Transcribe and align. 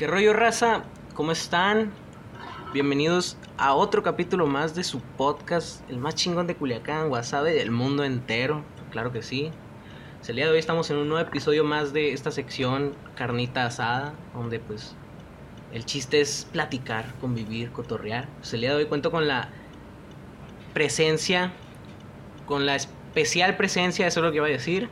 ¿Qué 0.00 0.06
rollo, 0.06 0.32
raza? 0.32 0.84
¿Cómo 1.12 1.30
están? 1.30 1.92
Bienvenidos 2.72 3.36
a 3.58 3.74
otro 3.74 4.02
capítulo 4.02 4.46
más 4.46 4.74
de 4.74 4.82
su 4.82 5.00
podcast, 5.00 5.82
el 5.90 5.98
más 5.98 6.14
chingón 6.14 6.46
de 6.46 6.56
Culiacán, 6.56 7.10
Wasabe 7.10 7.52
del 7.52 7.70
mundo 7.70 8.02
entero. 8.02 8.64
Claro 8.92 9.12
que 9.12 9.22
sí. 9.22 9.50
El 10.26 10.36
día 10.36 10.46
de 10.46 10.52
hoy 10.52 10.58
estamos 10.58 10.88
en 10.88 10.96
un 10.96 11.10
nuevo 11.10 11.28
episodio 11.28 11.64
más 11.64 11.92
de 11.92 12.14
esta 12.14 12.30
sección 12.30 12.94
Carnita 13.14 13.66
Asada, 13.66 14.14
donde 14.32 14.58
pues 14.58 14.96
el 15.70 15.84
chiste 15.84 16.22
es 16.22 16.48
platicar, 16.50 17.12
convivir, 17.20 17.70
cotorrear. 17.70 18.26
Pues 18.38 18.54
el 18.54 18.62
día 18.62 18.70
de 18.70 18.76
hoy 18.76 18.86
cuento 18.86 19.10
con 19.10 19.28
la 19.28 19.50
presencia, 20.72 21.52
con 22.46 22.64
la 22.64 22.74
especial 22.74 23.54
presencia, 23.58 24.06
eso 24.06 24.20
es 24.20 24.24
lo 24.24 24.30
que 24.30 24.38
iba 24.38 24.46
a 24.46 24.48
decir, 24.50 24.88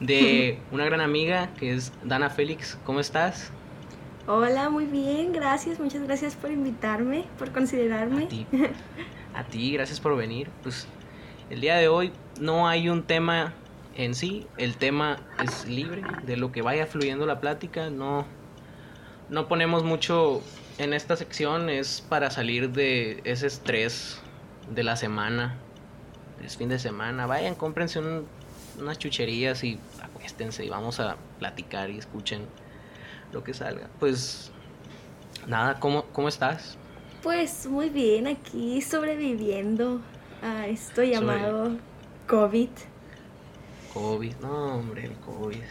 de 0.00 0.58
una 0.72 0.84
gran 0.84 1.00
amiga 1.00 1.54
que 1.54 1.74
es 1.74 1.92
Dana 2.02 2.28
Félix. 2.28 2.76
¿Cómo 2.84 2.98
estás? 2.98 3.52
Hola, 4.28 4.70
muy 4.70 4.86
bien, 4.86 5.32
gracias, 5.32 5.78
muchas 5.78 6.02
gracias 6.02 6.34
por 6.34 6.50
invitarme, 6.50 7.26
por 7.38 7.52
considerarme. 7.52 8.24
A 8.24 8.28
ti, 8.28 8.46
a 9.34 9.44
ti, 9.44 9.72
gracias 9.72 10.00
por 10.00 10.16
venir. 10.16 10.50
Pues 10.64 10.88
el 11.48 11.60
día 11.60 11.76
de 11.76 11.86
hoy 11.86 12.10
no 12.40 12.66
hay 12.66 12.88
un 12.88 13.04
tema 13.04 13.54
en 13.94 14.16
sí, 14.16 14.44
el 14.58 14.76
tema 14.78 15.18
es 15.44 15.68
libre, 15.68 16.02
de 16.24 16.36
lo 16.36 16.50
que 16.50 16.60
vaya 16.60 16.86
fluyendo 16.86 17.24
la 17.24 17.38
plática, 17.38 17.88
no, 17.88 18.26
no 19.28 19.46
ponemos 19.46 19.84
mucho 19.84 20.42
en 20.78 20.92
esta 20.92 21.14
sección, 21.14 21.70
es 21.70 22.00
para 22.00 22.32
salir 22.32 22.72
de 22.72 23.20
ese 23.22 23.46
estrés 23.46 24.20
de 24.74 24.82
la 24.82 24.96
semana, 24.96 25.54
es 26.44 26.56
fin 26.56 26.68
de 26.68 26.80
semana, 26.80 27.26
vayan, 27.26 27.54
cómprense 27.54 28.00
unas 28.80 28.98
chucherías 28.98 29.62
y 29.62 29.78
acuéstense 30.02 30.64
y 30.64 30.68
vamos 30.68 30.98
a 30.98 31.16
platicar 31.38 31.90
y 31.90 31.98
escuchen 31.98 32.42
lo 33.32 33.44
que 33.44 33.54
salga. 33.54 33.88
Pues 33.98 34.50
nada, 35.46 35.78
¿cómo, 35.80 36.04
cómo 36.12 36.28
estás? 36.28 36.76
Pues 37.22 37.66
muy 37.66 37.90
bien, 37.90 38.26
aquí 38.26 38.80
sobreviviendo 38.82 40.00
a 40.42 40.66
esto 40.66 41.02
llamado 41.02 41.76
COVID. 42.26 42.68
COVID, 43.92 44.34
no 44.36 44.76
hombre, 44.76 45.06
el 45.06 45.14
COVID. 45.14 45.62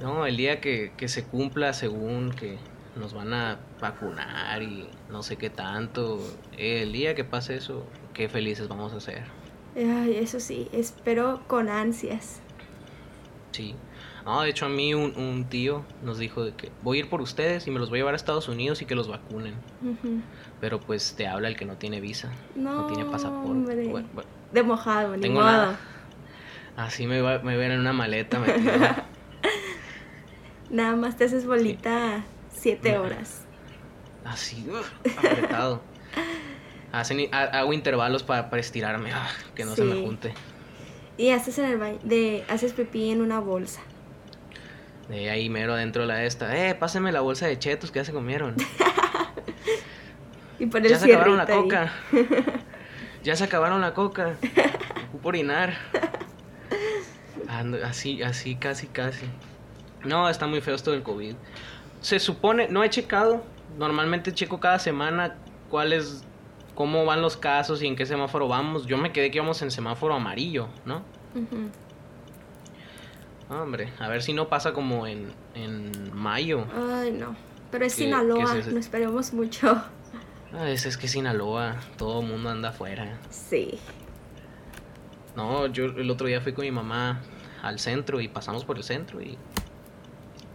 No, 0.00 0.26
el 0.26 0.36
día 0.36 0.60
que, 0.60 0.92
se 1.06 1.24
cumpla 1.24 1.72
según 1.72 2.32
que 2.32 2.58
nos 2.96 3.14
van 3.14 3.32
a 3.32 3.60
vacunar 3.80 4.62
y 4.62 4.88
no 5.10 5.22
sé 5.22 5.36
qué 5.36 5.50
tanto, 5.50 6.20
el 6.56 6.92
día 6.92 7.14
que 7.14 7.24
pase 7.24 7.56
eso, 7.56 7.86
qué 8.12 8.28
felices 8.28 8.68
vamos 8.68 8.92
a 8.92 9.00
ser. 9.00 9.24
Ay, 9.76 10.16
eso 10.16 10.40
sí, 10.40 10.68
espero 10.72 11.42
con 11.46 11.68
ansias. 11.68 12.40
Sí. 13.52 13.74
No, 14.24 14.40
de 14.42 14.50
hecho 14.50 14.66
a 14.66 14.68
mí 14.70 14.94
un, 14.94 15.46
tío 15.50 15.84
nos 16.02 16.18
dijo 16.18 16.44
de 16.44 16.52
que 16.54 16.70
voy 16.82 16.96
a 16.96 17.00
ir 17.00 17.10
por 17.10 17.20
ustedes 17.20 17.66
y 17.66 17.70
me 17.70 17.78
los 17.78 17.90
voy 17.90 17.98
a 17.98 18.00
llevar 18.00 18.14
a 18.14 18.16
Estados 18.16 18.48
Unidos 18.48 18.80
y 18.80 18.86
que 18.86 18.94
los 18.94 19.08
vacunen. 19.08 19.54
Pero 20.60 20.80
pues 20.80 21.14
te 21.14 21.26
habla 21.26 21.48
el 21.48 21.56
que 21.56 21.66
no 21.66 21.76
tiene 21.76 22.00
visa, 22.00 22.32
no, 22.54 22.86
tiene 22.86 23.04
pasaporte. 23.04 24.04
de 24.52 24.62
mojado, 24.62 25.16
ni 25.16 25.28
modo. 25.28 25.76
Así 26.76 27.06
me, 27.06 27.20
va, 27.20 27.38
me 27.38 27.56
ven 27.56 27.70
en 27.70 27.80
una 27.80 27.92
maleta 27.92 28.40
Nada 30.70 30.96
más 30.96 31.16
te 31.16 31.24
haces 31.24 31.46
bolita 31.46 32.24
siete 32.48 32.98
horas. 32.98 33.42
Así, 34.24 34.66
apretado. 35.18 35.82
Hacen, 36.90 37.28
hago 37.32 37.72
intervalos 37.72 38.22
para, 38.22 38.50
para 38.50 38.60
estirarme, 38.60 39.12
ah, 39.12 39.28
que 39.54 39.64
no 39.64 39.74
se 39.74 39.84
me 39.84 40.02
junte. 40.04 40.32
Y 41.16 41.30
haces 41.30 41.58
en 41.58 41.66
el 41.66 41.78
baño, 41.78 41.98
de, 42.02 42.44
haces 42.48 42.72
pipí 42.72 43.10
en 43.10 43.20
una 43.20 43.40
bolsa. 43.40 43.82
De 45.08 45.30
ahí 45.30 45.50
mero 45.50 45.74
adentro 45.74 46.02
de 46.02 46.08
la 46.08 46.24
esta. 46.24 46.56
Eh, 46.56 46.74
pásenme 46.74 47.12
la 47.12 47.20
bolsa 47.20 47.46
de 47.46 47.58
chetos 47.58 47.90
que 47.90 47.98
ya 47.98 48.04
se 48.04 48.12
comieron. 48.12 48.56
y 50.58 50.66
por 50.66 50.80
el 50.80 50.88
ya 50.88 50.98
se 50.98 51.06
acabaron 51.06 51.36
la 51.36 51.46
coca. 51.46 51.92
ya 53.22 53.36
se 53.36 53.44
acabaron 53.44 53.80
la 53.80 53.92
coca. 53.92 54.36
Ocupo 55.08 55.28
orinar. 55.28 55.74
así, 57.84 58.22
así, 58.22 58.56
casi, 58.56 58.86
casi. 58.86 59.26
No, 60.04 60.28
está 60.28 60.46
muy 60.46 60.60
feo 60.60 60.74
esto 60.74 60.92
del 60.92 61.02
COVID. 61.02 61.34
Se 62.00 62.18
supone, 62.18 62.68
no 62.68 62.82
he 62.82 62.90
checado. 62.90 63.44
Normalmente 63.78 64.32
checo 64.32 64.60
cada 64.60 64.78
semana 64.78 65.36
cuál 65.68 65.92
es, 65.92 66.24
cómo 66.74 67.04
van 67.04 67.20
los 67.20 67.36
casos 67.36 67.82
y 67.82 67.86
en 67.86 67.96
qué 67.96 68.06
semáforo 68.06 68.48
vamos. 68.48 68.86
Yo 68.86 68.96
me 68.96 69.12
quedé 69.12 69.30
que 69.30 69.36
íbamos 69.36 69.60
en 69.62 69.70
semáforo 69.70 70.14
amarillo, 70.14 70.68
¿no? 70.84 71.02
Hombre, 73.62 73.92
a 73.98 74.08
ver 74.08 74.22
si 74.22 74.32
no 74.32 74.48
pasa 74.48 74.72
como 74.72 75.06
en, 75.06 75.32
en 75.54 75.92
mayo. 76.12 76.66
Ay, 76.74 77.12
no. 77.12 77.36
Pero 77.70 77.84
es 77.84 77.94
Sinaloa, 77.94 78.54
no 78.54 78.78
esperemos 78.78 79.32
mucho. 79.32 79.82
Ah, 80.52 80.70
es, 80.70 80.86
es 80.86 80.96
que 80.96 81.08
Sinaloa, 81.08 81.76
todo 81.96 82.20
el 82.20 82.28
mundo 82.28 82.50
anda 82.50 82.68
afuera. 82.70 83.18
Sí. 83.30 83.78
No, 85.36 85.66
yo 85.66 85.86
el 85.86 86.10
otro 86.10 86.26
día 86.26 86.40
fui 86.40 86.52
con 86.52 86.64
mi 86.64 86.70
mamá 86.70 87.20
al 87.62 87.78
centro 87.78 88.20
y 88.20 88.28
pasamos 88.28 88.64
por 88.64 88.76
el 88.76 88.84
centro 88.84 89.20
y, 89.20 89.36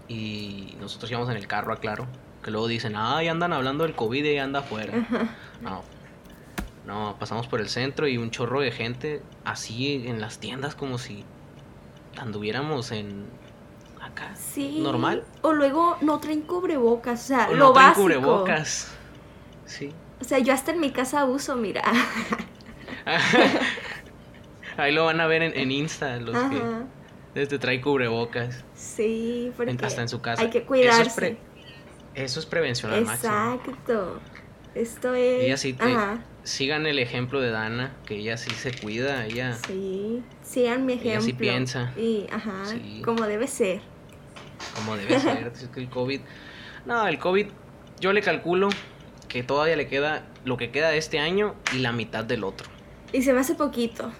y 0.08 0.78
nosotros 0.80 1.12
íbamos 1.12 1.30
en 1.30 1.38
el 1.38 1.48
carro, 1.48 1.74
aclaro. 1.74 2.08
Que 2.44 2.52
luego 2.52 2.68
dicen, 2.68 2.94
ay, 2.96 3.28
andan 3.28 3.52
hablando 3.52 3.84
del 3.84 3.96
COVID 3.96 4.24
y 4.24 4.38
anda 4.38 4.59
afuera. 4.59 4.94
No. 5.62 5.84
No, 6.88 7.18
pasamos 7.20 7.48
por 7.48 7.59
el 7.59 7.68
centro 7.68 8.08
y 8.08 8.18
un 8.18 8.32
chorro 8.32 8.62
de 8.62 8.72
gente 8.72 9.22
así 9.44 10.08
en 10.08 10.22
las 10.22 10.40
tiendas 10.40 10.74
como 10.76 10.98
si 10.98 11.26
anduviéramos 12.18 12.92
en 12.92 13.25
acá. 14.02 14.36
Sí. 14.36 14.80
Normal. 14.81 15.24
O 15.42 15.53
luego 15.53 15.97
no 16.02 16.20
traen 16.20 16.42
cubrebocas, 16.42 17.24
o 17.24 17.28
sea, 17.28 17.50
lo 17.50 17.58
no 17.58 17.74
traen 17.74 17.94
cubrebocas. 17.94 18.92
Sí. 19.66 19.94
O 20.22 20.24
sea, 20.24 20.40
yo 20.40 20.53
hasta 20.53 20.72
en 20.72 20.80
mi 20.80 20.92
casa 20.92 21.25
uso, 21.25 21.56
mira. 21.56 21.84
Ahí 24.78 24.94
lo 24.94 25.06
van 25.06 25.20
a 25.20 25.28
ver 25.28 25.44
en, 25.44 25.72
Insta, 25.72 26.18
los 26.18 26.36
que 26.50 26.62
desde 27.34 27.59
trae 27.59 27.81
cubrebocas. 27.81 28.64
Sí, 28.76 29.52
porque 29.56 29.78
hasta 29.86 30.02
en 30.02 30.09
su 30.09 30.22
casa. 30.22 30.41
Hay 30.41 30.50
que 30.50 30.64
cuidarse. 30.64 31.38
Eso 32.16 32.40
es, 32.40 32.46
prevención 32.46 32.91
al 32.91 33.06
máximo. 33.06 33.34
Exacto. 33.34 34.20
Esto 34.76 35.14
es. 35.14 35.44
Ella 35.44 35.58
sí 35.58 35.76
sigan 36.44 36.86
el 36.86 37.00
ejemplo 37.00 37.41
de 37.41 37.52
Dana, 37.52 37.96
que 38.06 38.16
ella 38.16 38.38
sí 38.38 38.52
se 38.52 38.72
cuida, 38.72 39.26
ella. 39.26 39.58
Sí, 39.68 40.24
sigan 40.50 40.86
mi 40.86 40.94
ejemplo. 40.94 41.12
Ella 41.12 41.22
sí 41.22 41.34
piensa. 41.34 41.94
Y, 41.96 42.26
ajá, 42.32 42.64
como 43.06 43.26
debe 43.28 43.48
ser. 43.48 43.82
Como 44.76 44.98
debe 44.98 45.20
ser. 45.20 45.52
el 45.76 45.90
COVID. 45.90 46.22
No, 46.86 47.08
el 47.08 47.20
COVID, 47.20 47.48
yo 48.00 48.14
le 48.14 48.22
calculo 48.22 48.70
que 49.28 49.44
todavía 49.44 49.76
le 49.76 49.88
queda 49.88 50.26
lo 50.46 50.58
que 50.58 50.72
queda 50.72 50.90
de 50.90 50.98
este 50.98 51.20
año 51.20 51.56
y 51.74 51.80
la 51.80 51.92
mitad 51.92 52.24
del 52.24 52.44
otro. 52.44 52.68
Y 53.14 53.22
se 53.22 53.34
me 53.34 53.42
hace 53.42 53.54
poquito. 53.54 54.12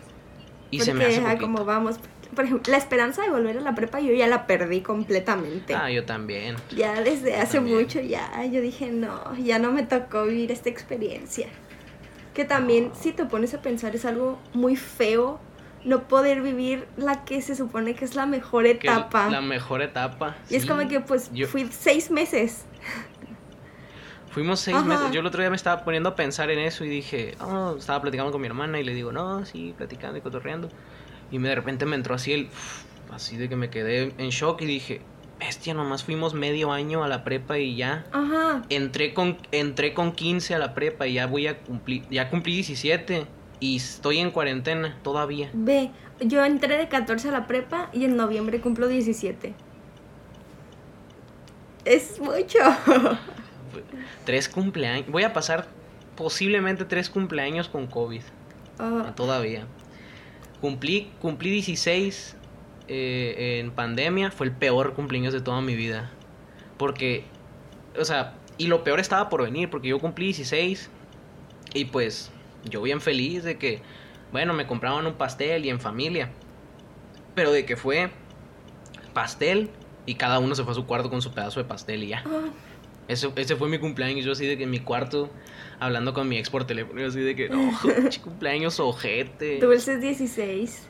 Y 0.70 0.82
se 0.82 0.94
me 0.94 1.06
hace 1.06 1.22
poquito. 1.22 1.42
como 1.42 1.66
vamos. 1.66 1.96
Por 2.36 2.46
ejemplo, 2.46 2.72
la 2.72 2.78
esperanza 2.78 3.24
de 3.24 3.32
volver 3.32 3.58
a 3.58 3.62
la 3.62 3.74
prepa 3.74 4.00
yo 4.00 4.14
ya 4.14 4.28
la 4.28 4.46
perdí 4.46 4.82
completamente. 4.82 5.74
Ah, 5.74 5.90
yo 5.90 6.06
también. 6.06 6.58
Ya 6.76 7.02
desde 7.02 7.36
hace 7.38 7.60
mucho 7.60 8.02
ya, 8.02 8.46
yo 8.46 8.62
dije, 8.62 8.92
no, 8.92 9.36
ya 9.36 9.58
no 9.58 9.72
me 9.72 9.82
tocó 9.82 10.26
vivir 10.26 10.52
esta 10.52 10.70
experiencia. 10.70 11.48
Que 12.36 12.46
también, 12.46 12.92
si 12.94 13.14
te 13.14 13.26
pones 13.26 13.56
a 13.56 13.64
pensar, 13.64 13.96
es 13.96 14.06
algo 14.06 14.38
muy 14.54 14.76
feo 14.76 15.40
no 15.84 16.08
poder 16.08 16.42
vivir 16.42 16.88
la 16.98 17.24
que 17.26 17.42
se 17.42 17.56
supone 17.56 17.96
que 17.96 18.06
es 18.06 18.16
la 18.16 18.26
mejor 18.26 18.66
etapa. 18.66 19.30
la 19.30 19.42
mejor 19.42 19.82
etapa. 19.82 20.36
Y 20.50 20.56
es 20.56 20.66
como 20.66 20.88
que, 20.88 21.00
pues, 21.00 21.32
fui 21.48 21.68
seis 21.72 22.12
meses. 22.12 22.66
Fuimos 24.32 24.60
seis 24.60 24.84
meses. 24.84 25.12
Yo 25.12 25.22
el 25.22 25.26
otro 25.26 25.42
día 25.42 25.50
me 25.50 25.56
estaba 25.56 25.84
poniendo 25.84 26.10
a 26.10 26.16
pensar 26.16 26.52
en 26.52 26.60
eso 26.60 26.86
y 26.86 26.90
dije, 26.90 27.36
oh, 27.42 27.76
estaba 27.78 28.02
platicando 28.02 28.32
con 28.32 28.42
mi 28.42 28.48
hermana 28.48 28.80
y 28.80 28.84
le 28.84 28.94
digo, 28.94 29.12
no, 29.12 29.46
sí, 29.46 29.74
platicando 29.76 30.18
y 30.18 30.22
cotorreando. 30.22 30.70
Y 31.32 31.38
de 31.40 31.56
repente 31.56 31.86
me 31.86 31.96
entró 31.96 32.16
así 32.16 32.34
el, 32.34 32.50
así 33.12 33.38
de 33.38 33.50
que 33.50 33.56
me 33.56 33.70
quedé 33.70 34.14
en 34.18 34.30
shock 34.30 34.62
y 34.62 34.66
dije, 34.66 35.02
bestia, 35.40 35.74
nomás 35.74 36.04
fuimos 36.04 36.34
medio 36.34 36.72
año 36.72 37.04
a 37.04 37.08
la 37.08 37.24
prepa 37.24 37.58
y 37.58 37.76
ya. 37.76 38.06
Ajá. 38.12 38.64
Entré 38.70 39.14
con, 39.14 39.38
entré 39.52 39.94
con 39.94 40.12
15 40.12 40.56
a 40.56 40.60
la 40.60 40.74
prepa 40.76 41.08
y 41.08 41.14
ya 41.14 41.26
voy 41.26 41.48
a 41.48 41.60
cumplir, 41.60 42.04
ya 42.10 42.30
cumplí 42.30 42.56
17 42.56 43.26
y 43.60 43.78
estoy 43.78 44.20
en 44.20 44.32
cuarentena 44.32 44.98
todavía. 45.04 45.50
Ve, 45.54 45.92
yo 46.22 46.44
entré 46.44 46.78
de 46.78 46.88
14 46.88 47.30
a 47.30 47.32
la 47.32 47.48
prepa 47.48 47.90
y 47.94 48.06
en 48.06 48.16
noviembre 48.16 48.62
cumplo 48.62 48.88
17. 48.88 49.54
Es 51.86 52.20
mucho. 52.20 52.60
tres 54.26 54.50
cumpleaños. 54.50 55.10
Voy 55.10 55.24
a 55.24 55.34
pasar 55.34 55.68
posiblemente 56.16 56.86
tres 56.86 57.10
cumpleaños 57.10 57.70
con 57.70 57.88
COVID. 57.88 58.22
Ah. 58.78 59.14
Todavía. 59.16 59.66
Cumplí, 60.62 61.12
cumplí 61.22 61.52
16 61.52 62.36
eh, 62.88 63.60
en 63.60 63.72
pandemia. 63.72 64.32
Fue 64.32 64.48
el 64.48 64.54
peor 64.54 64.94
cumpleaños 64.94 65.34
de 65.34 65.42
toda 65.42 65.62
mi 65.62 65.76
vida. 65.76 66.12
Porque, 66.78 67.24
o 68.00 68.06
sea, 68.06 68.36
y 68.58 68.68
lo 68.68 68.84
peor 68.84 69.00
estaba 69.00 69.30
por 69.30 69.44
venir, 69.44 69.70
porque 69.70 69.88
yo 69.90 70.00
cumplí 70.00 70.26
16 70.26 70.90
y 71.74 71.86
pues 71.86 72.32
yo 72.66 72.82
bien 72.82 73.02
feliz 73.02 73.44
de 73.44 73.58
que, 73.58 73.82
bueno, 74.32 74.54
me 74.54 74.68
compraban 74.68 75.06
un 75.06 75.14
pastel 75.14 75.66
y 75.66 75.70
en 75.70 75.80
familia. 75.80 76.30
Pero 77.36 77.52
de 77.52 77.66
que 77.66 77.76
fue 77.78 78.10
pastel 79.14 79.70
Y 80.06 80.16
cada 80.16 80.40
uno 80.40 80.56
se 80.56 80.64
fue 80.64 80.72
a 80.72 80.76
su 80.76 80.86
cuarto 80.86 81.10
con 81.10 81.22
su 81.22 81.32
pedazo 81.34 81.60
de 81.60 81.66
pastel 81.66 82.04
y 82.04 82.08
ya. 82.10 82.24
Ay, 82.26 82.52
Eso, 83.08 83.32
ese 83.36 83.56
fue 83.56 83.70
mi 83.70 83.78
cumpleaños. 83.78 84.26
Yo 84.26 84.32
así 84.32 84.46
de 84.46 84.58
que 84.58 84.64
en 84.64 84.72
mi 84.72 84.80
cuarto, 84.80 85.30
hablando 85.80 86.14
con 86.14 86.28
mi 86.28 86.38
ex 86.38 86.50
por 86.50 86.66
teléfono, 86.66 87.00
yo 87.02 87.08
así 87.08 87.20
de 87.20 87.36
que, 87.36 87.50
no, 87.50 87.72
pinche 87.96 88.20
cumpleaños 88.22 88.80
ojete. 88.80 89.60
dulces 89.60 90.02
16. 90.02 90.88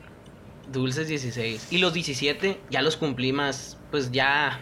Dulces 0.72 1.08
16. 1.08 1.72
Y 1.72 1.78
los 1.78 1.92
17 1.92 2.58
ya 2.70 2.80
los 2.82 2.96
cumplí 2.96 3.32
más, 3.32 3.76
pues 3.90 4.10
ya 4.12 4.60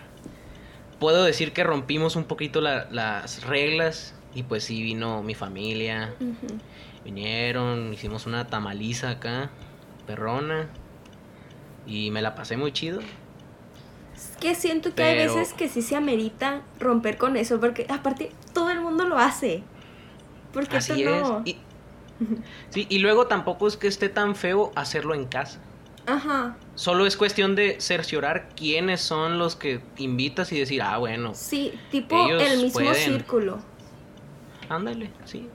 puedo 0.98 1.22
decir 1.24 1.52
que 1.52 1.62
rompimos 1.64 2.16
un 2.16 2.24
poquito 2.24 2.60
la- 2.60 2.88
las 2.90 3.44
reglas. 3.44 4.14
Y 4.34 4.42
pues 4.42 4.64
sí 4.64 4.82
vino 4.82 5.22
mi 5.22 5.34
familia. 5.34 6.14
Vinieron, 7.08 7.94
hicimos 7.94 8.26
una 8.26 8.48
tamaliza 8.48 9.08
acá, 9.08 9.50
perrona. 10.06 10.68
Y 11.86 12.10
me 12.10 12.20
la 12.20 12.34
pasé 12.34 12.58
muy 12.58 12.70
chido. 12.70 13.00
Es 14.14 14.36
que 14.38 14.54
siento 14.54 14.94
que 14.94 15.02
hay 15.02 15.16
veces 15.16 15.54
que 15.54 15.70
sí 15.70 15.80
se 15.80 15.96
amerita 15.96 16.60
romper 16.78 17.16
con 17.16 17.38
eso, 17.38 17.60
porque 17.60 17.86
aparte 17.88 18.30
todo 18.52 18.70
el 18.70 18.80
mundo 18.80 19.04
lo 19.04 19.16
hace. 19.16 19.62
¿Por 20.52 20.64
qué 20.64 20.72
tú 20.72 20.76
Así 20.76 21.02
es. 21.02 21.08
no? 21.08 21.42
Y, 21.46 21.56
sí, 22.68 22.86
y 22.90 22.98
luego 22.98 23.26
tampoco 23.26 23.66
es 23.68 23.78
que 23.78 23.86
esté 23.88 24.10
tan 24.10 24.36
feo 24.36 24.70
hacerlo 24.74 25.14
en 25.14 25.24
casa. 25.24 25.60
Ajá, 26.06 26.56
Solo 26.74 27.06
es 27.06 27.16
cuestión 27.16 27.54
de 27.54 27.80
cerciorar 27.80 28.50
quiénes 28.54 29.00
son 29.00 29.38
los 29.38 29.56
que 29.56 29.80
invitas 29.96 30.52
y 30.52 30.58
decir, 30.58 30.82
ah, 30.82 30.98
bueno, 30.98 31.34
sí, 31.34 31.72
tipo 31.90 32.16
el 32.38 32.62
mismo 32.62 32.80
pueden. 32.80 32.94
círculo. 32.94 33.58
ándale, 34.68 35.10
sí. 35.24 35.48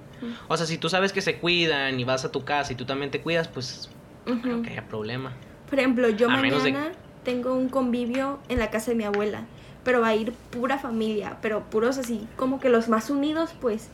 O 0.47 0.57
sea, 0.57 0.65
si 0.65 0.77
tú 0.77 0.89
sabes 0.89 1.13
que 1.13 1.21
se 1.21 1.37
cuidan 1.37 1.99
y 1.99 2.03
vas 2.03 2.25
a 2.25 2.31
tu 2.31 2.43
casa 2.45 2.73
y 2.73 2.75
tú 2.75 2.85
también 2.85 3.11
te 3.11 3.21
cuidas, 3.21 3.47
pues 3.47 3.89
no 4.25 4.41
creo 4.41 4.55
Ujú. 4.55 4.63
que 4.63 4.69
haya 4.71 4.87
problema. 4.87 5.33
Por 5.69 5.79
ejemplo, 5.79 6.09
yo 6.09 6.29
A 6.29 6.37
menos 6.37 6.63
de- 6.63 6.71
mañana 6.73 6.91
tengo 7.23 7.53
un 7.55 7.69
convivio 7.69 8.39
en 8.49 8.59
la 8.59 8.69
casa 8.69 8.91
de 8.91 8.95
mi 8.97 9.03
abuela, 9.05 9.45
pero 9.83 10.01
va 10.01 10.09
a 10.09 10.15
ir 10.15 10.33
pura 10.51 10.77
familia, 10.77 11.37
pero 11.41 11.63
puros 11.69 11.97
así, 11.97 12.27
como 12.35 12.59
que 12.59 12.69
los 12.69 12.89
más 12.89 13.09
unidos, 13.09 13.51
pues, 13.61 13.89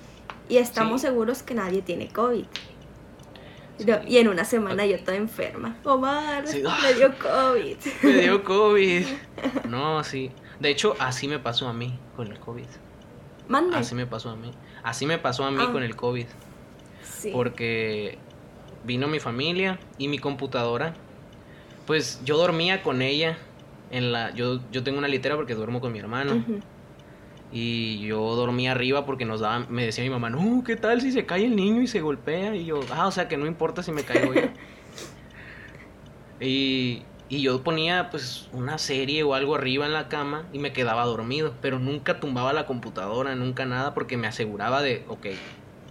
y 0.50 0.58
estamos 0.58 1.02
Sí. 1.02 1.08
seguros 1.08 1.44
que 1.44 1.54
nadie 1.54 1.82
tiene 1.82 2.08
COVID. 2.10 2.46
Sí. 3.78 3.86
Y 4.08 4.18
en 4.18 4.28
una 4.28 4.44
semana 4.44 4.86
yo 4.86 5.00
toda 5.00 5.16
enferma. 5.16 5.78
Omar, 5.86 6.46
Sí. 6.48 6.62
me 6.62 6.94
dio 6.96 7.14
COVID. 7.18 7.78
Me 8.04 8.14
dio 8.22 8.44
COVID. 8.44 9.06
No, 9.70 10.04
sí. 10.04 10.32
De 10.60 10.70
hecho, 10.70 10.96
así 11.00 11.28
me 11.30 11.40
pasó 11.40 11.68
a 11.70 11.74
mí 11.74 11.98
con 12.18 12.28
el 12.28 12.40
COVID. 12.40 12.66
Mande. 13.48 13.78
Así 13.78 13.96
me 13.96 14.06
pasó 14.06 14.30
a 14.32 14.36
mí. 14.36 14.52
Así 14.90 15.06
me 15.06 15.18
pasó 15.20 15.44
a 15.46 15.52
mí 15.52 15.58
Ah. 15.62 15.72
con 15.72 15.84
el 15.84 15.96
COVID. 15.96 16.26
Sí. 17.04 17.32
porque 17.34 18.18
vino 18.86 19.08
mi 19.08 19.20
familia 19.20 19.78
y 19.98 20.08
mi 20.08 20.20
computadora. 20.20 20.94
Pues 21.86 22.22
yo 22.24 22.38
dormía 22.38 22.82
con 22.82 23.02
ella 23.02 23.38
en 23.92 24.12
la 24.14 24.32
yo 24.34 24.62
yo 24.72 24.84
tengo 24.84 25.00
una 25.00 25.08
litera 25.10 25.36
porque 25.36 25.54
duermo 25.54 25.82
con 25.82 25.92
mi 25.92 26.00
hermano 26.00 26.36
Ujú. 26.36 26.60
y 27.52 28.00
yo 28.08 28.36
dormía 28.36 28.72
arriba 28.72 29.06
porque 29.06 29.26
nos 29.26 29.42
daban 29.42 29.66
me 29.70 29.86
decía 29.86 30.04
mi 30.06 30.10
mamá, 30.12 30.30
"No, 30.30 30.64
¿qué 30.64 30.76
tal 30.78 31.02
si 31.02 31.12
se 31.12 31.26
cae 31.26 31.46
el 31.46 31.56
niño 31.58 31.82
y 31.82 31.88
se 31.88 32.00
golpea?" 32.00 32.56
Y 32.56 32.66
yo, 32.66 32.80
"Ah, 32.92 33.08
o 33.08 33.12
sea, 33.12 33.28
que 33.28 33.36
no 33.36 33.46
importa 33.48 33.84
si 33.84 33.92
me 33.92 34.04
caigo 34.04 34.34
yo." 34.34 34.42
y 36.40 37.04
y 37.30 37.42
yo 37.42 37.64
ponía 37.64 38.10
pues 38.10 38.48
una 38.54 38.78
serie 38.80 39.24
o 39.24 39.34
algo 39.36 39.56
arriba 39.56 39.86
en 39.86 39.94
la 39.94 40.08
cama 40.10 40.46
y 40.52 40.60
me 40.60 40.74
quedaba 40.74 41.06
dormido, 41.06 41.54
pero 41.62 41.78
nunca 41.80 42.20
tumbaba 42.20 42.54
la 42.54 42.66
computadora, 42.66 43.36
nunca 43.36 43.66
nada 43.66 43.94
porque 43.94 44.18
me 44.18 44.28
aseguraba 44.28 44.82
de, 44.82 45.04
ok, 45.08 45.28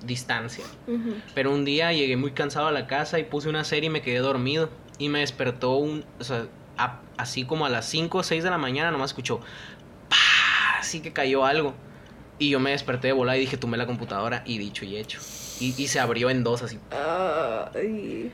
distancia. 0.04 0.64
Pero 1.34 1.52
un 1.52 1.64
día 1.64 1.92
llegué 1.92 2.16
muy 2.16 2.32
cansado 2.32 2.66
a 2.68 2.72
la 2.72 2.86
casa 2.86 3.18
y 3.18 3.24
puse 3.24 3.48
una 3.48 3.64
serie 3.64 3.86
y 3.88 3.90
me 3.90 4.02
quedé 4.02 4.18
dormido. 4.18 4.70
Y 4.98 5.08
me 5.10 5.20
despertó 5.20 5.76
un. 5.76 6.04
O 6.18 6.24
sea, 6.24 6.46
a- 6.76 7.00
así 7.16 7.44
como 7.44 7.66
a 7.66 7.68
las 7.68 7.86
5 7.86 8.18
o 8.18 8.22
6 8.24 8.42
de 8.42 8.50
la 8.50 8.58
mañana, 8.58 8.90
nomás 8.90 9.10
escuchó. 9.10 9.38
¡Pah! 10.08 10.78
Así 10.80 11.00
que 11.00 11.12
cayó 11.12 11.44
algo. 11.44 11.74
Y 12.40 12.50
yo 12.50 12.58
me 12.60 12.70
desperté 12.70 13.08
de 13.08 13.12
volar 13.12 13.36
y 13.36 13.40
dije, 13.40 13.56
tomé 13.56 13.76
la 13.76 13.86
computadora 13.86 14.42
y 14.44 14.58
dicho 14.58 14.84
y 14.84 14.96
hecho. 14.96 15.20
Y, 15.60 15.74
y 15.80 15.86
se 15.88 15.98
abrió 16.00 16.30
en 16.30 16.42
dos 16.44 16.62
así. 16.62 16.78
Ay. 16.90 18.30
Y 18.30 18.32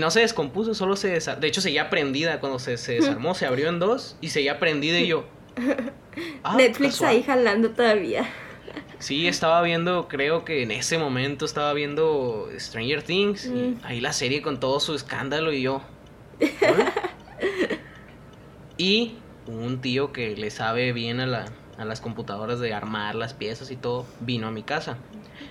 no 0.00 0.10
se 0.10 0.20
descompuso, 0.20 0.74
solo 0.74 0.96
se 0.96 1.08
desarmó. 1.08 1.40
De 1.40 1.48
hecho, 1.48 1.60
seguía 1.60 1.90
prendida 1.90 2.40
cuando 2.40 2.58
se, 2.58 2.76
se 2.78 2.94
desarmó. 2.94 3.34
Se 3.34 3.46
abrió 3.46 3.68
en 3.68 3.78
dos 3.78 4.16
y 4.20 4.28
seguía 4.30 4.58
prendida 4.58 4.98
y 4.98 5.06
yo. 5.08 5.24
"Ah, 6.42 6.56
Netflix 6.56 6.94
casual". 6.94 7.10
ahí 7.10 7.22
jalando 7.22 7.70
todavía. 7.70 8.28
Sí, 8.98 9.28
estaba 9.28 9.60
viendo, 9.62 10.08
creo 10.08 10.44
que 10.44 10.62
en 10.62 10.70
ese 10.70 10.96
momento 10.98 11.44
estaba 11.44 11.72
viendo 11.74 12.48
Stranger 12.58 13.02
Things. 13.02 13.46
Y 13.46 13.50
Mm. 13.50 13.80
ahí 13.84 14.00
la 14.00 14.12
serie 14.12 14.40
con 14.42 14.58
todo 14.60 14.80
su 14.80 14.94
escándalo 14.94 15.52
y 15.52 15.62
yo. 15.62 15.82
"¿Eh?". 16.40 17.78
y 18.76 19.16
un 19.46 19.80
tío 19.80 20.12
que 20.12 20.34
le 20.36 20.50
sabe 20.50 20.92
bien 20.92 21.20
a, 21.20 21.26
la, 21.26 21.44
a 21.78 21.84
las 21.84 22.00
computadoras 22.00 22.58
de 22.60 22.72
armar 22.72 23.14
las 23.14 23.34
piezas 23.34 23.70
y 23.70 23.76
todo, 23.76 24.06
vino 24.20 24.46
a 24.48 24.50
mi 24.50 24.62
casa. 24.62 24.96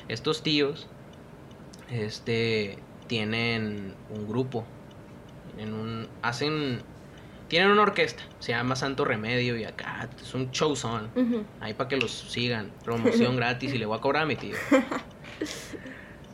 Estos 0.07 0.41
tíos, 0.43 0.87
este, 1.91 2.77
tienen 3.07 3.93
un 4.09 4.27
grupo. 4.27 4.65
Tienen 5.55 5.73
un, 5.73 6.07
hacen, 6.21 6.81
tienen 7.47 7.71
una 7.71 7.83
orquesta, 7.83 8.23
se 8.39 8.51
llama 8.51 8.75
Santo 8.75 9.05
Remedio 9.05 9.57
y 9.57 9.63
acá 9.63 10.09
es 10.21 10.33
un 10.33 10.51
showzón. 10.51 11.11
Ujú. 11.15 11.43
Ahí 11.61 11.73
para 11.73 11.87
que 11.87 11.97
los 11.97 12.11
sigan. 12.11 12.71
Promoción 12.83 13.35
gratis 13.37 13.73
y 13.73 13.77
le 13.77 13.85
voy 13.85 13.97
a 13.97 14.01
cobrar 14.01 14.23
a 14.23 14.25
mi 14.25 14.35
tío. 14.35 14.55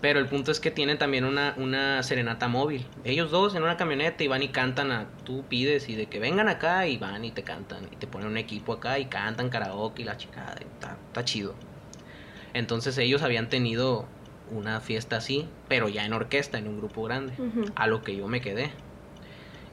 Pero 0.02 0.20
el 0.20 0.28
punto 0.28 0.52
es 0.52 0.62
que 0.62 0.72
tienen 0.72 0.98
también 0.98 1.26
una, 1.26 1.54
una 1.58 2.02
serenata 2.04 2.48
móvil. 2.48 2.86
Ellos 3.04 3.32
dos 3.32 3.56
en 3.56 3.64
una 3.64 3.76
camioneta 3.76 4.24
y 4.24 4.28
van 4.28 4.42
y 4.42 4.48
cantan 4.48 4.92
a... 4.92 5.10
Tú 5.26 5.44
pides 5.50 5.90
y 5.90 5.96
de 5.96 6.08
que 6.08 6.20
vengan 6.20 6.48
acá 6.48 6.88
y 6.88 6.98
van 6.98 7.26
y 7.26 7.32
te 7.32 7.44
cantan. 7.44 7.90
Y 7.92 7.98
te 7.98 8.08
ponen 8.08 8.30
un 8.30 8.38
equipo 8.38 8.72
acá 8.72 8.98
y 8.98 9.08
cantan 9.08 9.50
karaoke 9.50 10.04
y 10.04 10.06
la 10.06 10.16
chicada. 10.16 10.54
Está, 10.54 10.98
está 11.08 11.26
chido. 11.26 11.54
Entonces 12.54 12.98
ellos 12.98 13.22
habían 13.24 13.50
tenido 13.50 14.08
una 14.52 14.82
fiesta 14.82 15.18
así, 15.18 15.48
pero 15.68 15.90
ya 15.90 16.06
en 16.06 16.14
orquesta, 16.14 16.58
en 16.58 16.68
un 16.68 16.78
grupo 16.78 17.04
grande. 17.04 17.34
A 17.76 17.88
lo 17.88 18.02
que 18.02 18.16
yo 18.16 18.28
me 18.28 18.42
quedé. 18.42 18.72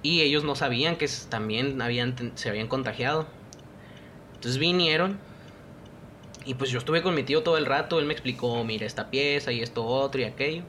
Y 0.03 0.21
ellos 0.21 0.45
no 0.45 0.55
sabían 0.55 0.97
que 0.97 1.09
también 1.29 1.81
habían, 1.83 2.15
se 2.37 2.49
habían 2.49 2.69
contagiado. 2.69 3.27
Entonces 4.35 4.59
vinieron. 4.59 5.19
Y 6.45 6.55
pues 6.55 6.71
yo 6.71 6.79
estuve 6.79 7.03
con 7.03 7.15
mi 7.15 7.25
tío 7.25 7.43
todo 7.43 7.59
el 7.59 7.67
rato. 7.67 7.99
Él 7.99 8.07
me 8.07 8.13
explicó, 8.13 8.63
mira, 8.63 8.87
esta 8.87 9.11
pieza 9.11 9.51
y 9.51 9.63
esto 9.63 9.85
otro 9.85 10.21
y 10.21 10.25
aquello. 10.25 10.63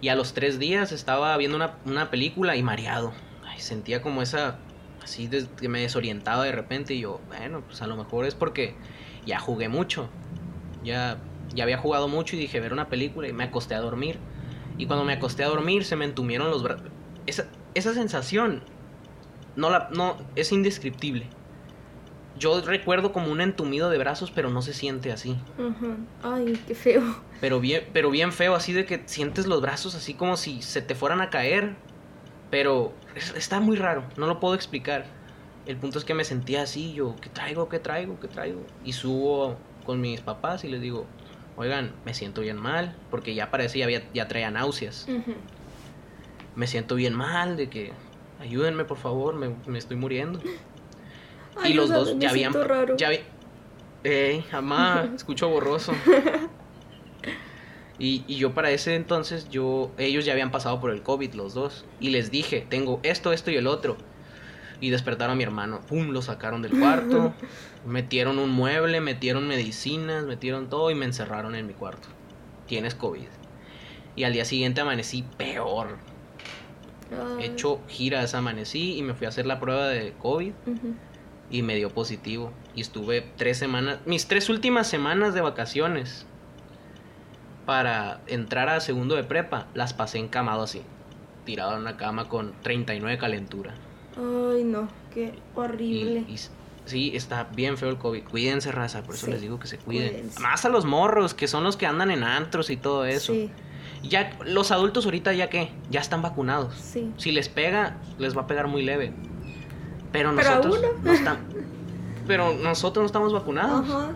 Y 0.00 0.08
a 0.08 0.14
los 0.14 0.34
tres 0.34 0.58
días 0.58 0.92
estaba 0.92 1.36
viendo 1.36 1.56
una, 1.56 1.74
una 1.84 2.10
película 2.10 2.56
y 2.56 2.62
mareado. 2.62 3.12
Ay, 3.44 3.60
sentía 3.60 4.02
como 4.02 4.22
esa... 4.22 4.58
Así 5.02 5.28
que 5.28 5.68
me 5.68 5.80
desorientaba 5.80 6.44
de 6.44 6.52
repente. 6.52 6.94
Y 6.94 7.00
yo, 7.00 7.20
bueno, 7.26 7.62
pues 7.62 7.82
a 7.82 7.86
lo 7.86 7.96
mejor 7.96 8.26
es 8.26 8.34
porque 8.34 8.74
ya 9.26 9.40
jugué 9.40 9.68
mucho. 9.68 10.08
Ya, 10.84 11.18
ya 11.54 11.64
había 11.64 11.78
jugado 11.78 12.08
mucho 12.08 12.36
y 12.36 12.38
dije, 12.38 12.60
ver 12.60 12.72
una 12.72 12.88
película 12.88 13.28
y 13.28 13.32
me 13.32 13.44
acosté 13.44 13.74
a 13.74 13.80
dormir. 13.80 14.18
Y 14.78 14.86
cuando 14.86 15.04
me 15.04 15.12
acosté 15.12 15.44
a 15.44 15.48
dormir 15.48 15.84
se 15.84 15.96
me 15.96 16.04
entumieron 16.04 16.50
los 16.50 16.62
brazos. 16.62 16.86
Esa, 17.26 17.46
esa 17.74 17.92
sensación 17.94 18.62
no 19.56 19.70
la, 19.70 19.88
no, 19.92 20.16
es 20.36 20.52
indescriptible. 20.52 21.26
Yo 22.38 22.60
recuerdo 22.62 23.12
como 23.12 23.30
un 23.30 23.40
entumido 23.40 23.90
de 23.90 23.98
brazos, 23.98 24.30
pero 24.30 24.48
no 24.50 24.62
se 24.62 24.72
siente 24.72 25.12
así. 25.12 25.36
Ujú. 25.58 25.96
Ay, 26.22 26.58
qué 26.66 26.74
feo. 26.74 27.02
Pero 27.40 27.60
bien, 27.60 27.84
pero 27.92 28.10
bien 28.10 28.32
feo, 28.32 28.54
así 28.54 28.72
de 28.72 28.86
que 28.86 29.02
sientes 29.06 29.46
los 29.46 29.60
brazos 29.60 29.94
así 29.94 30.14
como 30.14 30.36
si 30.36 30.62
se 30.62 30.80
te 30.80 30.94
fueran 30.94 31.20
a 31.20 31.28
caer. 31.30 31.74
Pero 32.50 32.92
es- 33.14 33.34
está 33.36 33.60
muy 33.60 33.76
raro, 33.76 34.04
no 34.16 34.26
lo 34.26 34.40
puedo 34.40 34.54
explicar. 34.54 35.04
El 35.66 35.76
punto 35.76 35.98
es 35.98 36.04
que 36.04 36.14
me 36.14 36.24
sentía 36.24 36.62
así, 36.62 36.94
yo, 36.94 37.14
¿qué 37.20 37.28
traigo? 37.28 37.68
¿Qué 37.68 37.78
traigo? 37.78 38.18
¿Qué 38.18 38.28
traigo? 38.28 38.62
Y 38.84 38.92
subo 38.92 39.56
con 39.84 40.00
mis 40.00 40.20
papás 40.20 40.64
y 40.64 40.68
les 40.68 40.80
digo, 40.80 41.06
oigan, 41.60 41.92
me 42.06 42.14
siento 42.14 42.40
bien 42.40 42.56
mal, 42.56 42.96
porque 43.10 43.34
ya 43.34 43.50
parece 43.50 43.78
ya, 43.78 43.88
ya 44.14 44.28
traía 44.28 44.50
náuseas. 44.50 45.06
Me 46.56 46.66
siento 46.66 46.94
bien 46.94 47.14
mal, 47.14 47.56
de 47.56 47.68
que 47.68 47.92
ayúdenme 48.40 48.84
por 48.84 48.96
favor, 48.96 49.34
me, 49.34 49.54
me 49.66 49.78
estoy 49.78 49.96
muriendo. 49.96 50.40
y 51.64 51.74
los 51.74 51.90
dos 51.90 52.18
ya 52.18 52.30
habían... 52.30 52.52
raro. 52.54 52.96
Ya 52.96 53.10
vi- 53.10 53.20
Ey, 54.04 54.44
mamá, 54.52 55.10
escucho 55.14 55.48
borroso. 55.50 55.92
Y, 57.98 58.24
y 58.26 58.36
yo 58.36 58.54
para 58.54 58.70
ese 58.70 58.94
entonces, 58.94 59.50
yo, 59.50 59.90
ellos 59.98 60.24
ya 60.24 60.32
habían 60.32 60.50
pasado 60.50 60.80
por 60.80 60.90
el 60.90 61.02
COVID, 61.02 61.34
los 61.34 61.52
dos. 61.52 61.84
Y 62.00 62.08
les 62.08 62.30
dije, 62.30 62.66
tengo 62.68 62.98
esto, 63.02 63.32
esto 63.34 63.50
y 63.50 63.56
el 63.56 63.66
otro. 63.66 63.98
Y 64.80 64.90
despertaron 64.90 65.34
a 65.34 65.36
mi 65.36 65.42
hermano. 65.42 65.80
Pum, 65.88 66.08
lo 66.10 66.22
sacaron 66.22 66.62
del 66.62 66.78
cuarto. 66.78 67.34
metieron 67.86 68.38
un 68.38 68.50
mueble, 68.50 69.00
metieron 69.00 69.46
medicinas, 69.46 70.24
metieron 70.24 70.68
todo 70.68 70.90
y 70.90 70.94
me 70.94 71.04
encerraron 71.04 71.54
en 71.54 71.66
mi 71.66 71.74
cuarto. 71.74 72.08
Tienes 72.66 72.94
COVID. 72.94 73.28
Y 74.16 74.24
al 74.24 74.32
día 74.32 74.44
siguiente 74.44 74.80
amanecí 74.80 75.24
peor. 75.36 75.98
Ay. 77.10 77.44
Hecho 77.44 77.80
giras, 77.88 78.34
amanecí 78.34 78.96
y 78.96 79.02
me 79.02 79.14
fui 79.14 79.26
a 79.26 79.30
hacer 79.30 79.46
la 79.46 79.60
prueba 79.60 79.88
de 79.88 80.14
COVID 80.18 80.52
y 81.50 81.62
me 81.62 81.74
dio 81.74 81.90
positivo. 81.90 82.52
Y 82.74 82.80
estuve 82.80 83.26
tres 83.36 83.58
semanas, 83.58 83.98
mis 84.06 84.28
tres 84.28 84.48
últimas 84.48 84.86
semanas 84.86 85.34
de 85.34 85.40
vacaciones 85.40 86.26
para 87.66 88.20
entrar 88.26 88.68
a 88.68 88.80
segundo 88.80 89.16
de 89.16 89.24
prepa, 89.24 89.66
las 89.74 89.92
pasé 89.92 90.18
encamado 90.18 90.62
así, 90.62 90.82
tirado 91.44 91.74
en 91.74 91.80
una 91.80 91.96
cama 91.96 92.28
con 92.28 92.52
39 92.62 93.18
calentura. 93.18 93.74
Ay, 94.16 94.64
no, 94.64 94.88
qué 95.14 95.34
horrible. 95.54 96.24
y 96.28 96.36
Sí, 96.86 97.12
está 97.14 97.44
bien 97.44 97.76
feo 97.78 97.88
el 97.90 97.98
COVID. 97.98 98.24
Cuídense, 98.24 98.72
raza, 98.72 99.02
por 99.02 99.14
eso 99.14 99.26
Sí, 99.26 99.32
les 99.32 99.40
digo 99.42 99.60
que 99.60 99.68
se 99.68 99.78
cuiden. 99.78 100.10
cuídense. 100.12 100.40
Más 100.40 100.64
a 100.64 100.68
los 100.70 100.84
morros, 100.86 101.34
que 101.34 101.46
son 101.46 101.62
los 101.62 101.76
que 101.76 101.86
andan 101.86 102.10
en 102.10 102.24
antros 102.24 102.70
y 102.70 102.76
todo 102.76 103.04
eso. 103.04 103.32
Sí, 103.32 103.50
Ya, 104.02 104.36
los 104.46 104.70
adultos 104.72 105.04
ahorita 105.04 105.32
ya 105.34 105.50
qué, 105.50 105.70
ya 105.90 106.00
están 106.00 106.22
vacunados. 106.22 106.74
sí. 106.74 107.12
Si 107.18 107.32
les 107.32 107.48
pega, 107.48 107.98
les 108.18 108.36
va 108.36 108.42
a 108.42 108.46
pegar 108.46 108.66
muy 108.66 108.82
leve. 108.82 109.12
Pero 110.10 110.32
nosotros 110.32 110.80
no 111.04 111.12
estamos. 111.12 111.42
Pero 112.26 112.54
nosotros 112.54 113.02
no 113.02 113.06
estamos 113.06 113.32
vacunados. 113.32 113.88
Ajá. 113.88 114.12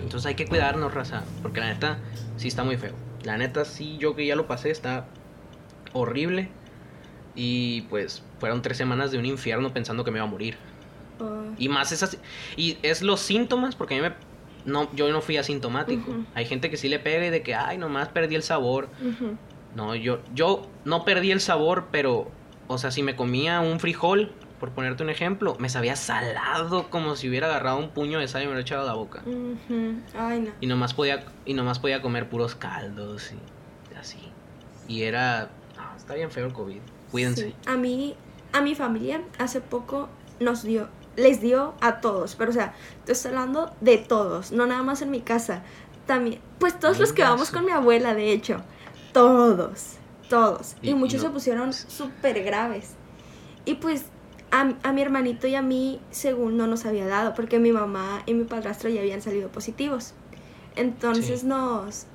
Entonces 0.00 0.26
hay 0.26 0.34
que 0.34 0.46
cuidarnos, 0.46 0.92
raza. 0.94 1.22
Porque 1.42 1.60
la 1.60 1.66
neta, 1.72 1.98
sí 2.36 2.48
está 2.48 2.64
muy 2.64 2.76
feo. 2.78 2.94
La 3.22 3.36
neta, 3.36 3.64
sí, 3.64 3.96
yo 3.98 4.16
que 4.16 4.26
ya 4.26 4.34
lo 4.34 4.46
pasé, 4.46 4.70
está 4.70 5.06
horrible. 5.92 6.48
Y 7.36 7.82
pues 7.82 8.22
fueron 8.40 8.62
tres 8.62 8.76
semanas 8.78 9.10
de 9.12 9.18
un 9.18 9.26
infierno 9.26 9.72
pensando 9.72 10.02
que 10.04 10.10
me 10.10 10.18
iba 10.18 10.26
a 10.26 10.30
morir. 10.30 10.56
Ah, 11.20 11.42
Y 11.58 11.68
más 11.68 11.92
esas. 11.92 12.18
Y 12.56 12.78
es 12.82 13.02
los 13.02 13.20
síntomas, 13.20 13.76
porque 13.76 13.94
a 13.94 14.02
mí 14.02 14.08
me. 14.08 14.14
No, 14.64 14.92
yo 14.94 15.12
no 15.12 15.20
fui 15.20 15.36
asintomático. 15.36 16.10
Hay 16.34 16.44
gente 16.46 16.70
que 16.70 16.76
sí 16.76 16.88
le 16.88 16.98
pega 16.98 17.26
y 17.26 17.30
de 17.30 17.42
que, 17.42 17.54
ay, 17.54 17.78
nomás 17.78 18.08
perdí 18.08 18.34
el 18.34 18.42
sabor. 18.42 18.88
No, 19.76 19.94
yo, 19.94 20.20
yo 20.34 20.66
no 20.84 21.04
perdí 21.04 21.30
el 21.30 21.40
sabor, 21.40 21.88
pero, 21.92 22.28
o 22.66 22.78
sea, 22.78 22.90
si 22.90 23.02
me 23.04 23.14
comía 23.14 23.60
un 23.60 23.78
frijol, 23.78 24.32
por 24.58 24.70
ponerte 24.70 25.02
un 25.04 25.10
ejemplo, 25.10 25.54
me 25.60 25.68
sabía 25.68 25.94
salado 25.94 26.88
como 26.90 27.14
si 27.14 27.28
hubiera 27.28 27.46
agarrado 27.46 27.78
un 27.78 27.90
puño 27.90 28.18
de 28.18 28.26
sal 28.26 28.42
y 28.42 28.46
me 28.46 28.54
lo 28.54 28.58
echado 28.60 28.82
a 28.82 28.86
la 28.86 28.94
boca. 28.94 29.22
Ay, 30.18 30.40
no. 30.40 30.50
Y 30.60 30.66
nomás 30.66 30.94
podía, 30.94 31.24
y 31.44 31.54
nomás 31.54 31.78
podía 31.78 32.00
comer 32.02 32.28
puros 32.28 32.54
caldos 32.56 33.32
y 33.32 33.94
así. 33.96 34.18
Y 34.88 35.02
era, 35.02 35.50
no, 35.76 35.96
está 35.96 36.14
bien 36.14 36.30
feo 36.30 36.46
el 36.46 36.52
COVID. 36.52 36.80
Cuídense. 37.16 37.48
Sí. 37.48 37.54
A 37.66 37.76
mí, 37.76 38.14
a 38.52 38.60
mi 38.60 38.74
familia, 38.74 39.22
hace 39.38 39.60
poco 39.60 40.08
nos 40.40 40.62
dio, 40.62 40.88
les 41.16 41.40
dio 41.40 41.74
a 41.80 42.00
todos, 42.00 42.34
pero 42.36 42.50
o 42.50 42.54
sea, 42.54 42.74
te 43.04 43.12
estoy 43.12 43.30
hablando 43.30 43.72
de 43.80 43.98
todos, 43.98 44.52
no 44.52 44.66
nada 44.66 44.82
más 44.82 45.02
en 45.02 45.10
mi 45.10 45.20
casa. 45.20 45.62
También, 46.06 46.40
pues 46.58 46.78
todos 46.78 46.98
los 46.98 47.12
que 47.12 47.22
vamos 47.22 47.50
con 47.50 47.64
mi 47.64 47.72
abuela, 47.72 48.14
de 48.14 48.32
hecho, 48.32 48.62
todos, 49.12 49.94
todos. 50.28 50.76
Y- 50.82 50.88
Y, 50.88 50.90
y 50.90 50.94
muchos 50.94 51.22
no- 51.22 51.28
se 51.28 51.32
pusieron 51.32 51.72
súper 51.72 52.42
graves. 52.44 52.90
Y 53.64 53.74
pues 53.74 54.04
a, 54.52 54.72
a 54.84 54.92
mi 54.92 55.02
hermanito 55.02 55.46
y 55.48 55.54
a 55.56 55.62
mí, 55.62 56.00
según 56.10 56.56
no 56.56 56.66
nos 56.66 56.86
había 56.86 57.06
dado, 57.06 57.34
porque 57.34 57.58
mi 57.58 57.72
mamá 57.72 58.22
y 58.26 58.34
mi 58.34 58.44
padrastro 58.44 58.88
ya 58.90 59.00
habían 59.00 59.22
salido 59.22 59.48
positivos. 59.48 60.12
Entonces 60.76 61.40
Sí. 61.40 61.46
nos, 61.46 62.06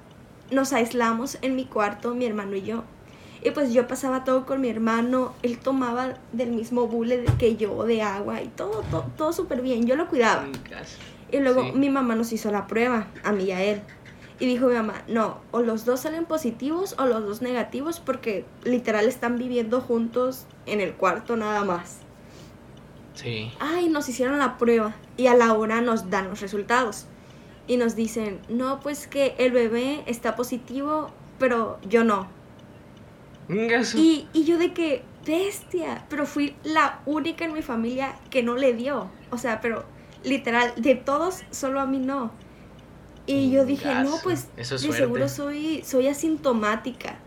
nos 0.51 0.71
aislamos 0.73 1.37
en 1.41 1.55
mi 1.55 1.65
cuarto, 1.65 2.13
mi 2.15 2.25
hermano 2.25 2.55
y 2.55 2.61
yo. 2.61 2.83
Y 3.43 3.51
pues 3.51 3.73
yo 3.73 3.87
pasaba 3.87 4.23
todo 4.23 4.45
con 4.45 4.61
mi 4.61 4.69
hermano, 4.69 5.33
él 5.41 5.57
tomaba 5.57 6.13
del 6.31 6.51
mismo 6.51 6.87
bule 6.87 7.25
que 7.39 7.55
yo 7.55 7.83
de 7.85 8.03
agua 8.03 8.41
y 8.41 8.47
todo, 8.49 8.83
todo, 8.91 9.05
todo 9.17 9.33
súper 9.33 9.61
bien, 9.61 9.87
yo 9.87 9.95
lo 9.95 10.07
cuidaba. 10.07 10.45
Chingas. 10.51 10.97
Y 11.31 11.39
luego 11.39 11.63
Sí. 11.63 11.71
mi 11.73 11.89
mamá 11.89 12.15
nos 12.15 12.31
hizo 12.33 12.51
la 12.51 12.67
prueba, 12.67 13.07
a 13.23 13.31
mí 13.31 13.45
y 13.45 13.51
a 13.51 13.63
él. 13.63 13.81
Y 14.39 14.45
dijo 14.45 14.67
mi 14.67 14.73
mamá, 14.75 15.03
no, 15.07 15.37
o 15.51 15.61
los 15.61 15.85
dos 15.85 16.01
salen 16.01 16.25
positivos 16.25 16.95
o 16.99 17.05
los 17.05 17.23
dos 17.23 17.41
negativos 17.41 17.99
porque 17.99 18.45
literal 18.63 19.05
están 19.07 19.37
viviendo 19.37 19.81
juntos 19.81 20.45
en 20.65 20.81
el 20.81 20.93
cuarto 20.93 21.35
nada 21.37 21.63
más. 21.63 21.99
Sí. 23.13 23.51
Ay, 23.59 23.89
nos 23.89 24.07
hicieron 24.09 24.39
la 24.39 24.57
prueba 24.57 24.93
y 25.17 25.27
a 25.27 25.35
la 25.35 25.53
hora 25.53 25.81
nos 25.81 26.09
dan 26.09 26.29
los 26.29 26.41
resultados. 26.41 27.05
Y 27.67 27.77
nos 27.77 27.95
dicen, 27.95 28.39
no, 28.49 28.79
pues 28.79 29.07
que 29.07 29.35
el 29.37 29.51
bebé 29.51 30.03
está 30.07 30.35
positivo, 30.35 31.09
pero 31.37 31.79
yo 31.87 32.03
no. 32.03 32.27
Y, 33.99 34.27
y 34.33 34.45
yo 34.45 34.57
de 34.57 34.73
que, 34.73 35.03
bestia, 35.25 36.05
pero 36.09 36.25
fui 36.25 36.55
la 36.63 37.01
única 37.05 37.45
en 37.45 37.53
mi 37.53 37.61
familia 37.61 38.15
que 38.29 38.43
no 38.43 38.55
le 38.55 38.73
dio. 38.73 39.09
O 39.29 39.37
sea, 39.37 39.61
pero 39.61 39.85
literal, 40.23 40.73
de 40.77 40.95
todos, 40.95 41.43
solo 41.51 41.79
a 41.79 41.85
mí 41.85 41.99
no. 41.99 42.31
Y 43.25 43.51
yo 43.51 43.65
dije, 43.65 43.93
no, 43.95 44.17
pues 44.23 44.49
Eso 44.57 44.75
es 44.75 44.81
de 44.81 44.87
suerte. 44.87 45.03
seguro 45.03 45.29
soy, 45.29 45.83
soy 45.83 46.07
asintomática. 46.07 47.19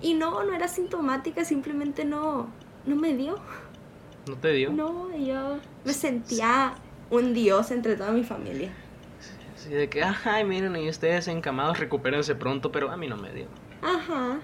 Y 0.00 0.14
no, 0.14 0.44
no 0.44 0.52
era 0.54 0.66
asintomática, 0.66 1.44
simplemente 1.44 2.04
no, 2.04 2.48
no 2.86 2.96
me 2.96 3.14
dio. 3.16 3.36
¿No 4.28 4.36
te 4.36 4.52
dio? 4.52 4.70
No, 4.70 5.16
yo 5.16 5.58
me 5.84 5.92
sentía 5.92 6.74
un 7.10 7.34
dios 7.34 7.70
entre 7.70 7.96
toda 7.96 8.12
mi 8.12 8.22
familia. 8.24 8.70
Así 9.56 9.70
de 9.70 9.88
que, 9.88 10.02
ay, 10.02 10.44
miren, 10.44 10.76
y 10.76 10.88
ustedes 10.88 11.26
encamados, 11.28 11.78
recupérense 11.78 12.34
pronto, 12.34 12.70
pero 12.70 12.90
a 12.90 12.96
mí 12.96 13.08
no 13.08 13.16
me 13.16 13.32
dio. 13.32 13.46
Ajá. 13.82 14.38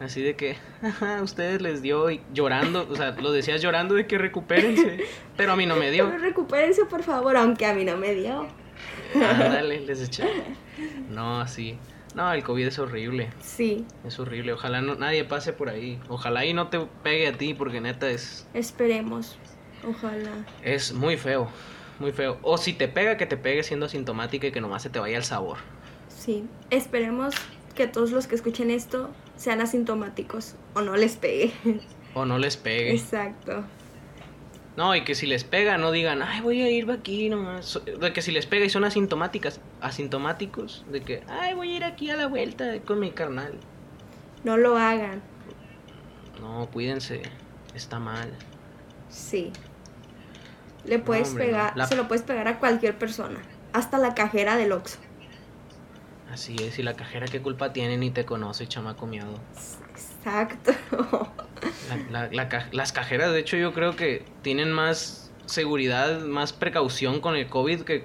Así 0.00 0.22
de 0.22 0.36
que, 0.36 0.56
a 1.00 1.22
ustedes 1.22 1.60
les 1.62 1.82
dio 1.82 2.10
y 2.10 2.20
llorando, 2.32 2.86
o 2.90 2.96
sea, 2.96 3.12
lo 3.12 3.32
decías 3.32 3.62
llorando 3.62 3.94
de 3.94 4.06
que 4.06 4.18
recupérense, 4.18 5.04
pero 5.36 5.52
a 5.52 5.56
mí 5.56 5.66
no 5.66 5.76
me 5.76 5.90
dio. 5.90 6.06
Pero 6.06 6.18
recupérense, 6.18 6.84
por 6.84 7.02
favor, 7.02 7.36
aunque 7.36 7.66
a 7.66 7.74
mí 7.74 7.84
no 7.84 7.96
me 7.96 8.14
dio. 8.14 8.46
Ándale, 9.14 9.80
les 9.80 10.02
eché. 10.02 10.24
No, 11.08 11.40
así. 11.40 11.78
No, 12.14 12.32
el 12.32 12.44
COVID 12.44 12.66
es 12.66 12.78
horrible, 12.78 13.30
Sí, 13.40 13.84
es 14.06 14.20
horrible. 14.20 14.52
Ojalá 14.52 14.80
no, 14.80 14.94
nadie 14.94 15.24
pase 15.24 15.52
por 15.52 15.68
ahí. 15.68 15.98
Ojalá 16.08 16.44
y 16.44 16.54
no 16.54 16.68
te 16.68 16.78
pegue 17.02 17.26
a 17.26 17.32
ti, 17.32 17.54
porque 17.54 17.80
neta 17.80 18.08
es, 18.08 18.46
esperemos. 18.54 19.36
Ojalá. 19.86 20.30
es 20.62 20.92
muy 20.92 21.16
feo, 21.16 21.48
muy 21.98 22.12
feo. 22.12 22.38
O 22.42 22.56
si 22.56 22.72
te 22.72 22.86
pega, 22.86 23.16
que 23.16 23.26
te 23.26 23.36
pegue 23.36 23.64
siendo 23.64 23.86
asintomática 23.86 24.46
y 24.46 24.52
que 24.52 24.60
nomás 24.60 24.82
se 24.82 24.90
te 24.90 25.00
vaya 25.00 25.16
el 25.16 25.24
sabor. 25.24 25.58
Sí, 26.08 26.44
esperemos 26.70 27.34
que 27.74 27.86
todos 27.86 28.10
los 28.12 28.26
que 28.26 28.34
escuchen 28.34 28.70
esto 28.70 29.10
sean 29.36 29.60
asintomáticos 29.60 30.54
o 30.74 30.80
no 30.82 30.96
les 30.96 31.16
pegue. 31.16 31.52
O 32.14 32.24
no 32.24 32.38
les 32.38 32.56
pegue. 32.56 32.92
Exacto. 32.94 33.64
No, 34.76 34.94
y 34.96 35.04
que 35.04 35.14
si 35.14 35.26
les 35.26 35.44
pega, 35.44 35.78
no 35.78 35.92
digan, 35.92 36.20
ay, 36.22 36.40
voy 36.40 36.62
a 36.62 36.70
ir 36.70 36.90
aquí 36.90 37.28
nomás. 37.28 37.80
De 38.00 38.12
que 38.12 38.22
si 38.22 38.32
les 38.32 38.46
pega 38.46 38.64
y 38.64 38.70
son 38.70 38.84
asintomáticas, 38.84 39.60
asintomáticos, 39.80 40.84
de 40.90 41.00
que, 41.02 41.22
ay, 41.28 41.54
voy 41.54 41.72
a 41.72 41.76
ir 41.76 41.84
aquí 41.84 42.10
a 42.10 42.16
la 42.16 42.26
vuelta 42.26 42.80
con 42.84 42.98
mi 43.00 43.10
carnal. 43.12 43.54
No 44.42 44.56
lo 44.56 44.76
hagan. 44.76 45.22
No, 46.40 46.68
cuídense, 46.72 47.22
está 47.74 47.98
mal. 48.00 48.32
Sí. 49.08 49.52
Le 50.84 50.98
puedes 50.98 51.28
hombre, 51.28 51.46
no. 51.46 51.50
pegar, 51.52 51.76
La- 51.76 51.86
se 51.86 51.94
lo 51.96 52.08
puedes 52.08 52.22
pegar 52.24 52.48
a 52.48 52.58
cualquier 52.58 52.98
persona, 52.98 53.38
hasta 53.72 53.98
la 53.98 54.14
cajera 54.14 54.56
del 54.56 54.72
Oxxo. 54.72 54.98
Así 56.34 56.56
es, 56.60 56.80
y 56.80 56.82
la 56.82 56.94
cajera 56.94 57.26
qué 57.26 57.40
culpa 57.40 57.72
tiene 57.72 57.96
ni 57.96 58.10
te 58.10 58.24
conoce, 58.24 58.66
chamaco 58.66 59.06
miado. 59.06 59.38
Exacto. 59.92 60.72
La- 62.10 62.10
la- 62.26 62.28
la 62.32 62.48
ca- 62.48 62.68
las 62.72 62.92
cajeras, 62.92 63.32
de 63.32 63.38
hecho, 63.38 63.56
yo 63.56 63.72
creo 63.72 63.94
que 63.94 64.24
tienen 64.42 64.72
más 64.72 65.30
seguridad, 65.46 66.20
más 66.22 66.52
precaución 66.52 67.20
con 67.20 67.36
el 67.36 67.46
COVID 67.48 67.82
que, 67.82 68.02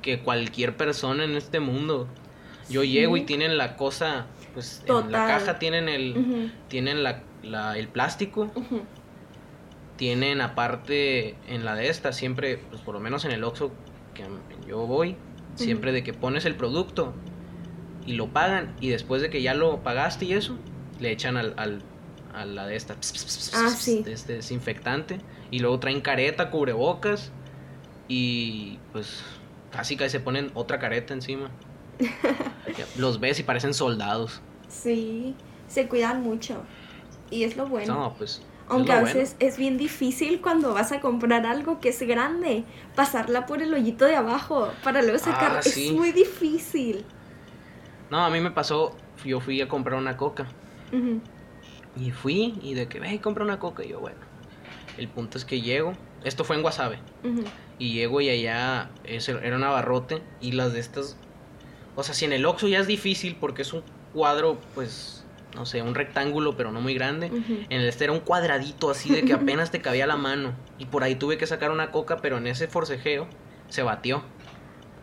que 0.00 0.20
cualquier 0.20 0.74
persona 0.76 1.24
en 1.24 1.36
este 1.36 1.60
mundo. 1.60 2.08
Yo 2.70 2.80
Sí. 2.82 2.90
llego 2.92 3.16
y 3.18 3.22
tienen 3.24 3.58
la 3.58 3.76
cosa, 3.76 4.26
pues 4.54 4.82
en 4.86 5.12
la 5.12 5.26
caja 5.26 5.58
tienen 5.58 5.88
el, 5.90 6.50
tienen 6.68 7.02
la, 7.02 7.20
el 7.76 7.88
plástico, 7.88 8.50
tienen 9.96 10.40
aparte 10.40 11.36
en 11.46 11.64
la 11.64 11.74
de 11.74 11.88
esta, 11.90 12.12
siempre, 12.12 12.58
pues 12.70 12.80
por 12.80 12.94
lo 12.94 13.00
menos 13.00 13.24
en 13.26 13.32
el 13.32 13.44
Oxxo 13.44 13.70
que 14.14 14.24
yo 14.66 14.86
voy, 14.86 15.16
siempre 15.56 15.92
de 15.92 16.02
que 16.02 16.12
pones 16.14 16.44
el 16.46 16.56
producto 16.56 17.12
y 18.06 18.14
lo 18.14 18.28
pagan 18.28 18.74
y 18.80 18.88
después 18.88 19.22
de 19.22 19.30
que 19.30 19.42
ya 19.42 19.54
lo 19.54 19.82
pagaste 19.82 20.24
y 20.26 20.32
eso, 20.34 20.56
le 21.00 21.10
echan 21.10 21.36
al, 21.36 21.54
al- 21.56 21.82
a 22.34 22.44
la 22.44 22.66
de 22.66 22.76
esta, 22.76 22.96
Ah, 23.54 23.68
sí. 23.70 24.02
de 24.02 24.12
este 24.12 24.34
desinfectante 24.34 25.20
y 25.50 25.60
luego 25.60 25.78
traen 25.78 26.00
careta, 26.00 26.50
cubrebocas 26.50 27.30
y 28.08 28.78
pues 28.92 29.22
casi 29.72 29.96
que 29.96 30.08
se 30.08 30.20
ponen 30.20 30.50
otra 30.54 30.78
careta 30.78 31.14
encima. 31.14 31.50
Los 32.98 33.20
ves 33.20 33.38
y 33.38 33.42
parecen 33.42 33.74
soldados. 33.74 34.40
Sí, 34.68 35.34
se 35.68 35.86
cuidan 35.88 36.22
mucho. 36.22 36.62
Y 37.30 37.44
es 37.44 37.56
lo 37.56 37.66
bueno. 37.66 37.94
No, 37.94 38.14
pues. 38.18 38.32
es 38.32 38.42
Aunque 38.68 38.92
a 38.92 39.00
bueno. 39.00 39.06
veces 39.18 39.36
es 39.40 39.58
bien 39.58 39.76
difícil 39.76 40.40
cuando 40.40 40.72
vas 40.74 40.92
a 40.92 41.00
comprar 41.00 41.46
algo 41.46 41.80
que 41.80 41.90
es 41.90 42.00
grande, 42.02 42.64
pasarla 42.96 43.46
por 43.46 43.62
el 43.62 43.72
hoyito 43.74 44.04
de 44.06 44.16
abajo 44.16 44.68
para 44.82 45.02
luego 45.02 45.18
sacar. 45.18 45.52
Ah, 45.58 45.62
sí. 45.62 45.88
Es 45.88 45.92
muy 45.92 46.12
difícil. 46.12 47.04
No, 48.10 48.24
a 48.24 48.30
mí 48.30 48.40
me 48.40 48.50
pasó, 48.50 48.96
yo 49.24 49.40
fui 49.40 49.60
a 49.60 49.68
comprar 49.68 49.98
una 49.98 50.16
coca. 50.16 50.46
Y 51.96 52.10
fui 52.10 52.54
y 52.62 52.74
de 52.74 52.86
que, 52.88 53.00
ve, 53.00 53.20
compra 53.20 53.44
una 53.44 53.58
coca. 53.58 53.84
Y 53.84 53.88
yo, 53.88 54.00
bueno. 54.00 54.18
El 54.98 55.08
punto 55.08 55.38
es 55.38 55.44
que 55.44 55.60
llego. 55.60 55.92
Esto 56.24 56.44
fue 56.44 56.56
en 56.56 56.62
Guasave. 56.62 56.98
Y 57.78 57.92
llego 57.94 58.20
y 58.20 58.28
allá 58.28 58.90
es- 59.04 59.28
era 59.28 59.56
un 59.56 59.64
abarrote. 59.64 60.22
Y 60.40 60.52
las 60.52 60.72
de 60.72 60.80
estas. 60.80 61.16
O 61.96 62.02
sea, 62.02 62.14
si 62.14 62.24
en 62.24 62.32
el 62.32 62.44
Oxxo 62.46 62.68
ya 62.68 62.80
es 62.80 62.86
difícil 62.86 63.36
porque 63.40 63.62
es 63.62 63.72
un 63.72 63.82
cuadro, 64.12 64.58
pues. 64.74 65.24
No 65.54 65.66
sé, 65.66 65.82
un 65.82 65.94
rectángulo, 65.94 66.56
pero 66.56 66.72
no 66.72 66.80
muy 66.80 66.94
grande. 66.94 67.28
En 67.70 67.80
el 67.80 67.86
este 67.88 68.04
era 68.04 68.12
un 68.12 68.18
cuadradito 68.18 68.90
así 68.90 69.08
de 69.10 69.22
que 69.22 69.32
apenas 69.34 69.70
te 69.70 69.80
cabía 69.80 70.06
la 70.06 70.16
mano. 70.16 70.52
Y 70.78 70.86
por 70.86 71.04
ahí 71.04 71.14
tuve 71.14 71.38
que 71.38 71.46
sacar 71.46 71.70
una 71.70 71.92
coca, 71.92 72.16
pero 72.16 72.38
en 72.38 72.48
ese 72.48 72.66
forcejeo 72.66 73.28
se 73.68 73.82
batió. 73.84 74.22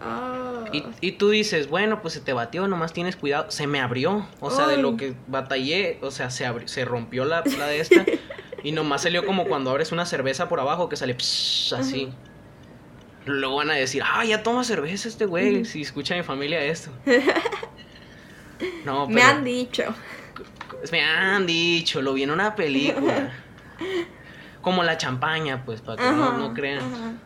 Ah, 0.04 0.66
Y, 0.74 0.84
y 1.02 1.12
tú 1.14 1.30
dices, 1.30 1.70
bueno, 1.70 2.02
pues 2.02 2.14
se 2.16 2.22
te 2.22 2.34
batió, 2.34 2.68
nomás 2.68 2.92
tienes 2.94 3.16
cuidado. 3.16 3.52
Se 3.52 3.68
me 3.68 3.80
abrió. 3.80 4.28
O 4.40 4.50
sea, 4.52 4.68
de 4.68 4.78
lo 4.78 4.98
que 4.98 5.14
batallé, 5.28 6.00
o 6.02 6.12
sea, 6.12 6.30
se, 6.32 6.46
abri- 6.48 6.68
se 6.68 6.86
rompió 6.86 7.24
la, 7.26 7.44
la 7.58 7.68
de 7.68 7.80
esta. 7.82 8.06
y 8.64 8.72
nomás 8.72 9.04
salió 9.04 9.26
como 9.26 9.46
cuando 9.46 9.70
abres 9.70 9.92
una 9.92 10.06
cerveza 10.06 10.50
por 10.50 10.60
abajo 10.60 10.90
que 10.90 10.96
sale 10.96 11.14
psh, 11.16 11.74
así. 11.76 12.10
Luego 13.26 13.58
van 13.58 13.70
a 13.70 13.74
decir, 13.76 14.02
ah, 14.06 14.26
ya 14.26 14.42
toma 14.42 14.64
cerveza 14.64 15.08
este 15.08 15.26
güey, 15.26 15.64
si 15.66 15.82
escucha 15.82 16.16
a 16.16 16.18
mi 16.18 16.24
familia 16.24 16.64
esto. 16.64 16.90
No, 18.86 19.08
Me 19.08 19.22
han 19.24 19.44
dicho. 19.44 19.84
Me 20.92 21.02
han 21.04 21.46
dicho, 21.48 22.02
lo 22.02 22.14
vi 22.14 22.24
en 22.24 22.32
una 22.32 22.56
película. 22.56 23.32
Como 24.62 24.84
la 24.84 24.98
champaña, 24.98 25.64
pues, 25.66 25.82
para 25.82 25.98
que 26.02 26.12
no, 26.12 26.54
crean. 26.54 27.20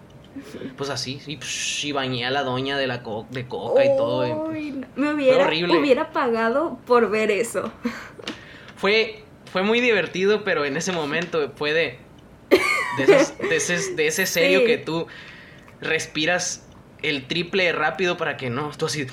Pues 0.75 0.89
así, 0.89 1.21
y, 1.27 1.39
y, 1.87 1.91
bañé 1.93 2.25
a 2.25 2.31
la 2.31 2.43
doña 2.43 2.77
de 2.77 2.87
la 2.87 3.01
de 3.29 3.47
coca 3.47 3.85
y 3.85 3.95
todo. 3.95 4.49
me 4.95 5.13
hubiera, 5.13 5.47
hubiera 5.47 6.11
pagado 6.11 6.77
por 6.85 7.09
ver 7.09 7.31
eso. 7.31 7.71
Fue, 8.75 9.23
fue 9.51 9.63
muy 9.63 9.79
divertido, 9.79 10.43
pero 10.43 10.65
en 10.65 10.75
ese 10.77 10.91
momento 10.91 11.51
fue 11.55 11.73
de. 11.73 11.99
De, 12.97 14.07
ese, 14.07 14.25
serio 14.25 14.65
que 14.65 14.77
tú 14.77 15.07
respiras 15.81 16.65
el 17.01 17.27
triple 17.27 17.71
rápido 17.73 18.15
para 18.15 18.37
que 18.37 18.49
no, 18.49 18.71
tú 18.77 18.85
así. 18.85 19.07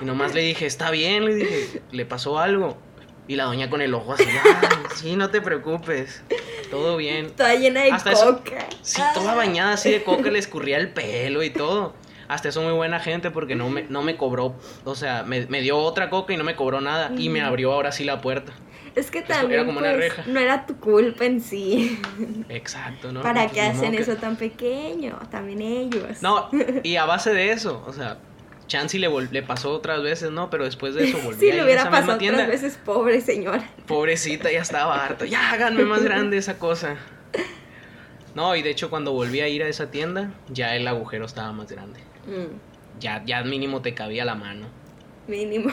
Y 0.00 0.04
nomás 0.04 0.34
le 0.34 0.40
dije, 0.40 0.66
está 0.66 0.90
bien, 0.90 1.24
le 1.24 1.34
dije, 1.34 1.82
le 1.92 2.06
pasó 2.06 2.38
algo. 2.38 2.78
Y 3.30 3.36
la 3.36 3.44
doña 3.44 3.70
con 3.70 3.80
el 3.80 3.94
ojo 3.94 4.14
así, 4.14 4.24
sí, 4.96 5.14
no 5.14 5.30
te 5.30 5.40
preocupes, 5.40 6.20
todo 6.68 6.96
bien. 6.96 7.30
Toda 7.30 7.54
llena 7.54 7.82
de 7.82 7.90
coca. 7.90 8.66
sí, 8.82 9.00
toda 9.14 9.36
bañada 9.36 9.74
así 9.74 9.88
de 9.88 10.02
coca, 10.02 10.32
le 10.32 10.40
escurría 10.40 10.78
el 10.78 10.88
pelo 10.92 11.44
y 11.44 11.50
todo. 11.50 11.94
Hasta 12.26 12.48
eso 12.48 12.60
muy 12.60 12.72
buena 12.72 12.98
gente 12.98 13.30
porque 13.30 13.54
no 13.54 13.70
me, 13.70 13.84
no 13.84 14.02
me 14.02 14.16
cobró, 14.16 14.56
o 14.82 14.96
sea, 14.96 15.22
me, 15.22 15.44
dio 15.60 15.78
otra 15.78 16.10
coca 16.10 16.32
y 16.32 16.38
no 16.38 16.42
me 16.42 16.56
cobró 16.56 16.80
nada. 16.80 17.12
Y 17.16 17.28
me 17.28 17.40
abrió 17.40 17.72
ahora 17.72 17.92
sí 17.92 18.02
la 18.02 18.20
puerta. 18.20 18.52
Es 18.96 19.12
que 19.12 19.22
también 19.22 19.64
pues, 19.72 20.26
no 20.26 20.40
era 20.40 20.66
tu 20.66 20.80
culpa 20.80 21.24
en 21.24 21.40
sí. 21.40 22.02
Exacto, 22.48 23.12
¿no? 23.12 23.22
¿Para 23.22 23.46
qué 23.46 23.60
hacen 23.60 23.94
eso 23.94 24.16
tan 24.16 24.34
pequeño? 24.34 25.20
También 25.30 25.62
ellos. 25.62 26.20
No, 26.20 26.48
y 26.82 26.96
a 26.96 27.04
base 27.04 27.32
de 27.32 27.52
eso, 27.52 27.84
o 27.86 27.92
sea, 27.92 28.18
Chansey 28.70 29.00
le, 29.00 29.10
le 29.32 29.42
pasó 29.42 29.72
otras 29.72 30.00
veces, 30.00 30.30
¿no? 30.30 30.48
Pero 30.48 30.64
después 30.64 30.94
de 30.94 31.08
eso 31.08 31.18
volvió 31.24 31.50
sí, 31.50 31.52
le 31.56 31.64
hubiera 31.64 31.90
pasado 31.90 32.14
otras 32.14 32.48
veces, 32.48 32.78
pobre 32.82 33.20
señora. 33.20 33.68
Pobrecita, 33.86 34.50
ya 34.50 34.62
estaba 34.62 35.04
harta. 35.04 35.26
Ya 35.26 35.50
háganme 35.50 35.84
más 35.84 36.02
grande 36.02 36.38
esa 36.38 36.58
cosa. 36.58 36.96
No, 38.36 38.54
y 38.54 38.62
de 38.62 38.70
hecho 38.70 38.88
cuando 38.90 39.12
volví 39.12 39.40
a 39.40 39.48
ir 39.48 39.64
a 39.64 39.68
esa 39.68 39.90
tienda, 39.90 40.32
ya 40.48 40.76
el 40.76 40.86
agujero 40.86 41.26
estaba 41.26 41.52
más 41.52 41.70
grande. 41.70 41.98
Mm. 42.26 43.00
Ya, 43.00 43.24
ya 43.26 43.42
mínimo 43.42 43.82
te 43.82 43.92
cabía 43.92 44.24
la 44.24 44.36
mano. 44.36 44.68
Mínimo. 45.26 45.72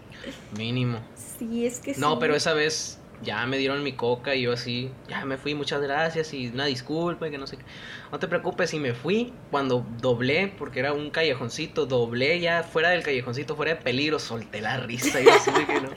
mínimo. 0.56 0.98
Sí, 1.14 1.66
es 1.66 1.78
que 1.80 1.94
No, 1.96 2.18
pero 2.18 2.34
esa 2.34 2.54
vez 2.54 2.99
ya 3.22 3.46
me 3.46 3.58
dieron 3.58 3.82
mi 3.82 3.92
coca 3.92 4.34
y 4.34 4.42
yo 4.42 4.52
así, 4.52 4.90
ya 5.08 5.24
me 5.24 5.36
fui, 5.36 5.54
muchas 5.54 5.80
gracias 5.80 6.32
y 6.32 6.48
una 6.48 6.66
disculpa 6.66 7.28
y 7.28 7.30
que 7.30 7.38
no 7.38 7.46
sé 7.46 7.56
qué. 7.56 7.64
No 8.10 8.18
te 8.18 8.28
preocupes, 8.28 8.72
y 8.74 8.78
me 8.78 8.94
fui 8.94 9.32
cuando 9.50 9.86
doblé, 10.00 10.52
porque 10.58 10.80
era 10.80 10.92
un 10.92 11.10
callejoncito, 11.10 11.86
doblé 11.86 12.40
ya 12.40 12.62
fuera 12.62 12.90
del 12.90 13.02
callejoncito, 13.02 13.56
fuera 13.56 13.74
de 13.74 13.80
peligro, 13.80 14.18
solté 14.18 14.60
la 14.60 14.78
risa 14.78 15.20
y 15.20 15.28
así 15.28 15.50
de 15.50 15.66
que 15.66 15.80
no. 15.80 15.90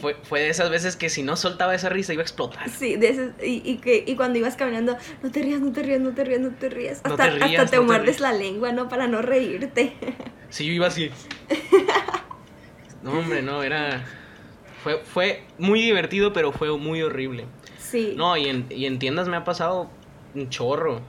Fue, 0.00 0.16
fue 0.24 0.40
de 0.40 0.48
esas 0.48 0.70
veces 0.70 0.96
que 0.96 1.08
si 1.08 1.22
no 1.22 1.36
soltaba 1.36 1.74
esa 1.74 1.88
risa 1.88 2.12
iba 2.12 2.22
a 2.22 2.24
explotar. 2.24 2.68
Sí, 2.68 2.96
de 2.96 3.08
esas, 3.08 3.30
y, 3.42 3.62
y, 3.64 3.76
que, 3.78 4.02
y 4.06 4.16
cuando 4.16 4.38
ibas 4.38 4.56
caminando, 4.56 4.96
no 5.22 5.30
te 5.30 5.40
rías, 5.40 5.60
no 5.60 5.72
te 5.72 5.82
rías, 5.82 6.00
no 6.00 6.12
te 6.12 6.24
rías, 6.24 6.40
no 6.40 6.50
te 6.50 6.68
rías. 6.68 7.00
Hasta, 7.04 7.38
te, 7.38 7.44
hasta 7.44 7.66
te 7.66 7.80
muerdes 7.80 8.18
la 8.18 8.32
lengua, 8.32 8.72
¿no? 8.72 8.88
Para 8.88 9.06
no 9.06 9.22
reírte. 9.22 9.94
Sí, 10.50 10.66
yo 10.66 10.72
iba 10.72 10.88
así. 10.88 11.10
No, 13.02 13.18
hombre, 13.18 13.42
no, 13.42 13.64
era 13.64 14.04
fue, 14.82 14.98
fue 15.04 15.42
muy 15.58 15.80
divertido, 15.80 16.32
pero 16.32 16.52
fue 16.52 16.76
muy 16.76 17.02
horrible. 17.02 17.46
Sí. 17.78 18.14
No, 18.16 18.36
y 18.36 18.48
en, 18.48 18.66
y 18.70 18.86
en 18.86 18.98
tiendas 18.98 19.28
me 19.28 19.36
ha 19.36 19.44
pasado 19.44 19.90
un 20.34 20.48
chorro. 20.48 21.00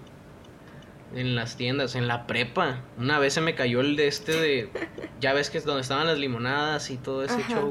En 1.15 1.35
las 1.35 1.57
tiendas, 1.57 1.93
en 1.95 2.07
la 2.07 2.25
prepa. 2.25 2.81
Una 2.97 3.19
vez 3.19 3.33
se 3.33 3.41
me 3.41 3.53
cayó 3.53 3.81
el 3.81 3.95
de 3.95 4.07
este 4.07 4.31
de. 4.33 4.69
Ya 5.19 5.33
ves 5.33 5.49
que 5.49 5.57
es 5.57 5.63
donde 5.63 5.81
estaban 5.81 6.07
las 6.07 6.17
limonadas 6.17 6.89
y 6.89 6.97
todo 6.97 7.23
ese 7.23 7.41
show. 7.49 7.69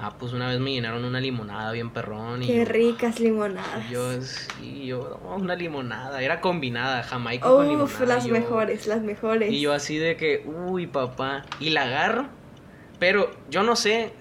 Ah, 0.00 0.14
pues 0.18 0.32
una 0.32 0.48
vez 0.48 0.60
me 0.60 0.72
llenaron 0.72 1.04
una 1.04 1.20
limonada 1.20 1.72
bien 1.72 1.90
perrón. 1.90 2.42
Y 2.42 2.46
Qué 2.46 2.64
ricas 2.64 3.20
limonadas. 3.20 3.90
Yo, 3.90 4.20
sí, 4.22 4.86
yo, 4.86 5.20
una 5.36 5.56
limonada. 5.56 6.22
Era 6.22 6.40
combinada, 6.40 7.02
jamaica 7.02 7.48
con 7.48 7.68
limonada. 7.68 8.06
las 8.06 8.26
mejores, 8.28 8.86
las 8.86 9.02
mejores. 9.02 9.52
Y 9.52 9.60
yo 9.60 9.72
así 9.72 9.98
de 9.98 10.16
que, 10.16 10.44
uy, 10.46 10.86
papá. 10.86 11.44
Y 11.60 11.70
la 11.70 11.82
agarro. 11.82 12.28
Pero 12.98 13.30
yo 13.50 13.62
no 13.62 13.76
sé, 13.76 14.12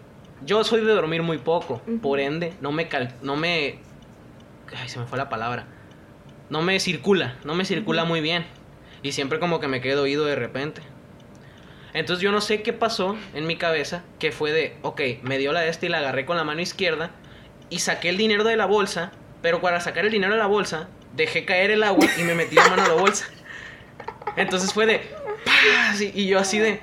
yo 0.45 0.63
soy 0.63 0.83
de 0.83 0.93
dormir 0.93 1.23
muy 1.23 1.37
poco, 1.37 1.81
por 2.01 2.19
ende, 2.19 2.53
no 2.61 2.71
me 2.71 2.87
no 3.21 3.35
me 3.35 3.79
ay, 4.75 4.89
se 4.89 4.99
me 4.99 5.05
fue 5.05 5.17
la 5.17 5.29
palabra. 5.29 5.65
No 6.49 6.61
me 6.61 6.79
circula, 6.79 7.37
no 7.43 7.55
me 7.55 7.65
circula 7.65 8.05
muy 8.05 8.21
bien 8.21 8.45
y 9.01 9.11
siempre 9.11 9.39
como 9.39 9.59
que 9.59 9.67
me 9.67 9.81
quedo 9.81 10.03
oído 10.03 10.25
de 10.25 10.35
repente. 10.35 10.81
Entonces 11.93 12.21
yo 12.21 12.31
no 12.31 12.41
sé 12.41 12.61
qué 12.61 12.73
pasó 12.73 13.17
en 13.33 13.47
mi 13.47 13.55
cabeza, 13.55 14.03
que 14.19 14.31
fue 14.31 14.51
de, 14.51 14.77
ok, 14.81 15.01
me 15.23 15.37
dio 15.37 15.51
la 15.51 15.65
esta 15.65 15.85
y 15.85 15.89
la 15.89 15.99
agarré 15.99 16.25
con 16.25 16.37
la 16.37 16.43
mano 16.43 16.61
izquierda 16.61 17.11
y 17.69 17.79
saqué 17.79 18.09
el 18.09 18.17
dinero 18.17 18.43
de 18.43 18.55
la 18.55 18.65
bolsa, 18.65 19.11
pero 19.41 19.61
para 19.61 19.81
sacar 19.81 20.05
el 20.05 20.11
dinero 20.11 20.33
de 20.33 20.39
la 20.39 20.47
bolsa, 20.47 20.89
dejé 21.15 21.45
caer 21.45 21.71
el 21.71 21.83
agua 21.83 22.05
y 22.17 22.23
me 22.23 22.35
metí 22.35 22.55
la 22.55 22.69
mano 22.69 22.83
a 22.83 22.87
la 22.87 22.93
bolsa. 22.93 23.25
Entonces 24.35 24.73
fue 24.73 24.85
de, 24.85 25.01
y 26.13 26.27
yo 26.27 26.39
así 26.39 26.59
de... 26.59 26.81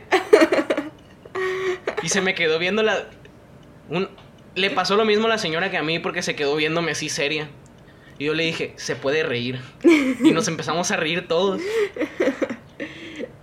Y 2.02 2.08
se 2.08 2.20
me 2.20 2.34
quedó 2.34 2.58
viendo 2.58 2.82
la, 2.82 3.06
le 4.54 4.70
pasó 4.70 4.96
lo 4.96 5.04
mismo 5.04 5.26
a 5.26 5.28
la 5.28 5.38
señora 5.38 5.70
que 5.70 5.76
a 5.76 5.82
mí 5.82 5.98
porque 5.98 6.22
se 6.22 6.36
quedó 6.36 6.56
viéndome 6.56 6.92
así 6.92 7.08
seria. 7.08 7.48
Y 8.18 8.26
yo 8.26 8.34
le 8.34 8.44
dije, 8.44 8.72
se 8.76 8.94
puede 8.96 9.22
reír. 9.22 9.60
Y 9.82 10.30
nos 10.30 10.46
empezamos 10.48 10.90
a 10.90 10.96
reír 10.96 11.26
todos. 11.26 11.60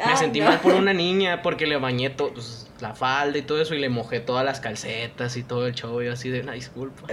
Me 0.06 0.18
sentí 0.18 0.42
mal 0.42 0.60
por 0.60 0.74
una 0.74 0.94
niña 0.94 1.42
porque 1.42 1.68
le 1.68 1.78
bañé 1.78 2.10
pues, 2.10 2.70
la 2.80 2.96
falda 2.96 3.38
y 3.38 3.44
todo 3.44 3.62
eso 3.62 3.76
y 3.76 3.80
le 3.80 3.90
mojé 3.90 4.20
todas 4.20 4.44
las 4.44 4.60
calcetas 4.60 5.38
y 5.38 5.44
todo 5.44 5.68
el 5.68 5.76
show. 5.76 6.02
Y 6.02 6.08
así 6.08 6.30
de, 6.30 6.42
una 6.42 6.54
disculpa. 6.54 7.08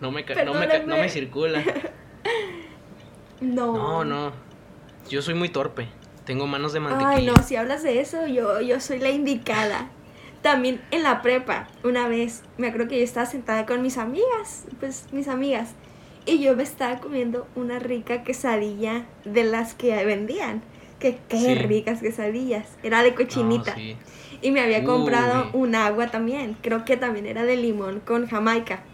No 0.00 0.10
me, 0.10 0.24
no 0.44 0.54
me, 0.54 0.80
no 0.80 0.96
me 0.96 1.08
circula. 1.08 1.62
No. 3.40 3.76
No, 3.76 4.04
no. 4.04 4.32
Yo 5.08 5.22
soy 5.22 5.34
muy 5.34 5.48
torpe. 5.48 5.88
Tengo 6.24 6.46
manos 6.46 6.72
de 6.72 6.80
mantequilla. 6.80 7.10
Ay, 7.10 7.26
no, 7.26 7.34
si 7.42 7.56
hablas 7.56 7.82
de 7.82 8.00
eso, 8.00 8.26
yo, 8.26 8.60
yo 8.60 8.80
soy 8.80 8.98
la 8.98 9.10
indicada. 9.10 9.90
También 10.42 10.80
en 10.90 11.04
la 11.04 11.22
prepa, 11.22 11.68
una 11.84 12.08
vez, 12.08 12.42
me 12.58 12.66
acuerdo 12.66 12.88
que 12.88 12.98
yo 12.98 13.04
estaba 13.04 13.26
sentada 13.26 13.64
con 13.64 13.80
mis 13.80 13.96
amigas, 13.96 14.64
pues 14.80 15.06
mis 15.12 15.28
amigas, 15.28 15.74
y 16.26 16.40
yo 16.40 16.56
me 16.56 16.64
estaba 16.64 16.98
comiendo 16.98 17.46
una 17.54 17.78
rica 17.78 18.22
quesadilla 18.22 19.06
de 19.24 19.44
las 19.44 19.74
que 19.74 20.04
vendían. 20.04 20.62
Que 20.98 21.18
qué 21.28 21.56
ricas 21.56 22.00
quesadillas. 22.00 22.66
Era 22.84 23.02
de 23.02 23.14
cochinita. 23.14 23.74
Y 24.40 24.50
me 24.52 24.60
había 24.60 24.84
comprado 24.84 25.50
un 25.52 25.74
agua 25.74 26.08
también. 26.12 26.56
Creo 26.60 26.84
que 26.84 26.96
también 26.96 27.26
era 27.26 27.42
de 27.44 27.56
limón 27.56 27.98
con 27.98 28.28
jamaica. 28.28 28.84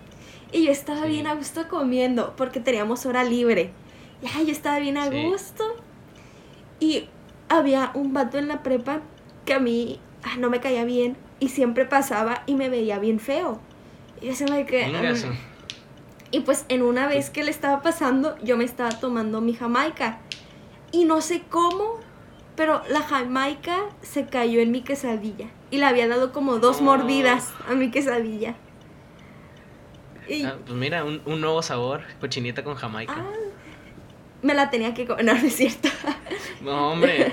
Y 0.53 0.65
yo 0.65 0.73
estaba 0.73 1.05
bien 1.05 1.27
a 1.27 1.35
gusto 1.35 1.69
comiendo 1.69 2.35
porque 2.35 2.61
teníamos 2.61 3.05
hora 3.05 3.25
libre. 3.25 3.73
Ya, 4.23 4.43
yo 4.43 4.53
estaba 4.53 4.79
bien 4.79 4.97
a 4.97 5.11
gusto. 5.11 5.65
Y 6.81 7.11
había 7.51 7.91
un 7.93 8.15
vato 8.15 8.39
en 8.39 8.49
la 8.49 8.63
prepa 8.63 9.03
que 9.45 9.53
a 9.53 9.59
mí 9.59 10.01
ah, 10.23 10.37
no 10.39 10.49
me 10.49 10.61
caía 10.61 10.85
bien 10.85 11.17
y 11.41 11.49
siempre 11.49 11.85
pasaba 11.85 12.43
y 12.47 12.55
me 12.55 12.69
veía 12.69 12.99
bien 12.99 13.21
feo. 13.21 13.61
Y 14.21 14.27
yo 14.27 14.35
se 14.35 14.51
me 14.51 14.67
que... 14.67 14.91
y 16.31 16.41
pues 16.41 16.65
en 16.69 16.83
una 16.83 17.07
vez 17.07 17.31
que 17.31 17.45
le 17.45 17.51
estaba 17.51 17.83
pasando, 17.83 18.37
yo 18.43 18.57
me 18.57 18.65
estaba 18.65 18.91
tomando 18.91 19.41
mi 19.41 19.55
jamaica. 19.55 20.21
Y 20.91 21.05
no 21.05 21.21
sé 21.21 21.43
cómo, 21.49 22.01
pero 22.57 22.83
la 22.89 23.03
jamaica 23.03 23.79
se 24.03 24.27
cayó 24.27 24.61
en 24.61 24.71
mi 24.71 24.83
quesadilla. 24.83 25.47
Y 25.71 25.79
le 25.79 25.85
había 25.85 26.09
dado 26.09 26.33
como 26.33 26.59
dos 26.59 26.81
mordidas 26.81 27.53
a 27.69 27.75
mi 27.75 27.91
quesadilla. 27.91 28.57
Y, 30.27 30.45
ah, 30.45 30.59
pues 30.65 30.77
mira, 30.77 31.05
un, 31.05 31.23
nuevo 31.41 31.63
sabor, 31.63 32.03
cochinita 32.21 32.63
con 32.65 32.75
jamaica. 32.75 33.15
Ah, 33.17 33.31
me 34.43 34.55
la 34.55 34.71
tenía 34.71 34.95
que 34.95 35.07
comer, 35.07 35.25
no, 35.25 35.33
es 35.33 35.57
cierto. 35.57 35.89
No, 36.61 36.93
hombre. 36.93 37.33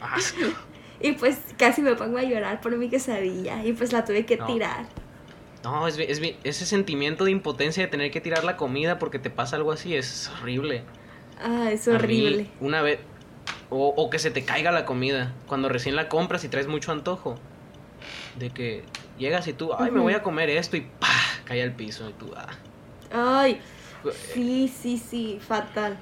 Y 1.00 1.12
pues 1.12 1.38
casi 1.56 1.82
me 1.82 1.94
pongo 1.94 2.18
a 2.18 2.22
llorar 2.22 2.60
por 2.60 2.76
mi 2.76 2.88
quesadilla 2.88 3.64
y 3.64 3.72
pues 3.72 3.92
la 3.92 4.04
tuve 4.04 4.26
que 4.26 4.36
tirar. 4.36 4.86
No, 5.64 5.86
es, 5.86 5.98
es, 5.98 6.20
ese 6.44 6.66
sentimiento 6.66 7.24
de 7.24 7.30
impotencia 7.30 7.82
de 7.82 7.88
tener 7.88 8.10
que 8.10 8.20
tirar 8.20 8.44
la 8.44 8.56
comida 8.56 8.98
porque 8.98 9.18
te 9.18 9.30
pasa 9.30 9.56
algo 9.56 9.72
así 9.72 9.94
es 9.94 10.28
horrible. 10.28 10.82
Ah, 11.42 11.70
es 11.70 11.88
horrible. 11.88 12.48
una 12.60 12.82
vez, 12.82 13.00
o, 13.70 13.88
o, 13.88 14.10
que 14.10 14.18
se 14.18 14.30
te 14.30 14.44
caiga 14.44 14.72
la 14.72 14.84
comida 14.84 15.32
cuando 15.46 15.68
recién 15.68 15.96
la 15.96 16.08
compras 16.08 16.44
y 16.44 16.48
traes 16.48 16.66
mucho 16.66 16.92
antojo. 16.92 17.36
De 18.38 18.50
que 18.50 18.84
llegas 19.18 19.46
y 19.48 19.52
tú, 19.52 19.72
ay, 19.78 19.90
me 19.90 20.00
voy 20.00 20.14
a 20.14 20.22
comer 20.22 20.50
esto 20.50 20.76
y 20.76 20.82
¡pah! 20.82 21.08
cae 21.44 21.62
al 21.62 21.72
piso 21.72 22.08
y 22.08 22.12
tú, 22.14 22.32
ah. 22.36 22.48
Ay, 23.12 23.60
sí, 24.32 24.68
sí, 24.68 24.98
sí, 24.98 25.38
fatal. 25.40 25.98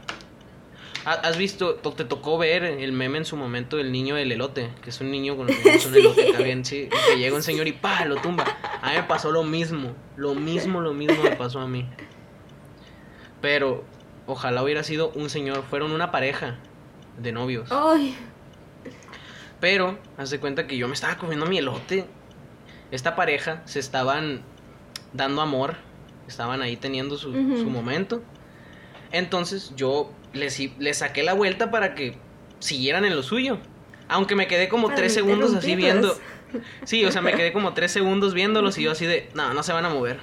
¿Has 1.04 1.38
visto, 1.38 1.76
te 1.76 2.04
tocó 2.04 2.36
ver 2.38 2.64
el 2.64 2.92
meme 2.92 3.18
en 3.18 3.24
su 3.24 3.36
momento 3.36 3.76
del 3.78 3.92
niño 3.92 4.14
del 4.16 4.30
elote? 4.32 4.70
Que 4.82 4.90
es 4.90 5.00
un 5.00 5.10
niño 5.10 5.36
con 5.36 5.46
un 5.46 5.56
elote 5.96 6.32
también, 6.32 6.64
sí. 6.64 6.88
Que 7.08 7.16
llega 7.18 7.34
un 7.34 7.42
señor 7.42 7.66
y 7.66 7.72
pa, 7.72 8.04
lo 8.04 8.16
tumba. 8.16 8.44
A 8.82 8.90
mí 8.90 8.96
me 8.96 9.02
pasó 9.04 9.30
lo 9.32 9.42
mismo. 9.42 9.94
Lo 10.16 10.34
mismo, 10.34 10.80
lo 10.80 10.92
mismo 10.92 11.22
me 11.22 11.36
pasó 11.36 11.60
a 11.60 11.66
mí. 11.66 11.88
Pero 13.40 13.84
ojalá 14.26 14.62
hubiera 14.62 14.82
sido 14.82 15.10
un 15.14 15.30
señor. 15.30 15.62
Fueron 15.70 15.92
una 15.92 16.10
pareja. 16.10 16.58
de 17.18 17.32
novios. 17.32 17.68
Ay, 17.72 18.14
Pero, 19.60 19.98
haz 20.16 20.30
de 20.30 20.38
cuenta 20.38 20.66
que 20.66 20.76
yo 20.76 20.86
me 20.88 20.94
estaba 20.94 21.16
comiendo 21.16 21.46
mi 21.46 21.58
elote. 21.58 22.04
Esta 22.90 23.16
pareja 23.16 23.62
se 23.64 23.80
estaban 23.80 24.42
dando 25.12 25.42
amor. 25.42 25.76
Estaban 26.28 26.60
ahí 26.62 26.76
teniendo 26.76 27.16
su, 27.16 27.30
Ujú. 27.30 27.56
su 27.58 27.70
momento. 27.70 28.22
Entonces 29.12 29.72
yo 29.76 30.12
les, 30.32 30.58
saqué 30.92 31.22
la 31.22 31.34
vuelta 31.34 31.70
para 31.70 31.94
que 31.94 32.16
siguieran 32.58 33.04
en 33.04 33.16
lo 33.16 33.22
suyo. 33.22 33.58
Aunque 34.08 34.34
me 34.34 34.46
quedé 34.46 34.68
como 34.68 34.88
Para 34.88 34.96
tres 34.96 35.14
segundos 35.14 35.54
así 35.54 35.76
viendo. 35.76 36.18
Sí, 36.84 37.04
o 37.04 37.12
sea, 37.12 37.20
me 37.20 37.34
quedé 37.34 37.52
como 37.52 37.74
tres 37.74 37.92
segundos 37.92 38.32
viéndolos 38.32 38.78
y 38.78 38.82
yo 38.82 38.92
así 38.92 39.04
de, 39.06 39.28
no, 39.34 39.52
no 39.52 39.62
se 39.62 39.72
van 39.72 39.84
a 39.84 39.90
mover. 39.90 40.18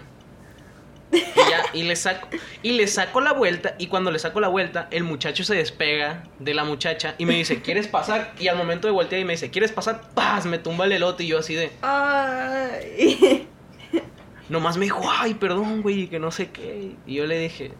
Y 1.12 1.18
ya, 1.18 1.66
y 1.74 1.84
le 1.84 1.96
saco, 1.96 2.28
y 2.62 2.74
le 2.74 2.88
saco 2.88 3.22
la 3.22 3.32
vuelta, 3.32 3.76
y 3.78 3.88
cuando 3.88 4.12
le 4.12 4.20
saco 4.20 4.40
la 4.40 4.48
vuelta, 4.48 4.88
el 4.92 5.04
muchacho 5.04 5.44
se 5.44 5.56
despega 5.56 6.24
de 6.40 6.54
la 6.54 6.64
muchacha 6.64 7.16
y 7.18 7.26
me 7.26 7.36
dice, 7.36 7.62
¿quieres 7.62 7.88
pasar? 7.88 8.34
Y 8.40 8.48
al 8.48 8.58
momento 8.58 8.88
de 8.88 8.94
voltear 8.94 9.22
y 9.22 9.26
me 9.26 9.34
dice, 9.34 9.50
¿quieres 9.52 9.72
pasar? 9.72 10.10
¡Paz! 10.14 10.46
Me 10.46 10.58
tumba 10.58 10.86
el 10.86 10.94
elote 10.94 11.24
y 11.24 11.28
yo 11.28 11.40
así 11.40 11.54
de, 11.54 11.72
Ay. 11.82 13.48
nomás 14.50 14.78
me 14.78 14.86
dijo, 14.86 15.02
ay, 15.10 15.36
perdón, 15.36 15.82
güey, 15.82 16.08
que 16.08 16.20
no 16.20 16.32
sé 16.32 16.50
qué. 16.50 16.96
Y 17.06 17.16
yo 17.16 17.28
le 17.28 17.40
dije, 17.40 17.72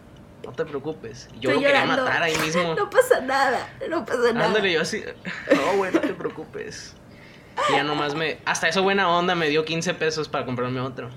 no 0.46 0.52
te 0.52 0.64
preocupes. 0.64 1.28
Yo 1.40 1.50
Estoy 1.50 1.54
lo 1.54 1.60
quería 1.60 1.84
llorando. 1.84 2.04
matar 2.04 2.22
ahí 2.22 2.36
mismo. 2.38 2.74
No 2.76 2.88
pasa 2.88 3.20
nada, 3.20 3.68
no 3.90 4.04
pasa 4.04 4.32
nada. 4.32 4.46
Ándale, 4.46 4.72
yo 4.72 4.80
así, 4.80 5.02
no, 5.54 5.76
güey, 5.76 5.92
no 5.92 6.00
te 6.00 6.14
preocupes. 6.14 6.94
Y 7.68 7.72
ya 7.72 7.82
nomás 7.82 8.14
me, 8.14 8.38
hasta 8.44 8.68
eso 8.68 8.82
buena 8.82 9.08
onda, 9.08 9.34
me 9.34 9.48
dio 9.48 9.64
15 9.64 9.94
pesos 9.94 10.28
para 10.28 10.44
comprarme 10.44 10.80
otro. 10.80 11.10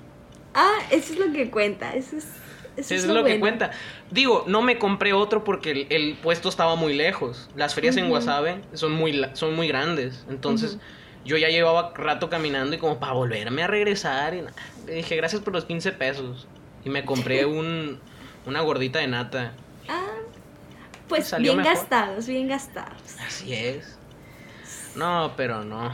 Ah, 0.55 0.79
eso 0.89 1.13
es 1.13 1.19
lo 1.19 1.31
que 1.31 1.51
cuenta. 1.51 1.93
Eso 1.93 2.17
es, 2.17 2.23
eso 2.23 2.31
es 2.77 2.91
eso 2.91 2.95
es 2.95 3.05
lo, 3.07 3.21
lo 3.21 3.23
que 3.25 3.39
cuenta. 3.39 3.71
Digo, 4.09 4.45
no 4.47 4.61
me 4.61 4.79
compré 4.79 5.13
otro 5.13 5.43
porque 5.43 5.71
el, 5.71 5.87
el 5.89 6.17
puesto 6.17 6.49
estaba 6.49 6.75
muy 6.75 6.93
lejos. 6.95 7.49
Las 7.55 7.75
ferias 7.75 7.97
en. 7.97 8.09
Guasave 8.09 8.61
son 8.73 8.93
muy, 8.93 9.25
son 9.33 9.55
muy 9.55 9.67
grandes. 9.67 10.25
Entonces, 10.29 10.79
yo 11.23 11.37
ya 11.37 11.49
llevaba 11.49 11.93
rato 11.95 12.29
caminando 12.29 12.75
y 12.75 12.79
como 12.79 12.99
para 12.99 13.13
volverme 13.13 13.61
a 13.63 13.67
regresar. 13.67 14.33
Y 14.33 14.43
le 14.87 14.93
dije, 14.93 15.15
gracias 15.17 15.41
por 15.41 15.53
los 15.53 15.65
15 15.65 15.91
pesos. 15.91 16.47
Y 16.83 16.89
me 16.89 17.05
compré 17.05 17.45
un, 17.45 17.99
una 18.45 18.61
gordita 18.61 18.99
de 18.99 19.07
nata. 19.07 19.53
Ah, 19.87 20.05
pues 21.07 21.27
Salió 21.27 21.53
bien 21.53 21.63
mejor. 21.63 21.73
gastados, 21.75 22.27
bien 22.27 22.47
gastados. 22.47 23.15
Así 23.25 23.53
es. 23.53 23.97
No, 24.95 25.33
pero 25.37 25.63
no. 25.63 25.91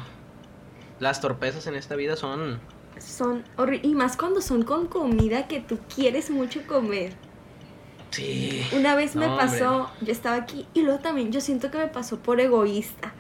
Las 1.00 1.22
torpezas 1.22 1.68
en 1.68 1.76
esta 1.76 1.96
vida 1.96 2.16
son... 2.16 2.60
Son 3.00 3.44
horri- 3.58 3.82
Y 3.84 3.94
más 3.96 4.16
cuando 4.16 4.42
son 4.42 4.64
con 4.64 4.88
comida 4.88 5.48
que 5.48 5.60
tú 5.60 5.78
quieres 5.94 6.30
mucho 6.30 6.66
comer. 6.66 7.14
Sí. 8.12 8.66
Una 8.72 8.96
vez 8.96 9.16
me 9.18 9.28
No, 9.28 9.36
pasó, 9.36 9.92
yo 10.00 10.12
estaba 10.14 10.38
aquí 10.38 10.66
y 10.74 10.82
luego 10.84 11.00
también 11.00 11.32
yo 11.34 11.42
siento 11.42 11.70
que 11.72 11.78
me 11.78 11.88
pasó 11.88 12.20
por 12.20 12.40
egoísta. 12.40 13.12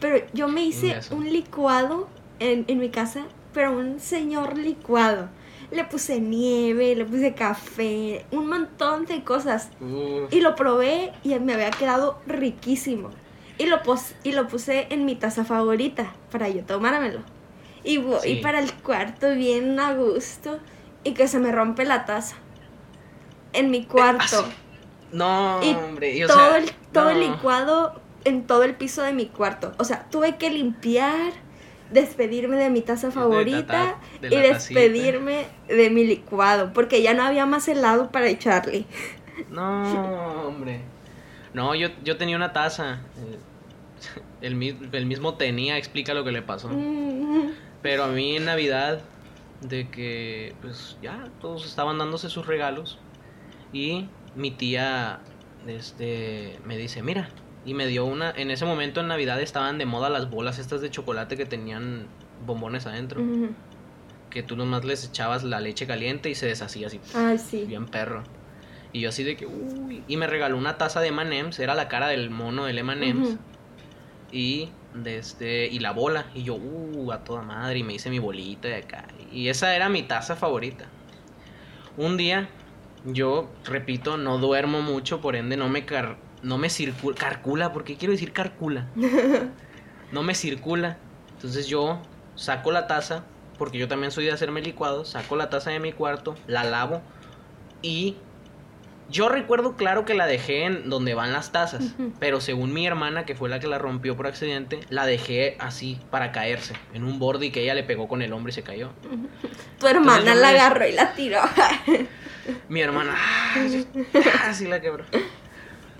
Pero 0.00 0.24
yo 0.32 0.48
me 0.48 0.62
hice 0.64 0.92
Eso. 0.92 1.14
un 1.14 1.30
licuado 1.30 2.08
en, 2.38 2.64
en 2.68 2.78
mi 2.78 2.88
casa, 2.88 3.24
pero 3.52 3.72
un 3.72 4.00
señor 4.00 4.56
licuado. 4.56 5.28
Le 5.70 5.84
puse 5.84 6.20
nieve, 6.20 6.94
le 6.96 7.04
puse 7.04 7.32
café, 7.34 8.24
un 8.32 8.48
montón 8.48 9.06
de 9.06 9.22
cosas. 9.22 9.70
Y 10.30 10.40
lo 10.40 10.54
probé 10.56 11.12
y 11.22 11.38
me 11.38 11.54
había 11.54 11.70
quedado 11.70 12.18
riquísimo. 12.26 13.10
Y 13.58 13.66
lo, 13.66 13.82
pos- 13.82 14.14
y 14.24 14.32
lo 14.32 14.48
puse 14.48 14.86
en 14.90 15.04
mi 15.04 15.14
taza 15.16 15.44
favorita 15.44 16.12
para 16.32 16.48
yo 16.48 16.64
tomármelo. 16.64 17.20
Y 17.84 17.98
voy 17.98 18.18
Sí. 18.22 18.36
para 18.42 18.58
el 18.58 18.72
cuarto 18.74 19.30
bien 19.34 19.78
a 19.78 19.94
gusto 19.94 20.58
y 21.04 21.12
que 21.12 21.28
se 21.28 21.38
me 21.38 21.52
rompe 21.52 21.84
la 21.84 22.04
taza. 22.04 22.36
En 23.52 23.70
mi 23.70 23.84
cuarto. 23.84 24.22
así. 24.22 24.44
No, 25.12 25.60
Y 25.62 25.74
hombre. 25.74 26.16
y 26.16 26.20
todo 26.26 26.36
sea, 26.36 26.58
el, 26.58 26.70
todo 26.92 27.10
el 27.10 27.20
licuado 27.20 28.00
en 28.24 28.46
todo 28.46 28.62
el 28.64 28.74
piso 28.76 29.02
de 29.02 29.12
mi 29.12 29.26
cuarto. 29.26 29.72
O 29.78 29.84
sea, 29.84 30.06
tuve 30.10 30.36
que 30.36 30.50
limpiar, 30.50 31.32
despedirme 31.92 32.56
de 32.56 32.70
mi 32.70 32.80
taza 32.82 33.08
De 33.08 33.14
la 33.14 33.20
favorita 33.20 33.96
y 34.16 34.28
tacita. 34.28 34.40
despedirme 34.40 35.46
de 35.68 35.90
mi 35.90 36.04
licuado. 36.06 36.72
Porque 36.72 37.02
ya 37.02 37.14
no 37.14 37.22
había 37.24 37.46
más 37.46 37.66
helado 37.68 38.10
para 38.10 38.28
echarle. 38.28 38.84
No, 39.50 40.48
hombre. 40.48 40.80
No, 41.54 41.74
yo, 41.74 41.88
yo 42.04 42.16
tenía 42.16 42.36
una 42.36 42.52
taza. 42.52 43.00
El, 44.40 44.54
mi- 44.54 44.78
el 44.92 45.06
mismo 45.06 45.34
tenía, 45.34 45.76
explica 45.76 46.14
lo 46.14 46.24
que 46.24 46.32
le 46.32 46.42
pasó. 46.42 46.68
Mm. 46.68 47.50
Pero 47.82 48.04
a 48.04 48.08
mí 48.08 48.36
en 48.36 48.44
Navidad, 48.46 49.00
de 49.60 49.88
que 49.90 50.54
pues 50.62 50.96
ya 51.02 51.28
todos 51.40 51.66
estaban 51.66 51.98
dándose 51.98 52.28
sus 52.30 52.46
regalos. 52.46 52.98
Y 53.72 54.06
mi 54.36 54.50
tía 54.50 55.20
este, 55.66 56.58
me 56.64 56.76
dice, 56.76 57.02
mira. 57.02 57.28
Y 57.64 57.74
me 57.74 57.86
dio 57.86 58.04
una. 58.04 58.30
En 58.30 58.50
ese 58.50 58.64
momento 58.64 59.00
en 59.00 59.08
Navidad 59.08 59.40
estaban 59.40 59.78
de 59.78 59.86
moda 59.86 60.08
las 60.08 60.30
bolas 60.30 60.58
estas 60.58 60.80
de 60.80 60.90
chocolate 60.90 61.36
que 61.36 61.46
tenían 61.46 62.06
bombones 62.46 62.86
adentro. 62.86 63.22
Que 64.30 64.42
tú 64.42 64.56
nomás 64.56 64.84
les 64.84 65.04
echabas 65.04 65.42
la 65.42 65.60
leche 65.60 65.86
caliente 65.86 66.30
y 66.30 66.34
se 66.34 66.46
deshacía 66.46 66.86
así. 66.86 67.00
Ay, 67.14 67.38
sí. 67.38 67.64
bien 67.66 67.86
perro. 67.86 68.22
Y 68.92 69.00
yo 69.00 69.10
así 69.10 69.24
de 69.24 69.36
que, 69.36 69.46
uy. 69.46 70.02
Y 70.08 70.16
me 70.16 70.26
regaló 70.26 70.56
una 70.56 70.78
taza 70.78 71.00
de 71.00 71.08
M&M's, 71.08 71.58
era 71.58 71.74
la 71.74 71.88
cara 71.88 72.08
del 72.08 72.30
mono 72.30 72.64
del 72.64 72.78
M&M's. 72.78 73.28
Ujú. 73.28 73.38
Y 74.32 74.70
de 74.94 75.18
este 75.18 75.66
y 75.66 75.78
la 75.78 75.92
bola 75.92 76.26
y 76.34 76.42
yo, 76.42 76.54
uh, 76.56 77.12
a 77.12 77.22
toda 77.22 77.42
madre 77.42 77.78
y 77.78 77.82
me 77.82 77.94
hice 77.94 78.10
mi 78.10 78.18
bolita 78.18 78.68
de 78.68 78.76
acá. 78.76 79.06
Y 79.32 79.48
esa 79.48 79.74
era 79.74 79.88
mi 79.88 80.02
taza 80.02 80.36
favorita. 80.36 80.86
Un 81.96 82.16
día 82.16 82.48
yo 83.04 83.50
repito, 83.64 84.16
no 84.16 84.38
duermo 84.38 84.82
mucho, 84.82 85.20
por 85.20 85.36
ende 85.36 85.56
no 85.56 85.68
me 85.68 85.84
car 85.84 86.16
no 86.42 86.58
me 86.58 86.70
circula, 86.70 87.16
carcula, 87.16 87.72
porque 87.72 87.96
quiero 87.96 88.12
decir 88.12 88.32
carcula. 88.32 88.86
No 90.12 90.24
me 90.24 90.34
circula. 90.34 90.96
Entonces 91.36 91.68
yo 91.68 92.02
saco 92.34 92.72
la 92.72 92.88
taza, 92.88 93.22
porque 93.58 93.78
yo 93.78 93.86
también 93.86 94.10
soy 94.10 94.24
de 94.24 94.32
hacerme 94.32 94.60
licuados, 94.60 95.10
saco 95.10 95.36
la 95.36 95.50
taza 95.50 95.70
de 95.70 95.78
mi 95.78 95.92
cuarto, 95.92 96.34
la 96.48 96.64
lavo 96.64 97.00
y 97.80 98.16
yo 99.08 99.28
recuerdo 99.28 99.76
claro 99.76 100.04
que 100.04 100.14
la 100.14 100.26
dejé 100.26 100.64
en 100.64 100.90
donde 100.90 101.14
van 101.14 101.32
las 101.32 101.52
tazas, 101.52 101.94
pero 102.18 102.40
según 102.40 102.72
mi 102.72 102.86
hermana, 102.86 103.24
que 103.24 103.34
fue 103.36 103.48
la 103.48 103.60
que 103.60 103.66
la 103.68 103.78
rompió 103.78 104.16
por 104.16 104.26
accidente, 104.26 104.80
la 104.88 105.06
dejé 105.06 105.56
así 105.60 106.00
para 106.10 106.32
caerse, 106.32 106.74
en 106.92 107.04
un 107.04 107.18
borde 107.20 107.46
y 107.46 107.50
que 107.52 107.62
ella 107.62 107.74
le 107.74 107.82
pegó 107.84 108.08
con 108.08 108.20
el 108.22 108.32
hombro 108.32 108.50
y 108.50 108.52
se 108.52 108.62
cayó. 108.64 108.90
Tu 109.78 109.86
hermana 109.86 110.34
la 110.34 110.52
me- 110.52 110.58
agarró 110.58 110.86
y 110.88 110.92
la 110.92 111.12
tiró. 111.14 111.40
Mi 112.68 112.80
hermana, 112.80 113.14
¡ah! 113.16 113.54
así 114.48 114.66
la 114.66 114.80
quebró. 114.80 115.04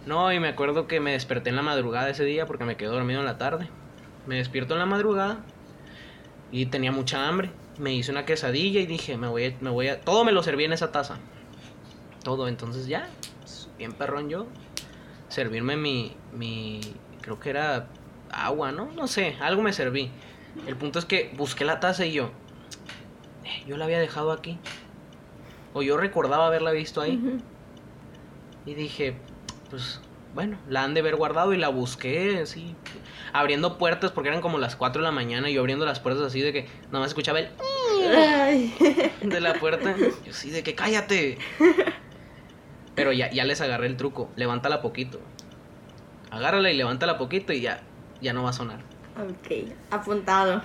No, 0.07 0.33
y 0.33 0.41
me 0.41 0.49
acuerdo 0.49 0.87
que 0.87 0.99
me 1.01 1.13
desperté 1.13 1.51
en 1.51 1.57
la 1.57 1.63
madrugada 1.63 2.09
ese 2.09 2.25
día 2.25 2.47
porque 2.47 2.65
me 2.65 2.77
quedé 2.77 2.89
dormido 2.89 3.21
en 3.21 3.27
la 3.27 3.39
tarde. 3.39 3.69
Me 4.27 4.37
despierto 4.37 4.75
en 4.75 4.81
la 4.81 4.87
madrugada 4.87 5.41
y 6.51 6.67
tenía 6.67 6.93
mucha 6.93 7.29
hambre. 7.29 7.51
Me 7.79 7.95
hice 7.95 8.11
una 8.11 8.25
quesadilla 8.25 8.81
y 8.81 8.87
dije, 8.87 9.17
me 9.17 9.29
voy 9.29 9.45
a, 9.47 9.57
me 9.61 9.71
voy 9.71 9.89
a... 9.89 10.01
Todo 10.01 10.25
me 10.25 10.33
lo 10.33 10.43
serví 10.43 10.65
en 10.65 10.73
esa 10.73 10.91
taza. 10.93 11.19
Todo, 12.23 12.49
entonces 12.49 12.87
ya, 12.87 13.09
bien 13.79 13.93
perrón 13.93 14.29
yo. 14.29 14.47
Servirme 15.29 15.77
mi, 15.77 16.17
mi, 16.33 16.81
creo 17.21 17.39
que 17.39 17.51
era 17.51 17.87
agua, 18.31 18.73
¿no? 18.73 18.87
No 18.93 19.07
sé, 19.07 19.37
algo 19.41 19.63
me 19.63 19.73
serví. 19.73 20.11
El 20.67 20.77
punto 20.77 20.99
es 20.99 21.05
que 21.05 21.33
busqué 21.37 21.65
la 21.65 21.79
taza 21.81 22.05
y 22.05 22.13
yo, 22.13 22.31
"Eh, 23.45 23.65
yo 23.67 23.77
la 23.77 23.85
había 23.85 24.01
dejado 24.01 24.33
aquí. 24.33 24.59
O 25.73 25.83
yo 25.83 25.97
recordaba 25.97 26.47
haberla 26.49 26.73
visto 26.73 27.01
ahí. 27.01 27.39
Y 28.67 28.75
dije, 28.75 29.15
pues 29.71 30.01
bueno, 30.35 30.59
la 30.69 30.85
han 30.85 30.95
de 30.95 31.01
haber 31.01 31.17
guardado 31.17 31.55
y 31.55 31.57
la 31.57 31.69
busqué 31.69 32.41
así, 32.43 32.75
abriendo 33.33 33.79
puertas 33.79 34.13
porque 34.13 34.29
eran 34.29 34.41
como 34.41 34.59
las 34.59 34.77
4 34.77 35.03
de 35.03 35.05
la 35.05 35.13
mañana 35.13 35.51
y 35.51 35.55
yo 35.55 35.61
abriendo 35.61 35.85
las 35.85 35.99
puertas 36.01 36.25
así 36.25 36.41
de 36.41 36.53
que 36.53 36.67
nada 36.87 37.01
más 37.01 37.09
escuchaba 37.09 37.41
el 37.41 37.51
de 39.23 39.41
la 39.41 39.55
puerta. 39.55 39.97
Yo 39.97 40.31
así 40.31 40.51
de 40.51 40.63
que 40.63 40.75
cállate. 40.75 41.39
Pero 42.95 43.13
ya, 43.13 43.31
ya 43.31 43.45
les 43.45 43.61
agarré 43.61 43.87
el 43.87 43.97
truco, 43.97 44.31
levántala 44.37 44.83
poquito. 44.83 45.21
Agárrala 46.31 46.71
y 46.71 46.77
levántala 46.77 47.19
poquito 47.19 47.53
y 47.53 47.61
ya, 47.61 47.83
ya 48.21 48.33
no 48.33 48.43
va 48.45 48.51
a 48.51 48.53
sonar. 48.53 48.81
Ok, 49.19 49.73
apuntado. 49.91 50.63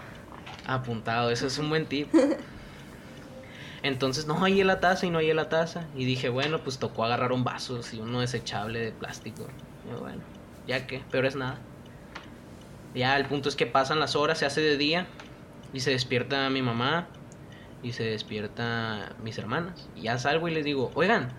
Apuntado, 0.68 1.32
eso 1.32 1.48
es 1.48 1.58
un 1.58 1.70
buen 1.70 1.86
tip. 1.86 2.08
Entonces 3.86 4.26
no 4.26 4.34
hallé 4.40 4.64
la 4.64 4.80
taza 4.80 5.06
y 5.06 5.12
no 5.12 5.20
hallé 5.20 5.36
la 5.36 5.48
taza. 5.48 5.86
Y 5.96 6.06
dije, 6.06 6.30
bueno, 6.30 6.64
pues 6.64 6.80
tocó 6.80 7.06
agarrar 7.06 7.32
un 7.32 7.44
vaso, 7.44 7.78
así, 7.78 8.00
uno 8.00 8.20
desechable 8.20 8.80
de 8.80 8.92
plástico. 8.92 9.46
Y 9.88 10.00
bueno, 10.00 10.24
ya 10.66 10.88
que, 10.88 11.02
peor 11.12 11.28
es 11.28 11.36
nada. 11.36 11.60
Ya 12.96 13.16
el 13.16 13.26
punto 13.28 13.48
es 13.48 13.56
que 13.56 13.68
pasan 13.68 14.00
las 14.00 14.16
horas, 14.16 14.40
se 14.40 14.48
hace 14.48 14.62
de 14.62 14.78
día. 14.78 15.06
Y 15.72 15.82
se 15.82 15.92
despierta 15.92 16.50
mi 16.50 16.64
mamá. 16.64 17.08
Y 17.84 17.92
se 17.92 18.06
despierta 18.06 19.14
mis 19.22 19.38
hermanas. 19.38 19.88
Y 19.96 20.02
ya 20.02 20.18
salgo 20.18 20.48
y 20.48 20.56
les 20.56 20.66
digo, 20.66 20.90
oigan, 20.96 21.30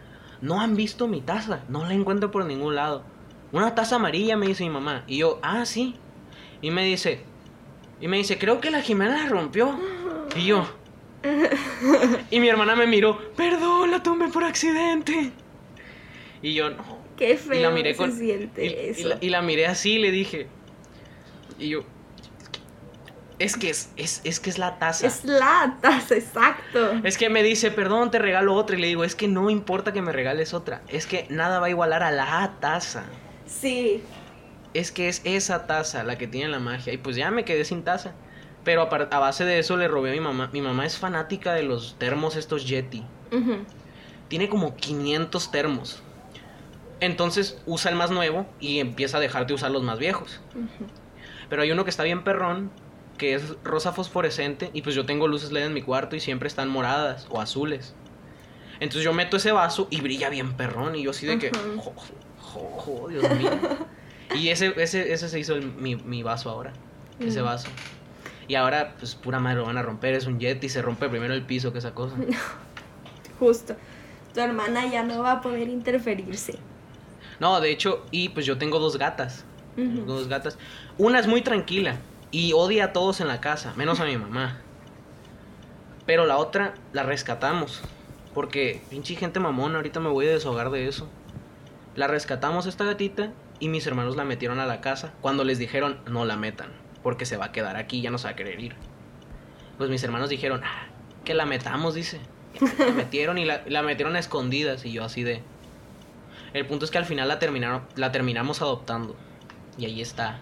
no 0.41 0.61
han 0.61 0.77
visto 0.77 1.09
mi 1.09 1.23
taza. 1.23 1.65
No 1.69 1.85
la 1.85 1.95
encuentro 1.95 2.31
por 2.31 2.45
ningún 2.45 2.77
lado. 2.77 3.03
Una 3.51 3.75
taza 3.75 3.97
amarilla, 3.97 4.37
me 4.37 4.47
dice 4.47 4.63
mi 4.63 4.71
mamá. 4.71 5.03
Y 5.09 5.19
yo, 5.19 5.41
ah, 5.43 5.67
sí. 5.67 5.97
Y 6.63 6.71
me 6.71 6.85
dice, 6.85 7.25
y 8.01 8.07
me 8.07 8.19
dice, 8.19 8.39
creo 8.39 8.61
que 8.61 8.71
la 8.71 8.83
Jimena 8.83 9.25
la 9.25 9.29
rompió. 9.29 9.77
Y 10.37 10.47
yo. 10.47 10.65
Y 12.31 12.41
mi 12.41 12.49
hermana 12.49 12.77
me 12.77 12.87
miró, 12.87 13.19
perdón, 13.35 13.91
la 13.91 14.03
tomé 14.03 14.29
por 14.29 14.45
accidente. 14.45 15.33
Y 16.43 16.55
yo, 16.55 16.71
no, 16.71 16.99
Qué 17.17 17.37
feo 17.37 17.59
y 17.59 17.63
la 17.63 17.71
miré 17.71 17.93
se 17.93 17.99
con 17.99 18.13
siente 18.13 18.65
y, 18.65 18.69
y 18.69 18.91
eso. 18.91 19.09
la, 19.09 19.19
y 19.21 19.31
la 19.31 19.43
miré 19.43 19.67
así 19.67 19.95
y 19.95 19.99
le 19.99 20.11
dije 20.11 20.49
y 21.59 21.71
yo 21.71 21.85
es 23.39 23.57
que 23.57 23.71
es, 23.71 23.91
es, 23.97 24.21
es 24.25 24.41
que 24.41 24.51
es 24.51 24.59
la 24.59 24.79
taza. 24.79 25.07
Es 25.07 25.25
la 25.25 25.77
taza, 25.81 26.15
exacto. 26.15 26.93
Es 27.05 27.19
que 27.19 27.29
me 27.29 27.43
dice, 27.43 27.71
perdón, 27.71 28.11
te 28.11 28.19
regalo 28.19 28.55
otra. 28.55 28.77
Y 28.77 28.81
le 28.81 28.87
digo, 28.87 29.05
es 29.05 29.15
que 29.15 29.29
no 29.29 29.51
importa 29.51 29.93
que 29.93 30.01
me 30.01 30.13
regales 30.13 30.55
otra. 30.55 30.83
Es 30.89 31.07
que 31.07 31.27
nada 31.29 31.61
va 31.61 31.67
a 31.67 31.71
igualar 31.71 32.03
a 32.03 32.11
la 32.11 32.55
taza. 32.61 33.05
Sí. 33.47 34.03
Es 34.73 34.91
que 34.91 35.09
es 35.09 35.21
esa 35.25 35.67
taza 35.67 36.03
la 36.03 36.17
que 36.17 36.27
tiene 36.27 36.49
la 36.49 36.61
magia. 36.61 36.93
Y 36.93 36.99
pues 36.99 37.17
ya 37.17 37.31
me 37.31 37.45
quedé 37.45 37.65
sin 37.65 37.83
taza. 37.85 38.15
Pero 38.67 38.83
a, 38.83 39.19
base 39.21 39.45
de 39.45 39.61
eso 39.61 39.77
le 39.77 39.87
robé 39.87 40.11
a 40.11 40.13
mi 40.13 40.19
mamá. 40.21 40.51
Mi 40.53 40.61
mamá 40.61 40.85
es 40.85 40.99
fanática 40.99 41.55
de 41.55 41.63
los 41.63 41.95
termos 41.99 42.35
estos 42.35 42.67
Yeti. 42.67 43.05
Tiene 44.29 44.49
como 44.49 44.75
500 44.75 45.53
termos. 45.53 46.03
Entonces 46.99 47.63
usa 47.65 47.93
el 47.93 47.97
más 47.97 48.11
nuevo 48.11 48.45
y 48.59 48.81
empieza 48.81 49.19
a 49.19 49.21
dejar 49.21 49.47
de 49.47 49.55
usar 49.55 49.71
los 49.71 49.85
más 49.85 50.01
viejos. 50.01 50.41
Pero 51.49 51.63
hay 51.63 51.71
uno 51.71 51.85
que 51.85 51.91
está 51.91 52.03
bien 52.03 52.25
perrón, 52.25 52.73
que 53.19 53.35
es 53.35 53.55
rosa 53.63 53.93
fosforescente, 53.93 54.71
y 54.73 54.83
pues 54.83 54.97
yo 54.97 55.07
tengo 55.07 55.29
luces 55.29 55.53
LED 55.53 55.67
en 55.67 55.73
mi 55.73 55.83
cuarto 55.83 56.17
y 56.17 56.21
siempre 56.21 56.49
están 56.49 56.69
moradas 56.69 57.29
o 57.31 57.41
azules. 57.41 57.95
Entonces 58.81 59.05
yo 59.05 59.13
meto 59.13 59.37
ese 59.37 59.53
vaso 59.53 59.87
y 59.91 60.01
brilla 60.01 60.29
bien 60.29 60.55
perrón, 60.55 60.97
y 60.97 61.05
yo 61.05 61.13
así 61.13 61.25
de 61.25 61.39
que, 61.39 61.51
jo, 61.79 61.95
jo, 62.37 62.61
jo, 62.81 63.09
Dios 63.09 63.31
mío. 63.39 63.51
Y 64.35 64.49
ese, 64.49 64.75
ese, 64.77 65.13
ese 65.13 65.29
se 65.29 65.39
hizo 65.39 65.55
el- 65.55 65.73
mi, 65.73 65.95
mi 65.95 66.25
vaso 66.25 66.51
ahora, 66.51 66.73
ese 67.21 67.41
Mm. 67.41 67.45
vaso. 67.45 67.69
Y 68.49 68.55
ahora, 68.55 68.95
pues 68.99 69.15
pura 69.15 69.41
madre 69.41 69.59
lo 69.59 69.67
van 69.67 69.79
a 69.79 69.83
romper, 69.83 70.15
es 70.15 70.27
un 70.27 70.39
Yeti, 70.39 70.69
se 70.69 70.83
rompe 70.83 71.09
primero 71.09 71.35
el 71.35 71.43
piso 71.43 71.73
que 71.73 71.79
esa 71.79 71.95
cosa. 71.95 72.17
Justo. 73.39 73.77
Tu 74.33 74.41
hermana 74.41 74.87
ya 74.87 75.03
no 75.03 75.23
va 75.23 75.33
a 75.33 75.41
poder 75.41 75.69
interferirse. 75.69 76.59
No, 77.41 77.61
de 77.61 77.71
hecho, 77.71 78.05
y 78.11 78.29
pues 78.31 78.47
yo 78.47 78.59
tengo 78.59 78.79
dos 78.79 78.99
gatas. 78.99 79.45
Dos 79.77 80.29
gatas. 80.29 80.57
Una 80.97 81.19
es 81.19 81.27
muy 81.27 81.43
tranquila 81.43 81.97
y 82.31 82.55
odia 82.55 82.87
a 82.87 82.93
todos 82.93 83.21
en 83.21 83.29
la 83.29 83.43
casa, 83.43 83.75
menos 83.77 84.01
a 84.01 84.07
mi 84.07 84.17
mamá. 84.17 84.59
Pero 86.07 86.25
la 86.25 86.39
otra 86.39 86.75
la 86.93 87.03
rescatamos. 87.03 87.83
Porque 88.33 88.83
pinche 88.91 89.17
gente 89.17 89.41
mamona, 89.41 89.77
ahorita 89.77 90.01
me 90.01 90.09
voy 90.09 90.29
a 90.29 90.33
deshogar 90.33 90.71
de 90.71 90.89
eso. 90.89 91.09
La 91.95 92.07
rescatamos 92.07 92.67
esta 92.67 92.85
gatita 92.85 93.33
y 93.59 93.69
mis 93.69 93.87
hermanos 93.87 94.17
la 94.17 94.25
metieron 94.25 94.61
a 94.61 94.67
la 94.67 94.81
casa 94.81 95.13
cuando 95.21 95.45
les 95.45 95.59
dijeron 95.59 95.99
no 96.07 96.25
la 96.25 96.37
metan, 96.37 96.71
porque 97.07 97.25
se 97.25 97.37
va 97.37 97.45
a 97.45 97.53
quedar 97.53 97.77
aquí, 97.77 98.01
ya 98.01 98.11
no 98.11 98.19
se 98.19 98.25
va 98.25 98.31
a 98.31 98.35
querer 98.35 98.59
ir. 98.59 98.75
Pues 99.79 99.89
mis 99.89 100.03
hermanos 100.03 100.29
dijeron, 100.29 100.61
"Ah, 100.65 100.89
que 101.25 101.35
la 101.35 101.47
metamos, 101.47 101.95
dice. 101.95 102.19
Y 102.53 102.83
La 102.83 102.91
metieron 102.97 103.39
y 103.39 103.45
la, 103.45 103.63
la 103.69 103.83
metieron 103.83 104.17
a 104.17 104.19
escondidas 104.19 104.85
y 104.85 104.91
yo 104.91 105.05
así 105.05 105.23
de... 105.23 105.41
El 106.53 106.67
punto 106.67 106.85
es 106.85 106.91
que 106.91 106.99
al 106.99 107.05
final 107.05 107.29
la, 107.29 107.39
terminaron, 107.39 107.83
la 107.95 108.11
terminamos 108.11 108.61
adoptando. 108.61 109.15
Y 109.79 109.85
ahí 109.85 110.03
está 110.03 110.41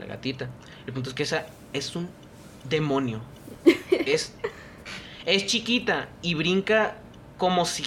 la 0.00 0.06
gatita. 0.06 0.50
El 0.84 0.94
punto 0.94 1.10
es 1.10 1.14
que 1.14 1.22
esa 1.22 1.46
es 1.72 1.94
un 1.94 2.10
demonio. 2.68 3.20
Es, 3.90 4.34
es 5.26 5.46
chiquita 5.46 6.08
y 6.22 6.34
brinca 6.34 6.96
como 7.38 7.64
si 7.64 7.84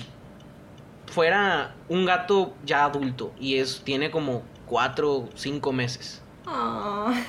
fuera 1.07 1.75
un 1.89 2.05
gato 2.05 2.55
ya 2.63 2.85
adulto. 2.85 3.33
Y 3.37 3.57
es, 3.57 3.81
tiene 3.83 4.11
como 4.11 4.43
4 4.67 5.11
o 5.11 5.29
5 5.35 5.73
meses. 5.73 6.21
Ay, 6.45 7.25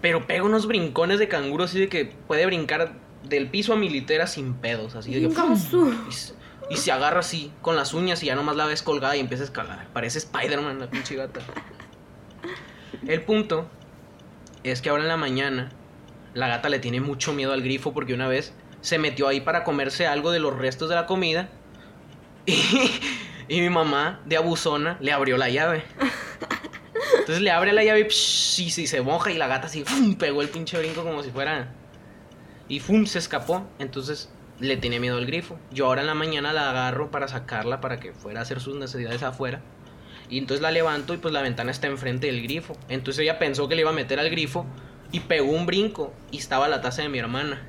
Pero 0.00 0.26
pega 0.26 0.42
unos 0.44 0.66
brincones 0.66 1.18
de 1.18 1.28
canguro 1.28 1.64
así 1.64 1.80
de 1.80 1.88
que 1.88 2.04
puede 2.04 2.44
brincar 2.46 2.92
del 3.24 3.48
piso 3.48 3.72
a 3.72 3.76
mi 3.76 3.88
litera 3.88 4.26
sin 4.26 4.54
pedos. 4.54 4.94
Así 4.96 5.12
de 5.14 5.28
que... 5.28 5.34
Gasu. 5.34 5.94
Y, 6.08 6.12
se- 6.12 6.34
y 6.70 6.76
se 6.76 6.92
agarra 6.92 7.20
así 7.20 7.52
con 7.62 7.76
las 7.76 7.92
uñas 7.94 8.22
y 8.22 8.26
ya 8.26 8.34
nomás 8.34 8.56
la 8.56 8.66
ves 8.66 8.82
colgada 8.82 9.16
y 9.16 9.20
empieza 9.20 9.42
a 9.44 9.46
escalar. 9.46 9.86
Parece 9.92 10.18
Spider-Man 10.18 10.78
la 10.80 10.88
pinche 10.90 11.16
gata. 11.16 11.40
El 13.06 13.22
punto 13.22 13.68
es 14.64 14.80
que 14.82 14.90
ahora 14.90 15.02
en 15.02 15.08
la 15.08 15.16
mañana 15.16 15.70
la 16.34 16.48
gata 16.48 16.68
le 16.68 16.78
tiene 16.78 17.00
mucho 17.00 17.32
miedo 17.32 17.52
al 17.52 17.62
grifo 17.62 17.92
porque 17.92 18.14
una 18.14 18.28
vez 18.28 18.52
se 18.80 18.98
metió 18.98 19.28
ahí 19.28 19.40
para 19.40 19.64
comerse 19.64 20.06
algo 20.06 20.30
de 20.30 20.38
los 20.40 20.56
restos 20.56 20.88
de 20.88 20.94
la 20.94 21.06
comida 21.06 21.48
y, 22.46 22.54
y 23.48 23.60
mi 23.60 23.70
mamá 23.70 24.20
de 24.26 24.36
abusona 24.36 24.96
le 25.00 25.12
abrió 25.12 25.36
la 25.36 25.48
llave. 25.48 25.84
Entonces 27.22 27.42
le 27.42 27.50
abre 27.52 27.72
la 27.72 27.84
llave 27.84 28.00
y, 28.00 28.62
y, 28.62 28.70
se 28.70 29.00
moja 29.00 29.30
y 29.30 29.38
la 29.38 29.46
gata 29.46 29.66
así 29.66 29.84
¡fum! 29.84 30.16
pegó 30.16 30.42
el 30.42 30.48
pinche 30.48 30.76
brinco 30.78 31.04
como 31.04 31.22
si 31.22 31.30
fuera 31.30 31.72
y 32.68 32.80
¡fum! 32.80 33.06
se 33.06 33.18
escapó. 33.18 33.66
Entonces 33.78 34.28
le 34.58 34.76
tenía 34.76 35.00
miedo 35.00 35.18
al 35.18 35.26
grifo. 35.26 35.58
Yo 35.70 35.86
ahora 35.86 36.00
en 36.00 36.08
la 36.08 36.14
mañana 36.14 36.52
la 36.52 36.70
agarro 36.70 37.10
para 37.10 37.28
sacarla 37.28 37.80
para 37.80 38.00
que 38.00 38.12
fuera 38.12 38.40
a 38.40 38.42
hacer 38.42 38.60
sus 38.60 38.76
necesidades 38.76 39.22
afuera. 39.22 39.60
Y 40.28 40.38
entonces 40.38 40.62
la 40.62 40.70
levanto 40.70 41.14
y 41.14 41.18
pues 41.18 41.32
la 41.32 41.42
ventana 41.42 41.70
está 41.70 41.86
enfrente 41.86 42.26
del 42.26 42.42
grifo. 42.42 42.76
Entonces 42.88 43.22
ella 43.22 43.38
pensó 43.38 43.68
que 43.68 43.74
le 43.74 43.82
iba 43.82 43.90
a 43.90 43.94
meter 43.94 44.18
al 44.18 44.30
grifo 44.30 44.66
y 45.12 45.20
pegó 45.20 45.52
un 45.52 45.66
brinco 45.66 46.12
y 46.30 46.38
estaba 46.38 46.68
la 46.68 46.80
taza 46.80 47.02
de 47.02 47.08
mi 47.08 47.18
hermana. 47.18 47.68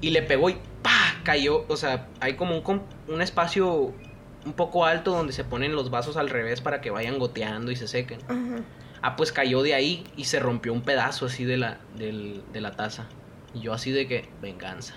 Y 0.00 0.10
le 0.10 0.22
pegó 0.22 0.50
y 0.50 0.56
¡pa! 0.82 1.20
cayó. 1.22 1.66
O 1.68 1.76
sea, 1.76 2.08
hay 2.20 2.34
como 2.34 2.56
un, 2.58 2.82
un 3.08 3.22
espacio 3.22 3.94
un 4.48 4.54
poco 4.54 4.84
alto 4.84 5.12
donde 5.12 5.32
se 5.32 5.44
ponen 5.44 5.74
los 5.76 5.90
vasos 5.90 6.16
al 6.16 6.30
revés 6.30 6.60
para 6.60 6.80
que 6.80 6.90
vayan 6.90 7.18
goteando 7.18 7.70
y 7.70 7.76
se 7.76 7.86
sequen. 7.86 8.20
Ajá. 8.28 8.62
Ah, 9.02 9.14
pues 9.16 9.30
cayó 9.30 9.62
de 9.62 9.74
ahí 9.74 10.04
y 10.16 10.24
se 10.24 10.40
rompió 10.40 10.72
un 10.72 10.82
pedazo 10.82 11.26
así 11.26 11.44
de 11.44 11.56
la, 11.56 11.78
del- 11.96 12.42
de 12.52 12.60
la 12.60 12.72
taza. 12.72 13.06
Y 13.54 13.60
yo 13.60 13.72
así 13.72 13.92
de 13.92 14.06
que, 14.08 14.28
venganza. 14.42 14.94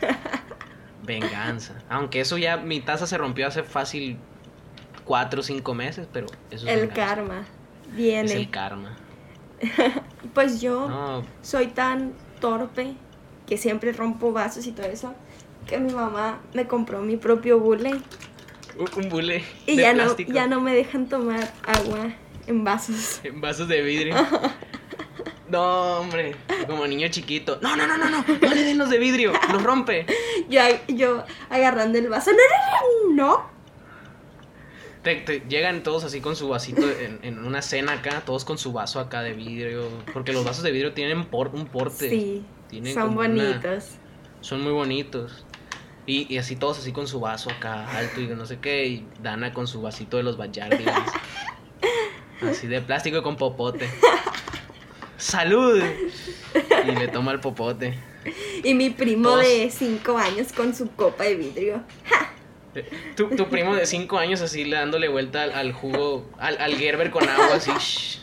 venganza. 1.04 1.74
Aunque 1.88 2.20
eso 2.20 2.38
ya, 2.38 2.56
mi 2.56 2.80
taza 2.80 3.06
se 3.06 3.18
rompió 3.18 3.46
hace 3.46 3.62
fácil 3.62 4.18
cuatro 5.04 5.40
o 5.40 5.42
cinco 5.42 5.74
meses, 5.74 6.06
pero 6.12 6.26
eso 6.50 6.66
es 6.66 6.72
El 6.72 6.86
venganza. 6.88 7.06
karma. 7.14 7.44
Viene. 7.94 8.24
Es 8.26 8.34
el 8.34 8.50
karma. 8.50 8.96
Pues 10.34 10.60
yo 10.62 10.88
No, 10.88 11.22
soy 11.42 11.66
tan 11.66 12.12
torpe 12.40 12.94
que 13.46 13.58
siempre 13.58 13.92
rompo 13.92 14.32
vasos 14.32 14.66
y 14.66 14.72
todo 14.72 14.86
eso 14.86 15.14
que 15.66 15.78
mi 15.78 15.92
mamá 15.92 16.40
me 16.54 16.66
compró 16.66 17.00
mi 17.02 17.16
propio 17.16 17.58
bule 17.60 18.00
un- 18.96 19.08
bule 19.08 19.44
y 19.66 19.76
de 19.76 19.82
ya 19.82 19.92
no, 19.92 20.02
plástico 20.04 20.32
ya 20.32 20.46
no 20.46 20.60
me 20.60 20.74
dejan 20.74 21.08
tomar 21.08 21.52
agua 21.66 22.12
en 22.46 22.64
vasos. 22.64 23.20
en 23.24 23.40
vasos 23.40 23.68
de 23.68 23.82
vidrio. 23.82 24.14
No, 25.48 25.98
hombre, 26.00 26.34
como 26.66 26.86
niño 26.86 27.08
chiquito. 27.08 27.58
No, 27.60 27.76
no, 27.76 27.86
no, 27.86 27.98
no, 27.98 28.08
no, 28.08 28.24
no 28.26 28.54
le 28.54 28.62
den 28.62 28.78
los 28.78 28.88
de 28.88 28.96
vidrio, 28.98 29.34
los 29.52 29.62
rompe. 29.62 30.06
Yo, 30.48 30.62
yo 30.88 31.24
agarrando 31.50 31.98
el 31.98 32.08
vaso. 32.08 32.30
No, 32.30 32.38
no, 32.38 33.14
no, 33.14 33.34
no. 33.36 33.50
Te- 35.02 35.16
te- 35.16 35.40
llegan 35.48 35.82
todos 35.82 36.04
así 36.04 36.22
con 36.22 36.36
su 36.36 36.48
vasito 36.48 36.88
en, 36.88 37.18
en 37.22 37.44
una 37.44 37.60
cena 37.60 37.92
acá, 37.92 38.22
todos 38.24 38.46
con 38.46 38.56
su 38.56 38.72
vaso 38.72 38.98
acá 38.98 39.20
de 39.20 39.34
vidrio. 39.34 39.88
Porque 40.14 40.32
los 40.32 40.42
vasos 40.42 40.62
de 40.64 40.70
vidrio 40.70 40.94
tienen 40.94 41.26
por- 41.26 41.48
un 41.48 41.66
porte. 41.66 42.08
Sí, 42.08 42.46
Tienen 42.70 42.94
son 42.94 43.18
una- 43.18 43.28
bonitos. 43.28 43.96
son 44.40 44.62
muy 44.62 44.72
bonitos. 44.72 45.44
Y, 46.06 46.32
y 46.34 46.38
así 46.38 46.56
todos 46.56 46.78
así 46.78 46.92
con 46.92 47.06
su 47.06 47.20
vaso 47.20 47.50
acá 47.50 47.88
alto 47.96 48.20
y 48.20 48.26
no 48.28 48.44
sé 48.46 48.58
qué. 48.58 48.86
Y 48.86 49.06
Dana 49.22 49.52
con 49.52 49.66
su 49.66 49.80
vasito 49.82 50.16
de 50.16 50.22
los 50.24 50.36
Bayardis. 50.36 50.86
así 52.42 52.66
de 52.66 52.80
plástico 52.80 53.18
y 53.18 53.22
con 53.22 53.36
popote. 53.36 53.88
¡Salud! 55.16 55.80
Y 56.86 56.90
le 56.90 57.08
toma 57.08 57.30
el 57.32 57.40
popote. 57.40 57.96
Y 58.64 58.74
mi 58.74 58.90
primo 58.90 59.30
Todos- 59.30 59.42
de 59.44 59.70
5 59.70 60.18
años 60.18 60.52
con 60.52 60.74
su 60.74 60.90
copa 60.90 61.24
de 61.24 61.34
vidrio. 61.36 61.82
Eh, 62.74 62.88
Tu, 63.16 63.28
tu 63.36 63.48
primo 63.48 63.74
de 63.76 63.86
5 63.86 64.18
años 64.18 64.40
así 64.40 64.64
le 64.64 64.76
dándole 64.76 65.08
vuelta 65.08 65.42
al, 65.44 65.52
al 65.52 65.72
jugo, 65.72 66.28
al, 66.38 66.58
al 66.58 66.74
Gerber 66.76 67.10
con 67.10 67.28
agua 67.28 67.54
así. 67.56 67.70
shh. 67.78 68.18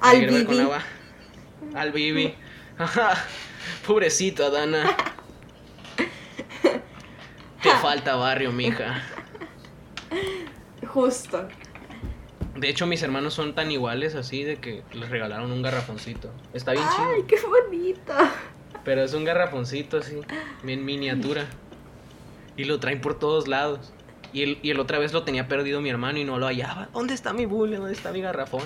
Al 0.00 0.18
Gerber 0.20 0.44
con 0.44 0.54
Bibi. 0.54 0.64
agua. 0.64 0.82
Al 1.74 1.92
Bibi. 1.92 2.34
Pobrecito, 3.86 4.50
Dana. 4.50 4.94
Te 7.62 7.70
falta 7.82 8.14
barrio, 8.16 8.52
mija. 8.52 9.02
Justo. 10.86 11.48
De 12.56 12.68
hecho, 12.68 12.86
mis 12.86 13.02
hermanos 13.02 13.34
son 13.34 13.54
tan 13.54 13.70
iguales 13.70 14.14
así 14.14 14.42
de 14.42 14.56
que 14.56 14.82
les 14.92 15.08
regalaron 15.10 15.52
un 15.52 15.62
garrafoncito. 15.62 16.30
Está 16.52 16.72
bien 16.72 16.84
Ay, 16.88 17.22
chido. 17.22 17.26
qué 17.26 17.36
bonito. 17.46 18.12
Pero 18.84 19.02
es 19.02 19.14
un 19.14 19.24
garrafoncito 19.24 19.98
así, 19.98 20.20
en 20.64 20.84
miniatura. 20.84 21.46
Y 22.56 22.64
lo 22.64 22.80
traen 22.80 23.00
por 23.00 23.18
todos 23.18 23.46
lados. 23.48 23.92
Y 24.32 24.42
el, 24.42 24.58
y 24.62 24.70
el 24.70 24.80
otra 24.80 24.98
vez 24.98 25.12
lo 25.12 25.22
tenía 25.22 25.48
perdido 25.48 25.80
mi 25.80 25.88
hermano 25.88 26.18
y 26.18 26.24
no 26.24 26.38
lo 26.38 26.46
hallaba. 26.46 26.88
¿Dónde 26.92 27.14
está 27.14 27.32
mi 27.32 27.46
bule? 27.46 27.76
¿Dónde 27.76 27.92
está 27.92 28.12
mi 28.12 28.20
garrafón? 28.20 28.64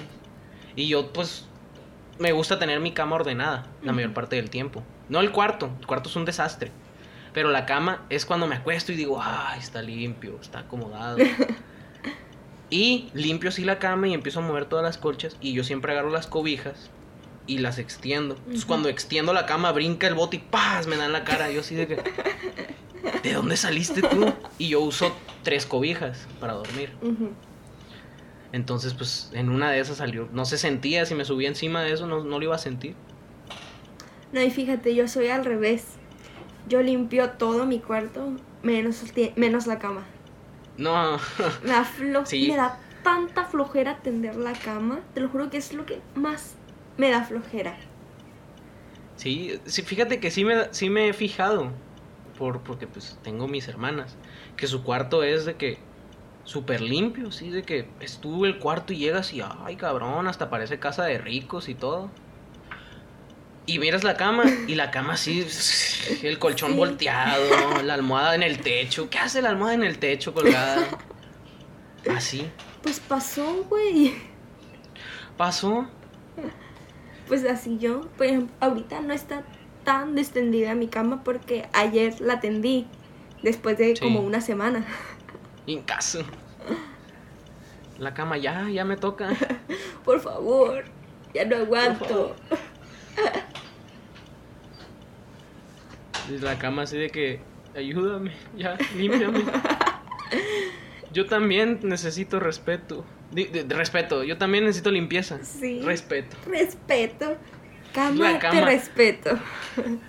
Y 0.75 0.89
yo, 0.89 1.13
pues, 1.13 1.47
me 2.19 2.33
gusta 2.33 2.59
tener 2.59 2.81
mi 2.81 2.93
cama 2.93 3.17
ordenada 3.17 3.67
la 3.83 3.93
mayor 3.93 4.13
parte 4.15 4.37
del 4.37 4.49
tiempo. 4.51 4.83
No 5.09 5.21
el 5.21 5.31
cuarto, 5.31 5.71
el 5.81 5.87
cuarto 5.87 6.09
es 6.09 6.17
un 6.17 6.25
desastre. 6.25 6.73
Pero 7.33 7.51
la 7.51 7.65
cama 7.67 8.05
es 8.11 8.27
cuando 8.27 8.47
me 8.47 8.57
acuesto 8.57 8.93
y 8.93 8.97
digo, 8.97 9.21
ay, 9.23 9.59
está 9.59 9.83
limpio, 9.83 10.39
está 10.41 10.61
acomodado. 10.61 11.19
y 12.71 13.09
limpio 13.15 13.49
así 13.49 13.65
la 13.65 13.79
cama 13.79 14.09
y 14.09 14.15
empiezo 14.15 14.41
a 14.41 14.43
mover 14.43 14.67
todas 14.67 14.85
las 14.85 14.99
colchas. 14.99 15.37
Y 15.41 15.53
yo 15.53 15.65
siempre 15.65 15.93
agarro 15.93 16.11
las 16.11 16.27
cobijas 16.27 16.91
y 17.47 17.59
las 17.59 17.79
extiendo. 17.79 18.37
Entonces, 18.37 18.67
cuando 18.67 18.89
extiendo 18.89 19.33
la 19.33 19.47
cama, 19.47 19.73
brinca 19.73 20.07
el 20.07 20.15
bote 20.15 20.37
y 20.37 20.41
¡paz! 20.41 20.87
Me 20.87 20.97
da 20.97 21.07
en 21.07 21.13
la 21.13 21.25
cara. 21.25 21.51
Yo 21.51 21.61
así 21.61 21.75
de 21.75 21.87
que, 21.87 21.97
¿de 23.23 23.33
dónde 23.33 23.57
saliste 23.57 24.03
tú? 24.03 24.33
Y 24.59 24.69
yo 24.69 24.81
uso 24.81 25.15
tres 25.43 25.65
cobijas 25.65 26.27
para 26.39 26.53
dormir. 26.53 26.91
Entonces, 28.53 28.93
pues 28.93 29.31
en 29.33 29.49
una 29.49 29.71
de 29.71 29.81
esas 29.81 29.97
salió. 29.97 30.29
No 30.33 30.45
se 30.45 30.59
sentía, 30.59 31.07
si 31.07 31.15
me 31.15 31.25
subía 31.25 31.49
encima 31.49 31.83
de 31.83 31.93
eso, 31.93 32.07
no, 32.07 32.23
no 32.23 32.39
lo 32.39 32.45
iba 32.45 32.55
a 32.55 32.59
sentir. 32.59 32.95
No, 34.33 34.43
y 34.43 34.51
fíjate, 34.51 34.95
yo 34.95 35.09
soy 35.09 35.29
al 35.29 35.45
revés. 35.45 35.99
Yo 36.69 36.83
limpio 36.83 37.31
todo 37.31 37.67
mi 37.67 37.81
cuarto, 37.81 38.33
menos, 38.63 39.03
menos 39.37 39.67
la 39.67 39.79
cama. 39.79 40.03
No. 40.77 41.19
Me 41.63 41.71
da, 41.71 41.85
Sí. 42.25 42.49
me 42.49 42.57
da 42.57 42.79
tanta 43.03 43.45
flojera 43.45 43.99
tender 44.03 44.37
la 44.37 44.53
cama. 44.53 45.01
Te 45.15 45.21
lo 45.21 45.29
juro 45.29 45.51
que 45.51 45.59
es 45.59 45.73
lo 45.75 45.85
que 45.87 46.01
más 46.15 46.55
me 46.97 47.11
da 47.11 47.25
flojera. 47.25 47.77
Sí, 49.17 49.61
sí, 49.67 49.83
fíjate 49.83 50.19
que 50.21 50.31
sí 50.31 50.45
me, 50.45 50.73
sí 50.73 50.91
me 50.91 51.09
he 51.09 51.13
fijado, 51.13 51.71
por, 52.39 52.61
porque 52.63 52.87
pues 52.87 53.19
tengo 53.23 53.47
mis 53.47 53.69
hermanas, 53.69 54.17
que 54.57 54.67
su 54.67 54.83
cuarto 54.83 55.23
es 55.23 55.45
de 55.45 55.55
que 55.55 55.79
súper 56.45 56.81
limpio, 56.81 57.31
sí, 57.31 57.51
de 57.51 57.63
que 57.63 57.89
estuvo 58.01 58.47
el 58.47 58.59
cuarto 58.59 58.93
y 58.93 58.97
llegas 58.97 59.33
y, 59.33 59.41
ay 59.43 59.77
cabrón, 59.77 60.27
hasta 60.27 60.51
parece 60.51 60.79
casa 60.79 61.05
de 61.05 61.19
ricos 61.19 61.69
y 61.69 61.75
todo. 61.75 62.11
Y 63.65 63.79
miras 63.79 64.03
la 64.03 64.17
cama 64.17 64.45
y 64.67 64.75
la 64.75 64.91
cama 64.91 65.13
así, 65.15 65.47
el 66.23 66.39
colchón 66.39 66.73
Sí. 66.73 66.77
volteado, 66.77 67.83
la 67.83 67.95
almohada 67.95 68.35
en 68.35 68.43
el 68.43 68.59
techo. 68.59 69.09
¿Qué 69.09 69.19
hace 69.19 69.41
la 69.41 69.51
almohada 69.51 69.75
en 69.75 69.85
el 69.85 69.99
techo 69.99 70.35
colgada? 70.35 70.85
Así. 72.15 72.51
Pues 72.83 72.99
pasó, 72.99 73.65
güey. 73.69 74.15
Pasó. 75.37 75.87
Pues 77.29 77.45
así 77.45 77.79
yo, 77.79 78.03
por 78.17 78.27
ejemplo, 78.27 78.55
ahorita 78.61 79.01
no 79.01 79.15
está 79.15 79.45
tan 79.85 80.19
extendida 80.19 80.75
mi 80.75 80.89
cama 80.89 81.23
porque 81.25 81.69
ayer 81.73 82.21
la 82.21 82.41
tendí 82.41 82.87
después 83.43 83.79
de 83.79 83.95
Sí. 83.97 84.03
como 84.03 84.21
una 84.21 84.41
semana. 84.41 84.85
Y 85.67 85.75
en 85.75 85.83
caso. 85.83 86.25
La 87.99 88.13
cama 88.15 88.37
ya, 88.39 88.69
ya 88.69 88.85
me 88.85 88.97
toca. 88.97 89.31
Por 90.05 90.21
favor, 90.21 90.85
ya 91.33 91.45
no 91.45 91.57
aguanto. 91.57 92.35
Y 96.31 96.39
la 96.39 96.59
cama 96.59 96.83
así 96.83 96.97
de 96.97 97.11
que, 97.11 97.41
ayúdame, 97.77 98.33
ya, 98.57 98.77
límpiame. 98.97 99.45
Yo 101.13 101.27
también 101.27 101.81
necesito 101.83 102.41
respeto. 102.41 103.05
Di- 103.31 103.45
de- 103.47 103.65
de 103.65 103.75
respeto, 103.75 104.23
yo 104.25 104.39
también 104.39 104.65
necesito 104.65 104.91
limpieza. 104.91 105.43
Sí. 105.45 105.81
Respeto. 105.83 106.37
Respeto. 106.47 107.37
Cama, 107.93 108.39
te 108.39 108.61
respeto. 108.65 109.39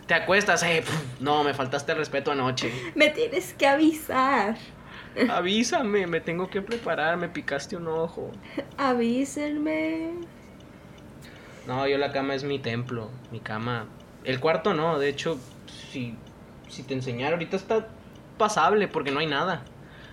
Te 0.07 0.13
acuestas, 0.13 0.63
eh, 0.63 0.83
no, 1.19 1.43
me 1.43 1.53
faltaste 1.53 1.93
respeto 1.93 2.31
anoche. 2.31 2.71
Me 2.95 3.09
tienes 3.09 3.53
que 3.53 3.67
avisar. 3.67 4.55
Avísame, 5.29 6.07
me 6.07 6.21
tengo 6.21 6.49
que 6.49 6.61
preparar, 6.61 7.17
me 7.17 7.27
picaste 7.27 7.75
un 7.75 7.87
ojo. 7.89 8.31
Avísenme. 8.77 10.11
No, 11.67 11.87
yo 11.87 11.97
la 11.97 12.11
cama 12.11 12.35
es 12.35 12.43
mi 12.43 12.59
templo, 12.59 13.09
mi 13.31 13.39
cama. 13.39 13.87
El 14.23 14.39
cuarto 14.39 14.73
no, 14.73 14.99
de 14.99 15.09
hecho, 15.09 15.39
si, 15.91 16.15
si 16.69 16.83
te 16.83 16.93
enseñara, 16.93 17.33
ahorita 17.33 17.55
está 17.55 17.87
pasable 18.37 18.87
porque 18.87 19.11
no 19.11 19.19
hay 19.19 19.27
nada. 19.27 19.63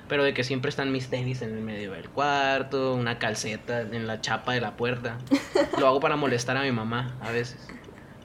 Pero 0.09 0.25
de 0.25 0.35
que 0.35 0.43
siempre 0.43 0.69
están 0.69 0.91
mis 0.91 1.09
tenis 1.09 1.43
en 1.43 1.57
el 1.57 1.63
medio 1.63 1.93
del 1.93 2.09
cuarto, 2.09 2.95
una 2.95 3.19
calceta 3.19 3.83
en 3.83 4.07
la 4.07 4.21
chapa 4.21 4.53
de 4.53 4.61
la 4.61 4.77
puerta. 4.77 5.19
Lo 5.79 5.87
hago 5.87 6.01
para 6.01 6.17
molestar 6.17 6.57
a 6.57 6.63
mi 6.63 6.73
mamá 6.73 7.17
a 7.21 7.31
veces. 7.31 7.69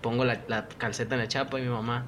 Pongo 0.02 0.26
la, 0.26 0.42
la 0.48 0.68
calceta 0.68 1.16
en 1.16 1.22
la 1.22 1.28
chapa 1.28 1.60
y 1.60 1.64
mi 1.64 1.70
mamá 1.70 2.06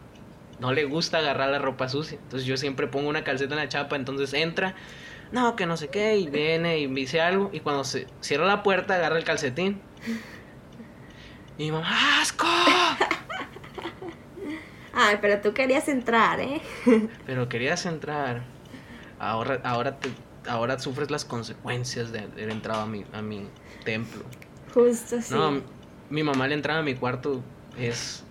no 0.59 0.73
le 0.73 0.85
gusta 0.85 1.19
agarrar 1.19 1.49
la 1.49 1.59
ropa 1.59 1.89
sucia. 1.89 2.17
Entonces 2.21 2.47
yo 2.47 2.57
siempre 2.57 2.87
pongo 2.87 3.09
una 3.09 3.23
calceta 3.23 3.53
en 3.53 3.59
la 3.59 3.69
chapa, 3.69 3.95
entonces 3.95 4.33
entra, 4.33 4.75
no, 5.31 5.55
que 5.55 5.65
no 5.65 5.77
sé 5.77 5.89
qué, 5.89 6.17
y 6.17 6.27
viene 6.27 6.79
y 6.79 6.87
me 6.87 7.01
dice 7.01 7.21
algo. 7.21 7.49
Y 7.53 7.59
cuando 7.59 7.83
se 7.83 8.07
cierra 8.21 8.45
la 8.45 8.63
puerta, 8.63 8.95
agarra 8.95 9.17
el 9.17 9.23
calcetín. 9.23 9.81
Y 11.57 11.65
mi 11.65 11.71
mamá, 11.71 12.21
¡asco! 12.21 12.45
Ay, 14.93 15.17
pero 15.21 15.39
tú 15.41 15.53
querías 15.53 15.87
entrar, 15.89 16.39
¿eh? 16.39 16.61
Pero 17.25 17.47
querías 17.47 17.85
entrar. 17.85 18.41
Ahora, 19.19 19.61
ahora, 19.63 19.99
te, 19.99 20.09
ahora 20.49 20.79
sufres 20.79 21.11
las 21.11 21.23
consecuencias 21.23 22.11
de 22.11 22.21
haber 22.21 22.49
entrado 22.49 22.81
a 22.81 22.87
mi, 22.87 23.05
a 23.13 23.21
mi 23.21 23.47
templo. 23.85 24.23
Justo 24.73 25.17
así. 25.17 25.33
No, 25.33 25.61
mi 26.09 26.23
mamá 26.23 26.47
le 26.47 26.55
entraba 26.55 26.79
a 26.79 26.83
mi 26.83 26.95
cuarto 26.95 27.43
es... 27.77 28.23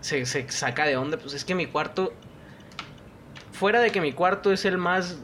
Se, 0.00 0.24
se 0.24 0.50
saca 0.50 0.86
de 0.86 0.96
onda. 0.96 1.18
Pues 1.18 1.34
es 1.34 1.44
que 1.44 1.54
mi 1.54 1.66
cuarto... 1.66 2.14
Fuera 3.52 3.80
de 3.80 3.90
que 3.90 4.00
mi 4.00 4.12
cuarto 4.12 4.50
es 4.52 4.64
el 4.64 4.78
más... 4.78 5.18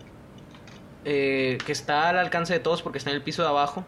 eh, 1.07 1.57
que 1.65 1.73
está 1.73 2.11
al 2.11 2.19
alcance 2.19 2.53
de 2.53 2.61
todos 2.61 2.83
porque 2.83 2.99
está 2.99 3.09
en 3.11 3.17
el 3.17 3.23
piso 3.23 3.43
de 3.43 3.49
abajo. 3.49 3.87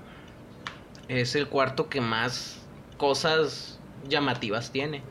Es 1.09 1.35
el 1.35 1.49
cuarto 1.49 1.91
que 1.91 2.01
más 2.01 2.63
cosas 2.97 3.79
llamativas 4.09 4.71
tiene. 4.73 5.03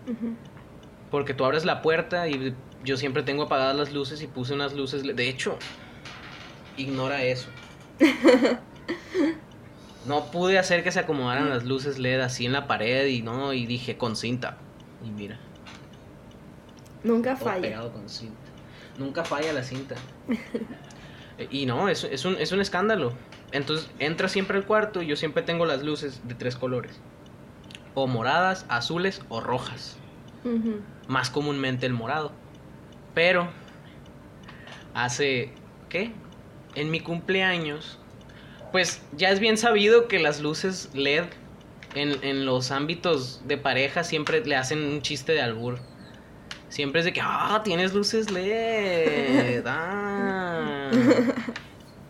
Porque 1.12 1.34
tú 1.34 1.46
abres 1.46 1.66
la 1.66 1.82
puerta 1.82 2.28
y 2.28 2.54
yo 2.84 2.98
siempre 2.98 3.24
tengo 3.24 3.44
apagadas 3.44 3.76
las 3.76 3.94
luces 3.94 4.22
y 4.22 4.28
puse 4.28 4.54
unas 4.54 4.74
luces. 4.74 5.04
De 5.04 5.30
hecho, 5.30 5.58
ignora 6.78 7.24
eso. 7.24 7.48
No 10.06 10.26
pude 10.26 10.60
hacer 10.60 10.84
que 10.84 10.92
se 10.92 11.00
acomodaran 11.00 11.50
las 11.50 11.64
luces 11.64 11.98
LED 11.98 12.20
así 12.20 12.46
en 12.46 12.54
la 12.54 12.68
pared 12.68 13.08
y 13.08 13.24
no, 13.24 13.54
y 13.54 13.66
dije 13.66 13.98
con 13.98 14.16
cinta. 14.16 14.58
Y 15.04 15.10
mira, 15.10 15.40
Nunca 17.04 17.36
falla. 17.36 17.62
pegado 17.62 17.92
con 17.92 18.08
cinta. 18.08 18.36
Nunca 19.00 19.24
falla 19.24 19.52
la 19.54 19.64
cinta. 19.64 19.96
Y 21.50 21.66
no, 21.66 21.90
es, 21.90 22.06
es, 22.06 22.24
un, 22.24 22.38
es 22.38 22.54
un 22.54 22.62
escándalo. 22.62 23.12
Entonces 23.52 23.90
entra 24.00 24.30
siempre 24.30 24.58
al 24.58 24.66
cuarto 24.66 25.02
y 25.02 25.08
yo 25.08 25.18
siempre 25.18 25.44
tengo 25.44 25.66
las 25.66 25.84
luces 25.84 26.22
de 26.24 26.34
tres 26.34 26.56
colores. 26.56 27.02
O 27.96 28.08
moradas, 28.08 28.66
azules 28.70 29.22
o 29.30 29.42
rojas 29.42 29.98
más 31.08 31.30
comúnmente 31.30 31.86
el 31.86 31.94
morado. 31.94 32.32
Pero 33.14 33.48
hace 34.94 35.52
¿qué? 35.90 36.12
En 36.76 36.92
mi 36.92 37.00
cumpleaños, 37.00 37.98
pues 38.72 39.02
ya 39.16 39.30
es 39.30 39.40
bien 39.40 39.58
sabido 39.58 40.08
que 40.08 40.20
las 40.20 40.42
luces 40.42 40.90
LED 40.94 41.24
en, 41.96 42.24
en 42.24 42.46
los 42.46 42.72
ámbitos 42.72 43.42
de 43.48 43.58
pareja 43.58 44.04
siempre 44.04 44.44
le 44.46 44.56
hacen 44.56 44.84
un 44.84 45.02
chiste 45.02 45.32
de 45.32 45.42
albur. 45.42 45.80
Siempre 46.68 47.00
es 47.00 47.06
de 47.06 47.14
que, 47.14 47.22
ah, 47.24 47.62
tienes 47.64 47.94
luces 47.94 48.30
LED. 48.32 49.64
ah". 49.66 50.92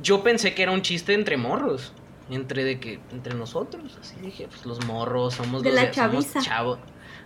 Yo 0.02 0.24
pensé 0.24 0.56
que 0.56 0.64
era 0.64 0.72
un 0.72 0.82
chiste 0.82 1.14
entre 1.14 1.38
morros. 1.38 1.94
Entre 2.30 2.64
de 2.64 2.80
que, 2.80 3.00
entre 3.12 3.36
nosotros. 3.36 3.98
Así 4.02 4.16
dije, 4.22 4.48
pues 4.48 4.66
los 4.66 4.84
morros 4.86 5.36
somos 5.36 5.62
De 5.62 5.70
los 5.72 5.80
la 5.82 5.94
somos 5.94 6.26
chaviza. 6.34 6.40
chavo- 6.42 6.80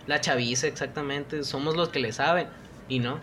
la 0.06 0.20
chaviza, 0.20 0.66
exactamente. 0.66 1.42
Somos 1.44 1.76
los 1.76 1.88
que 1.88 2.00
le 2.00 2.12
saben. 2.12 2.48
Y 2.88 2.98
no. 2.98 3.18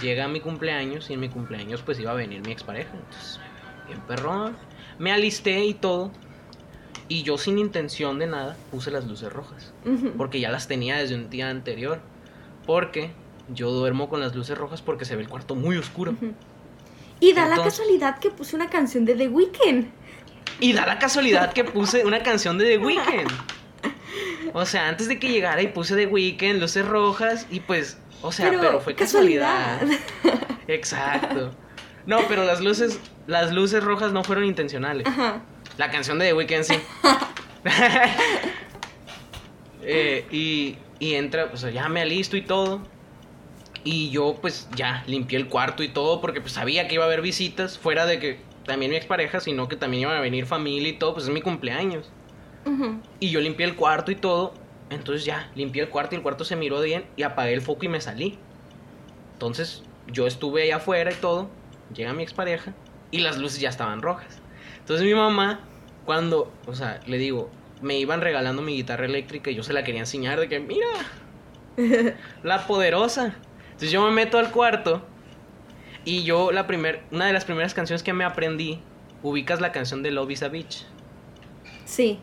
Llega 0.00 0.28
mi 0.28 0.40
cumpleaños 0.40 1.10
y 1.10 1.14
en 1.14 1.20
mi 1.20 1.28
cumpleaños 1.28 1.82
pues 1.82 1.98
iba 1.98 2.12
a 2.12 2.14
venir 2.14 2.40
mi 2.46 2.52
expareja. 2.52 2.90
Entonces, 2.94 3.40
bien 3.86 4.00
perrón. 4.02 4.56
Me 4.98 5.12
alisté 5.12 5.64
y 5.64 5.74
todo. 5.74 6.10
Y 7.08 7.24
yo 7.24 7.36
sin 7.36 7.58
intención 7.58 8.18
de 8.18 8.26
nada 8.26 8.56
puse 8.70 8.90
las 8.90 9.06
luces 9.06 9.32
rojas. 9.32 9.72
Porque 10.16 10.40
ya 10.40 10.50
las 10.50 10.68
tenía 10.68 10.96
desde 10.98 11.14
un 11.16 11.28
día 11.30 11.50
anterior. 11.50 12.00
Porque 12.66 13.10
yo 13.52 13.70
duermo 13.70 14.08
con 14.08 14.20
las 14.20 14.34
luces 14.36 14.56
rojas 14.56 14.80
porque 14.82 15.04
se 15.04 15.16
ve 15.16 15.22
el 15.22 15.28
cuarto 15.28 15.54
muy 15.56 15.76
oscuro. 15.76 16.14
Y 17.20 17.32
da 17.34 17.48
la 17.48 17.56
casualidad 17.62 18.18
que 18.18 18.30
puse 18.30 18.56
una 18.56 18.70
canción 18.70 19.04
de 19.04 19.14
The 19.14 19.28
Weeknd. 19.28 19.86
Y 20.60 20.72
da 20.72 20.86
la 20.86 20.98
casualidad 20.98 21.52
que 21.52 21.64
puse 21.64 22.04
una 22.04 22.22
canción 22.22 22.58
de 22.58 22.64
The 22.66 22.78
Weeknd. 22.78 23.32
O 24.54 24.66
sea, 24.66 24.88
antes 24.88 25.08
de 25.08 25.18
que 25.18 25.28
llegara 25.28 25.62
y 25.62 25.68
puse 25.68 25.96
The 25.96 26.06
Weeknd, 26.06 26.60
luces 26.60 26.86
rojas 26.86 27.46
y 27.50 27.60
pues, 27.60 27.98
o 28.20 28.32
sea, 28.32 28.50
pero, 28.50 28.80
fue 28.80 28.94
casualidad. 28.94 29.80
Exacto. 30.68 31.52
No, 32.06 32.18
pero 32.28 32.44
las 32.44 32.60
luces, 32.60 33.00
las 33.26 33.52
luces 33.52 33.82
rojas 33.82 34.12
no 34.12 34.24
fueron 34.24 34.44
intencionales. 34.44 35.06
Ajá. 35.06 35.42
La 35.78 35.90
canción 35.90 36.18
de 36.18 36.26
The 36.26 36.34
Weeknd 36.34 36.64
sí. 36.64 36.74
Eh, 39.84 40.26
y, 40.30 40.76
y 41.00 41.14
entra, 41.14 41.56
sea, 41.56 41.70
ya 41.70 41.88
me 41.88 42.02
alisto 42.02 42.36
y 42.36 42.42
todo. 42.42 42.82
Y 43.82 44.10
yo 44.10 44.38
pues 44.40 44.68
ya 44.76 45.02
limpié 45.08 45.38
el 45.38 45.48
cuarto 45.48 45.82
y 45.82 45.88
todo 45.88 46.20
porque 46.20 46.40
pues 46.40 46.52
sabía 46.52 46.86
que 46.86 46.94
iba 46.94 47.02
a 47.02 47.08
haber 47.08 47.20
visitas, 47.20 47.78
fuera 47.78 48.06
de 48.06 48.20
que 48.20 48.40
también 48.64 48.90
mi 48.90 48.96
expareja, 48.96 49.40
sino 49.40 49.68
que 49.68 49.76
también 49.76 50.02
iban 50.02 50.16
a 50.16 50.20
venir 50.20 50.46
familia 50.46 50.88
y 50.88 50.92
todo, 50.94 51.14
pues 51.14 51.26
es 51.26 51.32
mi 51.32 51.42
cumpleaños. 51.42 52.10
Y 53.18 53.30
yo 53.30 53.40
limpié 53.40 53.66
el 53.66 53.74
cuarto 53.74 54.12
y 54.12 54.14
todo. 54.14 54.54
Entonces 54.90 55.24
ya, 55.24 55.50
limpié 55.54 55.82
el 55.82 55.88
cuarto 55.88 56.14
y 56.14 56.18
el 56.18 56.22
cuarto 56.22 56.44
se 56.44 56.54
miró 56.54 56.80
bien 56.80 57.04
y 57.16 57.22
apagué 57.22 57.54
el 57.54 57.62
foco 57.62 57.84
y 57.84 57.88
me 57.88 58.00
salí. 58.00 58.38
Entonces 59.32 59.82
yo 60.06 60.26
estuve 60.26 60.64
allá 60.64 60.76
afuera 60.76 61.10
y 61.10 61.14
todo. 61.14 61.48
Llega 61.94 62.12
mi 62.12 62.22
expareja 62.22 62.72
y 63.10 63.18
las 63.18 63.38
luces 63.38 63.60
ya 63.60 63.68
estaban 63.68 64.02
rojas. 64.02 64.40
Entonces 64.78 65.04
mi 65.04 65.14
mamá, 65.14 65.60
cuando, 66.04 66.52
o 66.66 66.74
sea, 66.74 67.00
le 67.06 67.18
digo, 67.18 67.50
me 67.80 67.98
iban 67.98 68.20
regalando 68.20 68.62
mi 68.62 68.74
guitarra 68.74 69.06
eléctrica 69.06 69.50
y 69.50 69.54
yo 69.54 69.62
se 69.62 69.72
la 69.72 69.82
quería 69.82 70.00
enseñar 70.00 70.38
de 70.38 70.48
que, 70.48 70.60
mira, 70.60 70.86
la 72.42 72.66
poderosa. 72.66 73.34
Entonces 73.64 73.90
yo 73.90 74.04
me 74.04 74.12
meto 74.12 74.38
al 74.38 74.50
cuarto 74.52 75.02
y 76.04 76.24
yo 76.24 76.52
la 76.52 76.66
primer, 76.66 77.02
una 77.10 77.26
de 77.26 77.32
las 77.32 77.44
primeras 77.44 77.74
canciones 77.74 78.02
que 78.02 78.12
me 78.12 78.24
aprendí, 78.24 78.80
ubicas 79.22 79.60
la 79.60 79.72
canción 79.72 80.02
de 80.02 80.10
Love 80.10 80.30
is 80.32 80.42
a 80.42 80.48
Beach. 80.48 80.84
Sí. 81.84 82.18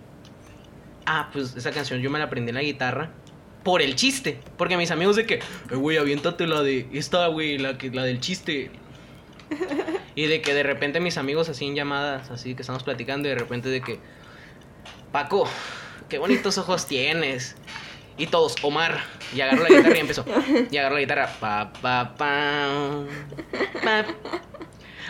Ah, 1.05 1.30
pues 1.32 1.55
esa 1.55 1.71
canción 1.71 2.01
yo 2.01 2.09
me 2.09 2.19
la 2.19 2.25
aprendí 2.25 2.49
en 2.49 2.55
la 2.55 2.61
guitarra 2.61 3.09
por 3.63 3.82
el 3.82 3.95
chiste. 3.95 4.39
Porque 4.57 4.77
mis 4.77 4.91
amigos 4.91 5.15
de 5.15 5.25
que, 5.25 5.36
"Eh, 5.36 5.75
güey, 5.75 5.97
aviéntate 5.97 6.47
la 6.47 6.61
de 6.61 6.88
esta, 6.93 7.27
güey, 7.27 7.57
la, 7.57 7.77
que, 7.77 7.89
la 7.91 8.03
del 8.03 8.19
chiste. 8.19 8.71
Y 10.15 10.25
de 10.27 10.41
que 10.41 10.53
de 10.53 10.63
repente 10.63 10.99
mis 10.99 11.17
amigos 11.17 11.47
así 11.47 11.65
en 11.65 11.75
llamadas, 11.75 12.30
así 12.30 12.53
que 12.53 12.61
estamos 12.61 12.84
platicando 12.84 13.27
y 13.27 13.32
de 13.32 13.38
repente 13.38 13.69
de 13.69 13.80
que, 13.80 13.99
Paco, 15.13 15.47
qué 16.09 16.17
bonitos 16.17 16.57
ojos 16.57 16.88
tienes. 16.88 17.55
Y 18.20 18.28
todos, 18.28 18.57
Omar. 18.63 18.99
Y 19.34 19.39
agarro 19.39 19.63
la 19.63 19.70
guitarra 19.70 19.95
y 19.95 19.99
empezó. 20.01 20.26
Y 20.70 20.78
agarro 20.78 20.95
la 20.95 21.01
guitarra. 21.01 21.34
Pa, 21.39 21.72
pa, 21.72 22.15
pa, 22.17 23.05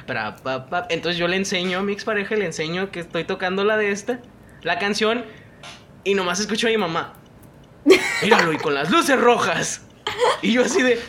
pa, 0.06 0.36
pa, 0.36 0.70
pa. 0.70 0.88
Entonces 0.90 1.18
yo 1.18 1.28
le 1.28 1.36
enseño 1.36 1.80
a 1.80 1.82
mi 1.82 1.92
expareja, 1.92 2.36
le 2.36 2.46
enseño 2.46 2.92
que 2.92 3.00
estoy 3.00 3.24
tocando 3.24 3.64
la 3.64 3.78
de 3.78 3.92
esta, 3.92 4.20
la 4.62 4.78
canción, 4.78 5.26
y 6.04 6.14
nomás 6.14 6.40
escucho 6.40 6.68
a 6.68 6.70
mi 6.70 6.78
mamá. 6.78 7.16
Míralo, 8.22 8.54
y 8.54 8.58
con 8.58 8.76
las 8.76 8.92
luces 8.92 9.20
rojas. 9.20 9.88
Y 10.44 10.54
yo 10.54 10.64
así 10.64 10.84
de. 10.84 11.00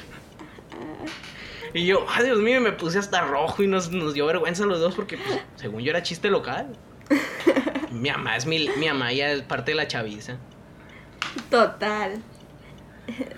Y 1.75 1.85
yo, 1.85 2.07
ay 2.09 2.25
Dios 2.25 2.39
mío, 2.39 2.63
me 2.63 2.73
puse 2.73 2.99
hasta 2.99 3.21
rojo 3.21 3.63
y 3.63 3.67
nos, 3.67 3.91
nos 3.91 4.15
dio 4.15 4.25
vergüenza 4.25 4.65
los 4.65 4.81
dos 4.81 4.95
porque, 4.95 5.19
pues, 5.19 5.39
según 5.57 5.83
yo 5.83 5.91
era 5.91 6.03
chiste 6.03 6.31
local. 6.31 6.73
Mi 7.91 8.11
mamá 8.11 8.37
es 8.37 8.47
mi, 8.47 8.71
mi 8.77 8.87
mamá 8.87 9.13
ya 9.13 9.31
es 9.33 9.43
parte 9.43 9.73
de 9.73 9.77
la 9.77 9.87
chaviza. 9.87 10.39
Total. 11.51 12.23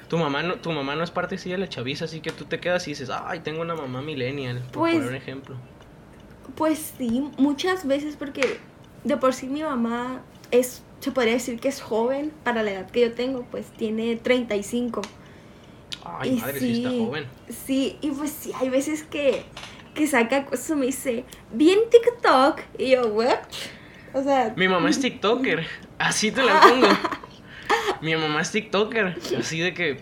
Tu 0.09 0.19
mamá 0.19 0.43
no, 0.43 0.57
tu 0.57 0.71
mamá 0.71 0.95
no 0.97 1.03
es 1.05 1.11
parte 1.11 1.39
sí 1.39 1.51
de 1.51 1.57
la 1.59 1.69
chaviza, 1.69 2.05
así 2.05 2.21
que 2.21 2.31
tú 2.31 2.45
te 2.45 2.61
quedas 2.61 2.87
y 2.89 2.91
dices, 2.91 3.11
ay, 3.11 3.41
tengo 3.41 3.63
una 3.63 3.75
mamá 3.75 4.03
millennial, 4.03 4.59
por 4.73 4.83
Pues- 4.83 4.95
poner 4.95 5.09
un 5.09 5.15
ejemplo. 5.17 5.57
Pues 6.57 6.93
sí, 6.99 7.31
muchas 7.39 7.87
veces 7.87 8.17
porque 8.17 8.59
de 9.05 9.17
por 9.17 9.33
sí 9.33 9.47
mi 9.47 9.63
mamá 9.63 10.21
es, 10.51 10.83
se 11.01 11.11
podría 11.13 11.35
decir 11.35 11.59
que 11.61 11.69
es 11.69 11.81
joven 11.81 12.33
para 12.45 12.63
la 12.63 12.73
edad 12.73 12.91
que 12.91 13.01
yo 13.01 13.13
tengo, 13.15 13.45
pues 13.51 13.67
tiene 13.73 14.17
35. 14.17 15.01
Ay, 16.05 16.37
Y 16.37 16.41
madre, 16.41 16.59
sí 16.61 16.85
está 16.85 16.91
joven. 16.91 17.27
Sí, 17.49 17.97
y 18.03 18.11
pues 18.11 18.31
sí, 18.33 18.53
hay 18.61 18.69
veces 18.69 19.05
que, 19.05 19.45
que 19.95 20.07
saca 20.07 20.45
cosas 20.45 20.69
y 20.71 20.75
me 20.75 20.87
dice, 20.87 21.25
bien 21.53 21.79
TikTok. 21.91 22.61
Y 22.77 22.91
yo, 22.91 23.07
¿what? 23.07 23.39
O 24.13 24.23
sea, 24.23 24.53
Mi 24.57 24.69
mamá 24.69 24.91
es 24.91 25.01
TikToker, 25.01 25.65
así 25.99 26.31
te 26.33 26.43
la 26.43 26.61
pongo. 26.61 26.89
Mi 28.01 28.15
mamá 28.17 28.41
es 28.43 28.51
TikToker, 28.51 29.19
así 29.39 29.61
de 29.61 29.75
que 29.75 30.01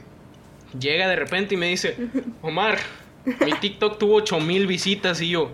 llega 0.79 1.09
de 1.09 1.17
repente 1.17 1.55
y 1.55 1.59
me 1.59 1.67
dice, 1.67 1.97
Omar, 2.43 2.79
mi 3.25 3.53
TikTok 3.53 3.99
tuvo 3.99 4.17
8000 4.17 4.67
visitas 4.67 5.21
y 5.21 5.31
yo, 5.31 5.51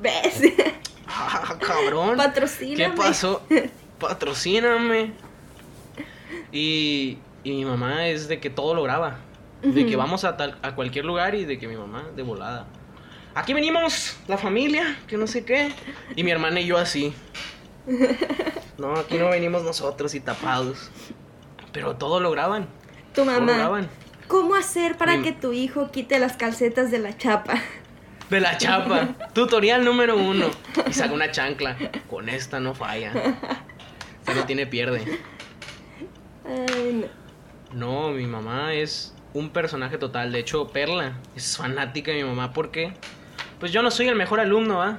¿ves? 0.00 0.42
ah, 1.08 1.56
cabrón. 1.60 2.10
¿Qué 2.10 2.16
Patrocíname. 2.16 2.96
pasó? 2.96 3.42
Patrocíname. 3.98 5.12
Y, 6.52 7.18
y 7.44 7.50
mi 7.52 7.64
mamá 7.64 8.06
es 8.08 8.28
de 8.28 8.40
que 8.40 8.50
todo 8.50 8.74
lo 8.74 8.82
graba. 8.82 9.18
De 9.62 9.84
que 9.84 9.94
vamos 9.94 10.24
a, 10.24 10.38
tal, 10.38 10.56
a 10.62 10.74
cualquier 10.74 11.04
lugar 11.04 11.34
y 11.34 11.44
de 11.44 11.58
que 11.58 11.68
mi 11.68 11.76
mamá 11.76 12.04
de 12.16 12.22
volada. 12.22 12.66
Aquí 13.34 13.52
venimos, 13.52 14.16
la 14.26 14.38
familia, 14.38 14.96
que 15.06 15.18
no 15.18 15.26
sé 15.26 15.44
qué. 15.44 15.70
Y 16.16 16.24
mi 16.24 16.30
hermana 16.30 16.60
y 16.60 16.66
yo 16.66 16.78
así. 16.78 17.12
No, 18.78 18.94
aquí 18.94 19.18
no 19.18 19.28
venimos 19.28 19.62
nosotros 19.62 20.14
y 20.14 20.20
tapados. 20.20 20.90
Pero 21.72 21.96
todo 21.96 22.20
lo 22.20 22.30
graban. 22.30 22.64
Tu 23.14 23.22
Todo 23.22 23.26
lo 23.26 23.40
mamá, 23.40 23.52
graban. 23.58 23.88
¿cómo 24.28 24.54
hacer 24.54 24.96
para 24.96 25.16
Mi- 25.16 25.22
que 25.24 25.32
tu 25.32 25.52
hijo 25.52 25.90
quite 25.90 26.18
las 26.18 26.36
calcetas 26.36 26.90
de 26.90 26.98
la 26.98 27.16
chapa? 27.16 27.54
De 28.28 28.40
la 28.40 28.56
chapa. 28.58 29.08
Tutorial 29.34 29.84
número 29.84 30.16
uno. 30.16 30.46
Y 30.88 30.92
saca 30.92 31.12
una 31.12 31.30
chancla. 31.32 31.76
Con 32.08 32.28
esta 32.28 32.60
no 32.60 32.74
falla. 32.74 33.12
Si 34.26 34.34
no 34.34 34.44
tiene 34.44 34.66
pierde. 34.66 35.18
Ay, 36.46 37.04
no. 37.72 38.08
No, 38.08 38.10
mi 38.10 38.26
mamá 38.26 38.74
es 38.74 39.14
un 39.34 39.50
personaje 39.50 39.98
total. 39.98 40.32
De 40.32 40.40
hecho, 40.40 40.68
Perla 40.68 41.14
es 41.36 41.56
fanática 41.56 42.10
de 42.12 42.22
mi 42.22 42.28
mamá 42.28 42.52
porque, 42.52 42.92
pues 43.60 43.70
yo 43.72 43.82
no 43.82 43.90
soy 43.90 44.08
el 44.08 44.16
mejor 44.16 44.40
alumno, 44.40 44.82
¿ah? 44.82 44.98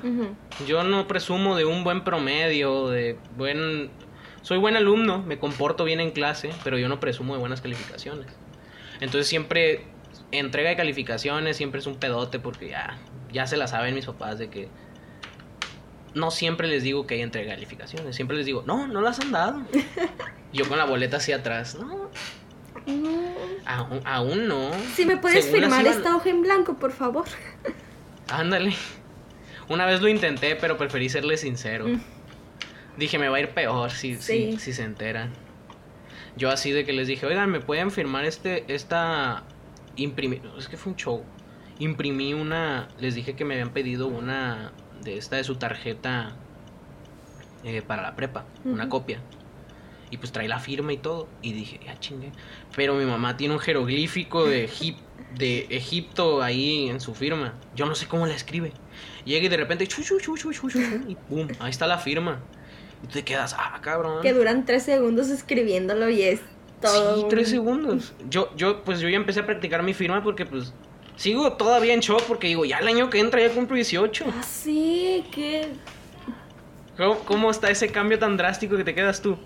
Yo 0.68 0.84
no 0.84 1.08
presumo 1.08 1.56
de 1.58 1.66
un 1.66 1.84
buen 1.84 2.04
promedio, 2.04 2.88
de 2.90 3.18
buen... 3.38 3.90
Soy 4.42 4.58
buen 4.58 4.76
alumno, 4.76 5.20
me 5.22 5.38
comporto 5.40 5.84
bien 5.84 6.00
en 6.00 6.12
clase, 6.12 6.52
pero 6.64 6.78
yo 6.78 6.90
no 6.90 7.00
presumo 7.00 7.34
de 7.34 7.40
buenas 7.40 7.62
calificaciones. 7.62 8.28
Entonces 9.00 9.28
siempre 9.28 9.86
entrega 10.32 10.70
de 10.70 10.76
calificaciones, 10.76 11.58
siempre 11.58 11.80
es 11.80 11.88
un 11.88 11.96
pedote 11.98 12.40
porque 12.40 12.70
ya, 12.70 12.98
ya 13.32 13.46
se 13.48 13.58
la 13.58 13.68
saben 13.68 13.94
mis 13.96 14.06
papás 14.06 14.40
de 14.40 14.50
que 14.50 14.68
no 16.14 16.32
siempre 16.32 16.68
les 16.68 16.84
digo 16.84 17.08
que 17.08 17.16
hay 17.16 17.22
entrega 17.22 17.50
de 17.50 17.56
calificaciones, 17.56 18.16
siempre 18.16 18.36
les 18.38 18.46
digo, 18.46 18.64
no, 18.66 18.88
no 18.88 19.02
las 19.02 19.20
han 19.20 19.32
dado. 19.32 19.62
Yo 20.54 20.68
con 20.68 20.78
la 20.78 20.86
boleta 20.86 21.18
hacia 21.18 21.38
atrás, 21.38 21.76
no, 21.80 22.10
No. 22.88 23.12
aún, 23.66 24.02
aún 24.06 24.48
no. 24.48 24.72
Si 24.96 25.06
me 25.06 25.18
puedes 25.18 25.46
Según 25.46 25.62
firmar 25.62 25.82
iban- 25.86 25.94
esta 25.98 26.16
hoja 26.16 26.30
en 26.30 26.42
blanco, 26.42 26.76
por 26.80 26.92
favor. 26.92 27.26
Ándale. 28.30 28.74
Una 29.70 29.86
vez 29.86 30.02
lo 30.02 30.10
intenté, 30.10 30.56
pero 30.58 30.78
preferí 30.78 31.08
serle 31.08 31.38
sincero. 31.38 31.88
Mm. 31.88 32.02
Dije, 33.02 33.18
me 33.18 33.30
va 33.30 33.38
a 33.38 33.40
ir 33.40 33.50
peor 33.50 33.90
si, 33.90 34.16
si, 34.16 34.22
Sí. 34.52 34.58
si 34.60 34.74
se 34.74 34.84
enteran. 34.84 35.32
Yo 36.38 36.52
así 36.52 36.72
de 36.72 36.86
que 36.86 36.94
les 36.94 37.08
dije, 37.08 37.26
oigan, 37.26 37.50
¿me 37.50 37.60
pueden 37.60 37.90
firmar 37.90 38.26
este, 38.26 38.64
esta, 38.74 39.44
imprimir? 39.96 40.42
Es 40.58 40.68
que 40.68 40.78
fue 40.78 40.92
un 40.94 40.98
show. 40.98 41.24
Imprimí 41.80 42.36
una, 42.36 42.88
les 43.00 43.16
dije 43.16 43.36
que 43.36 43.44
me 43.44 43.56
habían 43.56 43.72
pedido 43.72 44.06
una 44.08 44.72
de 45.04 45.18
esta 45.18 45.38
de 45.38 45.44
su 45.44 45.56
tarjeta 45.56 46.36
eh, 47.64 47.82
para 47.82 48.04
la 48.04 48.16
prepa, 48.16 48.46
una 48.64 48.88
copia. 48.88 49.20
Y 50.12 50.18
pues 50.18 50.32
trae 50.32 50.48
la 50.48 50.60
firma 50.60 50.94
y 50.94 50.98
todo. 50.98 51.28
Y 51.42 51.54
dije, 51.54 51.80
ya 51.84 52.00
chingue. 52.00 52.32
Pero 52.76 52.94
mi 52.96 53.06
mamá 53.06 53.36
tiene 53.36 53.56
un 53.56 53.60
jeroglífico 53.62 54.46
de, 54.46 54.68
Egip- 54.70 55.00
de 55.38 55.66
Egipto 55.72 56.44
ahí 56.44 56.90
en 56.90 57.00
su 57.00 57.16
firma. 57.16 57.56
Yo 57.76 57.86
no 57.88 57.96
sé 57.96 58.08
cómo 58.08 58.28
la 58.28 58.36
escribe. 58.36 58.74
Llega 59.26 59.46
y 59.46 59.50
de 59.50 59.58
repente, 59.58 59.88
chu, 59.88 60.04
y 61.08 61.16
pum, 61.16 61.48
ahí 61.60 61.72
está 61.72 61.88
la 61.88 61.98
firma. 61.98 62.42
Y 63.04 63.08
tú 63.08 63.14
te 63.14 63.24
quedas, 63.24 63.56
ah, 63.58 63.80
cabrón. 63.82 64.22
Que 64.22 64.34
duran 64.34 64.66
tres 64.66 64.84
segundos 64.84 65.30
escribiéndolo 65.30 66.10
y 66.10 66.22
es 66.24 66.40
todo. 66.82 67.22
Sí, 67.22 67.26
tres 67.30 67.50
segundos. 67.50 68.14
Yo, 68.30 68.50
yo, 68.56 68.84
pues 68.84 69.00
yo 69.00 69.10
ya 69.10 69.18
empecé 69.18 69.40
a 69.42 69.46
practicar 69.46 69.84
mi 69.84 69.94
firma 69.94 70.24
porque 70.24 70.46
pues 70.46 70.74
sigo 71.16 71.54
todavía 71.54 71.94
en 71.94 72.00
shock 72.00 72.24
porque 72.24 72.48
digo, 72.48 72.66
ya 72.66 72.78
el 72.80 72.88
año 72.88 73.10
que 73.10 73.20
entra 73.20 73.42
ya 73.42 73.54
cumplo 73.54 73.76
18. 73.76 74.26
Ah, 74.28 74.44
sí, 74.44 75.24
que. 75.32 75.68
¿Cómo, 76.98 77.20
cómo 77.20 77.50
está 77.52 77.70
ese 77.70 77.88
cambio 77.90 78.20
tan 78.20 78.38
drástico 78.38 78.78
que 78.78 78.84
te 78.84 78.94
quedas 78.94 79.22
tú? 79.22 79.38